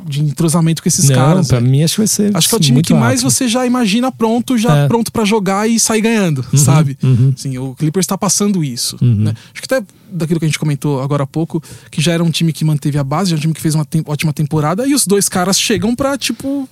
de 0.07 0.21
entrosamento 0.23 0.83
com 0.83 0.89
esses 0.89 1.09
não, 1.09 1.15
caras. 1.17 1.49
pra 1.49 1.61
mim 1.61 1.83
acho 1.83 1.95
que 1.95 2.01
vai 2.01 2.07
ser. 2.09 2.37
Acho 2.37 2.49
que 2.49 2.55
é 2.55 2.59
o 2.59 2.61
time 2.61 2.83
que 2.83 2.93
mais 2.95 3.21
rápido. 3.23 3.31
você 3.31 3.49
já 3.49 3.65
imagina 3.67 4.11
pronto, 4.11 4.57
já 4.59 4.77
É. 4.77 4.89
pronto 4.89 5.13
pra 5.13 5.25
jogar 5.25 5.69
e 5.69 5.79
sair 5.79 6.01
ganhando, 6.01 6.45
Uhum, 6.53 6.59
sabe? 6.59 6.99
uhum. 7.03 7.33
Sim, 7.37 7.59
o 7.59 7.75
Clippers 7.75 8.07
tá 8.07 8.19
passando 8.19 8.65
isso. 8.65 8.97
Uhum. 9.01 9.15
né? 9.15 9.35
Acho 9.53 9.63
que 9.63 9.73
até 9.75 9.85
daquilo 10.11 10.39
que 10.41 10.45
a 10.47 10.49
gente 10.49 10.59
comentou 10.59 11.01
agora 11.03 11.23
há 11.23 11.27
pouco, 11.27 11.63
que 11.91 12.01
já 12.01 12.13
era 12.13 12.23
um 12.23 12.31
time 12.31 12.53
que 12.53 12.65
manteve 12.65 12.99
a 12.99 13.05
base, 13.05 13.31
já 13.31 13.35
era 13.35 13.39
um 13.39 13.43
time 13.43 13.55
que 13.55 13.61
fez 13.61 13.75
uma 13.75 13.87
ótima 14.07 14.33
temporada, 14.33 14.87
e 14.87 14.95
os 14.95 15.07
dois 15.07 15.29
caras 15.29 15.59
chegam 15.59 15.95
pra, 15.95 16.19
tipo. 16.19 16.69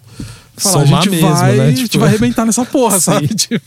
Falar, 0.60 0.84
Somar 0.86 1.00
a 1.00 1.02
gente 1.02 1.10
mesmo, 1.10 1.34
vai, 1.34 1.56
né? 1.56 1.64
a 1.64 1.70
gente 1.70 1.88
Tipo, 1.88 1.98
vai 2.00 2.08
arrebentar 2.10 2.44
nessa 2.44 2.64
porra, 2.66 2.94
Sim. 2.94 3.00
sabe? 3.00 3.28
Tipo, 3.28 3.64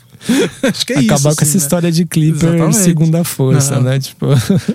acho 0.63 0.85
que 0.85 0.93
é 0.93 0.99
isso. 1.01 1.13
Acabar 1.13 1.35
com 1.35 1.41
assim, 1.41 1.49
essa 1.49 1.57
né? 1.57 1.63
história 1.63 1.91
de 1.91 2.05
Clipper 2.05 2.49
Exatamente. 2.49 2.77
segunda 2.77 3.23
força, 3.23 3.75
Não. 3.75 3.83
né? 3.83 3.99
Tipo. 3.99 4.27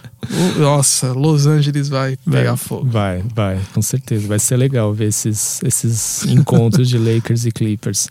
Nossa, 0.58 1.12
Los 1.12 1.46
Angeles 1.46 1.88
vai 1.88 2.16
pegar 2.30 2.50
Vai, 2.50 2.56
fogo. 2.56 2.86
Vai, 2.86 3.22
vai, 3.34 3.58
com 3.72 3.80
certeza. 3.80 4.26
Vai 4.26 4.38
ser 4.38 4.56
legal 4.56 4.92
ver 4.92 5.06
esses, 5.08 5.60
esses 5.62 6.24
encontros 6.26 6.88
de 6.88 6.98
Lakers 6.98 7.46
e 7.46 7.52
Clippers. 7.52 8.08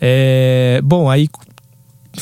É, 0.00 0.80
bom, 0.84 1.08
aí 1.08 1.28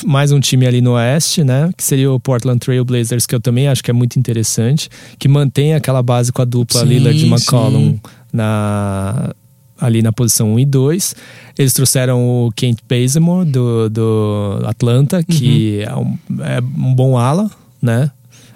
mais 0.06 0.32
um 0.32 0.40
time 0.40 0.66
ali 0.66 0.80
no 0.80 0.92
oeste, 0.92 1.44
né? 1.44 1.70
Que 1.76 1.84
seria 1.84 2.10
o 2.10 2.18
Portland 2.18 2.58
Trail 2.58 2.84
Blazers, 2.84 3.26
que 3.26 3.34
eu 3.34 3.40
também 3.40 3.68
acho 3.68 3.82
que 3.82 3.90
é 3.90 3.94
muito 3.94 4.18
interessante. 4.18 4.88
Que 5.18 5.28
mantém 5.28 5.74
aquela 5.74 6.02
base 6.02 6.32
com 6.32 6.40
a 6.40 6.44
dupla 6.44 6.80
Sim, 6.80 6.86
Lillard 6.86 7.18
e 7.18 7.26
McCollum 7.28 7.90
sim. 7.92 8.00
na, 8.32 9.34
ali 9.82 10.00
na 10.02 10.12
posição 10.12 10.54
1 10.54 10.58
e 10.60 10.64
2. 10.66 11.14
Eles 11.58 11.72
trouxeram 11.72 12.46
o 12.46 12.52
Kent 12.52 12.78
Bazemore 12.88 13.48
do, 13.48 13.88
do 13.90 14.60
Atlanta, 14.64 15.22
que 15.22 15.80
é, 15.82 15.94
um, 15.94 16.16
é 16.40 16.60
um 16.60 16.94
bom 16.94 17.18
ala, 17.18 17.50
né? 17.80 18.10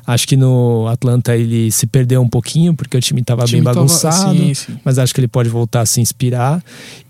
Acho 0.07 0.29
que 0.29 0.37
no 0.37 0.87
Atlanta 0.87 1.35
ele 1.37 1.69
se 1.73 1.85
perdeu 1.85 2.23
um 2.23 2.29
pouquinho, 2.29 2.73
porque 2.75 2.97
o 2.97 3.01
time 3.01 3.23
estava 3.23 3.43
bem 3.43 3.49
time 3.55 3.65
tava- 3.65 3.75
bagunçado. 3.75 4.39
sim, 4.39 4.55
sim. 4.55 4.79
Mas 4.85 5.01
acho 5.01 5.13
que 5.13 5.19
ele 5.19 5.27
pode 5.27 5.49
voltar 5.49 5.81
a 5.81 5.87
se 5.87 6.01
inspirar. 6.01 6.63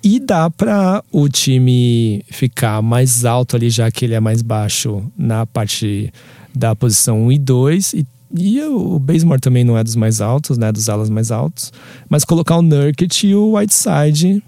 E 0.02 0.18
dá 0.18 0.48
para 0.48 1.04
o 1.12 1.28
time 1.28 2.24
ficar 2.30 2.80
mais 2.80 3.26
alto 3.26 3.54
ali, 3.54 3.68
já 3.68 3.90
que 3.90 4.06
ele 4.06 4.14
é 4.14 4.20
mais 4.20 4.40
baixo 4.40 5.04
na 5.16 5.44
parte 5.44 6.10
da 6.54 6.74
posição 6.74 7.26
1 7.26 7.32
e 7.32 7.38
2. 7.38 7.92
E, 7.92 8.06
e 8.34 8.60
o 8.62 8.98
Bazemore 8.98 9.40
também 9.40 9.64
não 9.64 9.76
é 9.78 9.84
dos 9.84 9.96
mais 9.96 10.20
altos, 10.20 10.58
né? 10.58 10.72
Dos 10.72 10.88
alas 10.88 11.08
mais 11.10 11.30
altos. 11.30 11.72
Mas 12.08 12.24
colocar 12.24 12.56
o 12.56 12.62
Nurkic 12.62 13.26
e 13.26 13.34
o 13.34 13.56
Whiteside 13.56 14.42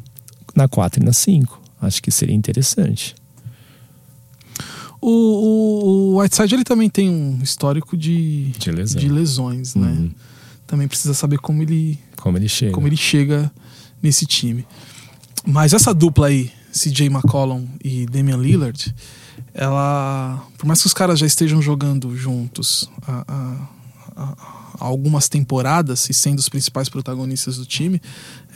na 0.55 0.67
4 0.69 1.03
e 1.03 1.05
na 1.05 1.13
5. 1.13 1.61
Acho 1.81 2.03
que 2.03 2.11
seria 2.11 2.35
interessante. 2.35 3.15
O, 5.01 5.11
o, 5.11 6.15
o 6.15 6.21
Whiteside 6.21 6.55
ele 6.55 6.65
também 6.65 6.91
tem 6.91 7.09
um 7.09 7.39
histórico 7.43 7.97
de, 7.97 8.51
De 8.59 8.71
lesão. 8.73 9.01
de 9.01 9.09
lesões, 9.09 9.75
né? 9.75 9.87
Uhum. 9.87 10.11
Também 10.67 10.89
precisa 10.89 11.15
saber 11.15 11.39
como 11.39 11.63
ele, 11.63 11.99
Como 12.17 12.37
ele 12.37 12.49
chega. 12.49 12.73
como 12.73 12.87
ele 12.89 12.97
chega 12.97 13.51
nesse 14.03 14.27
time. 14.27 14.67
Mas 15.47 15.73
essa 15.73 15.95
dupla 15.95 16.27
aí, 16.27 16.51
CJ 16.73 17.07
McCollum 17.07 17.67
e 17.83 18.07
Damian 18.07 18.37
Lillard, 18.37 18.95
ela. 19.59 20.43
Por 20.57 20.67
mais 20.67 20.81
que 20.81 20.87
os 20.87 20.95
caras 20.95 21.19
já 21.19 21.27
estejam 21.27 21.61
jogando 21.61 22.17
juntos 22.17 22.89
há, 23.07 23.25
há- 23.29 23.69
há- 24.17 24.59
algumas 24.81 25.29
temporadas 25.29 26.09
e 26.09 26.15
sendo 26.15 26.39
os 26.39 26.49
principais 26.49 26.89
protagonistas 26.89 27.57
do 27.57 27.67
time, 27.67 28.01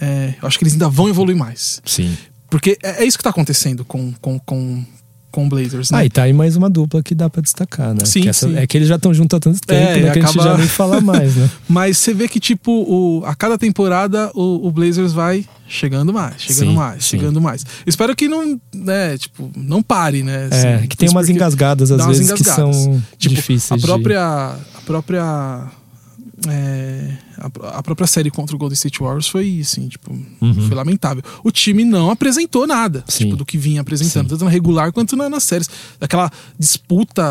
é, 0.00 0.34
eu 0.40 0.46
acho 0.46 0.56
que 0.56 0.62
eles 0.64 0.72
ainda 0.74 0.88
vão 0.88 1.08
evoluir 1.08 1.36
mais. 1.36 1.82
Sim. 1.84 2.16
Porque 2.48 2.78
é, 2.82 3.02
é 3.02 3.04
isso 3.04 3.18
que 3.18 3.24
tá 3.24 3.30
acontecendo 3.30 3.84
com, 3.84 4.12
com, 4.20 4.38
com, 4.38 4.84
com 5.32 5.46
o 5.46 5.48
Blazers, 5.48 5.90
né? 5.90 5.98
Ah, 5.98 6.04
e 6.04 6.10
tá 6.10 6.22
aí 6.22 6.32
mais 6.32 6.54
uma 6.56 6.70
dupla 6.70 7.02
que 7.02 7.14
dá 7.14 7.28
pra 7.28 7.42
destacar, 7.42 7.92
né? 7.94 8.04
Sim, 8.04 8.20
Que 8.20 8.28
essa- 8.28 8.46
sim. 8.46 8.56
É 8.56 8.66
que 8.66 8.76
eles 8.78 8.86
já 8.86 8.96
estão 8.96 9.12
juntos 9.12 9.36
há 9.36 9.40
tanto 9.40 9.58
tempo, 9.62 9.80
É, 9.80 9.84
né? 9.96 10.10
Que 10.12 10.18
a 10.20 10.22
gente 10.22 10.38
acaba- 10.38 10.42
já 10.52 10.58
nem 10.58 10.68
fala 10.68 11.00
mais, 11.00 11.34
né? 11.34 11.50
Mas 11.68 11.98
você 11.98 12.12
vê 12.14 12.28
que, 12.28 12.38
tipo, 12.38 12.70
o, 12.70 13.24
a 13.24 13.34
cada 13.34 13.56
temporada 13.58 14.30
o, 14.34 14.68
o 14.68 14.70
Blazers 14.70 15.12
vai 15.12 15.44
chegando 15.66 16.12
mais, 16.12 16.34
chegando 16.42 16.68
Sim, 16.70 16.76
mais, 16.76 17.04
sim. 17.04 17.10
chegando 17.16 17.40
mais. 17.40 17.64
Espero 17.86 18.14
que 18.14 18.28
não, 18.28 18.60
né, 18.74 19.16
tipo, 19.16 19.50
não 19.56 19.82
pare, 19.82 20.22
né? 20.22 20.48
É, 20.50 20.74
assim, 20.74 20.86
que 20.86 20.96
tem 20.96 21.08
umas 21.08 21.28
engasgadas 21.30 21.90
às 21.90 22.04
vezes 22.06 22.26
que 22.30 22.42
engasgadas. 22.42 22.76
são 22.76 23.02
Tipo, 23.16 23.34
difíceis 23.34 23.72
a 23.72 23.76
de- 23.76 23.82
própria, 23.82 24.20
a 24.22 24.80
própria, 24.84 25.64
é, 26.48 27.16
a, 27.38 27.78
a 27.78 27.82
própria 27.82 28.06
série 28.06 28.30
contra 28.30 28.54
o 28.56 28.58
Golden 28.58 28.74
State 28.74 28.98
Warriors 29.00 29.28
foi 29.28 29.58
assim, 29.60 29.88
tipo, 29.88 30.10
foi 30.66 30.74
lamentável. 30.76 31.22
O 31.44 31.50
time 31.50 31.84
não 31.84 32.10
apresentou 32.10 32.66
nada, 32.66 32.98
Uhum. 33.00 33.04
Tipo, 33.18 33.36
do 33.36 33.44
que 33.44 33.56
vinha 33.58 33.80
apresentando, 33.80 34.24
Sim. 34.24 34.30
tanto 34.30 34.44
na 34.44 34.50
regular 34.50 34.92
quanto 34.92 35.16
na- 35.16 35.28
nas 35.28 35.44
séries. 35.44 35.68
Aquela 36.00 36.30
disputa, 36.58 37.22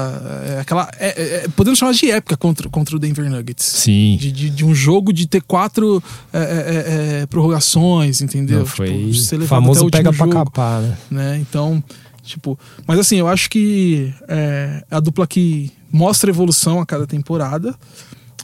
é, 0.57 0.59
aquela, 0.61 0.89
é, 0.99 1.07
é, 1.07 1.35
é, 1.43 1.47
podemos 1.49 1.77
chamar 1.79 1.93
de 1.93 2.09
épica 2.11 2.37
contra, 2.37 2.69
contra 2.69 2.95
o 2.95 2.99
Denver 2.99 3.29
Nuggets. 3.29 3.65
Sim. 3.65 4.17
De, 4.19 4.31
de, 4.31 4.49
de 4.49 4.65
um 4.65 4.73
jogo 4.73 5.11
de 5.11 5.27
ter 5.27 5.41
quatro 5.41 6.01
é, 6.33 7.25
prorrogações, 7.27 8.21
entendeu? 8.21 8.59
Não, 8.59 8.65
foi 8.65 8.87
Tipo, 8.87 9.13
ser 9.15 9.37
levado 9.37 9.59
até 9.59 9.71
o 9.71 9.73
famoso 9.75 9.89
pega 9.91 10.09
pra 10.13 10.25
jogo 10.25 10.31
capar, 10.31 10.81
né? 10.81 10.97
né? 11.09 11.37
Então, 11.39 11.83
tipo, 12.23 12.57
mas 12.87 12.99
assim, 12.99 13.17
eu 13.17 13.27
acho 13.27 13.49
que 13.49 14.13
é 14.27 14.83
a 14.89 14.99
dupla 14.99 15.25
que 15.27 15.71
mostra 15.91 16.29
evolução 16.29 16.79
a 16.79 16.85
cada 16.85 17.05
temporada 17.05 17.75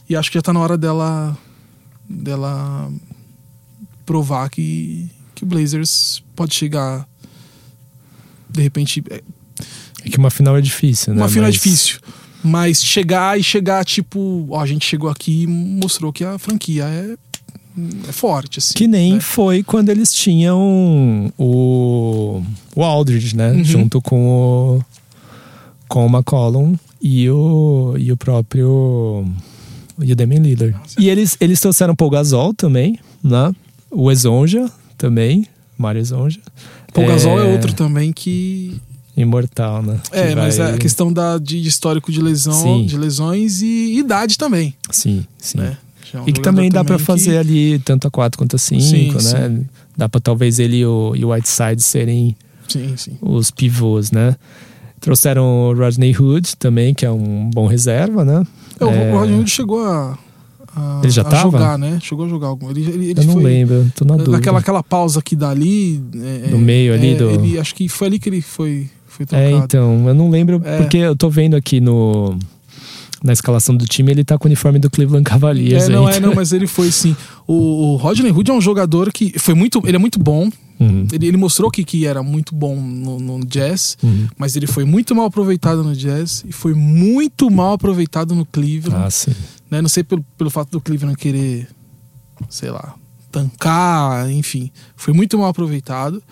e 0.08 0.16
acho 0.16 0.30
que 0.30 0.38
já 0.38 0.42
tá 0.42 0.52
na 0.52 0.60
hora 0.60 0.76
dela 0.78 1.36
dela 2.08 2.90
provar 4.06 4.48
que 4.48 5.10
que 5.34 5.44
o 5.44 5.46
Blazers 5.46 6.22
pode 6.34 6.54
chegar 6.54 7.06
de 8.50 8.62
repente, 8.62 9.04
é, 9.10 9.22
É 10.04 10.08
que 10.08 10.16
uma 10.18 10.30
final 10.30 10.56
é 10.56 10.60
difícil, 10.60 11.14
né? 11.14 11.20
uma 11.20 11.28
final 11.28 11.44
é 11.44 11.48
Mas- 11.48 11.54
difícil, 11.54 12.00
mas 12.42 12.82
chegar 12.82 13.38
e 13.38 13.42
chegar 13.42 13.84
tipo, 13.84 14.46
ó, 14.50 14.60
a 14.60 14.66
gente 14.66 14.86
chegou 14.86 15.10
aqui 15.10 15.42
e 15.42 15.46
mostrou 15.46 16.12
que 16.12 16.24
a 16.24 16.38
franquia 16.38 16.84
é 16.84 17.16
é 18.08 18.12
forte 18.12 18.58
assim. 18.58 18.74
Que 18.74 18.88
nem 18.88 19.14
né? 19.14 19.20
foi 19.20 19.62
quando 19.62 19.88
eles 19.90 20.12
tinham 20.12 21.32
o, 21.38 22.42
o 22.74 22.82
Aldridge, 22.82 23.36
né? 23.36 23.52
Uhum. 23.52 23.62
Junto 23.62 24.02
com 24.02 24.26
o, 24.26 24.84
com 25.88 26.04
o 26.04 26.08
McCollum 26.08 26.74
e 27.00 27.30
o, 27.30 27.94
e 27.96 28.10
o 28.10 28.16
próprio. 28.16 29.24
E 30.00 30.12
o 30.12 30.16
Damian 30.16 30.40
Lillard. 30.40 30.76
E 30.98 31.08
eles, 31.08 31.36
eles 31.40 31.60
trouxeram 31.60 31.94
o 31.98 32.10
Gasol 32.10 32.54
também, 32.54 32.98
né? 33.22 33.52
O 33.90 34.10
Ezonja 34.10 34.70
também, 34.96 35.46
Mário 35.76 36.00
Ezonja. 36.00 36.40
Paul 36.92 37.06
Gasol 37.06 37.40
é 37.40 37.44
outro 37.44 37.72
também 37.72 38.12
que 38.12 38.80
Imortal, 39.16 39.82
né? 39.82 40.00
É, 40.12 40.28
Que 40.28 40.34
mas 40.36 40.56
vai- 40.58 40.70
é 40.70 40.74
a 40.74 40.78
questão 40.78 41.12
da, 41.12 41.38
de 41.38 41.58
histórico 41.66 42.12
de 42.12 42.20
lesão, 42.22 42.52
Sim. 42.54 42.86
de 42.86 42.96
lesões 42.96 43.60
e 43.62 43.98
idade 43.98 44.38
também, 44.38 44.74
Sim, 44.90 45.24
sim. 45.38 45.58
né? 45.58 45.76
É 46.14 46.20
um 46.20 46.28
E 46.28 46.32
que 46.32 46.40
também 46.40 46.70
dá 46.70 46.84
também 46.84 47.04
fazer 47.04 47.32
que- 47.32 47.36
ali 47.36 47.78
tanto 47.80 48.06
a 48.06 48.10
4 48.10 48.38
quanto 48.38 48.54
a 48.56 48.58
5, 48.58 48.80
Sim, 48.82 49.12
né? 49.32 49.60
Dá 49.96 50.08
pra 50.08 50.20
talvez 50.20 50.58
ele 50.60 50.78
e 50.78 50.86
o, 50.86 51.12
e 51.16 51.24
o 51.24 51.32
Whiteside 51.32 51.82
serem 51.82 52.36
Sim, 52.68 52.96
sim. 52.96 53.18
os 53.20 53.50
pivôs, 53.50 54.10
né? 54.12 54.36
Trouxeram 55.00 55.44
o 55.70 55.74
Rodney 55.74 56.14
Hood 56.18 56.56
também, 56.56 56.92
que 56.94 57.04
é 57.06 57.10
um 57.10 57.50
bom 57.52 57.66
reserva, 57.66 58.24
né? 58.24 58.44
É, 58.80 58.84
o 58.84 58.88
É, 58.90 59.12
Rodney 59.12 59.38
Hood 59.40 59.50
chegou 59.50 59.80
a, 59.84 60.18
a, 60.76 61.00
Ele 61.02 61.10
já 61.10 61.22
a 61.22 61.24
tava? 61.24 61.50
jogar, 61.52 61.78
né? 61.78 61.98
Chegou 62.02 62.26
a 62.26 62.28
jogar 62.28 62.48
algum. 62.48 62.70
Ele, 62.70 62.82
ele, 62.82 63.10
ele 63.10 63.20
Eu 63.20 63.24
não 63.24 63.34
foi, 63.34 63.42
lembro, 63.42 63.92
tô 63.94 64.04
na 64.04 64.14
dúvida. 64.16 64.32
Naquela 64.32 64.58
aquela 64.58 64.82
pausa 64.82 65.22
que 65.22 65.34
dá 65.36 65.50
ali. 65.50 66.02
é, 66.46 66.50
No 66.50 66.58
meio 66.58 66.92
ali 66.94 67.12
é, 67.12 67.14
do- 67.16 67.30
Ele, 67.30 67.58
acho 67.58 67.74
que 67.74 67.88
foi 67.88 68.06
ali 68.08 68.18
que 68.18 68.28
ele 68.28 68.40
foi, 68.42 68.88
foi 69.06 69.24
É, 69.24 69.26
trocado. 69.26 69.64
então, 69.64 70.08
eu 70.08 70.14
não 70.14 70.30
lembro, 70.30 70.60
É. 70.64 70.78
porque 70.78 70.98
eu 70.98 71.16
tô 71.16 71.28
vendo 71.30 71.54
aqui 71.56 71.80
no 71.80 72.36
na 73.22 73.32
escalação 73.32 73.76
do 73.76 73.86
time, 73.86 74.12
ele 74.12 74.24
tá 74.24 74.38
com 74.38 74.46
o 74.46 74.48
uniforme 74.48 74.78
do 74.78 74.90
Cleveland 74.90 75.24
Cavaliers. 75.24 75.84
É, 75.84 75.88
não, 75.88 76.08
é, 76.08 76.20
não, 76.20 76.34
mas 76.34 76.52
ele 76.52 76.66
foi 76.66 76.90
sim. 76.90 77.16
O, 77.46 77.92
o 77.92 77.96
Rodney 77.96 78.30
Hood 78.30 78.50
é 78.50 78.54
um 78.54 78.60
jogador 78.60 79.12
que 79.12 79.38
foi 79.38 79.54
muito. 79.54 79.82
Ele 79.84 79.96
é 79.96 79.98
muito 79.98 80.18
bom. 80.18 80.48
Uhum, 80.80 81.08
Ele, 81.12 81.26
ele 81.26 81.36
mostrou 81.36 81.72
que, 81.72 81.82
que 81.82 82.06
era 82.06 82.22
muito 82.22 82.54
bom 82.54 82.76
no, 82.76 83.18
no 83.18 83.44
jazz, 83.44 83.98
uhum. 84.00 84.28
mas 84.38 84.54
ele 84.54 84.68
foi 84.68 84.84
muito 84.84 85.12
mal 85.12 85.26
aproveitado 85.26 85.82
no 85.82 85.92
jazz 85.92 86.44
e 86.46 86.52
foi 86.52 86.72
muito 86.72 87.50
mal 87.50 87.72
aproveitado 87.72 88.32
no 88.32 88.46
Cleveland. 88.46 89.06
Ah, 89.06 89.10
sim. 89.10 89.32
né? 89.68 89.82
Não 89.82 89.88
sei 89.88 90.04
pelo, 90.04 90.24
pelo 90.36 90.50
fato 90.50 90.70
do 90.70 90.80
Cleveland 90.80 91.18
querer, 91.18 91.66
sei 92.48 92.70
lá, 92.70 92.94
tancar, 93.32 94.30
enfim. 94.30 94.70
Foi 94.94 95.12
muito 95.12 95.36
mal 95.36 95.48
aproveitado. 95.48 96.22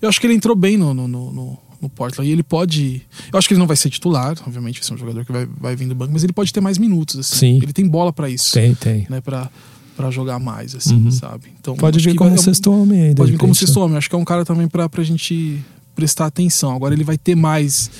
Eu 0.00 0.08
acho 0.08 0.18
que 0.18 0.26
ele 0.26 0.34
entrou 0.34 0.56
bem 0.56 0.78
no, 0.78 0.94
no, 0.94 1.06
no, 1.06 1.58
no- 1.80 1.88
Portland 1.88 2.28
e 2.28 2.32
ele 2.32 2.42
pode. 2.42 3.02
Eu 3.32 3.38
acho 3.38 3.48
que 3.48 3.54
ele 3.54 3.58
não 3.58 3.66
vai 3.66 3.76
ser 3.76 3.90
titular, 3.90 4.36
obviamente, 4.46 4.80
vai 4.80 4.86
ser 4.86 4.94
um 4.94 4.98
jogador 4.98 5.24
que 5.24 5.32
vai, 5.32 5.46
vai 5.58 5.76
vir 5.76 5.88
do 5.88 5.94
banco, 5.94 6.12
mas 6.12 6.22
ele 6.24 6.32
pode 6.32 6.52
ter 6.52 6.60
mais 6.60 6.78
minutos. 6.78 7.18
Assim. 7.18 7.36
Sim. 7.36 7.56
Ele 7.62 7.72
tem 7.72 7.86
bola 7.88 8.12
pra 8.12 8.28
isso. 8.28 8.52
Tem, 8.52 8.74
tem. 8.74 9.06
Né, 9.08 9.20
pra, 9.20 9.50
pra 9.96 10.10
jogar 10.10 10.38
mais, 10.38 10.74
assim, 10.74 10.94
Uhum. 11.04 11.10
sabe? 11.10 11.46
Então, 11.60 11.76
Pode 11.76 11.98
vir 11.98 12.14
como 12.14 12.30
vai- 12.30 12.38
sexto 12.38 12.70
homem 12.72 13.02
aí, 13.02 13.08
de 13.10 13.14
Pode 13.16 13.32
vir 13.32 13.38
como 13.38 13.54
sexto 13.54 13.78
né? 13.78 13.84
homem. 13.84 13.96
Acho 13.98 14.08
que 14.08 14.14
é 14.14 14.18
um 14.18 14.24
cara 14.24 14.44
também 14.44 14.68
pra, 14.68 14.88
pra 14.88 15.02
gente 15.02 15.60
prestar 15.94 16.26
atenção. 16.26 16.74
Agora 16.74 16.94
ele 16.94 17.04
vai 17.04 17.18
ter 17.18 17.34
mais. 17.34 17.90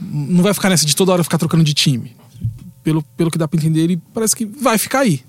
Não 0.00 0.42
vai 0.42 0.54
ficar 0.54 0.68
nessa 0.70 0.86
de 0.86 0.94
toda 0.96 1.12
hora 1.12 1.22
ficar 1.24 1.38
trocando 1.38 1.62
de 1.64 1.74
time. 1.74 2.12
Pelo, 2.82 3.02
pelo 3.16 3.30
que 3.30 3.36
dá 3.36 3.46
pra 3.46 3.58
entender, 3.60 3.80
ele 3.82 4.00
parece 4.14 4.34
que 4.34 4.46
vai 4.46 4.78
ficar 4.78 5.00
aí. 5.00 5.20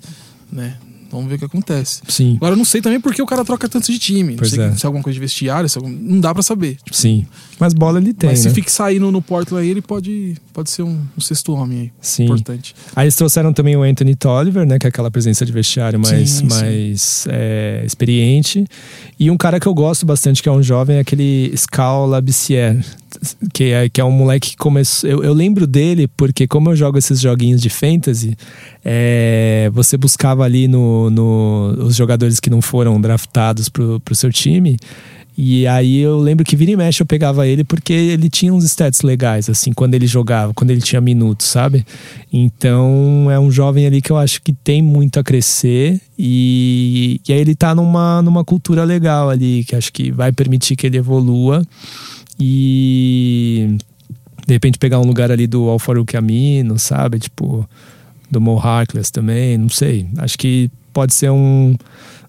Né? 0.51 0.77
Vamos 1.11 1.27
ver 1.27 1.35
o 1.35 1.39
que 1.39 1.45
acontece. 1.45 2.01
Sim, 2.07 2.35
Agora 2.37 2.53
eu 2.53 2.57
não 2.57 2.65
sei 2.65 2.81
também 2.81 2.99
porque 2.99 3.21
o 3.21 3.25
cara 3.25 3.43
troca 3.43 3.67
tanto 3.67 3.91
de 3.91 3.99
time. 3.99 4.31
Não 4.31 4.37
Pois 4.37 4.51
sei 4.51 4.61
é. 4.63 4.71
se 4.75 4.85
é 4.85 4.87
alguma 4.87 5.03
coisa 5.03 5.13
de 5.13 5.19
vestiário, 5.19 5.67
se 5.69 5.77
é 5.77 5.79
algum- 5.81 5.91
não 5.91 6.19
dá 6.19 6.33
pra 6.33 6.41
saber. 6.41 6.77
Tipo, 6.83 6.95
sim. 6.95 7.25
Mas 7.59 7.73
bola 7.73 7.99
ele 7.99 8.13
tem, 8.13 8.29
mas 8.29 8.39
se 8.39 8.47
né? 8.47 8.53
fixar 8.53 8.87
aí 8.87 8.99
no, 8.99 9.11
no 9.11 9.21
Portland 9.21 9.63
aí, 9.63 9.69
ele 9.69 9.81
pode, 9.81 10.35
pode 10.53 10.71
ser 10.71 10.81
um, 10.83 10.99
um 11.17 11.21
sexto 11.21 11.53
homem 11.53 11.79
aí. 11.81 11.91
Sim. 12.01 12.23
Importante. 12.25 12.73
Aí 12.95 13.05
eles 13.05 13.15
trouxeram 13.15 13.53
também 13.53 13.75
o 13.75 13.83
Anthony 13.83 14.15
Tolliver, 14.15 14.65
né? 14.65 14.79
Que 14.79 14.87
é 14.87 14.89
aquela 14.89 15.11
presença 15.11 15.45
de 15.45 15.51
vestiário 15.51 15.99
mais, 15.99 16.29
Sim, 16.29 16.49
sim. 16.49 16.61
mais 16.61 17.25
é, 17.29 17.83
experiente. 17.85 18.65
E 19.19 19.29
um 19.29 19.37
cara 19.37 19.59
que 19.59 19.67
eu 19.67 19.73
gosto 19.73 20.05
bastante, 20.05 20.41
que 20.41 20.49
é 20.49 20.51
um 20.51 20.63
jovem, 20.63 20.97
é 20.97 20.99
aquele 21.01 21.51
Scal 21.55 22.07
Labissière. 22.07 22.83
Que 23.53 23.65
é, 23.65 23.89
que 23.89 23.99
é 23.99 24.03
um 24.05 24.11
moleque 24.11 24.51
que 24.51 24.57
começou. 24.57 25.09
Eu, 25.09 25.23
eu 25.23 25.33
lembro 25.33 25.67
dele 25.67 26.07
porque, 26.07 26.47
como 26.47 26.71
eu 26.71 26.75
jogo 26.75 26.97
esses 26.97 27.19
joguinhos 27.19 27.61
de 27.61 27.69
fantasy, 27.69 28.35
é, 28.83 29.69
você 29.73 29.97
buscava 29.97 30.43
ali 30.43 30.67
no, 30.67 31.09
no, 31.09 31.75
os 31.79 31.95
jogadores 31.95 32.39
que 32.39 32.49
não 32.49 32.61
foram 32.61 32.99
draftados 32.99 33.69
pro, 33.69 33.99
pro 33.99 34.15
seu 34.15 34.31
time. 34.31 34.77
E 35.37 35.65
aí 35.65 35.99
eu 35.99 36.19
lembro 36.19 36.45
que 36.45 36.55
vira 36.57 36.71
e 36.71 36.75
mexe 36.75 37.01
eu 37.01 37.05
pegava 37.05 37.47
ele 37.47 37.63
porque 37.63 37.93
ele 37.93 38.29
tinha 38.29 38.53
uns 38.53 38.65
stats 38.65 39.01
legais, 39.01 39.49
assim, 39.49 39.71
quando 39.71 39.95
ele 39.95 40.05
jogava, 40.05 40.53
quando 40.53 40.71
ele 40.71 40.81
tinha 40.81 40.99
minutos, 40.99 41.47
sabe? 41.47 41.85
Então 42.31 43.29
é 43.31 43.39
um 43.39 43.49
jovem 43.49 43.85
ali 43.85 44.01
que 44.01 44.11
eu 44.11 44.17
acho 44.17 44.41
que 44.41 44.51
tem 44.51 44.81
muito 44.81 45.19
a 45.19 45.23
crescer 45.23 46.01
e, 46.19 47.21
e 47.27 47.33
aí 47.33 47.39
ele 47.39 47.55
tá 47.55 47.73
numa, 47.73 48.21
numa 48.21 48.43
cultura 48.43 48.83
legal 48.83 49.29
ali, 49.29 49.63
que 49.63 49.75
acho 49.75 49.91
que 49.93 50.11
vai 50.11 50.33
permitir 50.33 50.75
que 50.75 50.85
ele 50.85 50.97
evolua 50.97 51.63
e 52.43 53.77
de 54.47 54.53
repente 54.53 54.79
pegar 54.79 54.99
um 54.99 55.05
lugar 55.05 55.31
ali 55.31 55.45
do 55.45 55.69
Alfaruque 55.69 56.17
Amino, 56.17 56.79
sabe? 56.79 57.19
Tipo, 57.19 57.69
do 58.31 58.41
Mo 58.41 58.57
Harkless 58.57 59.11
também, 59.11 59.59
não 59.59 59.69
sei. 59.69 60.07
Acho 60.17 60.39
que 60.39 60.71
pode 60.91 61.13
ser 61.13 61.29
um, 61.29 61.75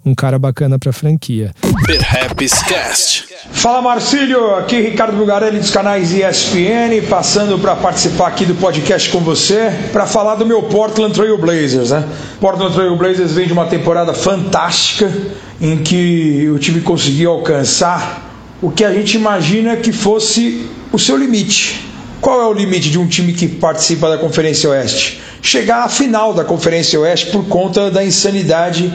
um 0.04 0.14
cara 0.14 0.38
bacana 0.38 0.78
pra 0.78 0.92
franquia. 0.92 1.52
Perhaps 1.86 2.62
Cast. 2.64 3.24
Fala 3.52 3.80
Marcílio, 3.80 4.54
aqui 4.56 4.82
Ricardo 4.82 5.16
Bugarelli 5.16 5.58
dos 5.58 5.70
canais 5.70 6.12
ESPN, 6.12 7.08
passando 7.08 7.58
para 7.58 7.74
participar 7.74 8.28
aqui 8.28 8.44
do 8.44 8.54
podcast 8.56 9.08
com 9.08 9.20
você, 9.20 9.72
para 9.92 10.06
falar 10.06 10.34
do 10.34 10.44
meu 10.44 10.64
Portland 10.64 11.14
Trail 11.14 11.38
Blazers, 11.38 11.90
né? 11.90 12.06
Portland 12.38 12.74
Trail 12.74 12.94
Blazers 12.96 13.32
vem 13.32 13.46
de 13.46 13.54
uma 13.54 13.64
temporada 13.64 14.12
fantástica 14.12 15.10
em 15.58 15.78
que 15.78 16.50
o 16.50 16.58
time 16.58 16.82
conseguiu 16.82 17.30
alcançar 17.30 18.31
o 18.62 18.70
que 18.70 18.84
a 18.84 18.94
gente 18.94 19.16
imagina 19.16 19.76
que 19.76 19.92
fosse 19.92 20.66
o 20.92 20.98
seu 20.98 21.16
limite. 21.16 21.84
Qual 22.20 22.40
é 22.40 22.46
o 22.46 22.52
limite 22.52 22.88
de 22.88 22.98
um 22.98 23.08
time 23.08 23.32
que 23.32 23.48
participa 23.48 24.08
da 24.08 24.16
Conferência 24.16 24.70
Oeste? 24.70 25.20
Chegar 25.42 25.82
à 25.82 25.88
final 25.88 26.32
da 26.32 26.44
Conferência 26.44 26.98
Oeste 27.00 27.26
por 27.32 27.44
conta 27.48 27.90
da 27.90 28.04
insanidade 28.04 28.94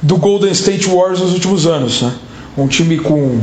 do 0.00 0.16
Golden 0.16 0.52
State 0.52 0.86
Warriors 0.86 1.20
nos 1.20 1.32
últimos 1.32 1.66
anos. 1.66 2.02
Né? 2.02 2.12
Um 2.56 2.68
time 2.68 2.98
com 2.98 3.40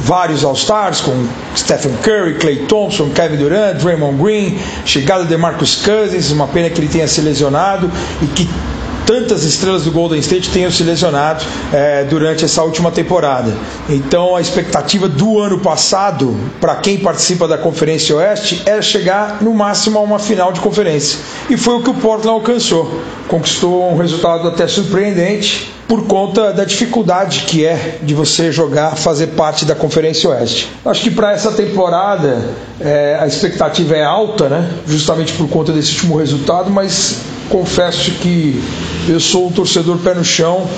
vários 0.00 0.44
All-Stars, 0.44 1.00
com 1.00 1.26
Stephen 1.56 1.94
Curry, 2.02 2.34
Clay 2.34 2.66
Thompson, 2.66 3.08
Kevin 3.10 3.36
Durant, 3.36 3.78
Draymond 3.78 4.22
Green, 4.22 4.58
chegada 4.84 5.24
de 5.24 5.36
Marcus 5.38 5.76
Cousins, 5.76 6.30
uma 6.30 6.46
pena 6.46 6.68
que 6.68 6.78
ele 6.78 6.88
tenha 6.88 7.08
se 7.08 7.22
lesionado 7.22 7.90
e 8.20 8.26
que 8.26 8.46
tantas 9.06 9.44
estrelas 9.44 9.84
do 9.84 9.92
Golden 9.92 10.18
State 10.18 10.50
tenham 10.50 10.70
se 10.70 10.82
lesionado 10.82 11.44
é, 11.72 12.04
durante 12.04 12.44
essa 12.44 12.62
última 12.62 12.90
temporada. 12.90 13.54
Então 13.88 14.34
a 14.34 14.40
expectativa 14.40 15.08
do 15.08 15.38
ano 15.38 15.60
passado, 15.60 16.36
para 16.60 16.74
quem 16.76 16.98
participa 16.98 17.46
da 17.46 17.56
Conferência 17.56 18.16
Oeste, 18.16 18.62
era 18.66 18.82
chegar 18.82 19.40
no 19.40 19.54
máximo 19.54 19.98
a 19.98 20.02
uma 20.02 20.18
final 20.18 20.52
de 20.52 20.60
conferência. 20.60 21.20
E 21.48 21.56
foi 21.56 21.74
o 21.74 21.82
que 21.82 21.90
o 21.90 21.94
Portland 21.94 22.28
alcançou. 22.28 23.00
Conquistou 23.28 23.90
um 23.92 23.96
resultado 23.96 24.48
até 24.48 24.66
surpreendente 24.66 25.72
por 25.86 26.06
conta 26.06 26.52
da 26.52 26.64
dificuldade 26.64 27.44
que 27.46 27.64
é 27.64 27.98
de 28.02 28.12
você 28.12 28.50
jogar, 28.50 28.96
fazer 28.96 29.28
parte 29.28 29.64
da 29.64 29.74
Conferência 29.74 30.28
Oeste. 30.30 30.68
Acho 30.84 31.02
que 31.02 31.10
para 31.10 31.32
essa 31.32 31.52
temporada 31.52 32.50
é, 32.80 33.16
a 33.20 33.26
expectativa 33.26 33.96
é 33.96 34.02
alta, 34.02 34.48
né? 34.48 34.68
justamente 34.86 35.32
por 35.34 35.48
conta 35.48 35.72
desse 35.72 35.92
último 35.92 36.16
resultado, 36.18 36.70
mas 36.70 37.20
confesso 37.48 38.10
que 38.12 38.62
eu 39.08 39.20
sou 39.20 39.48
um 39.48 39.52
torcedor 39.52 39.98
pé 39.98 40.14
no 40.14 40.24
chão, 40.24 40.68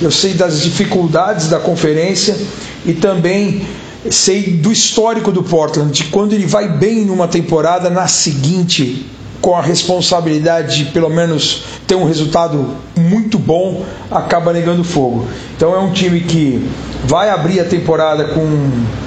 eu 0.00 0.10
sei 0.10 0.34
das 0.34 0.60
dificuldades 0.62 1.48
da 1.48 1.58
conferência 1.58 2.36
e 2.84 2.92
também 2.94 3.66
sei 4.10 4.52
do 4.52 4.70
histórico 4.70 5.32
do 5.32 5.42
Portland, 5.42 5.90
de 5.92 6.04
quando 6.04 6.32
ele 6.32 6.46
vai 6.46 6.68
bem 6.68 7.04
numa 7.04 7.26
temporada, 7.28 7.90
na 7.90 8.06
seguinte 8.06 9.06
com 9.40 9.54
a 9.54 9.60
responsabilidade 9.62 10.76
de 10.84 10.90
pelo 10.90 11.08
menos 11.08 11.62
ter 11.86 11.94
um 11.94 12.04
resultado 12.04 12.68
muito 12.96 13.38
bom, 13.38 13.84
acaba 14.10 14.52
negando 14.52 14.82
fogo. 14.82 15.26
Então 15.56 15.74
é 15.74 15.78
um 15.78 15.92
time 15.92 16.20
que 16.20 16.68
vai 17.04 17.30
abrir 17.30 17.60
a 17.60 17.64
temporada 17.64 18.24
com 18.24 18.42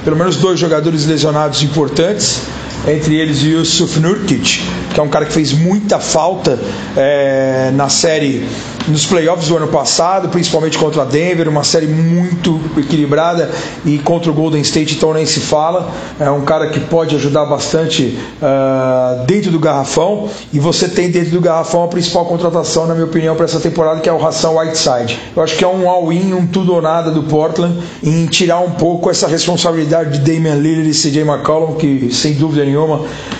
pelo 0.03 0.15
menos 0.15 0.37
dois 0.37 0.59
jogadores 0.59 1.05
lesionados 1.05 1.61
importantes, 1.63 2.41
entre 2.87 3.15
eles 3.15 3.41
Yusuf 3.43 3.99
Nurkic, 3.99 4.61
que 4.93 4.99
é 4.99 5.03
um 5.03 5.09
cara 5.09 5.25
que 5.25 5.33
fez 5.33 5.53
muita 5.53 5.99
falta 5.99 6.59
é, 6.95 7.71
na 7.73 7.89
série 7.89 8.47
nos 8.87 9.05
playoffs 9.05 9.47
do 9.47 9.57
ano 9.57 9.67
passado, 9.67 10.29
principalmente 10.29 10.77
contra 10.77 11.03
a 11.03 11.05
Denver, 11.05 11.47
uma 11.47 11.63
série 11.63 11.87
muito 11.87 12.59
equilibrada 12.77 13.51
e 13.85 13.99
contra 13.99 14.31
o 14.31 14.33
Golden 14.33 14.61
State, 14.61 14.95
então 14.95 15.13
nem 15.13 15.25
se 15.25 15.39
fala. 15.39 15.91
É 16.19 16.29
um 16.29 16.41
cara 16.41 16.69
que 16.69 16.79
pode 16.79 17.15
ajudar 17.15 17.45
bastante 17.45 18.17
uh, 18.41 19.25
dentro 19.25 19.51
do 19.51 19.59
garrafão 19.59 20.29
e 20.51 20.59
você 20.59 20.87
tem 20.87 21.11
dentro 21.11 21.31
do 21.31 21.41
garrafão 21.41 21.83
a 21.83 21.87
principal 21.87 22.25
contratação, 22.25 22.87
na 22.87 22.93
minha 22.93 23.05
opinião, 23.05 23.35
para 23.35 23.45
essa 23.45 23.59
temporada, 23.59 23.99
que 24.01 24.09
é 24.09 24.13
o 24.13 24.17
Ração 24.17 24.57
Whiteside. 24.57 25.19
Eu 25.35 25.43
acho 25.43 25.55
que 25.55 25.63
é 25.63 25.67
um 25.67 25.87
all-in, 25.87 26.33
um 26.33 26.47
tudo 26.47 26.73
ou 26.73 26.81
nada 26.81 27.11
do 27.11 27.23
Portland 27.23 27.77
em 28.03 28.25
tirar 28.25 28.59
um 28.59 28.71
pouco 28.71 29.09
essa 29.09 29.27
responsabilidade 29.27 30.17
de 30.17 30.19
Damian 30.19 30.55
Lillard 30.55 30.89
e 30.89 30.93
CJ 30.93 31.21
McCollum, 31.21 31.75
que 31.75 32.09
sem 32.11 32.33
dúvida 32.33 32.65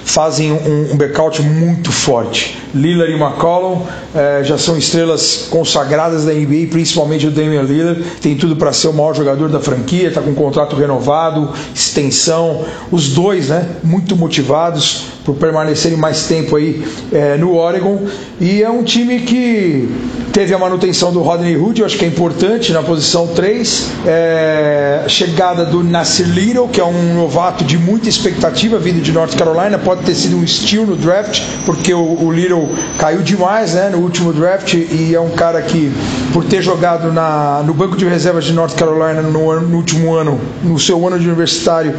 fazem 0.03 0.51
um, 0.51 0.93
um 0.93 0.97
backout 0.97 1.41
muito 1.41 1.91
forte. 1.91 2.57
Lillard 2.73 3.11
e 3.11 3.15
McCollum 3.15 3.81
eh, 4.13 4.41
já 4.43 4.57
são 4.57 4.77
estrelas 4.77 5.47
consagradas 5.49 6.25
da 6.25 6.33
NBA, 6.33 6.67
principalmente 6.69 7.25
o 7.25 7.31
Damian 7.31 7.63
Lillard, 7.63 8.03
tem 8.21 8.35
tudo 8.35 8.55
para 8.55 8.71
ser 8.71 8.89
o 8.89 8.93
maior 8.93 9.15
jogador 9.15 9.49
da 9.49 9.59
franquia, 9.59 10.09
está 10.09 10.21
com 10.21 10.29
um 10.29 10.35
contrato 10.35 10.75
renovado, 10.75 11.51
extensão, 11.73 12.63
os 12.91 13.09
dois, 13.09 13.49
né, 13.49 13.67
muito 13.83 14.15
motivados 14.15 15.18
por 15.29 15.35
permanecerem 15.35 15.97
mais 15.97 16.25
tempo 16.25 16.55
aí 16.55 16.83
eh, 17.11 17.37
no 17.37 17.55
Oregon. 17.55 18.01
E 18.39 18.63
é 18.63 18.69
um 18.69 18.83
time 18.83 19.19
que 19.19 19.87
teve 20.33 20.53
a 20.55 20.57
manutenção 20.57 21.11
do 21.11 21.21
Rodney 21.21 21.55
Hood, 21.55 21.81
eu 21.81 21.85
acho 21.85 21.97
que 21.97 22.05
é 22.05 22.07
importante 22.07 22.71
na 22.71 22.81
posição 22.81 23.27
3, 23.27 23.91
é, 24.05 25.03
chegada 25.07 25.65
do 25.65 25.83
Nasir 25.83 26.27
Little, 26.27 26.67
que 26.67 26.79
é 26.79 26.83
um 26.83 27.15
novato 27.15 27.63
de 27.63 27.77
muita 27.77 28.09
expectativa, 28.09 28.79
vindo 28.79 29.01
de 29.01 29.11
North 29.11 29.35
Carolina, 29.35 29.77
pode 29.77 30.03
ter 30.03 30.15
sido 30.15 30.37
um 30.37 30.47
steal 30.47 30.85
no 30.85 30.95
draft, 30.95 31.41
porque 31.65 31.93
o, 31.93 32.23
o 32.23 32.31
Little 32.31 32.69
caiu 32.97 33.21
demais 33.21 33.73
né, 33.73 33.89
no 33.89 33.99
último 33.99 34.33
draft 34.33 34.73
e 34.73 35.13
é 35.13 35.19
um 35.19 35.31
cara 35.31 35.61
que, 35.61 35.91
por 36.33 36.45
ter 36.45 36.61
jogado 36.61 37.11
na, 37.11 37.61
no 37.65 37.73
banco 37.73 37.95
de 37.95 38.05
reservas 38.05 38.45
de 38.45 38.53
North 38.53 38.75
Carolina 38.75 39.21
no, 39.21 39.59
no 39.59 39.77
último 39.77 40.13
ano, 40.13 40.39
no 40.63 40.79
seu 40.79 41.05
ano 41.05 41.19
de 41.19 41.27
universitário, 41.27 41.93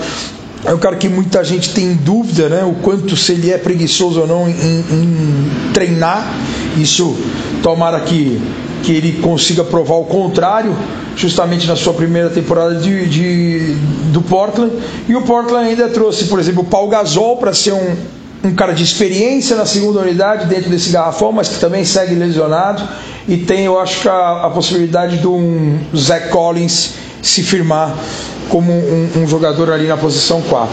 é 0.65 0.75
um 0.75 0.79
cara 0.79 0.97
que 0.97 1.09
muita 1.09 1.43
gente 1.43 1.71
tem 1.71 1.95
dúvida, 1.95 2.49
né? 2.49 2.65
O 2.65 2.75
quanto 2.83 3.17
se 3.17 3.33
ele 3.33 3.51
é 3.51 3.57
preguiçoso 3.57 4.21
ou 4.21 4.27
não 4.27 4.49
em, 4.49 4.53
em 4.53 5.73
treinar. 5.73 6.35
Isso 6.77 7.17
tomara 7.63 8.01
que, 8.01 8.41
que 8.83 8.93
ele 8.93 9.21
consiga 9.23 9.65
provar 9.65 9.95
o 9.95 10.05
contrário, 10.05 10.77
justamente 11.17 11.67
na 11.67 11.77
sua 11.77 11.95
primeira 11.95 12.29
temporada 12.29 12.75
de, 12.75 13.09
de 13.09 13.75
do 14.13 14.21
Portland. 14.21 14.73
E 15.09 15.17
o 15.17 15.23
Portland 15.23 15.71
ainda 15.71 15.89
trouxe, 15.89 16.25
por 16.25 16.39
exemplo, 16.39 16.63
o 16.63 16.67
Paul 16.67 16.89
Gasol 16.89 17.39
para 17.39 17.55
ser 17.55 17.73
um, 17.73 17.97
um 18.45 18.55
cara 18.55 18.75
de 18.75 18.83
experiência 18.83 19.57
na 19.57 19.65
segunda 19.65 20.01
unidade 20.01 20.47
dentro 20.47 20.69
desse 20.69 20.91
garrafão, 20.91 21.33
mas 21.33 21.49
que 21.49 21.59
também 21.59 21.87
segue 21.87 22.15
lesionado. 22.15 22.87
E 23.27 23.39
tem, 23.39 23.65
eu 23.65 23.81
acho 23.81 24.09
a, 24.11 24.47
a 24.47 24.51
possibilidade 24.51 25.19
de 25.19 25.27
um 25.27 25.79
Zach 25.97 26.29
Collins 26.29 26.95
se 27.23 27.43
firmar 27.43 27.95
como 28.51 28.71
um, 28.71 29.11
um 29.17 29.27
jogador 29.27 29.73
ali 29.73 29.87
na 29.87 29.97
posição 29.97 30.43
4. 30.43 30.69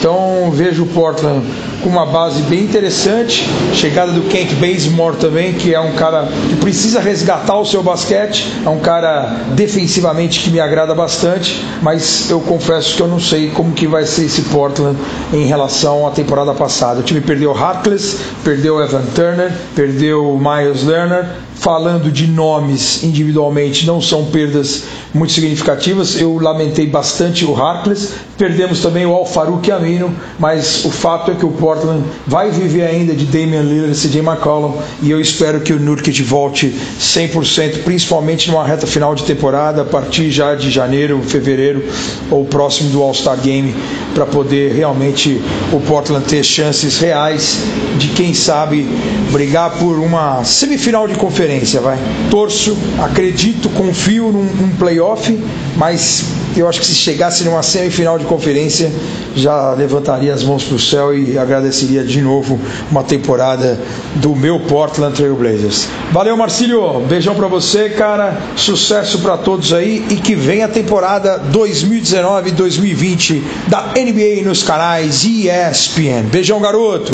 Então 0.00 0.50
vejo 0.50 0.84
o 0.84 0.86
Portland 0.86 1.46
com 1.82 1.90
uma 1.90 2.06
base 2.06 2.40
bem 2.42 2.60
interessante, 2.60 3.46
chegada 3.74 4.12
do 4.12 4.22
Kent 4.22 4.54
Bazemore 4.54 5.16
também, 5.16 5.52
que 5.52 5.74
é 5.74 5.80
um 5.80 5.92
cara 5.92 6.26
que 6.48 6.56
precisa 6.56 7.00
resgatar 7.00 7.58
o 7.58 7.66
seu 7.66 7.82
basquete, 7.82 8.50
é 8.64 8.68
um 8.68 8.80
cara 8.80 9.26
defensivamente 9.54 10.40
que 10.40 10.50
me 10.50 10.58
agrada 10.58 10.94
bastante, 10.94 11.62
mas 11.82 12.30
eu 12.30 12.40
confesso 12.40 12.96
que 12.96 13.02
eu 13.02 13.08
não 13.08 13.20
sei 13.20 13.50
como 13.50 13.72
que 13.72 13.86
vai 13.86 14.06
ser 14.06 14.24
esse 14.24 14.42
Portland 14.42 14.98
em 15.34 15.44
relação 15.44 16.06
à 16.06 16.10
temporada 16.10 16.54
passada. 16.54 17.00
O 17.00 17.02
time 17.02 17.20
perdeu 17.20 17.52
Harkless, 17.52 18.18
perdeu 18.42 18.82
Evan 18.82 19.04
Turner, 19.14 19.52
perdeu 19.74 20.38
Miles 20.38 20.82
Lerner, 20.82 21.26
falando 21.56 22.10
de 22.10 22.26
nomes 22.26 23.04
individualmente, 23.04 23.86
não 23.86 24.00
são 24.00 24.24
perdas 24.24 24.84
muito 25.12 25.32
significativas. 25.32 26.18
Eu 26.18 26.38
lamentei 26.38 26.86
bastante 26.86 27.09
o 27.46 27.54
Harkless, 27.54 28.14
perdemos 28.36 28.80
também 28.80 29.04
o 29.04 29.14
Al-Farouk 29.14 29.70
Amino, 29.70 30.14
mas 30.38 30.84
o 30.84 30.90
fato 30.90 31.30
é 31.30 31.34
que 31.34 31.44
o 31.44 31.50
Portland 31.50 32.02
vai 32.26 32.50
viver 32.50 32.82
ainda 32.82 33.14
de 33.14 33.24
Damian 33.26 33.62
Lillard 33.62 33.92
e 33.92 34.08
CJ 34.08 34.20
McCollum 34.20 34.74
e 35.02 35.10
eu 35.10 35.20
espero 35.20 35.60
que 35.60 35.72
o 35.72 35.78
Nurkic 35.78 36.22
volte 36.22 36.74
100%, 36.98 37.82
principalmente 37.82 38.50
numa 38.50 38.64
reta 38.64 38.86
final 38.86 39.14
de 39.14 39.24
temporada, 39.24 39.82
a 39.82 39.84
partir 39.84 40.30
já 40.30 40.54
de 40.54 40.70
janeiro, 40.70 41.20
fevereiro 41.22 41.84
ou 42.30 42.44
próximo 42.44 42.90
do 42.90 43.02
All-Star 43.02 43.38
Game, 43.40 43.74
para 44.14 44.26
poder 44.26 44.72
realmente 44.72 45.40
o 45.72 45.80
Portland 45.80 46.24
ter 46.26 46.42
chances 46.44 46.98
reais 46.98 47.58
de 47.98 48.08
quem 48.08 48.32
sabe 48.32 48.88
brigar 49.30 49.70
por 49.78 49.98
uma 49.98 50.42
semifinal 50.44 51.06
de 51.06 51.14
conferência, 51.14 51.80
vai. 51.80 51.98
Torço, 52.30 52.76
acredito, 52.98 53.68
confio 53.70 54.32
num, 54.32 54.44
num 54.44 54.70
playoff, 54.76 55.38
mas 55.76 56.24
eu 56.56 56.68
acho 56.68 56.80
que 56.80 56.86
se 56.86 56.94
chegasse 57.00 57.44
numa 57.44 57.62
semifinal 57.62 58.18
de 58.18 58.24
conferência, 58.24 58.92
já 59.34 59.72
levantaria 59.72 60.32
as 60.32 60.42
mãos 60.42 60.64
para 60.64 60.76
o 60.76 60.78
céu 60.78 61.16
e 61.16 61.38
agradeceria 61.38 62.04
de 62.04 62.20
novo 62.20 62.60
uma 62.90 63.02
temporada 63.02 63.80
do 64.16 64.34
meu 64.36 64.60
Portland 64.60 65.14
Trail 65.16 65.34
Blazers. 65.34 65.88
Valeu, 66.12 66.36
Marcílio. 66.36 67.00
Beijão 67.00 67.34
para 67.34 67.48
você, 67.48 67.88
cara. 67.90 68.40
Sucesso 68.56 69.20
para 69.20 69.36
todos 69.36 69.72
aí 69.72 70.04
e 70.10 70.16
que 70.16 70.34
venha 70.34 70.66
a 70.66 70.68
temporada 70.68 71.40
2019-2020 71.52 73.42
da 73.68 73.92
NBA 73.96 74.42
nos 74.44 74.62
canais 74.62 75.24
ESPN. 75.24 76.28
Beijão, 76.30 76.60
garoto. 76.60 77.12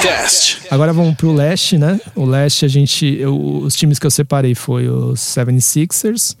Cast. 0.00 0.62
Agora 0.70 0.92
vamos 0.92 1.14
pro 1.16 1.32
leste, 1.32 1.78
né? 1.78 1.98
O 2.14 2.24
leste 2.24 2.64
a 2.64 2.68
gente, 2.68 3.16
eu, 3.18 3.36
os 3.36 3.74
times 3.74 3.98
que 3.98 4.06
eu 4.06 4.10
separei 4.10 4.54
foi 4.54 4.88
os 4.88 5.20
76ers 5.20 6.36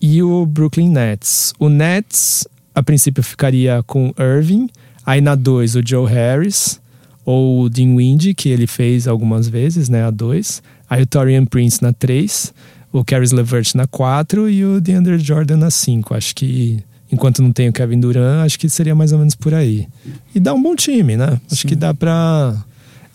e 0.00 0.22
o 0.22 0.46
Brooklyn 0.46 0.90
Nets. 0.90 1.52
O 1.58 1.68
Nets, 1.68 2.46
a 2.74 2.82
princípio, 2.82 3.22
ficaria 3.22 3.82
com 3.86 4.12
Irving. 4.18 4.68
Aí 5.04 5.20
na 5.20 5.34
2, 5.34 5.76
o 5.76 5.82
Joe 5.84 6.10
Harris. 6.10 6.80
Ou 7.24 7.62
o 7.62 7.68
Dean 7.68 7.94
Windy, 7.96 8.32
que 8.32 8.48
ele 8.48 8.66
fez 8.66 9.06
algumas 9.06 9.48
vezes, 9.48 9.88
né? 9.88 10.04
A 10.04 10.10
2. 10.10 10.62
Aí 10.88 11.02
o 11.02 11.06
Torian 11.06 11.44
Prince 11.44 11.82
na 11.82 11.92
3. 11.92 12.54
O 12.90 13.04
Caris 13.04 13.32
LeVert 13.32 13.74
na 13.74 13.86
4 13.86 14.48
e 14.48 14.64
o 14.64 14.80
DeAndre 14.80 15.18
Jordan 15.18 15.58
na 15.58 15.70
5. 15.70 16.14
Acho 16.14 16.34
que 16.34 16.82
enquanto 17.12 17.42
não 17.42 17.52
tem 17.52 17.68
o 17.68 17.72
Kevin 17.72 18.00
Durant, 18.00 18.44
acho 18.44 18.58
que 18.58 18.68
seria 18.68 18.94
mais 18.94 19.12
ou 19.12 19.18
menos 19.18 19.34
por 19.34 19.52
aí. 19.52 19.86
E 20.34 20.40
dá 20.40 20.54
um 20.54 20.62
bom 20.62 20.74
time, 20.74 21.16
né? 21.16 21.38
Acho 21.50 21.62
Sim. 21.62 21.68
que 21.68 21.76
dá 21.76 21.92
pra. 21.92 22.54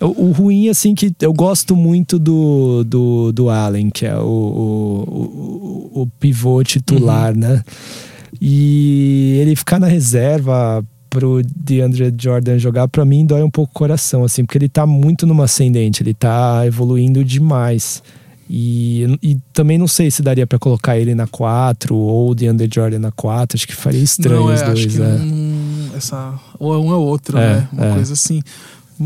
O, 0.04 0.26
o 0.28 0.32
ruim, 0.32 0.70
assim, 0.70 0.94
que 0.94 1.14
eu 1.22 1.34
gosto 1.34 1.76
muito 1.76 2.20
do, 2.20 2.84
do, 2.84 3.32
do 3.32 3.50
Allen, 3.50 3.90
que 3.90 4.06
é 4.06 4.16
o, 4.18 4.22
o, 4.26 5.92
o, 5.96 6.02
o 6.02 6.08
pivô 6.20 6.64
titular, 6.64 7.36
né? 7.36 7.64
E 8.42 9.38
ele 9.42 9.56
ficar 9.56 9.80
na 9.80 9.88
reserva 9.88 10.84
pro 11.10 11.42
DeAndre 11.56 12.14
Jordan 12.20 12.58
jogar, 12.58 12.88
pra 12.88 13.06
mim 13.06 13.26
dói 13.26 13.44
um 13.44 13.50
pouco 13.50 13.72
o 13.72 13.76
coração, 13.76 14.24
assim, 14.24 14.44
porque 14.44 14.58
ele 14.58 14.68
tá 14.70 14.86
muito 14.86 15.28
numa 15.28 15.44
ascendente, 15.46 16.02
ele 16.02 16.14
tá 16.14 16.66
evoluindo 16.66 17.24
demais. 17.24 18.02
E, 18.50 19.18
e 19.22 19.38
também 19.54 19.78
não 19.78 19.88
sei 19.88 20.12
se 20.12 20.22
daria 20.22 20.46
pra 20.46 20.60
colocar 20.60 20.98
ele 20.98 21.16
na 21.16 21.26
4 21.28 21.96
ou 21.96 22.32
o 22.32 22.36
DeAndre 22.36 22.70
Jordan 22.74 23.00
na 23.00 23.12
4, 23.12 23.56
acho 23.58 23.68
que 23.68 23.76
faria 23.76 24.02
estranho 24.04 24.42
não, 24.42 24.52
é, 24.52 24.56
os 24.56 24.62
acho 24.62 24.72
dois, 24.74 24.86
que 24.94 25.00
né? 25.00 25.18
não- 25.24 25.96
essa, 25.96 26.34
ou 26.60 26.74
é 26.74 26.78
um 26.78 26.88
ou 26.92 27.06
outro, 27.06 27.38
É, 27.38 27.56
né? 27.56 27.68
Uma 27.72 27.86
é. 27.86 27.94
coisa 27.94 28.14
assim. 28.14 28.42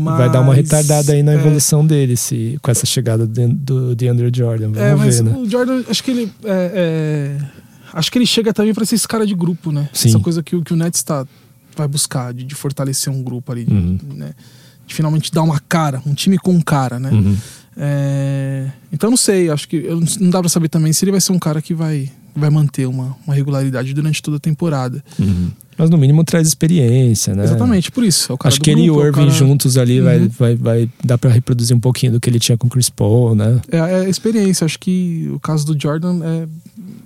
Vai 0.04 0.30
dar 0.30 0.40
uma 0.40 0.48
Mas, 0.48 0.56
retardada 0.58 1.12
aí 1.12 1.22
na 1.22 1.32
é, 1.32 1.34
evolução 1.34 1.84
dele 1.86 2.16
se, 2.16 2.58
com 2.62 2.70
essa 2.70 2.86
chegada 2.86 3.26
do, 3.26 3.48
do 3.48 3.94
DeAndre 3.96 4.30
Jordan. 4.34 4.70
Vamos 4.72 4.78
É, 4.80 4.94
mas 4.94 5.16
ver, 5.20 5.22
né? 5.24 5.36
o 5.36 5.48
Jordan, 5.48 5.82
acho 5.88 6.02
que 6.04 6.10
ele. 6.10 6.32
é, 6.44 7.36
é, 7.40 7.44
acho 7.92 8.10
que 8.12 8.18
ele 8.18 8.26
chega 8.26 8.52
também 8.52 8.72
pra 8.74 8.84
ser 8.84 8.94
esse 8.96 9.06
cara 9.08 9.26
de 9.26 9.34
grupo, 9.34 9.70
né? 9.72 9.88
Sim. 9.92 10.08
Essa 10.10 10.18
coisa 10.20 10.42
que, 10.42 10.54
o- 10.56 10.62
que 10.62 10.72
o 10.72 10.76
Nets 10.76 11.02
tá, 11.02 11.26
vai 11.76 11.86
buscar, 11.88 12.32
de, 12.34 12.44
de 12.44 12.54
fortalecer 12.54 13.12
um 13.12 13.22
grupo 13.22 13.52
ali, 13.52 13.64
de, 13.64 13.72
Uhum. 13.74 13.98
né? 14.14 14.30
De 14.86 14.94
finalmente 14.94 15.30
dar 15.32 15.42
uma 15.42 15.60
cara, 15.60 16.00
um 16.06 16.14
time 16.14 16.38
com 16.38 16.60
cara, 16.62 16.98
né? 16.98 17.10
Uhum. 17.10 17.36
É, 17.76 18.66
então 18.92 19.08
não 19.10 19.16
sei, 19.16 19.50
acho 19.50 19.68
que 19.68 19.80
não- 20.20 20.30
dá 20.30 20.40
pra 20.40 20.48
saber 20.48 20.68
também 20.68 20.92
se 20.92 21.04
ele 21.04 21.12
vai 21.12 21.20
ser 21.20 21.32
um 21.32 21.38
cara 21.38 21.62
que 21.62 21.72
vai, 21.74 22.10
vai 22.34 22.50
manter 22.50 22.86
uma, 22.86 23.16
uma 23.26 23.34
regularidade 23.34 23.92
durante 23.94 24.22
toda 24.22 24.36
a 24.36 24.40
temporada. 24.40 25.02
Uhum. 25.18 25.50
Mas 25.76 25.90
no 25.90 25.96
mínimo 25.98 26.24
traz 26.24 26.48
experiência, 26.48 27.34
né? 27.36 27.44
Exatamente, 27.44 27.90
por 27.92 28.02
isso. 28.02 28.32
É 28.32 28.34
o 28.34 28.38
cara 28.38 28.48
Acho 28.52 28.58
do 28.58 28.64
que 28.64 28.70
ele 28.70 28.82
e 28.82 28.90
o 28.90 28.94
grupo, 28.94 29.06
é 29.06 29.08
Irving 29.10 29.20
cara- 29.26 29.30
juntos 29.46 29.76
ali 29.76 30.00
vai, 30.00 30.18
Uhum. 30.18 30.28
vai, 30.36 30.54
vai 30.56 30.90
dar 31.04 31.18
pra 31.18 31.30
reproduzir 31.30 31.76
um 31.76 31.80
pouquinho 31.80 32.12
do 32.12 32.20
que 32.20 32.28
ele 32.28 32.40
tinha 32.40 32.58
com 32.58 32.66
o 32.66 32.70
Chris 32.70 32.90
Paul, 32.90 33.34
né? 33.36 33.60
É, 33.70 33.76
é 33.76 33.94
a 34.00 34.08
experiência. 34.08 34.64
Acho 34.64 34.78
que 34.78 35.30
o 35.32 35.38
caso 35.38 35.64
do 35.66 35.80
Jordan 35.80 36.20
é, 36.24 36.48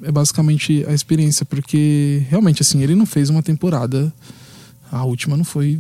é 0.09 0.13
basicamente 0.13 0.85
a 0.89 0.93
experiência, 0.95 1.45
porque 1.45 2.23
realmente, 2.31 2.63
assim, 2.63 2.83
ele 2.83 2.95
não 2.95 3.05
fez 3.05 3.29
uma 3.29 3.43
temporada. 3.43 4.11
A 4.91 5.05
última 5.05 5.37
não 5.37 5.45
foi, 5.45 5.79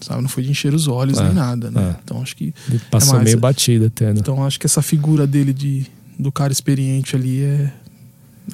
sabe, 0.00 0.20
não 0.22 0.28
foi 0.28 0.42
de 0.42 0.50
encher 0.50 0.74
os 0.74 0.88
olhos 0.88 1.18
É, 1.18 1.24
nem 1.24 1.34
nada, 1.34 1.70
né? 1.70 1.94
é. 1.96 2.00
Então 2.04 2.20
acho 2.20 2.34
que. 2.36 2.52
Ele 2.68 2.80
passou 2.90 3.14
mais- 3.14 3.24
meio 3.26 3.38
batido 3.38 3.86
até, 3.86 4.12
né? 4.12 4.18
Então 4.18 4.44
acho 4.44 4.58
que 4.58 4.66
essa 4.66 4.82
figura 4.82 5.24
dele 5.24 5.52
de, 5.52 5.86
do 6.18 6.32
cara 6.32 6.52
experiente 6.52 7.14
ali 7.14 7.42
é, 7.42 7.46
é 7.46 7.72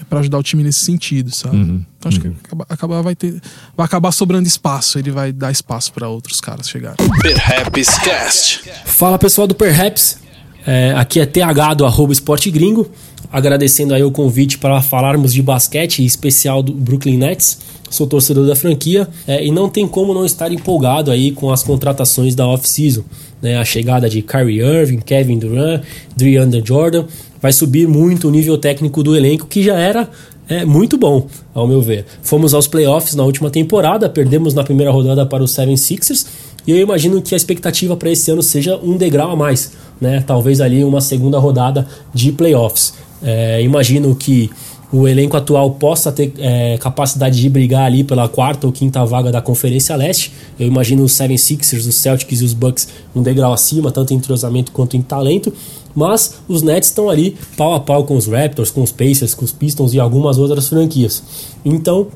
para 0.09 0.21
ajudar 0.21 0.39
o 0.39 0.43
time 0.43 0.63
nesse 0.63 0.81
sentido, 0.85 1.35
sabe? 1.35 1.57
Uhum, 1.57 1.85
Então 1.99 2.09
acho 2.09 2.25
uhum. 2.25 2.33
que 2.33 2.47
acaba, 2.47 2.67
acabar 2.69 3.03
vai 3.03 3.17
ter. 3.17 3.41
Vai 3.77 3.87
acabar 3.87 4.13
sobrando 4.13 4.47
espaço, 4.47 4.99
ele 4.99 5.11
vai 5.11 5.33
dar 5.33 5.51
espaço 5.51 5.93
para 5.93 6.09
outros 6.09 6.41
caras 6.41 6.69
chegarem. 6.69 6.97
Perhaps 7.21 7.99
Cast. 7.99 8.63
Fala 8.85 9.19
pessoal 9.19 9.47
do 9.47 9.55
Perhaps, 9.55 10.19
É, 10.67 10.93
aqui 10.95 11.19
é 11.19 11.25
TH 11.25 11.75
do 11.75 11.87
arroba 11.87 12.13
Esporte 12.13 12.51
Gringo, 12.51 12.91
agradecendo 13.33 13.95
aí 13.95 14.05
o 14.05 14.11
convite 14.11 14.59
para 14.59 14.83
falarmos 14.83 15.33
de 15.33 15.41
basquete, 15.41 16.01
em 16.03 16.05
especial 16.05 16.63
do 16.63 16.73
Brooklyn 16.75 17.17
Nets. 17.17 17.59
Sou 17.89 18.07
torcedor 18.07 18.47
da 18.47 18.55
franquia 18.55 19.09
é, 19.27 19.45
e 19.45 19.51
não 19.51 19.69
tem 19.69 19.89
como 19.89 20.15
não 20.15 20.25
estar 20.25 20.53
empolgado 20.53 21.11
aí 21.11 21.33
com 21.33 21.51
as 21.51 21.63
contratações 21.63 22.35
da 22.35 22.47
off-season. 22.47 23.03
Né? 23.43 23.57
A 23.57 23.65
chegada 23.65 24.09
de 24.09 24.23
Kyrie 24.23 24.61
Irving, 24.61 25.01
Kevin 25.01 25.39
Durant, 25.39 25.83
DeAndre 26.15 26.63
Jordan 26.65 27.07
vai 27.41 27.53
subir 27.53 27.89
muito 27.89 28.29
o 28.29 28.31
nível 28.31 28.57
técnico 28.59 29.03
do 29.03 29.17
elenco 29.17 29.47
que 29.47 29.63
já 29.63 29.79
era 29.79 30.09
é 30.51 30.65
muito 30.65 30.99
bom, 30.99 31.29
ao 31.55 31.67
meu 31.69 31.81
ver. 31.81 32.05
Fomos 32.23 32.53
aos 32.53 32.67
playoffs 32.67 33.15
na 33.15 33.23
última 33.23 33.51
temporada, 33.51 34.09
perdemos 34.09 34.53
na 34.53 34.65
primeira 34.65 34.91
rodada 34.91 35.25
para 35.25 35.45
os 35.45 35.53
76ers, 35.53 36.27
e 36.67 36.73
eu 36.73 36.77
imagino 36.77 37.23
que 37.23 37.35
a 37.35 37.37
expectativa 37.37 37.97
para 37.97 38.11
esse 38.11 38.33
ano 38.33 38.43
seja 38.43 38.77
um 38.77 38.97
degrau 38.97 39.31
a 39.31 39.37
mais, 39.37 39.73
né? 40.01 40.25
Talvez 40.27 40.61
ali 40.61 40.83
uma 40.83 41.01
segunda 41.01 41.39
rodada 41.39 41.87
de 42.13 42.33
playoffs. 42.33 42.95
É, 43.23 43.63
imagino 43.63 44.13
que 44.15 44.51
o 44.93 45.07
elenco 45.07 45.37
atual 45.37 45.71
possa 45.73 46.11
ter 46.11 46.33
é, 46.39 46.77
capacidade 46.79 47.41
de 47.41 47.49
brigar 47.49 47.85
ali 47.85 48.03
pela 48.03 48.29
quarta 48.29 48.67
ou 48.67 48.73
quinta 48.73 49.05
vaga 49.05 49.31
da 49.31 49.41
Conferência 49.41 49.95
Leste. 49.95 50.33
Eu 50.59 50.67
imagino 50.67 51.05
os 51.05 51.13
76ers, 51.13 51.89
os 51.89 51.95
Celtics 51.95 52.41
e 52.41 52.45
os 52.45 52.53
Bucks 52.53 52.89
um 53.15 53.23
degrau 53.23 53.53
acima, 53.53 53.93
tanto 53.93 54.13
em 54.13 54.17
entrosamento 54.17 54.73
quanto 54.73 54.97
em 54.97 55.03
talento. 55.03 55.53
Mas 55.95 56.39
os 56.49 56.63
Nets 56.63 56.89
estão 56.89 57.09
ali 57.09 57.37
pau 57.57 57.75
a 57.75 57.81
pau 57.81 58.05
com 58.05 58.17
os 58.17 58.27
Raptors, 58.27 58.71
com 58.71 58.83
os 58.83 58.93
Pacers, 58.93 59.35
com 59.35 59.45
os 59.45 59.53
Pistons 59.53 59.95
e 59.95 60.01
algumas 60.01 60.39
outras 60.39 60.69
franquias. 60.69 61.23
Então, 61.65 62.09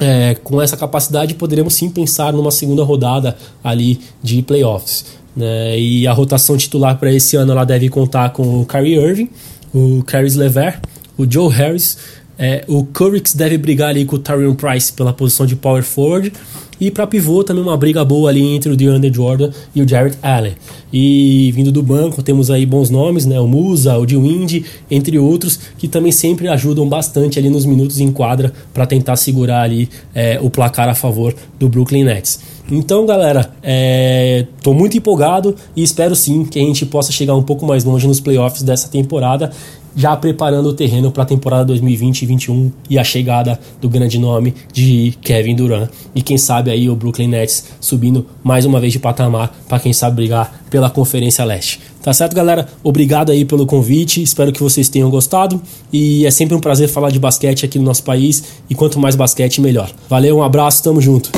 é, 0.00 0.34
com 0.42 0.60
essa 0.60 0.76
capacidade, 0.76 1.34
poderemos 1.34 1.74
sim 1.74 1.88
pensar 1.88 2.32
numa 2.32 2.50
segunda 2.50 2.82
rodada 2.82 3.36
ali 3.62 4.00
de 4.22 4.42
playoffs. 4.42 5.04
né? 5.36 5.78
E 5.78 6.06
a 6.06 6.12
rotação 6.12 6.56
titular 6.56 6.98
para 6.98 7.12
esse 7.12 7.36
ano 7.36 7.52
ela 7.52 7.64
deve 7.64 7.88
contar 7.88 8.30
com 8.30 8.60
o 8.60 8.66
Kyrie 8.66 8.96
Irving, 8.96 9.28
o 9.74 10.02
Caris 10.04 10.34
LeVert, 10.34 10.80
o 11.16 11.30
Joe 11.30 11.52
Harris, 11.52 11.96
é, 12.38 12.64
o 12.66 12.84
Currix 12.84 13.34
deve 13.34 13.56
brigar 13.56 13.90
ali 13.90 14.04
com 14.04 14.16
o 14.16 14.18
Tyrion 14.18 14.54
Price 14.54 14.92
pela 14.92 15.12
posição 15.12 15.46
de 15.46 15.54
power 15.56 15.82
forward. 15.82 16.32
E 16.80 16.90
para 16.90 17.06
pivô 17.06 17.44
também 17.44 17.62
uma 17.62 17.76
briga 17.76 18.04
boa 18.04 18.28
ali 18.28 18.42
entre 18.42 18.72
o 18.72 18.76
DeAndre 18.76 19.12
Jordan 19.12 19.50
e 19.72 19.80
o 19.80 19.88
Jarrett 19.88 20.18
Allen. 20.20 20.54
E 20.92 21.52
vindo 21.54 21.70
do 21.70 21.82
banco 21.82 22.20
temos 22.20 22.50
aí 22.50 22.66
bons 22.66 22.90
nomes, 22.90 23.24
né? 23.24 23.38
O 23.38 23.46
Musa, 23.46 23.96
o 23.96 24.04
Dewindy, 24.04 24.64
entre 24.90 25.16
outros, 25.16 25.58
que 25.78 25.86
também 25.86 26.10
sempre 26.10 26.48
ajudam 26.48 26.88
bastante 26.88 27.38
ali 27.38 27.48
nos 27.48 27.64
minutos 27.64 28.00
em 28.00 28.10
quadra 28.10 28.52
para 28.72 28.86
tentar 28.86 29.14
segurar 29.14 29.62
ali 29.62 29.88
é, 30.12 30.40
o 30.42 30.50
placar 30.50 30.88
a 30.88 30.94
favor 30.96 31.32
do 31.60 31.68
Brooklyn 31.68 32.04
Nets. 32.04 32.40
Então, 32.70 33.06
galera, 33.06 33.50
é, 33.62 34.46
tô 34.62 34.72
muito 34.72 34.96
empolgado 34.96 35.54
e 35.76 35.82
espero 35.82 36.16
sim 36.16 36.44
que 36.44 36.58
a 36.58 36.62
gente 36.62 36.84
possa 36.86 37.12
chegar 37.12 37.36
um 37.36 37.42
pouco 37.42 37.64
mais 37.66 37.84
longe 37.84 38.06
nos 38.08 38.20
playoffs 38.20 38.62
dessa 38.62 38.88
temporada 38.88 39.52
já 39.96 40.16
preparando 40.16 40.68
o 40.68 40.72
terreno 40.72 41.10
para 41.10 41.22
a 41.22 41.26
temporada 41.26 41.72
2020-21 41.72 42.72
e 42.88 42.98
a 42.98 43.04
chegada 43.04 43.58
do 43.80 43.88
grande 43.88 44.18
nome 44.18 44.54
de 44.72 45.14
Kevin 45.20 45.54
Durant 45.54 45.90
e 46.14 46.22
quem 46.22 46.36
sabe 46.36 46.70
aí 46.70 46.88
o 46.88 46.96
Brooklyn 46.96 47.28
Nets 47.28 47.64
subindo 47.80 48.26
mais 48.42 48.64
uma 48.64 48.80
vez 48.80 48.92
de 48.92 48.98
patamar 48.98 49.54
para 49.68 49.78
quem 49.78 49.92
sabe 49.92 50.16
brigar 50.16 50.64
pela 50.70 50.90
Conferência 50.90 51.44
Leste. 51.44 51.80
Tá 52.02 52.12
certo, 52.12 52.36
galera? 52.36 52.68
Obrigado 52.82 53.32
aí 53.32 53.46
pelo 53.46 53.64
convite. 53.64 54.22
Espero 54.22 54.52
que 54.52 54.62
vocês 54.62 54.90
tenham 54.90 55.08
gostado 55.08 55.62
e 55.90 56.26
é 56.26 56.30
sempre 56.30 56.54
um 56.54 56.60
prazer 56.60 56.86
falar 56.86 57.10
de 57.10 57.18
basquete 57.18 57.64
aqui 57.64 57.78
no 57.78 57.84
nosso 57.86 58.02
país 58.02 58.44
e 58.68 58.74
quanto 58.74 58.98
mais 58.98 59.16
basquete 59.16 59.58
melhor. 59.60 59.90
Valeu, 60.06 60.36
um 60.36 60.42
abraço, 60.42 60.82
tamo 60.82 61.00
junto. 61.00 61.30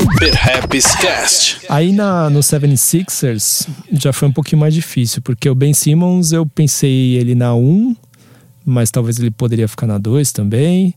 Aí 1.69 1.93
na, 1.93 2.29
no 2.29 2.41
76ers 2.41 3.69
já 3.93 4.13
foi 4.13 4.27
um 4.27 4.33
pouquinho 4.33 4.59
mais 4.59 4.75
difícil, 4.75 5.23
porque 5.23 5.49
o 5.49 5.55
Ben 5.55 5.73
Simmons 5.73 6.33
eu 6.33 6.45
pensei 6.45 7.15
ele 7.15 7.37
na 7.37 7.55
1, 7.55 7.95
mas 8.67 8.91
talvez 8.91 9.19
ele 9.19 9.31
poderia 9.31 9.69
ficar 9.69 9.87
na 9.87 9.97
2 9.97 10.33
também. 10.33 10.93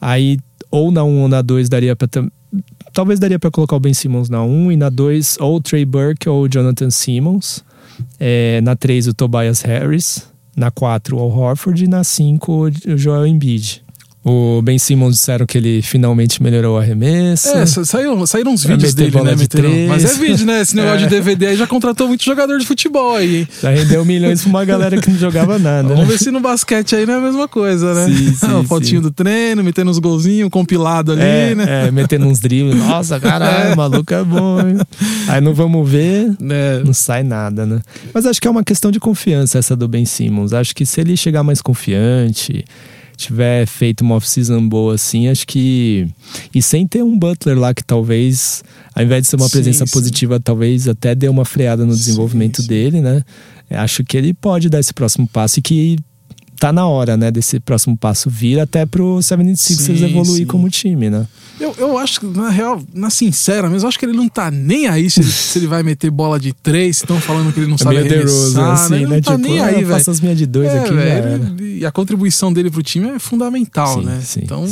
Aí 0.00 0.38
ou 0.70 0.90
na 0.90 1.04
1 1.04 1.20
ou 1.22 1.28
na 1.28 1.40
2 1.40 1.68
daria 1.68 1.94
pra. 1.96 2.08
tam- 2.08 2.30
Talvez 2.92 3.18
daria 3.18 3.38
pra 3.38 3.50
colocar 3.50 3.76
o 3.76 3.80
Ben 3.80 3.94
Simmons 3.94 4.28
na 4.28 4.42
1 4.44 4.72
e 4.72 4.76
na 4.76 4.90
2 4.90 5.38
ou 5.40 5.56
o 5.56 5.60
Trey 5.60 5.84
Burke 5.86 6.28
ou 6.28 6.42
o 6.42 6.48
Jonathan 6.48 6.90
Simmons. 6.90 7.64
É, 8.20 8.60
na 8.60 8.74
3 8.76 9.06
o 9.06 9.14
Tobias 9.14 9.62
Harris. 9.62 10.28
Na 10.54 10.70
4 10.70 11.16
o 11.16 11.20
Horford 11.38 11.84
e 11.84 11.88
na 11.88 12.04
5 12.04 12.52
o 12.66 12.70
Joel 12.98 13.26
Embiid. 13.26 13.82
O 14.24 14.62
Ben 14.62 14.78
Simmons 14.78 15.16
disseram 15.16 15.44
que 15.44 15.58
ele 15.58 15.82
finalmente 15.82 16.40
melhorou 16.40 16.76
o 16.76 16.78
arremesso. 16.78 17.48
É, 17.48 17.66
sa- 17.66 17.84
saíram, 17.84 18.24
saíram 18.24 18.52
uns 18.52 18.62
Vai 18.62 18.76
vídeos 18.76 18.94
dele, 18.94 19.20
né? 19.20 19.34
de 19.34 19.48
três. 19.48 19.88
Mas 19.88 20.04
é 20.04 20.14
vídeo, 20.16 20.46
né? 20.46 20.60
Esse 20.60 20.76
negócio 20.76 21.00
É. 21.02 21.08
de 21.08 21.08
DVD 21.08 21.46
aí 21.48 21.56
já 21.56 21.66
contratou 21.66 22.06
muito 22.06 22.22
jogador 22.24 22.56
de 22.58 22.64
futebol 22.64 23.16
aí. 23.16 23.48
Já 23.60 23.70
rendeu 23.70 24.04
milhões 24.04 24.42
pra 24.42 24.48
uma 24.50 24.64
galera 24.64 25.00
que 25.00 25.10
não 25.10 25.18
jogava 25.18 25.58
nada. 25.58 25.88
Vamos 25.88 26.04
né? 26.04 26.12
ver 26.12 26.18
se 26.18 26.30
no 26.30 26.38
basquete 26.38 26.94
aí 26.94 27.04
não 27.04 27.14
é 27.14 27.16
a 27.16 27.20
mesma 27.20 27.48
coisa, 27.48 27.94
né? 27.94 28.06
Sim, 28.16 28.32
sim, 28.38 28.46
Uma 28.46 28.62
fotinho 28.64 29.00
sim. 29.00 29.08
do 29.08 29.10
treino, 29.10 29.64
metendo 29.64 29.90
uns 29.90 29.98
golzinhos, 29.98 30.48
compilado 30.50 31.10
ali, 31.12 31.22
É, 31.22 31.54
né? 31.56 31.88
é, 31.88 31.90
metendo 31.90 32.26
uns 32.28 32.38
dribles. 32.38 32.76
Nossa, 32.76 33.18
caralho, 33.18 33.74
o 33.74 33.76
maluco 33.76 34.14
é 34.14 34.22
bom, 34.22 34.60
hein? 34.60 34.76
Aí 35.26 35.40
não 35.40 35.52
vamos 35.52 35.90
ver, 35.90 36.30
É. 36.48 36.80
não 36.84 36.92
sai 36.92 37.24
nada, 37.24 37.66
né? 37.66 37.80
Mas 38.14 38.24
acho 38.24 38.40
que 38.40 38.46
é 38.46 38.50
uma 38.52 38.62
questão 38.62 38.92
de 38.92 39.00
confiança 39.00 39.58
essa 39.58 39.74
do 39.74 39.88
Ben 39.88 40.04
Simmons. 40.04 40.52
Acho 40.52 40.74
que 40.76 40.86
se 40.86 41.00
ele 41.00 41.16
chegar 41.16 41.42
mais 41.42 41.60
confiante, 41.60 42.64
tiver 43.22 43.66
feito 43.66 44.02
uma 44.02 44.16
off-season 44.16 44.68
boa 44.68 44.94
assim, 44.94 45.28
acho 45.28 45.46
que. 45.46 46.08
E 46.54 46.62
sem 46.62 46.86
ter 46.86 47.02
um 47.02 47.18
Butler 47.18 47.58
lá 47.58 47.72
que 47.74 47.82
talvez, 47.84 48.62
ao 48.94 49.02
invés 49.02 49.22
de 49.22 49.28
ser 49.28 49.36
uma 49.36 49.46
Sim, 49.48 49.52
presença 49.52 49.86
sim. 49.86 49.92
positiva, 49.92 50.40
talvez 50.40 50.88
até 50.88 51.14
dê 51.14 51.28
uma 51.28 51.44
freada 51.44 51.84
no 51.84 51.94
desenvolvimento 51.94 52.62
sim. 52.62 52.68
dele, 52.68 53.00
né? 53.00 53.22
Acho 53.70 54.04
que 54.04 54.16
ele 54.16 54.34
pode 54.34 54.68
dar 54.68 54.80
esse 54.80 54.92
próximo 54.92 55.26
passo 55.26 55.58
e 55.58 55.62
que 55.62 55.98
tá 56.62 56.72
na 56.72 56.86
hora, 56.86 57.16
né, 57.16 57.28
desse 57.28 57.58
próximo 57.58 57.96
passo 57.96 58.30
vir 58.30 58.60
até 58.60 58.86
pro 58.86 59.16
76ers 59.18 59.56
Sim, 59.98 60.04
evoluir 60.04 60.36
sim. 60.42 60.46
como 60.46 60.70
time, 60.70 61.10
né? 61.10 61.26
Eu, 61.60 61.74
eu 61.76 61.98
acho 61.98 62.20
que, 62.20 62.26
na 62.26 62.48
real, 62.50 62.80
na 62.94 63.10
sincera 63.10 63.68
mesmo, 63.68 63.84
eu 63.84 63.88
acho 63.88 63.98
que 63.98 64.04
ele 64.04 64.12
não 64.16 64.28
tá 64.28 64.50
nem 64.50 64.86
aí 64.86 65.08
se 65.10 65.20
ele, 65.20 65.28
se 65.30 65.58
ele 65.58 65.66
vai 65.66 65.82
meter 65.82 66.08
bola 66.10 66.38
de 66.38 66.52
três, 66.52 66.98
estão 66.98 67.20
falando 67.20 67.52
que 67.52 67.58
ele 67.60 67.66
não 67.66 67.74
É 67.74 67.78
sabe 67.78 67.96
meio 67.96 68.06
arremessar, 68.06 68.26
DeRozan, 68.36 68.62
né? 68.66 68.72
assim, 68.72 68.94
Ele 68.94 69.06
né? 69.06 69.14
não 69.16 69.22
tá 69.22 69.32
tipo, 69.36 69.48
nem 69.48 69.60
ah, 69.60 69.66
aí, 69.66 69.84
velho. 69.84 70.10
as 70.10 70.20
minhas 70.20 70.38
de 70.38 70.46
dois 70.46 70.68
É, 70.68 70.78
aqui, 70.78 70.88
já 70.88 70.94
velho, 70.94 71.64
e 71.64 71.84
a 71.86 71.90
contribuição 71.90 72.52
dele 72.52 72.70
pro 72.70 72.82
time 72.82 73.08
é 73.10 73.18
fundamental, 73.18 73.98
Sim, 74.00 74.04
né? 74.06 74.22
então. 74.38 74.64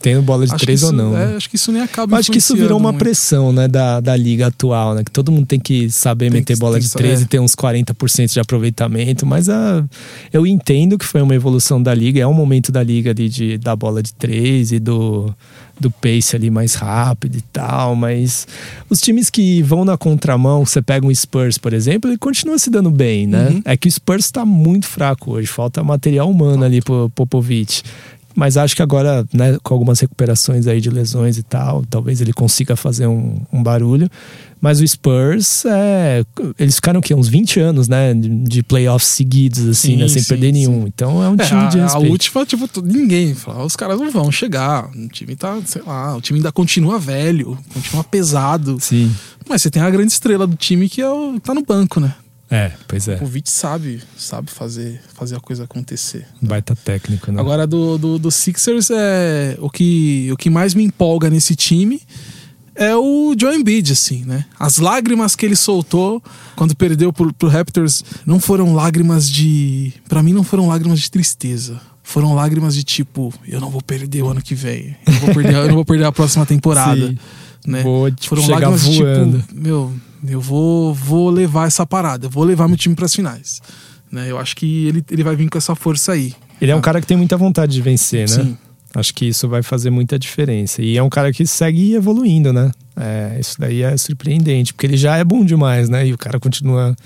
Tendo 0.00 0.22
bola 0.22 0.46
de 0.46 0.56
três 0.56 0.82
ou 0.82 0.90
isso- 0.90 0.96
não. 0.96 1.16
é, 1.16 1.26
né? 1.28 1.36
acho 1.36 1.48
que 1.50 1.56
isso 1.56 1.72
nem 1.72 1.82
acaba 1.82 2.16
acho 2.18 2.30
que 2.30 2.38
isso 2.38 2.54
virou 2.54 2.78
uma 2.78 2.92
muito. 2.92 3.02
pressão, 3.02 3.52
né, 3.52 3.66
da, 3.68 4.00
da 4.00 4.14
liga 4.16 4.46
atual, 4.48 4.94
né? 4.94 5.02
Que 5.04 5.10
todo 5.10 5.32
mundo 5.32 5.46
tem 5.46 5.58
que 5.58 5.90
saber 5.90 6.30
Tem 6.30 6.40
meter 6.40 6.54
que- 6.54 6.60
bola 6.60 6.78
de 6.78 6.90
três 6.90 7.14
saber. 7.20 7.24
e 7.24 7.28
ter 7.28 7.40
uns 7.40 7.54
40% 7.54 8.32
de 8.34 8.40
aproveitamento, 8.40 9.24
mas 9.26 9.48
a, 9.48 9.84
eu 10.32 10.46
entendo 10.46 10.96
que 10.98 11.04
foi 11.04 11.20
uma 11.22 11.34
evolução 11.38 11.82
da 11.82 11.94
liga, 11.94 12.20
é 12.20 12.26
um 12.26 12.34
momento 12.34 12.70
da 12.70 12.82
liga 12.82 13.10
ali 13.10 13.28
de, 13.28 13.58
da 13.58 13.74
bola 13.74 14.02
de 14.02 14.12
três 14.12 14.72
e 14.72 14.78
do, 14.78 15.34
do 15.80 15.90
pace 15.90 16.36
ali 16.36 16.50
mais 16.50 16.74
rápido 16.74 17.36
e 17.36 17.40
tal, 17.40 17.94
mas 17.94 18.46
os 18.90 19.00
times 19.00 19.30
que 19.30 19.62
vão 19.62 19.84
na 19.84 19.96
contramão, 19.96 20.66
você 20.66 20.82
pega 20.82 21.06
um 21.06 21.14
Spurs, 21.14 21.58
por 21.58 21.72
exemplo, 21.72 22.10
ele 22.10 22.18
continua 22.18 22.58
se 22.58 22.70
dando 22.70 22.90
bem, 22.90 23.26
né? 23.26 23.48
Uhum. 23.48 23.62
É 23.64 23.76
que 23.76 23.88
o 23.88 23.90
Spurs 23.90 24.30
tá 24.30 24.44
muito 24.44 24.86
fraco 24.86 25.32
hoje, 25.32 25.46
falta 25.46 25.82
material 25.82 26.30
humano 26.30 26.64
ali 26.64 26.82
pro 26.82 27.10
Popovich. 27.10 27.82
Mas 28.38 28.56
acho 28.56 28.76
que 28.76 28.82
agora, 28.82 29.26
né, 29.32 29.58
com 29.64 29.74
algumas 29.74 29.98
recuperações 29.98 30.68
aí 30.68 30.80
de 30.80 30.90
lesões 30.90 31.38
e 31.38 31.42
tal, 31.42 31.84
talvez 31.90 32.20
ele 32.20 32.32
consiga 32.32 32.76
fazer 32.76 33.08
um, 33.08 33.40
um 33.52 33.60
barulho. 33.60 34.08
Mas 34.60 34.80
o 34.80 34.86
Spurs, 34.86 35.64
é, 35.64 36.24
eles 36.58 36.74
ficaram 36.76 37.00
o 37.00 37.02
quê? 37.02 37.14
Uns 37.14 37.28
20 37.28 37.60
anos, 37.60 37.88
né? 37.88 38.12
De, 38.14 38.62
playoffs 38.62 39.08
seguidos, 39.10 39.66
assim, 39.68 39.92
Sim, 39.92 39.96
né? 39.96 40.08
Sem 40.08 40.22
sim, 40.22 40.28
perder 40.28 40.46
sim. 40.48 40.52
nenhum. 40.52 40.86
Então 40.86 41.22
é 41.22 41.28
um 41.28 41.34
É, 41.34 41.44
time 41.46 41.68
de 41.68 41.78
a, 41.78 41.82
a 41.82 41.84
respeito. 41.84 42.10
última, 42.10 42.46
tipo, 42.46 42.68
ninguém. 42.82 43.34
Fala, 43.34 43.64
os 43.64 43.76
caras 43.76 43.98
não 44.00 44.10
vão 44.10 44.30
chegar. 44.32 44.90
O 44.90 45.08
time 45.08 45.36
tá, 45.36 45.60
sei 45.64 45.82
lá, 45.82 46.16
o 46.16 46.20
time 46.20 46.38
ainda 46.40 46.50
continua 46.50 46.98
velho, 46.98 47.56
continua 47.72 48.02
pesado. 48.04 48.78
Sim. 48.80 49.14
Mas 49.48 49.62
você 49.62 49.70
tem 49.70 49.80
a 49.80 49.88
grande 49.90 50.12
estrela 50.12 50.46
do 50.46 50.56
time 50.56 50.88
que 50.88 51.00
é 51.00 51.08
o, 51.08 51.38
tá 51.40 51.54
no 51.54 51.62
banco, 51.64 52.00
né? 52.00 52.14
É, 52.50 52.72
pois 52.86 53.06
é. 53.08 53.18
O 53.22 53.26
Vit 53.26 53.50
sabe, 53.50 54.02
sabe 54.16 54.50
fazer, 54.50 55.00
fazer 55.14 55.36
a 55.36 55.40
coisa 55.40 55.64
acontecer. 55.64 56.26
Baita 56.40 56.74
técnico, 56.74 57.30
né? 57.30 57.38
Agora, 57.40 57.66
do, 57.66 57.98
do, 57.98 58.18
do 58.18 58.30
Sixers, 58.30 58.88
é, 58.90 59.56
o, 59.60 59.68
que, 59.68 60.30
o 60.32 60.36
que 60.36 60.48
mais 60.48 60.74
me 60.74 60.82
empolga 60.82 61.28
nesse 61.28 61.54
time 61.54 62.00
é 62.78 62.96
o 62.96 63.34
Joe 63.38 63.56
Embiid, 63.56 63.92
assim, 63.92 64.24
né? 64.24 64.44
As 64.58 64.78
lágrimas 64.78 65.34
que 65.34 65.44
ele 65.44 65.56
soltou 65.56 66.22
quando 66.54 66.76
perdeu 66.76 67.12
pro, 67.12 67.32
pro 67.32 67.48
Raptors 67.48 68.04
não 68.24 68.38
foram 68.38 68.72
lágrimas 68.74 69.28
de... 69.28 69.92
Pra 70.08 70.22
mim, 70.22 70.32
não 70.32 70.44
foram 70.44 70.68
lágrimas 70.68 71.00
de 71.00 71.10
tristeza. 71.10 71.80
Foram 72.02 72.34
lágrimas 72.34 72.74
de 72.74 72.84
tipo, 72.84 73.34
eu 73.46 73.60
não 73.60 73.68
vou 73.68 73.82
perder 73.82 74.22
o 74.22 74.28
ano 74.28 74.40
que 74.40 74.54
vem. 74.54 74.96
Eu 75.04 75.12
não 75.12 75.20
vou 75.20 75.34
perder, 75.34 75.54
eu 75.54 75.68
não 75.68 75.74
vou 75.74 75.84
perder 75.84 76.04
a 76.04 76.12
próxima 76.12 76.46
temporada. 76.46 77.08
Sim. 77.08 77.18
Né? 77.66 77.82
Vou, 77.82 78.10
tipo, 78.10 78.36
Foram 78.36 78.48
lágrimas 78.48 78.82
de 78.82 79.02
voando. 79.02 79.40
tipo, 79.40 79.54
meu, 79.54 79.92
eu 80.26 80.40
vou, 80.40 80.94
vou 80.94 81.28
levar 81.28 81.66
essa 81.66 81.84
parada, 81.84 82.26
eu 82.26 82.30
vou 82.30 82.44
levar 82.44 82.68
meu 82.68 82.76
time 82.76 82.94
pras 82.94 83.14
finais. 83.14 83.60
Né? 84.10 84.30
Eu 84.30 84.38
acho 84.38 84.56
que 84.56 84.86
ele, 84.86 85.04
ele 85.10 85.22
vai 85.22 85.36
vir 85.36 85.50
com 85.50 85.58
essa 85.58 85.74
força 85.74 86.12
aí. 86.12 86.32
Ele 86.60 86.70
é 86.70 86.76
um 86.76 86.80
cara 86.80 87.00
que 87.00 87.06
tem 87.06 87.16
muita 87.16 87.36
vontade 87.36 87.72
de 87.72 87.82
vencer, 87.82 88.28
né? 88.28 88.36
Sim. 88.42 88.58
Acho 88.94 89.12
que 89.14 89.26
isso 89.26 89.48
vai 89.48 89.62
fazer 89.62 89.90
muita 89.90 90.18
diferença. 90.18 90.82
E 90.82 90.96
é 90.96 91.02
um 91.02 91.10
cara 91.10 91.32
que 91.32 91.46
segue 91.46 91.94
evoluindo, 91.94 92.52
né? 92.52 92.70
É, 92.96 93.36
isso 93.38 93.56
daí 93.58 93.82
é 93.82 93.96
surpreendente, 93.96 94.72
porque 94.72 94.86
ele 94.86 94.96
já 94.96 95.16
é 95.16 95.24
bom 95.24 95.44
demais, 95.44 95.88
né? 95.88 96.06
E 96.06 96.12
o 96.12 96.18
cara 96.18 96.40
continua 96.40 96.96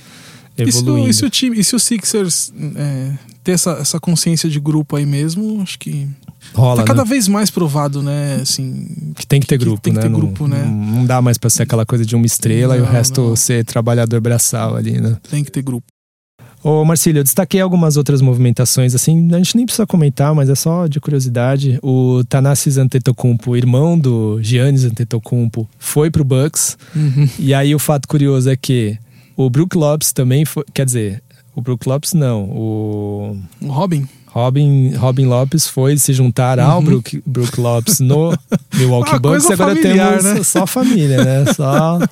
evoluindo. 0.56 1.08
e 1.08 1.14
se 1.14 1.24
o 1.24 1.30
time, 1.30 1.58
e 1.58 1.64
se 1.64 1.74
o 1.74 1.78
Sixers 1.80 2.52
é, 2.76 3.12
ter 3.42 3.52
essa, 3.52 3.72
essa 3.72 3.98
consciência 4.00 4.48
de 4.48 4.60
grupo 4.60 4.96
aí 4.96 5.04
mesmo, 5.06 5.60
acho 5.62 5.78
que 5.78 6.08
Rola, 6.54 6.82
tá 6.82 6.84
cada 6.84 7.02
né? 7.04 7.08
vez 7.10 7.28
mais 7.28 7.50
provado, 7.50 8.02
né? 8.02 8.38
Assim, 8.42 9.12
Que 9.16 9.26
tem 9.26 9.40
que 9.40 9.46
ter 9.46 9.58
que 9.58 9.64
grupo, 9.64 9.80
tem 9.80 9.92
que 9.92 9.98
né? 9.98 10.02
ter 10.02 10.08
Não- 10.08 10.18
grupo, 10.20 10.46
né? 10.46 10.62
Não, 10.64 10.70
não 10.98 11.04
dá 11.06 11.20
mais 11.20 11.36
pra 11.38 11.50
ser 11.50 11.62
aquela 11.64 11.84
coisa 11.86 12.04
de 12.04 12.14
uma 12.14 12.26
estrela 12.26 12.76
e 12.76 12.80
o 12.80 12.84
Não, 12.84 12.90
resto 12.92 13.20
não. 13.20 13.36
ser 13.36 13.64
trabalhador 13.64 14.20
braçal 14.20 14.76
ali, 14.76 15.00
né? 15.00 15.16
tem 15.30 15.42
que 15.44 15.50
ter 15.50 15.62
grupo. 15.62 15.86
Ô, 16.64 16.84
Marcílio, 16.84 17.18
eu 17.20 17.24
destaquei 17.24 17.60
algumas 17.60 17.96
outras 17.96 18.20
movimentações, 18.20 18.94
assim, 18.94 19.28
a 19.34 19.38
gente 19.38 19.56
nem 19.56 19.66
precisa 19.66 19.84
comentar, 19.86 20.32
mas 20.34 20.48
é 20.48 20.54
só 20.54 20.86
de 20.86 21.00
curiosidade. 21.00 21.78
O 21.82 22.22
Thanasis 22.28 22.78
Antetokounmpo, 22.78 23.56
irmão 23.56 23.98
do 23.98 24.38
Giannis 24.40 24.84
Antetokounmpo, 24.84 25.68
foi 25.78 26.08
pro 26.10 26.22
Bucks. 26.24 26.78
Uhum. 26.94 27.28
E 27.38 27.52
aí 27.52 27.74
o 27.74 27.78
fato 27.80 28.06
curioso 28.06 28.48
é 28.48 28.56
que 28.56 28.96
o 29.36 29.50
Brook 29.50 29.76
Lopes 29.76 30.12
também 30.12 30.44
foi, 30.44 30.62
quer 30.72 30.84
dizer, 30.86 31.20
o 31.54 31.60
Brook 31.60 31.88
Lopes 31.88 32.12
não, 32.12 32.44
o 32.44 33.36
O 33.60 33.66
Robin. 33.68 34.06
Robin, 34.26 34.94
Robin 34.94 35.26
Lopes 35.26 35.66
foi 35.66 35.98
se 35.98 36.12
juntar 36.14 36.58
ao 36.58 36.80
Brook, 36.80 37.22
Brook 37.26 37.60
Lopes 37.60 37.98
no 38.00 38.32
Milwaukee 38.74 39.10
Uhum. 39.10 39.16
Uma 39.16 39.20
Bucks. 39.20 39.46
coisa 39.46 39.52
Agora 39.54 39.74
familiar, 39.76 40.18
temos 40.22 40.24
né? 40.36 40.42
só 40.44 40.66
família, 40.66 41.22
né? 41.24 41.52
Só. 41.52 41.98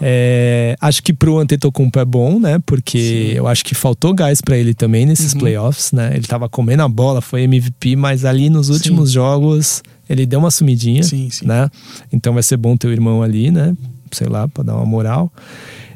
é, 0.00 0.76
acho 0.80 1.02
que 1.02 1.12
pro 1.12 1.38
Antetokounmpo 1.38 1.98
é 1.98 2.04
bom, 2.04 2.38
né? 2.38 2.58
Porque 2.66 3.32
eu 3.34 3.46
acho 3.46 3.64
que 3.64 3.74
faltou 3.74 4.12
gás 4.14 4.40
pra 4.40 4.56
ele 4.56 4.74
também 4.74 5.06
nesses 5.06 5.32
Uhum. 5.32 5.40
playoffs, 5.40 5.92
né? 5.92 6.12
Ele 6.14 6.26
tava 6.26 6.48
comendo 6.48 6.82
a 6.82 6.88
bola, 6.88 7.20
foi 7.20 7.42
MVP, 7.42 7.96
mas 7.96 8.24
ali 8.24 8.50
nos 8.50 8.68
últimos 8.68 9.10
jogos 9.10 9.82
ele 10.08 10.24
deu 10.26 10.38
uma 10.38 10.50
sumidinha, 10.50 11.02
Sim, 11.02 11.28
sim. 11.30 11.46
né? 11.46 11.68
Então 12.12 12.32
vai 12.34 12.42
ser 12.42 12.56
bom 12.56 12.76
ter 12.76 12.86
o 12.88 12.92
irmão 12.92 13.22
ali, 13.22 13.50
né? 13.50 13.74
Sei 14.12 14.26
lá, 14.28 14.46
pra 14.46 14.62
dar 14.62 14.76
uma 14.76 14.86
moral. 14.86 15.32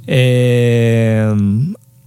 É, 0.06 1.24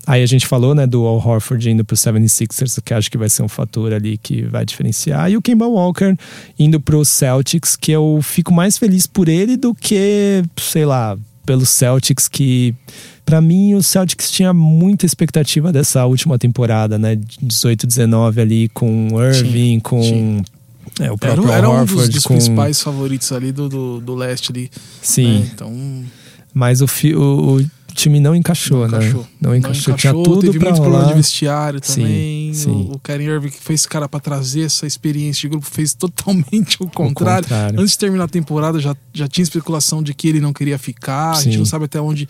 Aí 0.05 0.21
a 0.21 0.25
gente 0.25 0.45
falou, 0.45 0.75
né, 0.75 0.85
do 0.85 1.05
Al 1.05 1.15
Horford 1.25 1.69
indo 1.69 1.85
pro 1.85 1.95
76ers, 1.95 2.81
que 2.83 2.93
acho 2.93 3.09
que 3.09 3.17
vai 3.17 3.29
ser 3.29 3.41
um 3.41 3.47
fator 3.47 3.93
ali 3.93 4.17
que 4.17 4.41
vai 4.41 4.65
diferenciar. 4.65 5.31
E 5.31 5.37
o 5.37 5.41
Kemba 5.41 5.65
Walker 5.65 6.13
indo 6.59 6.77
pro 6.81 7.05
Celtics, 7.05 7.77
que 7.77 7.89
eu 7.93 8.19
fico 8.21 8.53
mais 8.53 8.77
feliz 8.77 9.07
por 9.07 9.29
ele 9.29 9.55
do 9.55 9.73
que, 9.73 10.43
sei 10.59 10.83
lá, 10.85 11.17
pelo 11.45 11.65
Celtics, 11.65 12.27
que 12.27 12.75
Pra 13.25 13.39
mim 13.39 13.73
o 13.73 13.81
Celtics 13.81 14.29
tinha 14.29 14.53
muita 14.53 15.05
expectativa 15.05 15.71
dessa 15.71 16.05
última 16.05 16.37
temporada, 16.37 16.97
né, 16.97 17.17
18, 17.41 17.87
19 17.87 18.41
ali 18.41 18.69
com 18.69 19.07
Irving, 19.21 19.79
com 19.79 20.43
é, 20.99 21.09
o 21.09 21.13
Era, 21.13 21.17
próprio 21.17 21.51
era 21.51 21.67
Al 21.67 21.73
um 21.73 21.85
dos, 21.85 21.93
Horford, 21.93 22.13
dos 22.13 22.23
com... 22.23 22.33
principais 22.33 22.81
favoritos 22.81 23.31
ali 23.31 23.51
do, 23.51 23.69
do, 23.69 23.99
do 24.01 24.13
leste 24.13 24.51
ali. 24.51 24.69
Sim, 25.01 25.39
né? 25.39 25.49
Então, 25.53 26.03
mas 26.53 26.81
o, 26.81 26.85
o, 27.15 27.55
o 27.55 27.65
time 27.93 28.19
não 28.19 28.35
encaixou, 28.35 28.87
não 28.87 28.87
né? 28.87 28.97
encaixou. 28.97 29.27
Não 29.39 29.55
encaixou, 29.55 29.95
tinha 29.95 30.13
tudo 30.13 30.41
teve 30.41 30.59
muito 30.59 30.75
problema 30.75 30.97
de 30.99 31.03
rolar. 31.03 31.15
vestiário 31.15 31.79
Sim, 31.83 32.01
também. 32.01 32.53
sim. 32.53 32.71
O, 32.71 32.95
o 32.95 32.99
Kyrie 32.99 33.27
Irving 33.27 33.49
que 33.49 33.59
fez 33.61 33.81
esse 33.81 33.89
cara 33.89 34.07
pra 34.09 34.19
trazer 34.19 34.61
essa 34.63 34.85
experiência 34.87 35.41
de 35.41 35.49
grupo 35.49 35.65
fez 35.65 35.93
totalmente 35.93 36.77
o 36.81 36.87
contrário. 36.87 37.43
contrário. 37.43 37.79
Antes 37.79 37.91
de 37.93 37.97
terminar 37.99 38.25
a 38.25 38.27
temporada 38.27 38.79
já, 38.79 38.95
já 39.13 39.27
tinha 39.27 39.43
especulação 39.43 40.01
de 40.03 40.13
que 40.13 40.27
ele 40.27 40.39
não 40.39 40.53
queria 40.53 40.77
ficar. 40.77 41.31
A 41.31 41.41
gente 41.41 41.53
Sim. 41.53 41.57
não 41.59 41.65
sabe 41.65 41.85
até 41.85 42.01
onde 42.01 42.27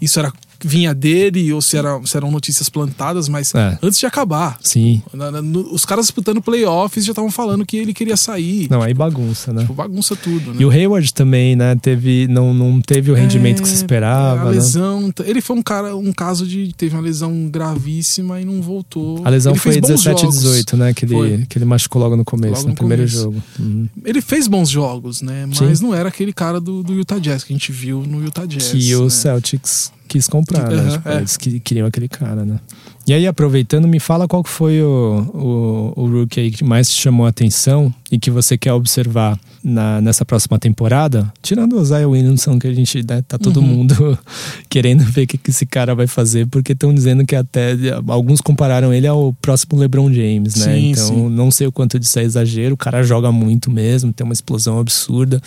isso 0.00 0.18
era 0.18 0.32
vinha 0.66 0.94
dele 0.94 1.52
ou 1.52 1.60
se, 1.62 1.76
era, 1.76 2.00
se 2.04 2.16
eram 2.16 2.30
notícias 2.30 2.68
plantadas, 2.68 3.28
mas 3.28 3.54
É. 3.54 3.78
antes 3.82 3.98
de 3.98 4.06
acabar. 4.06 4.58
Sim. 4.62 5.02
na- 5.12 5.30
na- 5.30 5.42
no- 5.42 5.72
os 5.72 5.84
caras 5.84 6.06
disputando 6.06 6.40
playoffs 6.42 7.04
já 7.04 7.12
estavam 7.12 7.30
falando 7.30 7.64
que 7.64 7.76
ele 7.76 7.92
queria 7.94 8.16
sair. 8.16 8.68
Não, 8.70 8.82
aí 8.82 8.92
bagunça, 8.94 9.52
né? 9.52 9.62
Tipo, 9.62 9.74
bagunça 9.74 10.16
tudo, 10.16 10.52
né? 10.52 10.56
E 10.60 10.64
o 10.64 10.70
Hayward 10.70 11.12
também, 11.14 11.54
né? 11.56 11.76
Teve, 11.76 12.26
não, 12.28 12.52
não 12.54 12.80
teve 12.80 13.10
o 13.10 13.14
rendimento 13.14 13.62
que 13.62 13.68
se 13.68 13.74
É, 13.74 13.76
esperava. 13.78 14.42
A 14.42 14.44
né? 14.46 14.50
lesão. 14.52 15.12
Ele 15.24 15.40
foi 15.40 15.56
um 15.56 15.62
cara, 15.62 15.94
um 15.96 16.12
caso 16.12 16.46
de. 16.46 16.72
Teve 16.76 16.94
uma 16.96 17.02
lesão 17.02 17.48
gravíssima 17.48 18.40
e 18.40 18.44
não 18.44 18.60
voltou. 18.62 19.20
A 19.24 19.30
lesão 19.30 19.52
Ele 19.52 19.58
foi 19.60 19.72
fez 19.72 19.82
bons 19.82 19.88
17 20.02 20.18
e 20.18 20.20
jogos. 20.22 20.36
18, 20.40 20.76
né? 20.76 20.94
Que 20.94 21.06
Foi. 21.06 21.28
ele, 21.30 21.46
que 21.46 21.58
ele 21.58 21.64
machucou 21.64 22.00
logo 22.02 22.16
no 22.16 22.24
começo, 22.24 22.54
Logo 22.54 22.62
no, 22.64 22.68
no 22.70 22.74
primeiro 22.76 23.02
começo. 23.02 23.22
jogo. 23.22 23.42
Uhum. 23.58 23.88
Ele 24.04 24.20
fez 24.20 24.46
bons 24.48 24.68
jogos, 24.70 25.22
né? 25.22 25.46
Mas 25.60 25.80
não 25.80 25.94
era 25.94 26.08
aquele 26.08 26.32
cara 26.32 26.60
do, 26.60 26.82
do 26.82 26.94
Utah 26.94 27.18
Jazz 27.18 27.44
que 27.44 27.52
a 27.52 27.56
gente 27.56 27.72
viu 27.72 28.02
no 28.06 28.22
Utah 28.24 28.46
Jazz. 28.46 28.70
Que 28.72 28.94
o 28.96 29.04
né? 29.04 29.10
Celtics 29.10 29.92
quis 30.08 30.28
comprar, 30.28 30.68
né? 30.70 30.90
Tipo, 30.92 31.08
é. 31.08 31.16
Eles 31.18 31.36
que, 31.36 31.60
queriam 31.60 31.86
aquele 31.86 32.08
cara, 32.08 32.44
né? 32.44 32.58
E 33.06 33.12
aí, 33.12 33.26
aproveitando, 33.26 33.86
me 33.86 34.00
fala 34.00 34.26
qual 34.26 34.42
que 34.42 34.48
foi 34.48 34.80
o, 34.82 35.92
o, 35.96 36.02
o 36.02 36.08
rookie 36.08 36.40
aí 36.40 36.50
que 36.50 36.64
mais 36.64 36.88
te 36.88 37.00
chamou 37.00 37.26
a 37.26 37.28
atenção 37.28 37.92
e 38.10 38.18
que 38.18 38.30
você 38.30 38.56
quer 38.56 38.72
observar 38.72 39.38
na, 39.62 40.00
nessa 40.00 40.24
próxima 40.24 40.58
temporada, 40.58 41.30
tirando 41.42 41.76
o 41.76 41.84
Zion 41.84 42.10
Williamson, 42.10 42.58
que 42.58 42.66
a 42.66 42.72
gente 42.72 43.04
né, 43.06 43.22
tá 43.26 43.38
todo 43.38 43.60
Uhum. 43.60 43.66
mundo 43.66 44.18
querendo 44.68 45.04
ver 45.04 45.22
o 45.22 45.26
que, 45.26 45.38
que 45.38 45.50
esse 45.50 45.64
cara 45.64 45.94
vai 45.94 46.06
fazer, 46.06 46.46
porque 46.46 46.72
estão 46.72 46.94
dizendo 46.94 47.24
que 47.24 47.34
até 47.34 47.74
alguns 48.08 48.40
compararam 48.40 48.92
ele 48.92 49.06
ao 49.06 49.32
próximo 49.40 49.78
LeBron 49.78 50.12
James, 50.12 50.56
né? 50.56 50.74
Sim, 50.74 50.90
então, 50.90 51.06
sim. 51.06 51.28
não 51.28 51.50
sei 51.50 51.66
o 51.66 51.72
quanto 51.72 51.98
disso 51.98 52.18
é 52.18 52.22
exagero, 52.22 52.74
o 52.74 52.76
cara 52.76 53.02
joga 53.02 53.32
muito 53.32 53.70
mesmo, 53.70 54.12
tem 54.12 54.24
uma 54.24 54.34
explosão 54.34 54.78
absurda, 54.78 55.40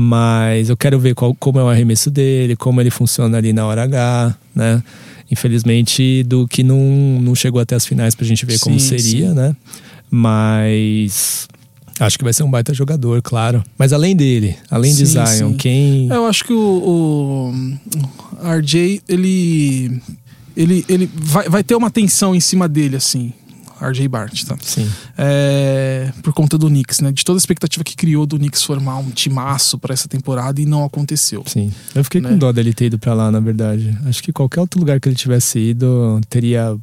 mas 0.00 0.68
eu 0.68 0.76
quero 0.76 0.96
ver 1.00 1.12
qual, 1.12 1.34
como 1.34 1.58
é 1.58 1.64
o 1.64 1.68
arremesso 1.68 2.08
dele, 2.08 2.54
como 2.54 2.80
ele 2.80 2.88
funciona 2.88 3.36
ali 3.36 3.52
na 3.52 3.66
hora 3.66 3.82
H, 3.82 4.32
né? 4.54 4.80
Infelizmente, 5.28 6.22
do 6.22 6.46
que 6.46 6.62
não, 6.62 6.78
não 7.20 7.34
chegou 7.34 7.60
até 7.60 7.74
as 7.74 7.84
finais 7.84 8.14
pra 8.14 8.24
gente 8.24 8.46
ver 8.46 8.60
como 8.60 8.78
Sim, 8.78 8.96
seria, 8.96 9.30
sim. 9.30 9.34
né? 9.34 9.56
Mas 10.08 11.48
acho 11.98 12.16
que 12.16 12.22
vai 12.22 12.32
ser 12.32 12.44
um 12.44 12.50
baita 12.50 12.72
jogador, 12.72 13.20
claro. 13.20 13.64
Mas 13.76 13.92
além 13.92 14.14
dele, 14.14 14.54
além 14.70 14.94
de 14.94 15.04
Sim, 15.04 15.26
Zion, 15.26 15.50
sim. 15.50 15.56
quem. 15.56 16.08
Eu 16.08 16.26
acho 16.26 16.44
que 16.44 16.52
o, 16.52 17.52
o 17.52 18.56
RJ, 18.56 19.02
ele. 19.08 20.00
Ele, 20.56 20.84
ele 20.88 21.10
vai, 21.12 21.48
vai 21.48 21.64
ter 21.64 21.74
uma 21.74 21.90
tensão 21.90 22.36
em 22.36 22.40
cima 22.40 22.68
dele, 22.68 22.94
assim. 22.94 23.32
RJ 23.80 24.08
Barrett, 24.08 24.46
tá? 24.46 24.56
Sim. 24.62 24.88
É, 25.16 26.12
por 26.22 26.32
conta 26.32 26.56
do 26.58 26.68
Knicks, 26.68 27.00
né? 27.00 27.12
De 27.12 27.24
toda 27.24 27.36
a 27.36 27.40
expectativa 27.40 27.82
que 27.84 27.96
criou 27.96 28.26
do 28.26 28.36
Knicks 28.38 28.62
formar 28.62 28.98
um 28.98 29.10
timaço 29.10 29.78
para 29.78 29.92
essa 29.92 30.08
temporada 30.08 30.60
e 30.60 30.66
não 30.66 30.84
aconteceu. 30.84 31.42
Sim. 31.46 31.72
Eu 31.94 32.04
fiquei 32.04 32.20
Né? 32.20 32.30
com 32.30 32.38
dó 32.38 32.52
dele 32.52 32.72
ter 32.72 32.86
ido 32.86 32.98
pra 32.98 33.14
lá, 33.14 33.30
na 33.30 33.40
verdade. 33.40 33.96
Acho 34.06 34.22
que 34.22 34.32
qualquer 34.32 34.60
outro 34.60 34.78
lugar 34.80 35.00
que 35.00 35.08
ele 35.08 35.16
tivesse 35.16 35.58
ido 35.58 36.20
teria 36.28 36.76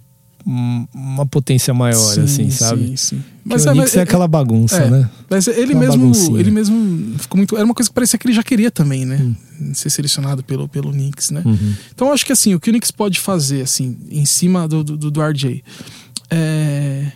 um- 0.47 0.85
uma 0.93 1.25
potência 1.25 1.73
maior, 1.73 1.95
Sim, 2.13 2.21
assim, 2.21 2.49
sabe? 2.51 2.87
Sim, 2.89 2.95
sim. 2.95 3.23
Mas 3.43 3.65
o 3.65 3.71
Knicks 3.71 3.95
é, 3.95 4.01
aquela 4.01 4.27
bagunça, 4.27 4.77
é, 4.77 4.89
né? 4.89 5.09
Mas 5.29 5.47
ele 5.47 5.73
Uma 5.73 5.79
mesmo, 5.81 5.97
baguncinha. 6.01 6.39
ele 6.39 6.51
mesmo 6.51 7.15
ficou 7.19 7.37
muito. 7.37 7.55
Era 7.55 7.65
uma 7.65 7.73
coisa 7.73 7.89
que 7.89 7.93
parecia 7.93 8.17
que 8.19 8.27
ele 8.27 8.33
já 8.33 8.43
queria 8.43 8.69
também, 8.71 9.05
né? 9.05 9.33
Ser 9.73 9.89
selecionado 9.89 10.43
pelo, 10.43 10.67
pelo 10.67 10.91
Knicks, 10.91 11.29
né? 11.31 11.41
Uhum. 11.45 11.73
Então 11.93 12.07
eu 12.07 12.13
acho 12.13 12.25
que 12.25 12.31
assim, 12.31 12.53
o 12.55 12.59
que 12.59 12.69
o 12.69 12.73
Knicks 12.73 12.91
pode 12.91 13.19
fazer, 13.19 13.61
assim, 13.61 13.97
em 14.09 14.25
cima 14.25 14.67
do, 14.67 14.83
do, 14.83 15.09
do 15.11 15.21
RJ, 15.21 15.63
é 16.29 17.11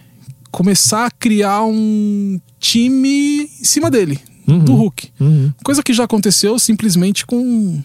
começar 0.51 1.05
a 1.05 1.11
criar 1.11 1.63
um 1.63 2.39
time 2.59 3.43
em 3.43 3.63
cima 3.63 3.89
dele, 3.91 4.19
Uhum. 4.47 4.59
do 4.65 4.73
Hulk. 4.73 5.09
Uhum. 5.19 5.53
Coisa 5.63 5.83
que 5.83 5.93
já 5.93 6.03
aconteceu 6.05 6.57
simplesmente 6.57 7.25
com 7.25 7.81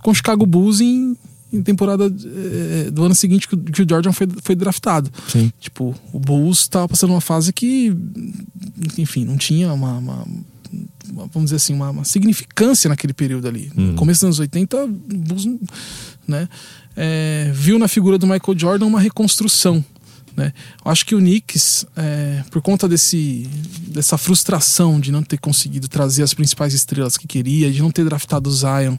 com 0.00 0.10
o 0.10 0.14
Chicago 0.14 0.44
Bulls 0.46 0.80
em, 0.82 1.16
em 1.52 1.62
temporada 1.62 2.06
eh, 2.06 2.90
do 2.90 3.04
ano 3.04 3.14
seguinte 3.14 3.48
que 3.48 3.54
o, 3.54 3.58
que 3.58 3.82
o 3.82 3.86
Jordan 3.88 4.12
foi, 4.12 4.28
foi 4.42 4.54
draftado. 4.54 5.10
Sim. 5.28 5.50
Tipo, 5.58 5.94
o 6.12 6.20
Bulls 6.20 6.68
tava 6.68 6.86
passando 6.88 7.10
uma 7.10 7.22
fase 7.22 7.52
que, 7.54 7.90
enfim, 8.98 9.24
não 9.24 9.36
tinha 9.38 9.72
uma, 9.72 9.96
uma- 9.98 10.26
vamos 11.32 11.44
dizer 11.44 11.56
assim, 11.56 11.72
uma, 11.74 11.88
uma 11.90 12.04
significância 12.04 12.88
naquele 12.88 13.12
período 13.14 13.48
ali. 13.48 13.72
No 13.74 13.94
começo 13.94 14.18
dos 14.20 14.24
anos 14.24 14.38
80, 14.40 14.84
o 14.84 14.88
Bulls, 14.88 15.46
né, 16.28 16.48
é, 16.96 17.50
viu 17.54 17.78
na 17.78 17.88
figura 17.88 18.18
do 18.18 18.26
Michael 18.26 18.58
Jordan 18.58 18.86
uma 18.86 19.00
reconstrução. 19.00 19.82
Né? 20.36 20.52
Eu 20.84 20.90
acho 20.90 21.06
que 21.06 21.14
o 21.14 21.18
Knicks, 21.18 21.86
é, 21.96 22.42
por 22.50 22.60
conta 22.60 22.88
desse, 22.88 23.48
dessa 23.88 24.18
frustração 24.18 24.98
de 24.98 25.12
não 25.12 25.22
ter 25.22 25.38
conseguido 25.38 25.86
trazer 25.88 26.24
as 26.24 26.34
principais 26.34 26.74
estrelas 26.74 27.16
que 27.16 27.26
queria, 27.26 27.70
de 27.70 27.80
não 27.80 27.90
ter 27.90 28.04
draftado 28.04 28.50
o 28.50 28.52
Zion, 28.52 28.96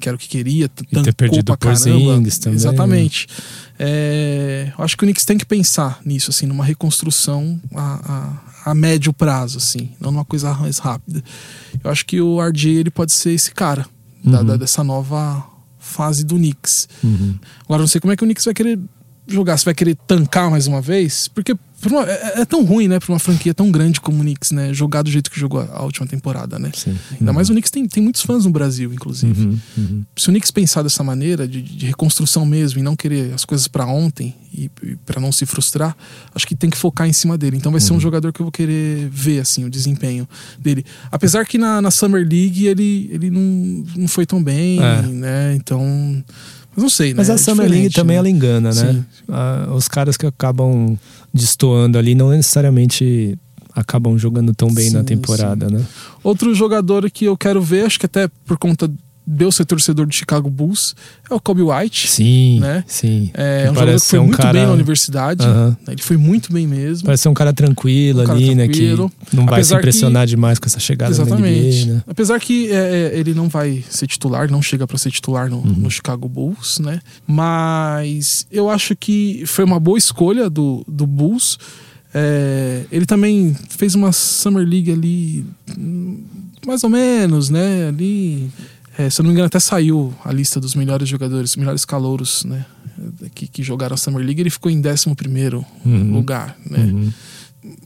que 0.00 0.08
era 0.08 0.16
o 0.16 0.18
que 0.18 0.26
queria, 0.28 0.64
E 0.64 0.68
ter 1.04 1.12
perdido 1.12 1.52
o 1.52 1.56
Porzingis 1.58 2.38
também. 2.38 2.56
Exatamente. 2.56 3.26
É, 3.78 4.72
eu 4.78 4.84
acho 4.84 4.96
que 4.96 5.04
o 5.04 5.06
Knicks 5.06 5.24
tem 5.24 5.38
que 5.38 5.46
pensar 5.46 6.00
nisso, 6.04 6.30
assim, 6.30 6.46
numa 6.46 6.64
reconstrução 6.64 7.60
a, 7.74 8.40
a, 8.64 8.70
a 8.70 8.74
médio 8.74 9.12
prazo, 9.12 9.58
assim, 9.58 9.90
não 10.00 10.10
numa 10.10 10.24
coisa 10.24 10.52
mais 10.54 10.78
rápida. 10.78 11.22
Eu 11.82 11.90
acho 11.90 12.04
que 12.04 12.20
o 12.20 12.40
RJ 12.42 12.76
ele 12.78 12.90
pode 12.90 13.12
ser 13.12 13.30
esse 13.32 13.52
cara 13.52 13.86
da- 14.24 14.42
da- 14.42 14.56
dessa 14.56 14.82
nova 14.82 15.44
fase 15.78 16.24
do 16.24 16.36
Knicks. 16.36 16.88
Agora, 17.64 17.80
não 17.82 17.86
sei 17.88 18.00
como 18.00 18.12
é 18.12 18.16
que 18.16 18.24
o 18.24 18.26
Knicks 18.26 18.44
vai 18.44 18.54
querer 18.54 18.78
jogar, 19.28 19.56
se 19.58 19.64
vai 19.64 19.74
querer 19.74 19.96
tancar 20.06 20.50
mais 20.50 20.66
uma 20.66 20.80
vez, 20.80 21.28
porque 21.28 21.54
por 21.80 21.92
uma- 21.92 22.04
é, 22.10 22.40
é 22.40 22.44
tão 22.44 22.64
ruim, 22.64 22.88
né, 22.88 22.98
pra 22.98 23.12
uma 23.12 23.20
franquia 23.20 23.54
tão 23.54 23.70
grande 23.70 24.00
como 24.00 24.18
o 24.18 24.20
Knicks, 24.22 24.50
né, 24.50 24.74
jogar 24.74 25.02
do 25.02 25.10
jeito 25.10 25.30
que 25.30 25.38
jogou 25.38 25.60
a, 25.60 25.66
a 25.76 25.82
última 25.84 26.06
temporada, 26.08 26.58
né? 26.58 26.72
Sim. 26.74 26.98
Ainda 27.20 27.32
mais 27.32 27.48
o 27.48 27.52
Knicks 27.52 27.70
tem, 27.70 27.86
tem 27.86 28.02
muitos 28.02 28.22
fãs 28.22 28.44
no 28.44 28.50
Brasil, 28.50 28.92
inclusive 28.92 29.40
Uhum, 29.46 29.58
uhum. 29.76 30.04
se 30.16 30.28
o 30.28 30.32
Knicks 30.32 30.50
pensar 30.50 30.82
dessa 30.82 31.04
maneira, 31.04 31.46
de, 31.46 31.62
de 31.62 31.86
reconstrução 31.86 32.44
mesmo, 32.44 32.80
e 32.80 32.82
não 32.82 32.96
querer 32.96 33.32
as 33.32 33.44
coisas 33.44 33.68
pra 33.68 33.86
ontem, 33.86 34.34
e, 34.52 34.68
e 34.82 34.96
para 35.06 35.20
não 35.20 35.30
se 35.30 35.46
frustrar, 35.46 35.96
acho 36.34 36.46
que 36.48 36.56
tem 36.56 36.68
que 36.70 36.76
focar 36.76 37.06
em 37.06 37.12
cima 37.12 37.38
dele. 37.38 37.56
Então 37.56 37.70
vai 37.70 37.80
ser 37.80 37.92
um 37.92 38.00
jogador 38.00 38.32
que 38.32 38.40
eu 38.40 38.44
vou 38.44 38.50
querer 38.52 39.08
ver, 39.10 39.38
assim, 39.40 39.64
o 39.64 39.70
desempenho 39.70 40.26
dele. 40.58 40.84
Apesar 41.12 41.46
que 41.46 41.58
na, 41.58 41.80
na 41.80 41.90
Summer 41.92 42.26
League 42.28 42.66
ele, 42.66 43.08
ele 43.12 43.30
não, 43.30 43.84
não 43.96 44.08
foi 44.08 44.26
tão 44.26 44.42
bem, 44.42 44.80
É. 44.82 45.02
né? 45.02 45.54
Então. 45.54 46.24
Não 46.78 46.88
sei, 46.88 47.08
né? 47.08 47.14
Mas 47.18 47.30
a 47.30 47.34
É 47.34 47.36
Summer 47.36 47.68
League 47.68 47.90
também 47.90 48.14
né? 48.14 48.18
ela 48.18 48.30
engana, 48.30 48.70
né? 48.72 48.92
Sim. 48.92 49.04
Ah, 49.28 49.68
os 49.74 49.88
caras 49.88 50.16
que 50.16 50.26
acabam 50.26 50.96
destoando 51.32 51.98
ali 51.98 52.14
não 52.14 52.30
necessariamente 52.30 53.38
acabam 53.74 54.18
jogando 54.18 54.54
tão 54.54 54.72
bem 54.72 54.90
na 54.90 55.00
Sim, 55.00 55.04
temporada, 55.04 55.68
né? 55.68 55.84
Outro 56.22 56.54
jogador 56.54 57.10
que 57.10 57.26
eu 57.26 57.36
quero 57.36 57.60
ver, 57.62 57.84
acho 57.86 57.98
que 57.98 58.06
até 58.06 58.28
por 58.44 58.58
conta 58.58 58.90
de 59.30 59.44
eu 59.44 59.52
ser 59.52 59.66
torcedor 59.66 60.06
do 60.06 60.14
Chicago 60.14 60.48
Bulls, 60.48 60.94
é 61.30 61.34
o 61.34 61.38
Kobe 61.40 61.60
White. 61.62 62.08
Sim, 62.08 62.60
Né? 62.60 62.82
sim. 62.86 63.30
É 63.34 63.64
Que 63.64 63.70
um 63.70 63.74
jogador 63.74 64.00
que 64.00 64.06
foi 64.06 64.18
um 64.18 64.24
muito 64.24 64.36
cara- 64.38 64.52
bem 64.54 64.66
na 64.66 64.72
universidade. 64.72 65.46
Né? 65.46 65.76
Ele 65.88 66.02
foi 66.02 66.16
muito 66.16 66.50
bem 66.52 66.66
mesmo. 66.66 67.04
Parece 67.04 67.24
ser 67.24 67.28
um 67.28 67.34
cara 67.34 67.52
tranquilo 67.52 68.22
Um 68.22 68.24
cara 68.24 68.38
ali, 68.38 68.54
né? 68.54 68.66
Que 68.68 68.72
tranquilo. 68.78 69.12
não 69.32 69.44
vai 69.44 69.54
se 69.62 69.74
Apesar 69.74 69.74
que- 69.76 69.80
impressionar 69.80 70.26
demais 70.26 70.58
com 70.58 70.64
essa 70.66 70.80
chegada 70.80 71.12
Exatamente. 71.12 71.82
NBA, 71.84 71.94
né? 71.94 72.02
Apesar 72.06 72.40
que 72.40 72.70
é, 72.72 73.12
é, 73.14 73.18
ele 73.18 73.34
não 73.34 73.48
vai 73.48 73.84
ser 73.90 74.06
titular, 74.06 74.50
não 74.50 74.62
chega 74.62 74.86
para 74.86 74.96
ser 74.96 75.10
titular 75.10 75.50
no, 75.50 75.58
Uhum. 75.58 75.64
no 75.76 75.90
Chicago 75.90 76.26
Bulls, 76.28 76.78
né? 76.78 77.00
Mas 77.26 78.46
eu 78.50 78.70
acho 78.70 78.96
que 78.96 79.42
foi 79.46 79.64
uma 79.64 79.78
boa 79.78 79.98
escolha 79.98 80.48
do, 80.48 80.84
do 80.88 81.06
Bulls. 81.06 81.58
É, 82.14 82.84
ele 82.90 83.04
também 83.04 83.54
fez 83.68 83.94
uma 83.94 84.12
Summer 84.12 84.66
League 84.66 84.90
ali, 84.90 85.44
hum, 85.78 86.22
mais 86.66 86.82
ou 86.82 86.88
menos, 86.90 87.50
né? 87.50 87.88
Ali, 87.88 88.48
é, 88.98 89.08
se 89.08 89.20
eu 89.20 89.22
não 89.22 89.28
me 89.28 89.32
engano, 89.34 89.46
até 89.46 89.58
saiu 89.60 90.12
a 90.24 90.32
lista 90.32 90.60
dos 90.60 90.74
melhores 90.74 91.08
jogadores, 91.08 91.56
melhores 91.56 91.84
calouros, 91.84 92.44
né? 92.44 92.66
Que, 93.34 93.46
que 93.46 93.62
jogaram 93.62 93.94
a 93.94 93.96
Summer 93.96 94.24
League. 94.24 94.40
Ele 94.40 94.50
ficou 94.50 94.70
em 94.70 94.82
11 94.84 95.14
primeiro 95.14 95.64
Uhum. 95.86 96.12
lugar, 96.12 96.56
né? 96.68 97.12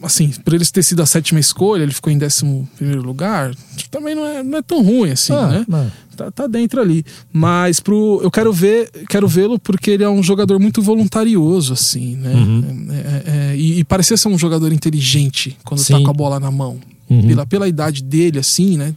assim, 0.03 0.29
por 0.45 0.55
ele 0.55 0.65
ter 0.67 0.83
sido 0.83 1.03
a 1.03 1.07
sétima 1.07 1.41
escolha, 1.41 1.83
ele 1.83 1.93
ficou 1.93 2.13
em 2.13 2.19
décimo 2.19 2.69
primeiro 2.77 3.03
lugar, 3.03 3.55
também 3.91 4.15
não 4.15 4.25
é, 4.25 4.43
não 4.43 4.59
é 4.59 4.63
tão 4.63 4.83
ruim 4.83 5.11
assim, 5.11 5.33
Ah, 5.33 5.49
né? 5.49 5.65
não. 5.69 5.91
Tá, 6.17 6.31
tá 6.31 6.47
dentro 6.47 6.81
ali. 6.81 7.05
Mas 7.33 7.81
pro, 7.81 8.21
eu 8.23 8.31
quero 8.31 8.53
ver, 8.53 8.91
quero 9.09 9.27
vê-lo 9.27 9.59
porque 9.59 9.91
ele 9.93 10.05
é 10.05 10.09
um 10.09 10.23
jogador 10.23 10.61
muito 10.61 10.83
voluntarioso, 10.83 11.73
assim, 11.73 12.17
né? 12.17 12.33
Uhum. 12.35 12.87
É, 12.91 12.97
é, 12.97 13.51
é, 13.53 13.57
e, 13.57 13.79
e 13.81 13.85
parecia 13.85 14.17
ser 14.17 14.29
um 14.29 14.39
jogador 14.39 14.73
inteligente 14.73 15.57
quando 15.65 15.81
tá 15.81 15.97
Sim. 15.97 16.03
com 16.05 16.11
a 16.11 16.15
bola 16.15 16.39
na 16.39 16.51
mão. 16.51 16.79
Uhum. 17.13 17.27
Pela, 17.29 17.47
pela 17.47 17.69
idade 17.69 18.03
dele, 18.03 18.39
assim, 18.39 18.77
né? 18.79 18.95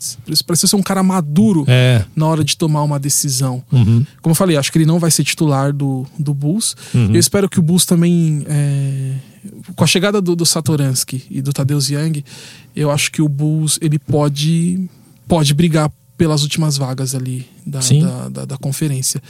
Parecia 0.48 0.68
ser 0.70 0.76
um 0.76 0.82
cara 0.84 1.04
maduro 1.04 1.66
É. 1.68 2.06
na 2.16 2.26
hora 2.28 2.44
de 2.44 2.56
tomar 2.56 2.84
uma 2.84 3.00
decisão. 3.00 3.64
Uhum. 3.72 4.06
Como 4.22 4.32
eu 4.32 4.36
falei, 4.36 4.56
acho 4.58 4.72
que 4.72 4.78
ele 4.78 4.86
não 4.86 5.00
vai 5.00 5.12
ser 5.12 5.24
titular 5.24 5.74
do, 5.74 6.06
do 6.18 6.34
Bulls. 6.34 6.76
Uhum. 6.94 7.14
Eu 7.14 7.20
espero 7.20 7.50
que 7.50 7.60
o 7.60 7.62
Bulls 7.62 7.86
também. 7.86 8.46
é, 8.48 9.14
com 9.76 9.84
a 9.84 9.88
chegada 9.88 10.22
do, 10.22 10.36
do 10.36 10.46
Satoransky 10.46 11.24
e 11.30 11.42
do 11.42 11.52
Tadeusz 11.54 11.90
Young, 11.90 12.24
eu 12.76 12.90
acho 12.90 13.12
que 13.12 13.22
o 13.22 13.28
Bulls 13.30 13.78
ele 13.82 14.00
pode, 14.00 14.90
pode 15.28 15.54
brigar 15.54 15.92
pelas 16.18 16.44
últimas 16.44 16.78
vagas 16.78 17.14
ali 17.14 17.46
da, 17.68 17.80
da, 17.80 18.30
da- 18.30 18.46
da 18.46 18.58
conferência. 18.58 19.22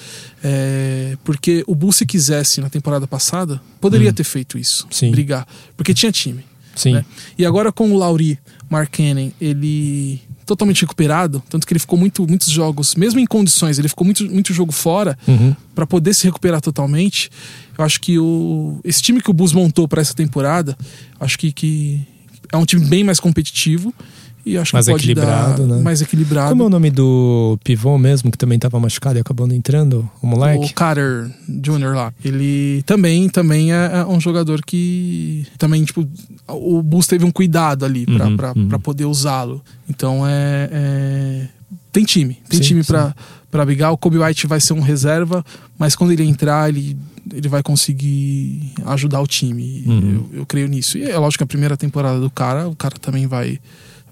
É, 0.43 1.17
porque 1.23 1.63
o 1.67 1.73
Bulls, 1.75 1.95
se 1.97 2.05
quisesse 2.05 2.61
na 2.61 2.69
temporada 2.69 3.07
passada, 3.07 3.59
poderia 3.81 4.13
ter 4.13 4.23
feito 4.23 4.57
isso. 4.57 4.85
Sim. 4.91 5.11
Brigar. 5.11 5.47
Porque 5.75 5.93
tinha 5.93 6.11
time. 6.11 6.45
Sim. 6.75 6.91
né? 6.93 7.05
E 7.37 7.45
agora 7.45 7.71
com 7.71 7.91
o 7.91 7.97
Lauri 7.97 8.37
Markkanen, 8.69 9.33
ele 9.39 10.21
totalmente 10.45 10.81
recuperado, 10.81 11.41
tanto 11.49 11.65
que 11.65 11.73
ele 11.73 11.79
ficou 11.79 11.97
muito, 11.97 12.27
muitos 12.27 12.49
jogos, 12.49 12.93
mesmo 12.95 13.19
em 13.19 13.25
condições, 13.25 13.79
ele 13.79 13.87
ficou 13.87 14.05
muito, 14.05 14.23
muito 14.31 14.53
jogo 14.53 14.71
fora 14.71 15.17
Uhum. 15.27 15.55
para 15.73 15.87
poder 15.87 16.13
se 16.13 16.25
recuperar 16.25 16.61
totalmente. 16.61 17.31
Eu 17.77 17.83
acho 17.83 17.99
que 17.99 18.19
o, 18.19 18.79
esse 18.83 19.01
time 19.01 19.21
que 19.21 19.29
o 19.29 19.33
Bulls 19.33 19.53
montou 19.53 19.87
para 19.87 20.01
essa 20.01 20.13
temporada, 20.13 20.77
acho 21.19 21.37
que, 21.37 21.51
que 21.51 22.01
é 22.51 22.57
um 22.57 22.65
time 22.65 22.85
bem 22.85 23.03
mais 23.03 23.19
competitivo 23.19 23.93
e 24.45 24.57
acho 24.57 24.75
Mais 24.75 24.85
que 24.85 24.91
pode 24.91 25.03
equilibrado, 25.11 25.65
dar 25.67 25.75
né? 25.75 25.81
mais 25.81 26.01
equilibrado. 26.01 26.49
Como 26.49 26.63
é 26.63 26.65
o 26.65 26.69
nome 26.69 26.91
do 26.91 27.57
pivô 27.63 27.97
mesmo, 27.97 28.31
que 28.31 28.37
também 28.37 28.59
tava 28.59 28.79
machucado 28.79 29.17
e 29.17 29.21
acabou 29.21 29.47
não 29.47 29.55
entrando? 29.55 30.07
O 30.21 30.27
moleque? 30.27 30.65
O 30.65 30.73
Carter 30.73 31.29
Jr. 31.49 31.95
lá. 31.95 32.13
Ele 32.23 32.83
também, 32.85 33.27
também 33.29 33.73
é 33.73 33.89
é 33.93 34.05
um 34.05 34.19
jogador 34.19 34.61
que. 34.63 35.45
Também, 35.57 35.83
tipo, 35.83 36.07
o 36.47 36.81
Bulls 36.83 37.07
teve 37.07 37.25
um 37.25 37.31
cuidado 37.31 37.83
ali 37.85 38.05
pra, 38.05 38.27
Uhum, 38.27 38.37
pra, 38.37 38.53
uhum. 38.55 38.67
pra 38.69 38.79
poder 38.79 39.05
usá-lo. 39.05 39.61
Então 39.89 40.25
é. 40.27 40.69
é- 40.71 41.47
Tem 41.91 42.03
time. 42.03 42.37
Tem 42.49 42.59
Sim, 42.61 42.67
time 42.67 42.83
pra, 42.83 43.15
pra 43.49 43.65
brigar. 43.65 43.91
O 43.91 43.97
Kobe 43.97 44.17
White 44.17 44.47
vai 44.47 44.59
ser 44.59 44.73
um 44.73 44.81
reserva, 44.81 45.43
mas 45.79 45.95
quando 45.95 46.11
ele 46.11 46.23
entrar, 46.23 46.69
ele. 46.69 46.95
Ele 47.33 47.47
vai 47.47 47.63
conseguir 47.63 48.71
ajudar 48.85 49.19
o 49.19 49.25
time. 49.25 49.83
Uhum. 49.87 50.25
Eu, 50.33 50.39
eu 50.41 50.45
creio 50.45 50.67
nisso. 50.67 50.95
E 50.97 51.09
é 51.09 51.17
lógico 51.17 51.39
que 51.39 51.43
a 51.43 51.47
primeira 51.47 51.75
temporada 51.75 52.19
do 52.19 52.29
cara, 52.29 52.67
o 52.67 52.75
cara 52.75 52.95
também 53.01 53.25
vai 53.25 53.59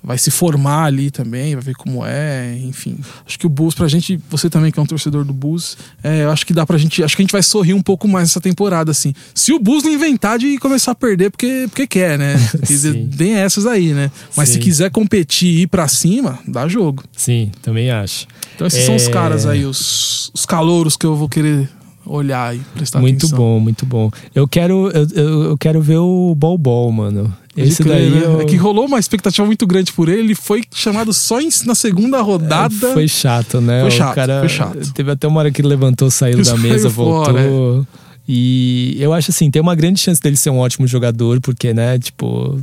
vai 0.04 0.18
se 0.18 0.30
formar 0.30 0.84
ali 0.86 1.10
também, 1.10 1.54
vai 1.56 1.64
ver 1.64 1.76
como 1.76 2.06
é, 2.06 2.58
enfim. 2.62 2.98
Acho 3.26 3.40
que 3.40 3.46
o 3.46 3.50
Bulls, 3.50 3.74
pra 3.74 3.88
gente, 3.88 4.20
você 4.30 4.50
também 4.50 4.72
que 4.72 4.78
é 4.80 4.84
um 4.84 4.86
torcedor 4.86 5.24
do 5.24 5.32
Bulls, 5.34 5.78
é, 6.04 6.24
eu 6.24 6.32
acho 6.32 6.46
que 6.46 6.54
dá 6.54 6.66
pra 6.66 6.78
gente, 6.78 7.02
acho 7.04 7.16
que 7.16 7.22
a 7.22 7.26
gente 7.26 7.32
vai 7.32 7.42
sorrir 7.44 7.74
um 7.74 7.82
pouco 7.82 8.08
mais 8.08 8.30
essa 8.30 8.42
temporada, 8.42 8.92
assim. 8.92 9.14
Se 9.34 9.54
o 9.54 9.60
Bulls 9.60 9.84
não 9.84 9.92
inventar 9.92 10.38
de 10.38 10.58
começar 10.58 10.92
a 10.92 10.96
perder 10.96 11.32
porque, 11.32 11.66
porque 11.70 11.88
quer, 11.88 12.20
né? 12.20 12.36
Porque 12.52 13.08
tem 13.18 13.36
essas 13.36 13.66
aí, 13.66 13.94
né? 13.94 14.12
Mas 14.36 14.50
Sim. 14.50 14.56
se 14.56 14.60
quiser 14.60 14.92
competir 14.92 15.48
e 15.50 15.62
ir 15.62 15.68
pra 15.68 15.88
cima, 15.88 16.38
dá 16.48 16.68
jogo. 16.68 17.04
Sim, 17.16 17.52
também 17.62 17.90
acho. 17.92 18.28
Então 18.56 18.68
esses 18.68 18.84
são 18.86 18.96
os 18.96 19.08
É. 19.08 19.12
caras 19.12 19.46
aí, 19.46 19.66
os, 19.66 20.32
os 20.34 20.46
calouros 20.46 20.98
que 20.98 21.06
eu 21.06 21.16
vou 21.16 21.30
querer 21.30 21.70
olhar 22.06 22.54
e 22.56 22.60
prestar 22.76 23.00
muito 23.00 23.26
atenção. 23.26 23.38
bom, 23.38 23.60
muito 23.60 23.86
bom. 23.86 24.12
Eu 24.36 24.46
quero, 24.48 24.90
eu, 24.92 25.44
eu 25.52 25.58
quero 25.58 25.82
ver 25.82 25.98
o 25.98 26.36
Bol 26.36 26.58
Bol, 26.58 26.92
mano. 26.92 27.34
Esse 27.56 27.84
crer, 27.84 27.96
daí 27.96 28.10
né? 28.10 28.22
eu- 28.26 28.42
É 28.42 28.46
que 28.46 28.56
rolou 28.56 28.86
uma 28.88 29.00
expectativa 29.00 29.46
muito 29.46 29.66
grande 29.68 29.92
por 29.94 30.10
ele. 30.10 30.20
Ele 30.22 30.36
foi 30.36 30.64
chamado 30.74 31.14
só 31.14 31.40
em- 31.40 31.50
na 31.66 31.76
segunda 31.76 32.20
rodada. 32.22 32.90
É, 32.90 32.94
Foi 32.94 33.08
chato, 33.08 33.62
né? 33.62 33.80
Foi 33.82 33.90
O 33.90 33.92
chato, 33.92 34.16
cara 34.16 34.40
foi 34.40 34.50
chato. 34.50 34.94
Teve 34.94 35.12
até 35.12 35.28
uma 35.28 35.40
hora 35.40 35.52
que 35.52 35.62
ele 35.62 35.68
levantou, 35.68 36.10
saiu 36.10 36.38
da 36.40 36.44
Saiu 36.46 36.58
mesa, 36.58 36.90
fora, 36.90 37.32
voltou. 37.44 37.88
E 38.28 38.96
eu 39.00 39.14
acho 39.14 39.32
assim, 39.32 39.52
tem 39.52 39.62
uma 39.62 39.76
grande 39.76 40.00
chance 40.00 40.22
dele 40.22 40.36
ser 40.38 40.50
um 40.50 40.58
ótimo 40.60 40.88
jogador, 40.88 41.40
porque, 41.42 41.74
né, 41.74 42.00
tipo, 42.00 42.60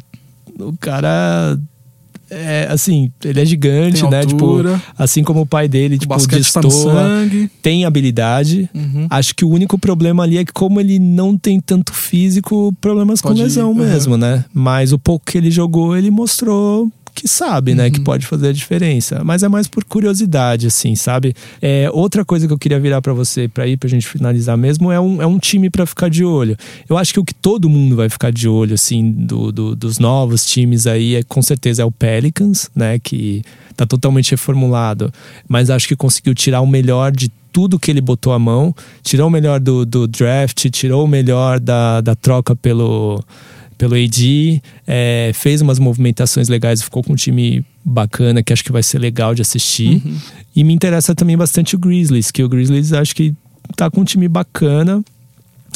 o 0.59 0.75
cara 0.81 1.59
é 2.31 2.69
assim, 2.71 3.11
ele 3.25 3.41
é 3.41 3.45
gigante, 3.45 4.03
Tem 4.03 4.11
né? 4.11 4.21
altura. 4.21 4.75
Tipo, 4.75 4.93
assim 4.97 5.23
como 5.23 5.43
o 5.43 5.47
pai 5.47 5.69
dele, 5.69 5.99
tipo, 5.99 6.15
tá 6.17 6.21
no 6.21 6.27
destoa, 6.29 6.71
sangue. 6.71 7.51
tem 7.61 7.85
habilidade. 7.85 8.71
Uhum. 8.75 9.07
Acho 9.11 9.35
que 9.35 9.45
o 9.45 9.51
único 9.51 9.79
problema 9.79 10.23
ali 10.23 10.39
é 10.39 10.45
que, 10.45 10.53
como 10.53 10.81
ele 10.81 10.99
não 10.99 11.37
tem 11.37 11.61
tanto 11.61 11.93
físico, 11.93 12.75
problemas 12.81 13.21
Pode 13.21 13.35
com 13.35 13.41
ir, 13.41 13.45
lesão 13.45 13.71
uhum. 13.71 13.75
mesmo, 13.75 14.17
né? 14.17 14.45
Mas 14.55 14.93
o 14.93 14.99
pouco 14.99 15.27
que 15.27 15.39
ele 15.39 15.51
jogou, 15.51 15.97
ele 15.97 16.11
mostrou 16.11 16.91
que 17.15 17.29
sabe, 17.29 17.75
né? 17.75 17.87
Uhum. 17.87 17.91
Que 17.93 18.01
pode 18.01 18.27
fazer 18.27 18.49
a 18.49 18.53
diferença. 18.53 19.23
Mas 19.25 19.43
é 19.43 19.49
mais 19.49 19.67
por 19.69 19.85
curiosidade, 19.85 20.67
assim, 20.67 20.95
sabe? 20.95 21.35
É, 21.61 21.91
outra 21.93 22.25
coisa 22.25 22.47
que 22.47 22.53
eu 22.53 22.59
queria 22.59 22.79
virar 22.81 23.03
pra 23.03 23.13
você, 23.13 23.49
pra 23.49 23.67
ir, 23.67 23.77
pra 23.77 23.89
gente 23.89 24.07
finalizar 24.07 24.57
mesmo, 24.57 24.91
é 24.91 25.01
um, 25.01 25.21
é 25.23 25.27
um 25.27 25.39
time 25.39 25.69
pra 25.71 25.85
ficar 25.87 26.09
de 26.09 26.25
olho. 26.25 26.57
Eu 26.89 26.97
acho 26.97 27.13
que 27.13 27.21
o 27.21 27.25
que 27.25 27.35
todo 27.35 27.69
mundo 27.69 27.97
vai 27.97 28.09
ficar 28.09 28.31
de 28.33 28.49
olho, 28.49 28.75
assim, 28.75 29.11
do, 29.11 29.51
do- 29.53 29.77
dos 29.77 29.99
novos 29.99 30.45
times 30.47 30.87
aí, 30.87 31.17
é 31.17 31.23
com 31.23 31.43
certeza 31.43 31.83
é 31.83 31.85
o 31.85 31.91
Pelicans, 31.93 32.71
né? 32.75 32.99
Que 32.99 33.43
tá 33.77 33.87
totalmente 33.87 34.33
reformulado, 34.33 35.13
mas 35.49 35.71
acho 35.71 35.89
que 35.89 35.97
conseguiu 35.97 36.35
tirar 36.35 36.61
o 36.61 36.67
melhor 36.67 37.11
de 37.13 37.31
tudo 37.53 37.79
que 37.79 37.91
ele 37.91 38.01
botou 38.01 38.33
à 38.33 38.39
mão, 38.39 38.75
tirou 39.03 39.27
o 39.27 39.31
melhor 39.31 39.59
do, 39.59 39.85
do 39.87 40.07
draft, 40.07 40.69
tirou 40.71 41.05
o 41.05 41.09
melhor 41.09 41.59
da, 41.59 42.01
da 42.01 42.15
troca 42.15 42.55
pelo, 42.55 43.25
pelo 43.81 43.95
AD, 43.95 44.63
é, 44.87 45.31
fez 45.33 45.63
umas 45.63 45.79
movimentações 45.79 46.51
legais, 46.51 46.83
ficou 46.83 47.03
com 47.03 47.15
um 47.15 47.17
time 47.17 47.65
bacana 47.83 48.43
que 48.43 48.53
acho 48.53 48.63
que 48.63 48.71
vai 48.71 48.83
ser 48.83 48.99
legal 48.99 49.35
de 49.35 49.41
assistir. 49.41 50.03
E 50.55 50.63
me 50.63 50.75
interessa 50.75 51.15
também 51.15 51.35
bastante 51.35 51.77
o 51.77 51.79
Grizzlies, 51.79 52.31
que 52.31 52.45
o 52.45 52.49
Grizzlies 52.49 52.93
acho 52.93 53.17
que 53.17 53.33
tá 53.75 53.91
com 53.91 54.03
um 54.03 54.05
time 54.05 54.29
bacana. 54.29 55.03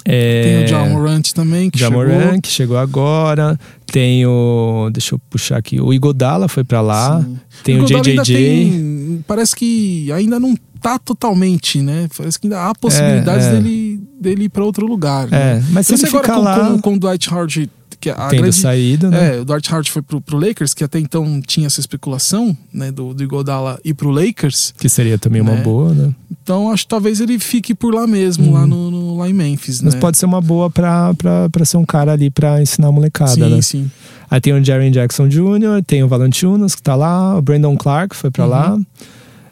É, 0.04 0.42
Tem 0.42 0.64
o 0.64 0.66
John 0.66 0.90
Morant 0.90 1.32
também, 1.32 1.70
que 1.70 1.78
chegou. 1.78 1.92
Morant, 1.92 2.40
que 2.42 2.48
chegou 2.48 2.76
agora. 2.76 3.58
Tem 3.86 4.26
o. 4.26 4.90
Deixa 4.92 5.14
eu 5.14 5.18
puxar 5.30 5.56
aqui. 5.56 5.80
O 5.80 5.94
Igodala 5.94 6.46
foi 6.46 6.62
pra 6.62 6.82
lá. 6.82 7.22
Sim. 7.22 7.38
Tem 7.62 7.80
o, 7.80 7.86
ainda 7.86 8.22
JJJ. 8.22 8.36
tem- 8.36 9.24
parece 9.26 9.56
que 9.56 10.12
ainda 10.12 10.38
não 10.38 10.54
tá 10.78 10.98
totalmente, 10.98 11.80
né? 11.80 12.06
Parece 12.14 12.38
que 12.38 12.46
ainda 12.46 12.68
há 12.68 12.74
possibilidades 12.74 13.46
é. 13.46 13.52
dele, 13.52 14.02
dele 14.20 14.44
ir 14.44 14.48
pra 14.50 14.62
outro 14.62 14.86
lugar. 14.86 15.28
É, 15.28 15.54
né? 15.54 15.64
mas 15.70 15.86
se 15.86 15.94
ele 15.94 16.06
agora 16.06 16.22
ficar 16.22 16.34
com, 16.34 16.42
lá, 16.42 16.70
com, 16.70 16.78
com 16.80 16.94
o 16.94 16.98
Dwight 16.98 17.32
Howard, 17.32 17.70
que 17.98 18.10
a 18.10 18.28
tendo 18.28 18.40
grande, 18.42 18.56
saído, 18.56 19.10
né? 19.10 19.36
É, 19.36 19.40
o 19.40 19.44
Dwight 19.44 19.70
Howard 19.72 19.90
foi 19.90 20.02
pro, 20.02 20.20
pro 20.20 20.38
Lakers, 20.38 20.74
que 20.74 20.84
até 20.84 20.98
então 20.98 21.40
tinha 21.46 21.66
essa 21.66 21.80
especulação, 21.80 22.56
né, 22.72 22.90
do, 22.92 23.12
do 23.14 23.22
Iguodala 23.22 23.78
ir 23.84 23.94
pro 23.94 24.10
Lakers. 24.10 24.72
Que 24.78 24.88
seria 24.88 25.18
também 25.18 25.40
uma 25.40 25.54
Né? 25.54 25.62
boa, 25.62 25.92
né? 25.94 26.14
Então 26.42 26.70
acho 26.70 26.82
que 26.84 26.88
talvez 26.88 27.20
ele 27.20 27.38
fique 27.38 27.74
por 27.74 27.94
lá 27.94 28.06
mesmo, 28.06 28.52
lá, 28.52 28.66
no, 28.66 28.90
no- 28.90 29.16
lá 29.16 29.28
em 29.28 29.32
Memphis, 29.32 29.78
Uhum. 29.78 29.86
Mas 29.86 29.94
né? 29.94 30.00
pode 30.00 30.18
ser 30.18 30.26
uma 30.26 30.40
boa 30.40 30.68
pra, 30.68 31.14
pra, 31.14 31.48
pra 31.48 31.64
ser 31.64 31.76
um 31.78 31.84
cara 31.86 32.12
ali 32.12 32.28
pra 32.30 32.60
ensinar 32.60 32.88
a 32.88 32.92
molecada, 32.92 33.32
sim, 33.32 33.40
né? 33.54 33.62
sim. 33.62 33.90
Aí 34.30 34.40
tem 34.40 34.52
o 34.52 34.62
Jaren 34.64 34.90
Jackson 34.90 35.28
Jr., 35.28 35.82
tem 35.86 36.02
o 36.02 36.08
Valanciunas 36.08 36.74
que 36.74 36.82
tá 36.82 36.94
lá, 36.94 37.38
o 37.38 37.42
Brandon 37.42 37.76
Clark 37.76 38.14
foi 38.16 38.30
pra 38.30 38.44
lá. 38.46 38.78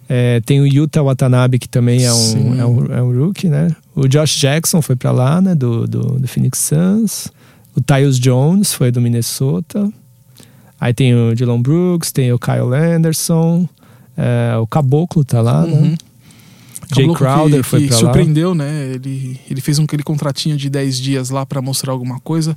É, 0.08 0.40
tem 0.44 0.60
o 0.60 0.66
Yuta 0.66 1.02
Watanabe, 1.02 1.58
que 1.58 1.68
também 1.68 2.04
é 2.04 2.12
um, 2.12 2.60
é, 2.60 2.66
um, 2.66 2.86
é 2.96 3.02
um 3.02 3.24
rookie, 3.24 3.48
né? 3.48 3.74
O 3.94 4.06
Josh 4.06 4.36
Jackson 4.38 4.82
foi 4.82 4.94
pra 4.96 5.10
lá, 5.10 5.40
né? 5.40 5.54
Do, 5.54 5.86
do, 5.86 6.00
do 6.18 6.28
Phoenix 6.28 6.58
Suns. 6.58 7.28
O 7.76 7.80
Tyus 7.80 8.18
Jones 8.18 8.72
foi 8.74 8.90
do 8.90 9.00
Minnesota. 9.00 9.90
Aí 10.80 10.92
tem 10.92 11.14
o 11.14 11.34
Dylan 11.34 11.60
Brooks, 11.62 12.10
tem 12.12 12.32
o 12.32 12.38
Kyle 12.38 12.74
Anderson. 12.74 13.68
é, 14.16 14.56
o 14.58 14.66
Caboclo 14.66 15.24
tá 15.24 15.40
lá, 15.40 15.64
né? 15.66 15.72
Uhum. 15.72 15.94
Jay 16.94 17.06
Caboclo 17.06 17.14
Crowder 17.14 17.62
que, 17.62 17.68
foi 17.68 17.80
que 17.82 17.86
pra 17.88 17.96
lá. 17.96 18.00
surpreendeu, 18.02 18.54
né? 18.54 18.92
Ele, 18.94 19.40
ele 19.48 19.60
fez 19.60 19.78
um 19.78 19.84
aquele 19.84 20.02
contratinho 20.02 20.56
de 20.56 20.68
10 20.68 20.98
dias 20.98 21.30
lá 21.30 21.46
pra 21.46 21.62
mostrar 21.62 21.92
alguma 21.92 22.20
coisa, 22.20 22.56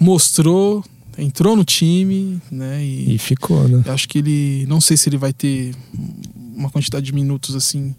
mostrou, 0.00 0.82
entrou 1.16 1.54
no 1.54 1.64
time, 1.64 2.40
né? 2.50 2.82
E, 2.84 3.14
E 3.14 3.18
ficou, 3.18 3.68
né? 3.68 3.84
acho 3.86 4.08
que 4.08 4.18
ele, 4.18 4.66
não 4.68 4.80
sei 4.80 4.96
se 4.96 5.08
ele 5.08 5.18
vai 5.18 5.32
ter 5.32 5.72
uma 6.56 6.70
quantidade 6.70 7.06
de 7.06 7.12
minutos 7.12 7.54
assim 7.54 7.94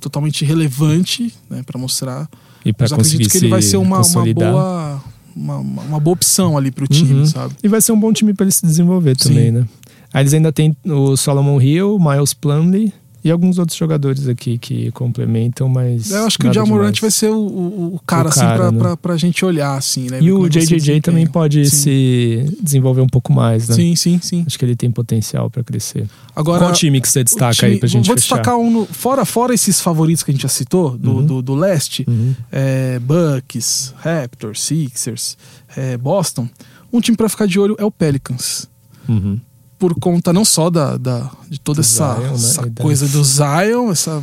totalmente 0.00 0.44
relevante, 0.44 1.32
né, 1.48 1.62
para 1.64 1.78
mostrar. 1.78 2.28
E 2.64 2.68
eu 2.68 2.74
conseguir 2.74 2.94
acredito 2.94 3.30
que 3.30 3.38
ele 3.38 3.48
vai 3.48 3.62
ser 3.62 3.76
uma, 3.78 4.00
uma 4.02 4.34
boa 4.34 5.02
uma, 5.38 5.56
uma 5.58 6.00
boa 6.00 6.14
opção 6.14 6.56
ali 6.56 6.70
pro 6.70 6.86
time, 6.86 7.14
Uhum. 7.20 7.26
sabe? 7.26 7.54
E 7.62 7.68
vai 7.68 7.80
ser 7.80 7.92
um 7.92 8.00
bom 8.00 8.12
time 8.12 8.34
pra 8.34 8.44
ele 8.44 8.52
se 8.52 8.64
desenvolver 8.66 9.16
Sim. 9.18 9.28
também, 9.30 9.52
né? 9.52 9.66
Aí 10.12 10.22
eles 10.22 10.32
ainda 10.34 10.52
tem 10.52 10.76
o 10.86 11.16
Solomon 11.16 11.60
Hill, 11.60 11.98
Miles 11.98 12.32
Plumlee 12.34 12.92
e 13.24 13.30
alguns 13.30 13.58
outros 13.58 13.76
jogadores 13.76 14.28
aqui 14.28 14.58
que 14.58 14.90
complementam, 14.92 15.68
mas. 15.68 16.10
Eu 16.10 16.24
acho 16.26 16.38
que 16.38 16.46
o 16.46 16.52
Jamorant 16.52 16.98
vai 17.00 17.10
ser 17.10 17.30
o, 17.30 17.36
o, 17.38 17.94
o 17.96 18.00
cara, 18.06 18.26
O 18.26 18.28
assim, 18.30 18.40
cara, 18.40 18.56
pra, 18.56 18.70
né? 18.72 18.78
pra, 18.78 18.96
pra 18.96 19.16
gente 19.16 19.44
olhar, 19.44 19.76
assim, 19.76 20.08
né? 20.08 20.18
E 20.22 20.30
como 20.30 20.44
o 20.44 20.48
JJJ 20.48 21.00
também 21.00 21.26
pode 21.26 21.68
Sim. 21.68 21.76
se 21.76 22.56
desenvolver 22.62 23.00
um 23.00 23.06
pouco 23.08 23.32
mais, 23.32 23.68
né? 23.68 23.74
Sim, 23.74 23.96
sim, 23.96 24.18
sim. 24.22 24.44
Acho 24.46 24.58
que 24.58 24.64
ele 24.64 24.76
tem 24.76 24.90
potencial 24.90 25.50
pra 25.50 25.62
crescer. 25.64 26.06
Agora, 26.34 26.60
Qual 26.66 26.72
time 26.72 27.00
que 27.00 27.08
você 27.08 27.24
destaca 27.24 27.54
time- 27.54 27.72
aí 27.72 27.78
pra 27.78 27.88
gente 27.88 28.06
Vou 28.06 28.16
fechar? 28.16 28.36
destacar 28.36 28.56
um. 28.58 28.70
no- 28.70 28.86
fora, 28.86 29.24
fora 29.24 29.52
esses 29.52 29.80
favoritos 29.80 30.22
que 30.22 30.30
a 30.30 30.34
gente 30.34 30.42
já 30.42 30.48
citou, 30.48 30.96
do, 30.96 31.10
Uhum. 31.16 31.26
do, 31.26 31.42
do 31.42 31.54
leste, 31.54 32.04
Uhum. 32.08 32.34
é, 32.52 32.98
Bucks, 33.00 33.92
Raptors, 33.98 34.62
Sixers, 34.62 35.36
é, 35.76 35.96
Boston. 35.96 36.48
Um 36.92 37.00
time 37.00 37.16
pra 37.16 37.28
ficar 37.28 37.46
de 37.46 37.58
olho 37.58 37.74
é 37.78 37.84
o 37.84 37.90
Pelicans. 37.90 38.68
Uhum. 39.08 39.38
Por 39.78 39.94
conta 39.94 40.32
não 40.32 40.44
só 40.44 40.68
da, 40.70 40.96
da- 40.96 41.30
de 41.48 41.60
toda 41.60 41.76
Do 41.76 41.84
essa, 41.84 42.14
Zion, 42.14 42.28
né? 42.28 42.34
essa 42.34 42.70
coisa 42.80 43.06
do 43.08 43.22
Zion, 43.24 43.90
essa 43.92 44.22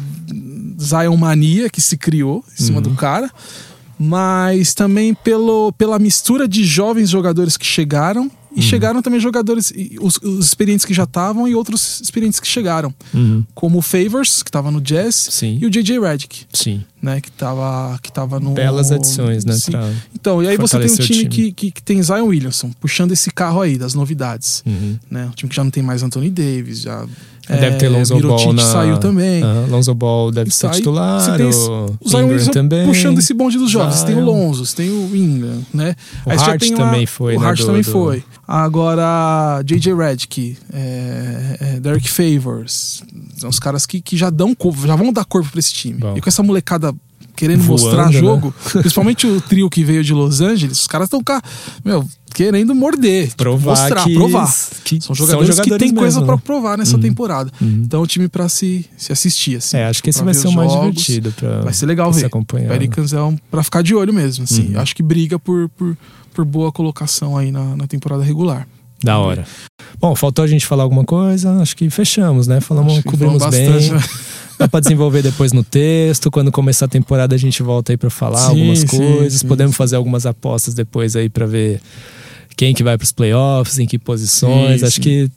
Zion 0.80 1.16
mania 1.16 1.70
que 1.70 1.80
se 1.82 1.96
criou 1.98 2.44
em 2.60 2.64
cima 2.64 2.78
Uhum. 2.78 2.84
do 2.84 2.90
cara, 2.96 3.32
mas 3.98 4.74
também 4.74 5.14
pelo, 5.14 5.72
pela 5.74 5.98
mistura 5.98 6.48
de 6.48 6.64
jovens 6.66 7.10
jogadores 7.10 7.56
que 7.56 7.66
chegaram 7.66 8.30
Uhum. 8.56 8.60
e 8.60 8.62
chegaram 8.62 9.02
também 9.02 9.20
jogadores, 9.20 9.74
os, 10.00 10.18
os 10.24 10.46
experientes 10.46 10.86
que 10.86 10.94
já 10.94 11.04
estavam 11.04 11.48
e 11.48 11.54
outros 11.56 12.00
experientes 12.02 12.40
que 12.40 12.48
chegaram, 12.48 12.94
Uhum. 13.14 13.44
como 13.54 13.80
o 13.80 13.82
Favors, 13.82 14.42
que 14.42 14.50
estava 14.50 14.72
no 14.72 14.80
Jazz, 14.82 15.16
Sim. 15.32 15.58
e 15.62 15.66
o 15.66 15.70
JJ 15.70 16.00
Redick, 16.00 16.46
Sim. 16.54 16.84
né, 17.02 17.20
que 17.22 17.30
estava 17.30 18.00
que 18.02 18.12
tava 18.12 18.40
no 18.40 18.52
Belas 18.52 18.92
adições, 18.92 19.44
né? 19.46 19.56
Então, 20.14 20.42
e 20.42 20.48
aí 20.48 20.58
você 20.58 20.80
tem 20.80 20.90
um 20.92 20.96
time, 20.96 21.08
time. 21.08 21.30
Que, 21.30 21.52
que, 21.52 21.72
que 21.72 21.84
tem 21.84 22.02
Zion 22.02 22.26
Williamson, 22.28 22.72
puxando 22.80 23.12
esse 23.12 23.30
carro 23.32 23.62
aí 23.62 23.78
das 23.78 23.94
novidades. 23.94 24.64
Uhum. 24.66 24.98
Né? 25.12 25.26
Um 25.26 25.32
time 25.32 25.50
que 25.50 25.56
já 25.56 25.64
não 25.64 25.72
tem 25.72 25.84
mais 25.84 26.02
Anthony 26.04 26.30
Davis, 26.30 26.82
já. 26.82 27.06
Deve 27.48 27.78
ter 27.78 27.90
Lonzo 27.90 28.20
Ball 28.20 28.54
na... 28.54 28.64
saiu 28.64 28.98
também. 28.98 29.44
Aham, 29.44 29.68
Lonzo 29.70 29.94
Ball 29.94 30.32
deve 30.32 30.50
ser 30.52 30.70
titular. 30.72 31.20
você 31.22 31.38
tem 31.38 31.50
esse- 31.50 31.70
o 31.70 31.96
Zion 32.08 32.24
Williamson 32.28 32.52
também. 32.52 32.86
puxando 32.88 33.20
esse 33.20 33.34
bonde 33.34 33.58
dos 33.58 33.70
jovens. 33.70 33.96
Você 33.96 34.06
tem 34.08 34.16
o. 34.16 34.22
Lonzo, 34.26 34.66
você 34.66 34.76
tem 34.76 34.90
o 34.90 35.16
Ingram, 35.16 35.62
né? 35.74 35.96
O 36.26 36.32
Aí 36.32 36.38
Hart 36.38 36.70
lá- 36.72 36.78
também 36.78 37.06
foi, 37.06 37.36
O 37.38 37.40
né, 37.40 37.48
Hart 37.48 37.60
do- 37.60 37.66
também 37.68 37.82
do- 37.82 37.92
foi. 37.92 38.24
Agora, 38.48 39.62
J.J. 39.64 39.94
Redick, 39.96 40.58
é, 40.74 41.58
é, 41.60 41.80
Derek 41.80 42.10
Favors, 42.10 43.04
são 43.38 43.50
os 43.50 43.60
caras 43.60 43.86
que, 43.86 44.02
que 44.02 44.18
já 44.18 44.30
dão 44.30 44.54
corpo, 44.56 44.86
já 44.88 44.96
vão 44.96 45.14
dar 45.14 45.24
corpo 45.26 45.50
pra 45.50 45.60
esse 45.60 45.72
time. 45.74 46.00
Bom. 46.00 46.18
E 46.18 46.22
com 46.22 46.28
essa 46.30 46.42
molecada 46.44 46.94
querendo 47.36 47.62
Voando, 47.64 47.84
mostrar 47.84 48.06
né? 48.08 48.12
jogo, 48.14 48.54
principalmente 48.72 49.28
o 49.28 49.42
trio 49.42 49.70
que 49.70 49.84
veio 49.84 50.04
de 50.04 50.14
Los 50.14 50.42
Angeles, 50.42 50.80
os 50.82 50.88
caras 50.88 51.08
estão 51.08 51.22
cá, 51.24 51.42
meu, 51.84 52.08
querendo 52.34 52.74
morder, 52.76 53.26
tipo, 53.26 53.38
Provar 53.38 53.72
mostrar, 53.80 54.04
que- 54.04 54.14
provar. 54.14 54.54
que 54.84 55.02
são 55.02 55.16
jogadores, 55.16 55.60
que 55.60 55.70
têm 55.78 55.88
mesmo, 55.90 55.98
coisa 56.00 56.20
né? 56.20 56.26
pra 56.26 56.38
provar 56.38 56.78
nessa 56.78 56.96
Uhum. 56.96 57.02
temporada. 57.02 57.52
Uhum. 57.62 57.82
Então, 57.86 58.02
o 58.02 58.08
time 58.08 58.28
pra 58.28 58.48
se, 58.50 58.86
se 58.98 59.12
assistir, 59.14 59.58
assim. 59.58 59.78
É, 59.78 59.86
acho 59.86 60.02
que 60.04 60.10
esse 60.10 60.24
vai 60.24 60.34
ser 60.34 60.48
o 60.48 60.52
mais 60.52 60.72
jogos. 60.72 60.96
divertido 60.96 61.32
pra, 61.32 61.62
Vai 61.62 61.74
ser 61.74 61.86
legal 61.86 62.12
ver. 62.12 62.26
acompanhar. 62.26 62.68
né? 62.70 62.74
Pelicans 62.74 63.14
é 63.14 63.22
um 63.22 63.38
pra 63.50 63.64
ficar 63.64 63.82
de 63.82 63.96
olho 63.96 64.14
mesmo, 64.14 64.44
assim. 64.44 64.74
Uhum. 64.74 64.80
Acho 64.82 64.96
que 64.96 65.02
briga 65.04 65.38
por, 65.40 65.70
por, 65.70 65.98
por 66.34 66.44
boa 66.46 66.72
colocação 66.72 67.38
aí 67.38 67.52
na, 67.52 67.76
na 67.76 67.88
temporada 67.88 68.24
regular. 68.24 68.68
Da 69.04 69.18
hora. 69.20 69.46
Bom, 70.00 70.16
faltou 70.16 70.44
a 70.44 70.48
gente 70.48 70.66
falar 70.66 70.84
alguma 70.84 71.04
coisa? 71.04 71.62
Acho 71.62 71.76
que 71.76 71.90
fechamos, 71.90 72.48
né? 72.48 72.60
Falamos, 72.60 72.96
que 72.96 73.04
cobrimos 73.04 73.46
bem. 73.50 73.70
Dá 74.58 74.68
pra 74.68 74.80
desenvolver 74.80 75.22
depois 75.22 75.52
no 75.52 75.64
texto. 75.64 76.32
Quando 76.32 76.52
começar 76.52 76.86
a 76.86 76.90
temporada, 76.90 77.36
a 77.36 77.38
gente 77.38 77.62
volta 77.62 77.92
aí 77.92 77.98
pra 77.98 78.10
falar 78.10 78.38
Sim, 78.38 78.48
algumas 78.50 78.84
coisas. 78.86 79.42
sim, 79.42 79.48
Podemos 79.48 79.74
sim. 79.74 79.78
fazer 79.78 79.96
algumas 79.98 80.26
apostas 80.26 80.74
depois 80.74 81.16
aí 81.16 81.30
pra 81.30 81.46
ver 81.46 81.82
quem 82.56 82.74
que 82.74 82.84
vai 82.84 82.98
pros 82.98 83.12
playoffs, 83.12 83.78
em 83.80 83.86
que 83.86 84.00
posições. 84.00 84.82
Acho 84.84 85.02
que 85.02 85.30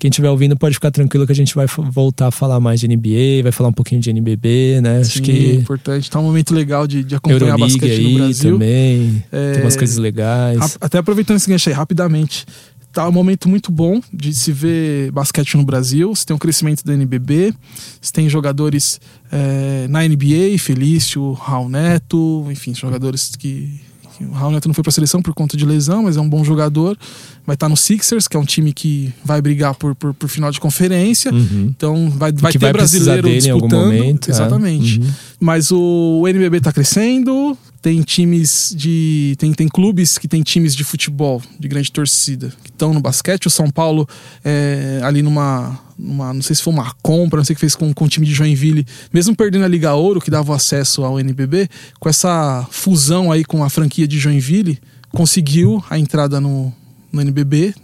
quem 0.00 0.08
estiver 0.08 0.28
ouvindo 0.30 0.56
pode 0.56 0.74
ficar 0.74 0.90
tranquilo 0.90 1.24
que 1.24 1.30
a 1.30 1.34
gente 1.34 1.54
vai 1.54 1.66
voltar 1.92 2.26
a 2.26 2.30
falar 2.32 2.58
mais 2.58 2.80
de 2.80 2.88
NBA, 2.88 3.44
vai 3.44 3.52
falar 3.52 3.68
um 3.68 3.72
pouquinho 3.72 4.00
de 4.00 4.10
NBB, 4.10 4.80
né? 4.82 4.98
Acho 4.98 5.18
Sim, 5.18 5.20
é 5.20 5.24
que 5.24 5.52
importante. 5.54 6.10
Tá 6.10 6.18
um 6.18 6.24
momento 6.24 6.52
legal 6.52 6.88
de, 6.88 7.04
de 7.04 7.14
acompanhar 7.14 7.40
Euroleague 7.50 7.72
basquete 7.74 7.92
aí 7.92 8.12
no 8.12 8.18
Brasil. 8.18 8.52
também. 8.54 9.24
É, 9.30 9.52
Tem 9.52 9.62
umas 9.62 9.76
coisas 9.76 9.96
legais. 9.98 10.76
Até 10.80 10.98
aproveitando 10.98 11.36
esse 11.36 11.48
gancho 11.48 11.68
aí, 11.68 11.74
rapidamente. 11.76 12.44
Tá 12.92 13.08
um 13.08 13.12
momento 13.12 13.48
muito 13.48 13.72
bom 13.72 14.02
de 14.12 14.34
se 14.34 14.52
ver 14.52 15.10
basquete 15.12 15.56
no 15.56 15.64
Brasil. 15.64 16.14
Você 16.14 16.26
tem 16.26 16.36
um 16.36 16.38
crescimento 16.38 16.84
da 16.84 16.92
NBB, 16.92 17.54
você 17.98 18.12
tem 18.12 18.28
jogadores 18.28 19.00
é, 19.30 19.86
na 19.88 20.06
NBA, 20.06 20.58
Felício, 20.58 21.32
Raul 21.32 21.70
Neto, 21.70 22.46
enfim, 22.50 22.74
jogadores 22.74 23.34
que. 23.34 23.80
que 24.18 24.24
O 24.24 24.32
Raul 24.32 24.52
Neto 24.52 24.68
não 24.68 24.74
foi 24.74 24.84
pra 24.84 24.92
seleção 24.92 25.22
por 25.22 25.32
conta 25.32 25.56
de 25.56 25.64
lesão, 25.64 26.02
mas 26.02 26.18
é 26.18 26.20
um 26.20 26.28
bom 26.28 26.44
jogador. 26.44 26.98
Vai 27.46 27.54
estar 27.54 27.66
no 27.66 27.78
Sixers, 27.78 28.28
que 28.28 28.36
é 28.36 28.40
um 28.40 28.44
time 28.44 28.74
que 28.74 29.10
vai 29.24 29.40
brigar 29.40 29.74
por, 29.74 29.94
por, 29.94 30.12
por 30.12 30.28
final 30.28 30.50
de 30.50 30.60
conferência. 30.60 31.32
Uhum. 31.32 31.72
Então 31.74 32.10
vai, 32.10 32.30
vai 32.30 32.52
ter 32.52 32.58
vai 32.58 32.74
brasileiro 32.74 33.26
disputando. 33.26 33.70
momento, 33.72 34.28
é. 34.28 34.32
Exatamente. 34.32 35.00
Uhum. 35.00 35.10
Mas 35.40 35.70
o, 35.70 36.20
o 36.20 36.28
NBB 36.28 36.60
tá 36.60 36.70
crescendo, 36.70 37.56
tem 37.82 38.00
times 38.00 38.72
de. 38.76 39.34
Tem, 39.38 39.52
tem 39.52 39.68
clubes 39.68 40.16
que 40.16 40.28
tem 40.28 40.40
times 40.40 40.74
de 40.74 40.84
futebol 40.84 41.42
de 41.58 41.66
grande 41.66 41.90
torcida 41.90 42.52
que 42.62 42.70
estão 42.70 42.94
no 42.94 43.00
basquete. 43.00 43.46
O 43.46 43.50
São 43.50 43.68
Paulo 43.68 44.08
é, 44.44 45.00
ali 45.02 45.20
numa, 45.20 45.78
numa. 45.98 46.32
Não 46.32 46.40
sei 46.40 46.54
se 46.54 46.62
foi 46.62 46.72
uma 46.72 46.94
compra, 47.02 47.38
não 47.38 47.44
sei 47.44 47.54
o 47.54 47.56
que 47.56 47.60
fez 47.60 47.74
com, 47.74 47.92
com 47.92 48.04
o 48.04 48.08
time 48.08 48.24
de 48.24 48.32
Joinville, 48.32 48.86
mesmo 49.12 49.34
perdendo 49.34 49.64
a 49.64 49.68
Liga 49.68 49.92
Ouro, 49.94 50.20
que 50.20 50.30
dava 50.30 50.54
acesso 50.54 51.04
ao 51.04 51.18
NBB, 51.18 51.68
com 51.98 52.08
essa 52.08 52.64
fusão 52.70 53.32
aí 53.32 53.44
com 53.44 53.64
a 53.64 53.68
franquia 53.68 54.06
de 54.06 54.16
Joinville, 54.16 54.78
conseguiu 55.10 55.84
a 55.90 55.98
entrada 55.98 56.40
no, 56.40 56.72
no 57.12 57.20
NBB, 57.20 57.74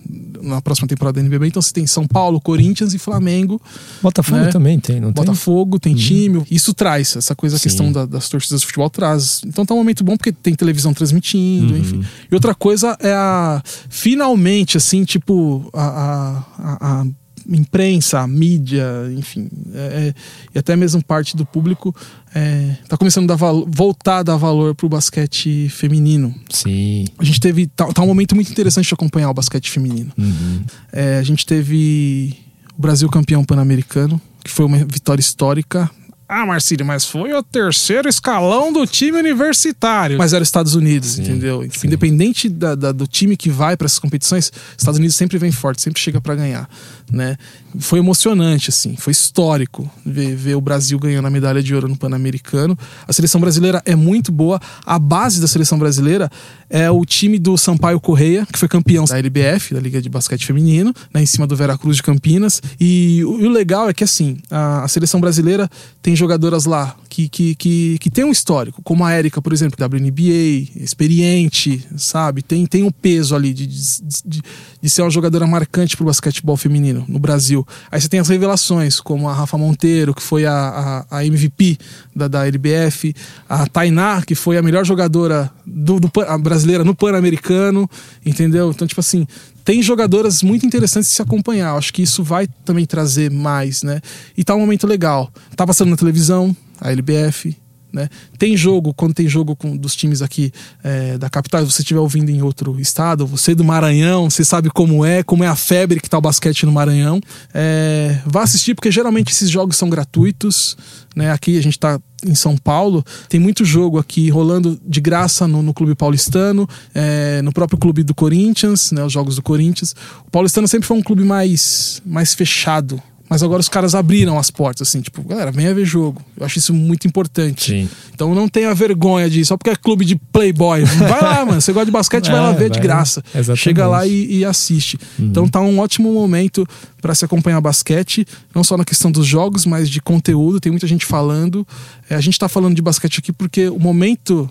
na 0.43 0.61
próxima 0.63 0.89
temporada 0.89 1.21
do 1.21 1.25
NBB. 1.25 1.49
Então 1.49 1.61
você 1.61 1.73
tem 1.73 1.87
São 1.87 2.07
Paulo, 2.07 2.41
Corinthians 2.41 2.95
e 2.95 2.99
Flamengo. 2.99 3.61
Botafogo 4.03 4.41
né? 4.41 4.49
também 4.51 4.79
tem, 4.81 5.01
não 5.01 5.13
tem? 5.13 5.25
Botafogo 5.25 5.79
tem 5.79 5.95
time. 5.95 6.43
Isso 6.51 6.73
traz, 6.73 7.15
essa 7.17 7.35
coisa, 7.35 7.57
a 7.57 7.59
Sim. 7.59 7.63
questão 7.65 7.93
da- 7.93 8.07
das 8.07 8.29
torcidas 8.29 8.61
de 8.61 8.67
futebol 8.67 8.89
traz. 8.89 9.43
Então 9.47 9.67
tá 9.67 9.75
um 9.75 9.79
momento 9.79 10.03
bom 10.03 10.17
porque 10.17 10.33
tem 10.33 10.55
televisão 10.55 10.95
transmitindo, 10.95 11.75
Uhum. 11.75 11.79
enfim. 11.81 12.05
E 12.31 12.35
outra 12.35 12.55
coisa 12.55 12.97
é 13.01 13.13
a. 13.13 13.63
Finalmente, 13.89 14.77
assim, 14.77 15.05
tipo, 15.05 15.69
a. 15.73 15.83
a- 15.83 16.45
a- 16.59 17.01
a 17.03 17.07
imprensa, 17.49 18.21
a 18.21 18.27
mídia, 18.27 18.85
enfim, 19.17 19.49
é- 19.75 20.09
é- 20.09 20.15
e 20.55 20.59
até 20.59 20.77
mesmo 20.77 21.03
parte 21.03 21.37
do 21.37 21.47
público 21.47 21.95
é, 22.35 22.77
tá 22.89 22.97
começando 22.97 23.25
a 23.25 23.29
dar 23.29 23.37
valo- 23.37 23.67
voltar 23.71 24.19
a 24.19 24.23
dar 24.23 24.37
valor 24.37 24.75
pro 24.75 24.89
basquete 24.89 25.69
feminino. 25.71 26.35
Sim. 26.51 27.07
A 27.19 27.25
gente 27.25 27.41
teve. 27.41 27.67
Tá, 27.69 27.87
tá 27.93 28.03
um 28.03 28.07
momento 28.07 28.35
muito 28.35 28.51
interessante 28.53 28.87
de 28.89 28.95
acompanhar 28.95 29.31
o 29.31 29.35
basquete 29.35 29.71
feminino. 29.71 30.13
Uhum. 30.19 30.63
É, 30.93 31.19
a 31.19 31.23
gente 31.23 31.47
teve 31.47 32.35
o 32.77 32.81
Brasil 32.83 33.09
campeão 33.09 33.43
pan-americano, 33.45 34.21
que 34.45 34.51
foi 34.51 34.67
uma 34.67 34.79
vitória 34.79 35.21
histórica. 35.21 35.91
Ah, 36.31 36.45
Marcílio, 36.45 36.85
mas 36.85 37.07
foi 37.07 37.33
o 37.33 37.43
terceiro 37.43 38.07
escalão 38.07 38.71
do 38.71 38.87
time 38.87 39.17
universitário. 39.19 40.19
Mas 40.19 40.35
era 40.35 40.43
os 40.43 40.49
Estados 40.49 40.75
Unidos, 40.75 41.19
entendeu? 41.19 41.67
Tipo, 41.67 41.87
Independente 41.87 42.51
da- 42.51 42.75
da- 42.75 42.93
do 42.93 43.07
time 43.07 43.35
que 43.35 43.49
vai 43.49 43.79
para 43.79 43.87
essas 43.87 43.99
competições, 43.99 44.49
os 44.53 44.77
Estados 44.77 44.99
Unidos 44.99 45.17
sempre 45.17 45.39
vem 45.39 45.51
forte, 45.51 45.81
sempre 45.81 45.99
chega 46.03 46.21
para 46.21 46.35
ganhar, 46.35 46.69
né? 47.13 47.37
Foi 47.79 47.99
emocionante, 47.99 48.71
assim, 48.71 48.97
foi 48.97 49.13
histórico 49.13 49.91
ver, 50.05 50.35
ver 50.35 50.55
o 50.55 50.61
Brasil 50.61 50.99
ganhando 50.99 51.27
a 51.27 51.31
medalha 51.31 51.63
de 51.63 51.75
ouro 51.75 51.89
no 51.89 51.97
Pan-Americano. 51.97 52.79
A 53.07 53.13
seleção 53.13 53.41
brasileira 53.41 53.83
é 53.85 53.95
muito 53.95 54.33
boa. 54.33 54.61
A 54.85 54.99
base 54.99 55.41
da 55.41 55.47
seleção 55.47 55.79
brasileira 55.79 56.31
é 56.71 56.91
o 56.91 57.05
time 57.05 57.39
do 57.39 57.57
Sampaio 57.57 58.01
Correia, 58.01 58.47
que 58.51 58.59
foi 58.59 58.69
campeão 58.69 59.05
da 59.05 59.19
LBF, 59.19 59.75
da 59.75 59.81
Liga 59.81 60.01
de 60.01 60.09
Basquete 60.09 60.47
Feminino, 60.47 60.95
né, 61.13 61.23
em 61.23 61.27
cima 61.27 61.47
do 61.47 61.57
Veracruz 61.57 61.97
de 61.97 62.03
Campinas. 62.03 62.61
E 62.81 63.23
o, 63.25 63.33
o 63.33 63.49
legal 63.49 63.89
é 63.89 63.95
que, 63.95 64.05
assim, 64.05 64.39
a, 64.51 64.85
a 64.85 64.89
seleção 64.89 65.21
brasileira 65.21 65.69
tem 66.03 66.17
jogadoras 66.17 66.65
lá 66.65 66.97
que, 67.09 67.29
que, 67.29 67.55
que, 67.55 67.99
que 67.99 68.11
tem 68.11 68.25
um 68.25 68.31
histórico, 68.31 68.83
como 68.83 69.05
a 69.05 69.13
Érica, 69.13 69.41
por 69.41 69.53
exemplo, 69.53 69.79
WNBA, 69.85 70.83
experiente, 70.83 71.87
sabe? 71.97 72.43
Tem, 72.43 72.67
tem 72.67 72.83
um 72.83 72.91
peso 72.91 73.35
ali 73.35 73.53
de, 73.53 73.67
de, 73.67 74.01
de, 74.25 74.43
de 74.81 74.91
ser 74.91 75.03
uma 75.03 75.11
jogadora 75.11 75.47
marcante 75.47 75.97
pro 75.97 76.07
basquetebol 76.07 76.57
feminino 76.57 76.98
no 77.07 77.19
Brasil. 77.19 77.67
Aí 77.91 78.01
você 78.01 78.09
tem 78.09 78.21
as 78.21 78.29
revelações, 78.29 79.01
como 79.01 79.29
a 79.29 79.35
Rafa 79.35 79.59
Monteiro, 79.59 80.15
que 80.15 80.23
foi 80.23 80.47
a, 80.47 81.05
a, 81.11 81.19
a 81.19 81.25
MVP 81.27 81.79
da, 82.15 82.29
da 82.29 82.47
LBF, 82.47 83.15
a 83.49 83.67
Tainá, 83.67 84.23
que 84.23 84.35
foi 84.35 84.57
a 84.57 84.63
melhor 84.63 84.85
jogadora 84.85 85.51
do, 85.67 86.01
do 86.01 86.11
brasileira 86.41 86.85
no 86.85 86.95
Pan-Americano, 86.95 87.89
entendeu? 88.25 88.71
Então, 88.71 88.87
tipo 88.87 89.01
assim, 89.01 89.27
tem 89.65 89.83
jogadoras 89.83 90.43
muito 90.43 90.65
interessantes 90.65 91.11
de 91.11 91.17
se 91.17 91.23
acompanhar. 91.23 91.75
Acho 91.77 91.93
que 91.93 92.03
isso 92.03 92.25
vai 92.25 92.49
também 92.65 92.87
trazer 92.87 93.31
mais, 93.31 93.83
né? 93.83 94.01
E 94.37 94.43
tá 94.43 94.55
um 94.55 94.61
momento 94.61 94.87
legal. 94.87 95.31
Tá 95.55 95.67
passando 95.67 95.91
na 95.91 95.97
televisão, 95.97 96.57
a 96.81 96.91
LBF, 96.91 97.55
né? 97.93 98.09
Tem 98.39 98.57
jogo, 98.57 98.93
quando 98.93 99.15
tem 99.15 99.29
jogo 99.29 99.57
com, 99.57 99.77
dos 99.77 99.97
times 99.97 100.23
aqui 100.23 100.53
é, 100.83 101.17
da 101.17 101.31
capital, 101.31 101.65
se 101.65 101.73
você 101.73 101.83
estiver 101.83 102.01
ouvindo 102.01 102.31
em 102.31 102.43
outro 102.43 102.79
estado, 102.79 103.27
você 103.27 103.55
do 103.55 103.65
Maranhão, 103.65 104.29
você 104.29 104.45
sabe 104.45 104.71
como 104.71 105.05
é, 105.05 105.23
como 105.23 105.43
é 105.45 105.47
a 105.47 105.57
febre 105.57 106.01
que 106.01 106.09
tá 106.09 106.19
o 106.19 106.21
basquete 106.21 106.67
no 106.67 106.73
Maranhão. 106.73 107.21
É, 107.55 108.21
vá 108.27 108.43
assistir, 108.43 108.75
porque 108.75 108.91
geralmente 108.91 109.33
esses 109.33 109.51
jogos 109.51 109.77
são 109.77 109.89
gratuitos. 109.89 110.77
Né? 111.17 111.33
Aqui 111.33 111.59
a 111.59 111.63
gente 111.63 111.79
tá 111.79 111.99
em 112.25 112.35
São 112.35 112.57
Paulo, 112.57 113.05
tem 113.29 113.39
muito 113.39 113.65
jogo 113.65 113.99
aqui 113.99 114.29
rolando 114.29 114.79
de 114.85 115.01
graça 115.01 115.47
no, 115.47 115.63
no 115.63 115.73
Clube 115.73 115.95
Paulistano, 115.95 116.69
é, 116.95 117.41
no 117.43 117.53
próprio 117.53 117.79
clube 117.79 118.03
do 118.03 118.15
Corinthians, 118.15 118.91
né? 118.91 119.05
Os 119.05 119.13
jogos 119.13 119.37
do 119.37 119.43
Corinthians. 119.43 119.95
O 120.27 120.31
Paulistano 120.31 120.67
sempre 120.67 120.87
foi 120.87 120.97
um 120.97 121.03
clube 121.03 121.25
mais, 121.25 122.03
mais 122.05 122.35
fechado. 122.35 123.01
Mas 123.29 123.43
agora 123.43 123.61
os 123.61 123.69
caras 123.69 123.95
abriram 123.95 124.39
as 124.39 124.51
portas, 124.51 124.89
assim, 124.89 125.01
tipo, 125.03 125.23
galera, 125.23 125.51
venha 125.53 125.75
ver 125.75 125.85
jogo. 125.85 126.23
Eu 126.37 126.47
acho 126.47 126.59
isso 126.59 126.73
muito 126.73 127.07
importante. 127.07 127.71
Sim. 127.73 127.89
Então 128.15 128.35
não 128.35 128.49
tenha 128.49 128.75
vergonha 128.75 129.29
disso, 129.29 129.49
só 129.49 129.57
porque 129.57 129.69
é 129.71 129.77
clube 129.77 130.05
de 130.05 130.17
playboy. 130.17 130.83
Vai 130.97 131.21
lá, 131.23 131.45
mano. 131.45 131.61
Você 131.61 131.73
gosta 131.73 131.87
de 131.87 131.93
basquete, 131.93 132.31
vai 132.31 132.41
lá 132.41 132.51
É, 132.51 132.55
ver 132.55 132.71
de 132.71 132.79
vai. 132.79 132.83
graça. 132.89 133.23
Exatamente. 133.35 133.61
Chega 133.63 133.87
lá 133.87 134.07
e, 134.07 134.39
e 134.39 134.45
assiste. 134.45 134.99
Então 135.19 135.47
tá 135.47 135.61
um 135.61 135.79
ótimo 135.79 136.13
momento 136.13 136.67
para 137.03 137.15
se 137.15 137.25
acompanhar 137.25 137.61
basquete, 137.61 138.27
não 138.55 138.65
só 138.65 138.77
na 138.77 138.85
questão 138.85 139.11
dos 139.13 139.27
jogos, 139.27 139.67
mas 139.67 139.91
de 139.91 140.01
conteúdo. 140.01 140.59
Tem 140.59 140.73
muita 140.73 140.87
gente 140.87 141.05
falando. 141.05 141.67
É, 142.09 142.15
a 142.15 142.21
gente 142.21 142.39
tá 142.39 142.49
falando 142.49 142.75
de 142.75 142.83
basquete 142.83 143.19
aqui 143.19 143.33
porque 143.33 143.69
o 143.69 143.79
momento 143.79 144.49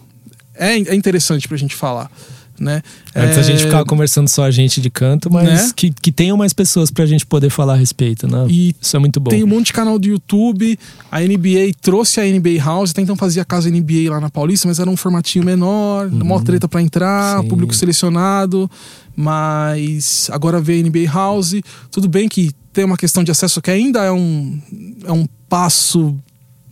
é, 0.53 0.73
é 0.75 0.95
interessante 0.95 1.47
pra 1.47 1.57
gente 1.57 1.75
falar. 1.75 2.11
Né? 2.59 2.81
Antes 3.15 3.37
é, 3.37 3.39
a 3.39 3.43
gente 3.43 3.63
ficava 3.63 3.85
conversando 3.85 4.27
só 4.27 4.43
a 4.43 4.49
gente 4.51 4.81
de 4.81 4.89
canto, 4.89 5.31
mas 5.31 5.47
Né? 5.67 5.71
que, 5.75 5.91
que 5.91 6.11
tenham 6.11 6.35
mais 6.35 6.53
pessoas 6.53 6.89
pra 6.89 7.05
gente 7.05 7.25
poder 7.25 7.49
falar 7.51 7.73
a 7.73 7.77
respeito, 7.77 8.27
né? 8.27 8.47
E 8.49 8.75
Isso 8.81 8.95
é 8.95 8.99
muito 8.99 9.19
bom. 9.19 9.29
Tem 9.29 9.43
um 9.43 9.47
monte 9.47 9.67
de 9.67 9.73
canal 9.73 9.99
do 9.99 10.07
YouTube. 10.07 10.77
A 11.11 11.19
NBA 11.21 11.71
trouxe 11.81 12.19
a 12.19 12.23
NBA 12.25 12.57
House, 12.63 12.91
até 12.91 13.01
então 13.01 13.15
fazia 13.15 13.45
casa 13.45 13.69
NBA 13.69 14.09
lá 14.09 14.19
na 14.19 14.29
Paulista, 14.29 14.67
mas 14.67 14.79
era 14.79 14.89
um 14.89 14.97
formatinho 14.97 15.45
menor, 15.45 16.09
mó 16.11 16.39
treta 16.41 16.67
pra 16.67 16.81
entrar, 16.81 17.37
Uhum. 17.37 17.43
Sim. 17.43 17.47
público 17.49 17.75
selecionado. 17.75 18.69
Mas 19.15 20.29
agora 20.31 20.59
veio 20.61 20.85
a 20.85 20.89
NBA 20.89 21.11
House. 21.11 21.55
Tudo 21.91 22.07
bem 22.07 22.29
que 22.29 22.51
tem 22.71 22.85
uma 22.85 22.97
questão 22.97 23.23
de 23.23 23.31
acesso 23.31 23.61
que 23.61 23.71
ainda 23.71 24.03
é 24.03 24.11
um, 24.11 24.59
é 25.05 25.11
um 25.11 25.27
passo 25.49 26.15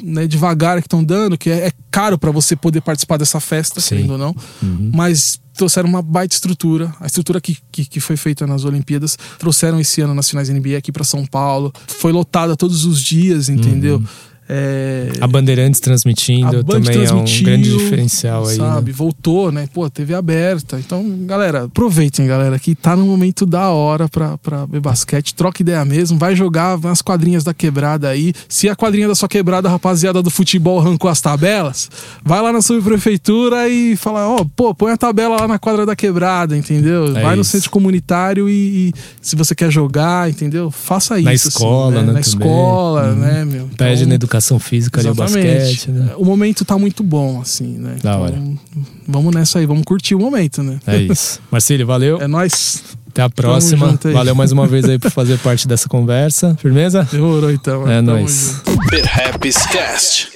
né, 0.03 0.27
devagar 0.27 0.79
que 0.81 0.85
estão 0.87 1.03
dando, 1.03 1.37
que 1.37 1.49
é, 1.49 1.67
é 1.67 1.71
caro 1.89 2.17
pra 2.17 2.29
você 2.31 2.55
poder 2.55 2.81
participar 2.81 3.17
dessa 3.17 3.39
festa, 3.39 3.81
Sim. 3.81 4.09
ou 4.11 4.17
não. 4.17 4.35
Mas 4.93 5.39
trouxeram 5.55 5.89
uma 5.89 6.01
baita 6.01 6.35
estrutura. 6.35 6.93
A 6.99 7.05
estrutura 7.05 7.41
que, 7.41 7.57
que, 7.71 7.85
que 7.85 7.99
foi 7.99 8.17
feita 8.17 8.45
nas 8.45 8.65
Olimpíadas, 8.65 9.17
trouxeram 9.39 9.79
esse 9.79 10.01
ano 10.01 10.13
nas 10.13 10.29
finais 10.29 10.49
NBA 10.49 10.77
aqui 10.77 10.91
pra 10.91 11.03
São 11.03 11.25
Paulo. 11.25 11.73
Foi 11.87 12.11
lotada 12.11 12.55
todos 12.55 12.85
os 12.85 13.01
dias, 13.01 13.49
entendeu? 13.49 14.03
É, 14.47 15.09
A 15.19 15.27
Bandeirantes 15.27 15.79
transmitindo 15.79 16.47
a 16.59 16.63
Band 16.63 16.81
também 16.81 17.03
é 17.03 17.11
um 17.13 17.23
grande 17.43 17.69
diferencial 17.77 18.47
aí. 18.47 18.57
Sabe, 18.57 18.91
né? 18.91 18.95
voltou, 18.97 19.51
né? 19.51 19.67
Pô, 19.73 19.89
TV 19.89 20.13
aberta. 20.13 20.79
Então, 20.79 21.03
galera, 21.25 21.63
aproveitem, 21.63 22.27
galera, 22.27 22.59
que 22.59 22.75
tá 22.75 22.95
no 22.95 23.05
momento 23.05 23.45
da 23.45 23.69
hora 23.69 24.07
pra, 24.07 24.37
pra 24.37 24.65
ver 24.65 24.79
basquete. 24.79 25.33
Troca 25.33 25.61
ideia 25.61 25.83
mesmo, 25.83 26.17
vai 26.19 26.35
jogar 26.35 26.77
nas 26.79 27.01
quadrinhas 27.01 27.43
da 27.43 27.53
quebrada 27.53 28.09
aí. 28.09 28.33
Se 28.47 28.69
a 28.69 28.75
quadrinha 28.75 29.07
da 29.07 29.15
sua 29.15 29.27
quebrada, 29.27 29.67
rapaziada 29.67 30.21
do 30.21 30.29
futebol 30.29 30.79
arrancou 30.79 31.09
as 31.09 31.19
tabelas, 31.21 31.89
vai 32.23 32.41
lá 32.41 32.53
na 32.53 32.61
subprefeitura 32.61 33.67
e 33.67 33.95
fala, 33.95 34.27
ó, 34.29 34.45
pô, 34.55 34.73
põe 34.75 34.91
a 34.91 34.97
tabela 34.97 35.35
lá 35.41 35.47
na 35.47 35.57
quadra 35.59 35.85
da 35.85 35.95
quebrada, 35.95 36.55
entendeu? 36.55 37.15
É 37.17 37.21
vai 37.21 37.35
no 37.35 37.43
centro 37.43 37.69
comunitário 37.71 38.47
e, 38.49 38.89
e 38.89 38.93
se 39.21 39.35
você 39.35 39.55
quer 39.55 39.71
jogar, 39.71 40.29
entendeu? 40.29 40.69
Faça 40.69 41.15
isso. 41.17 41.25
Na 41.25 41.33
escola, 41.33 41.85
assim, 41.87 41.93
né, 41.95 42.01
Na 42.01 42.07
também. 42.07 42.21
escola, 42.21 43.09
Uhum. 43.09 43.15
né, 43.15 43.45
meu? 43.45 43.69
Pede 43.75 43.95
Então- 44.01 44.09
na 44.09 44.15
educação 44.15 44.34
física 44.59 45.01
ali 45.01 45.09
o 45.09 45.15
basquete, 45.15 45.91
né? 45.91 46.13
o 46.17 46.25
momento 46.25 46.63
tá 46.63 46.77
muito 46.77 47.03
bom, 47.03 47.41
assim, 47.41 47.77
né? 47.77 47.97
Da 48.01 48.17
hora. 48.17 48.41
Vamos 49.07 49.33
nessa 49.33 49.59
aí, 49.59 49.65
vamos 49.65 49.83
curtir 49.83 50.15
o 50.15 50.19
momento, 50.19 50.63
né? 50.63 50.79
É 50.87 50.97
isso. 50.97 51.39
Marcílio, 51.51 51.85
valeu. 51.85 52.21
É 52.21 52.27
nóis. 52.27 52.83
Até 53.09 53.21
a 53.21 53.29
próxima. 53.29 53.97
Valeu 54.11 54.35
mais 54.35 54.51
uma 54.51 54.67
vez 54.67 54.83
aí 54.85 54.99
por 54.99 55.09
fazer 55.11 55.37
parte 55.39 55.67
dessa 55.67 55.87
conversa. 55.87 56.55
Firmeza? 56.61 57.07
Demorou 57.11 57.51
então. 57.51 57.89
É 57.89 58.01
Tamo 58.01 58.11
nóis. 58.11 58.61
Perhaps 58.89 59.65
Cast. 59.67 60.29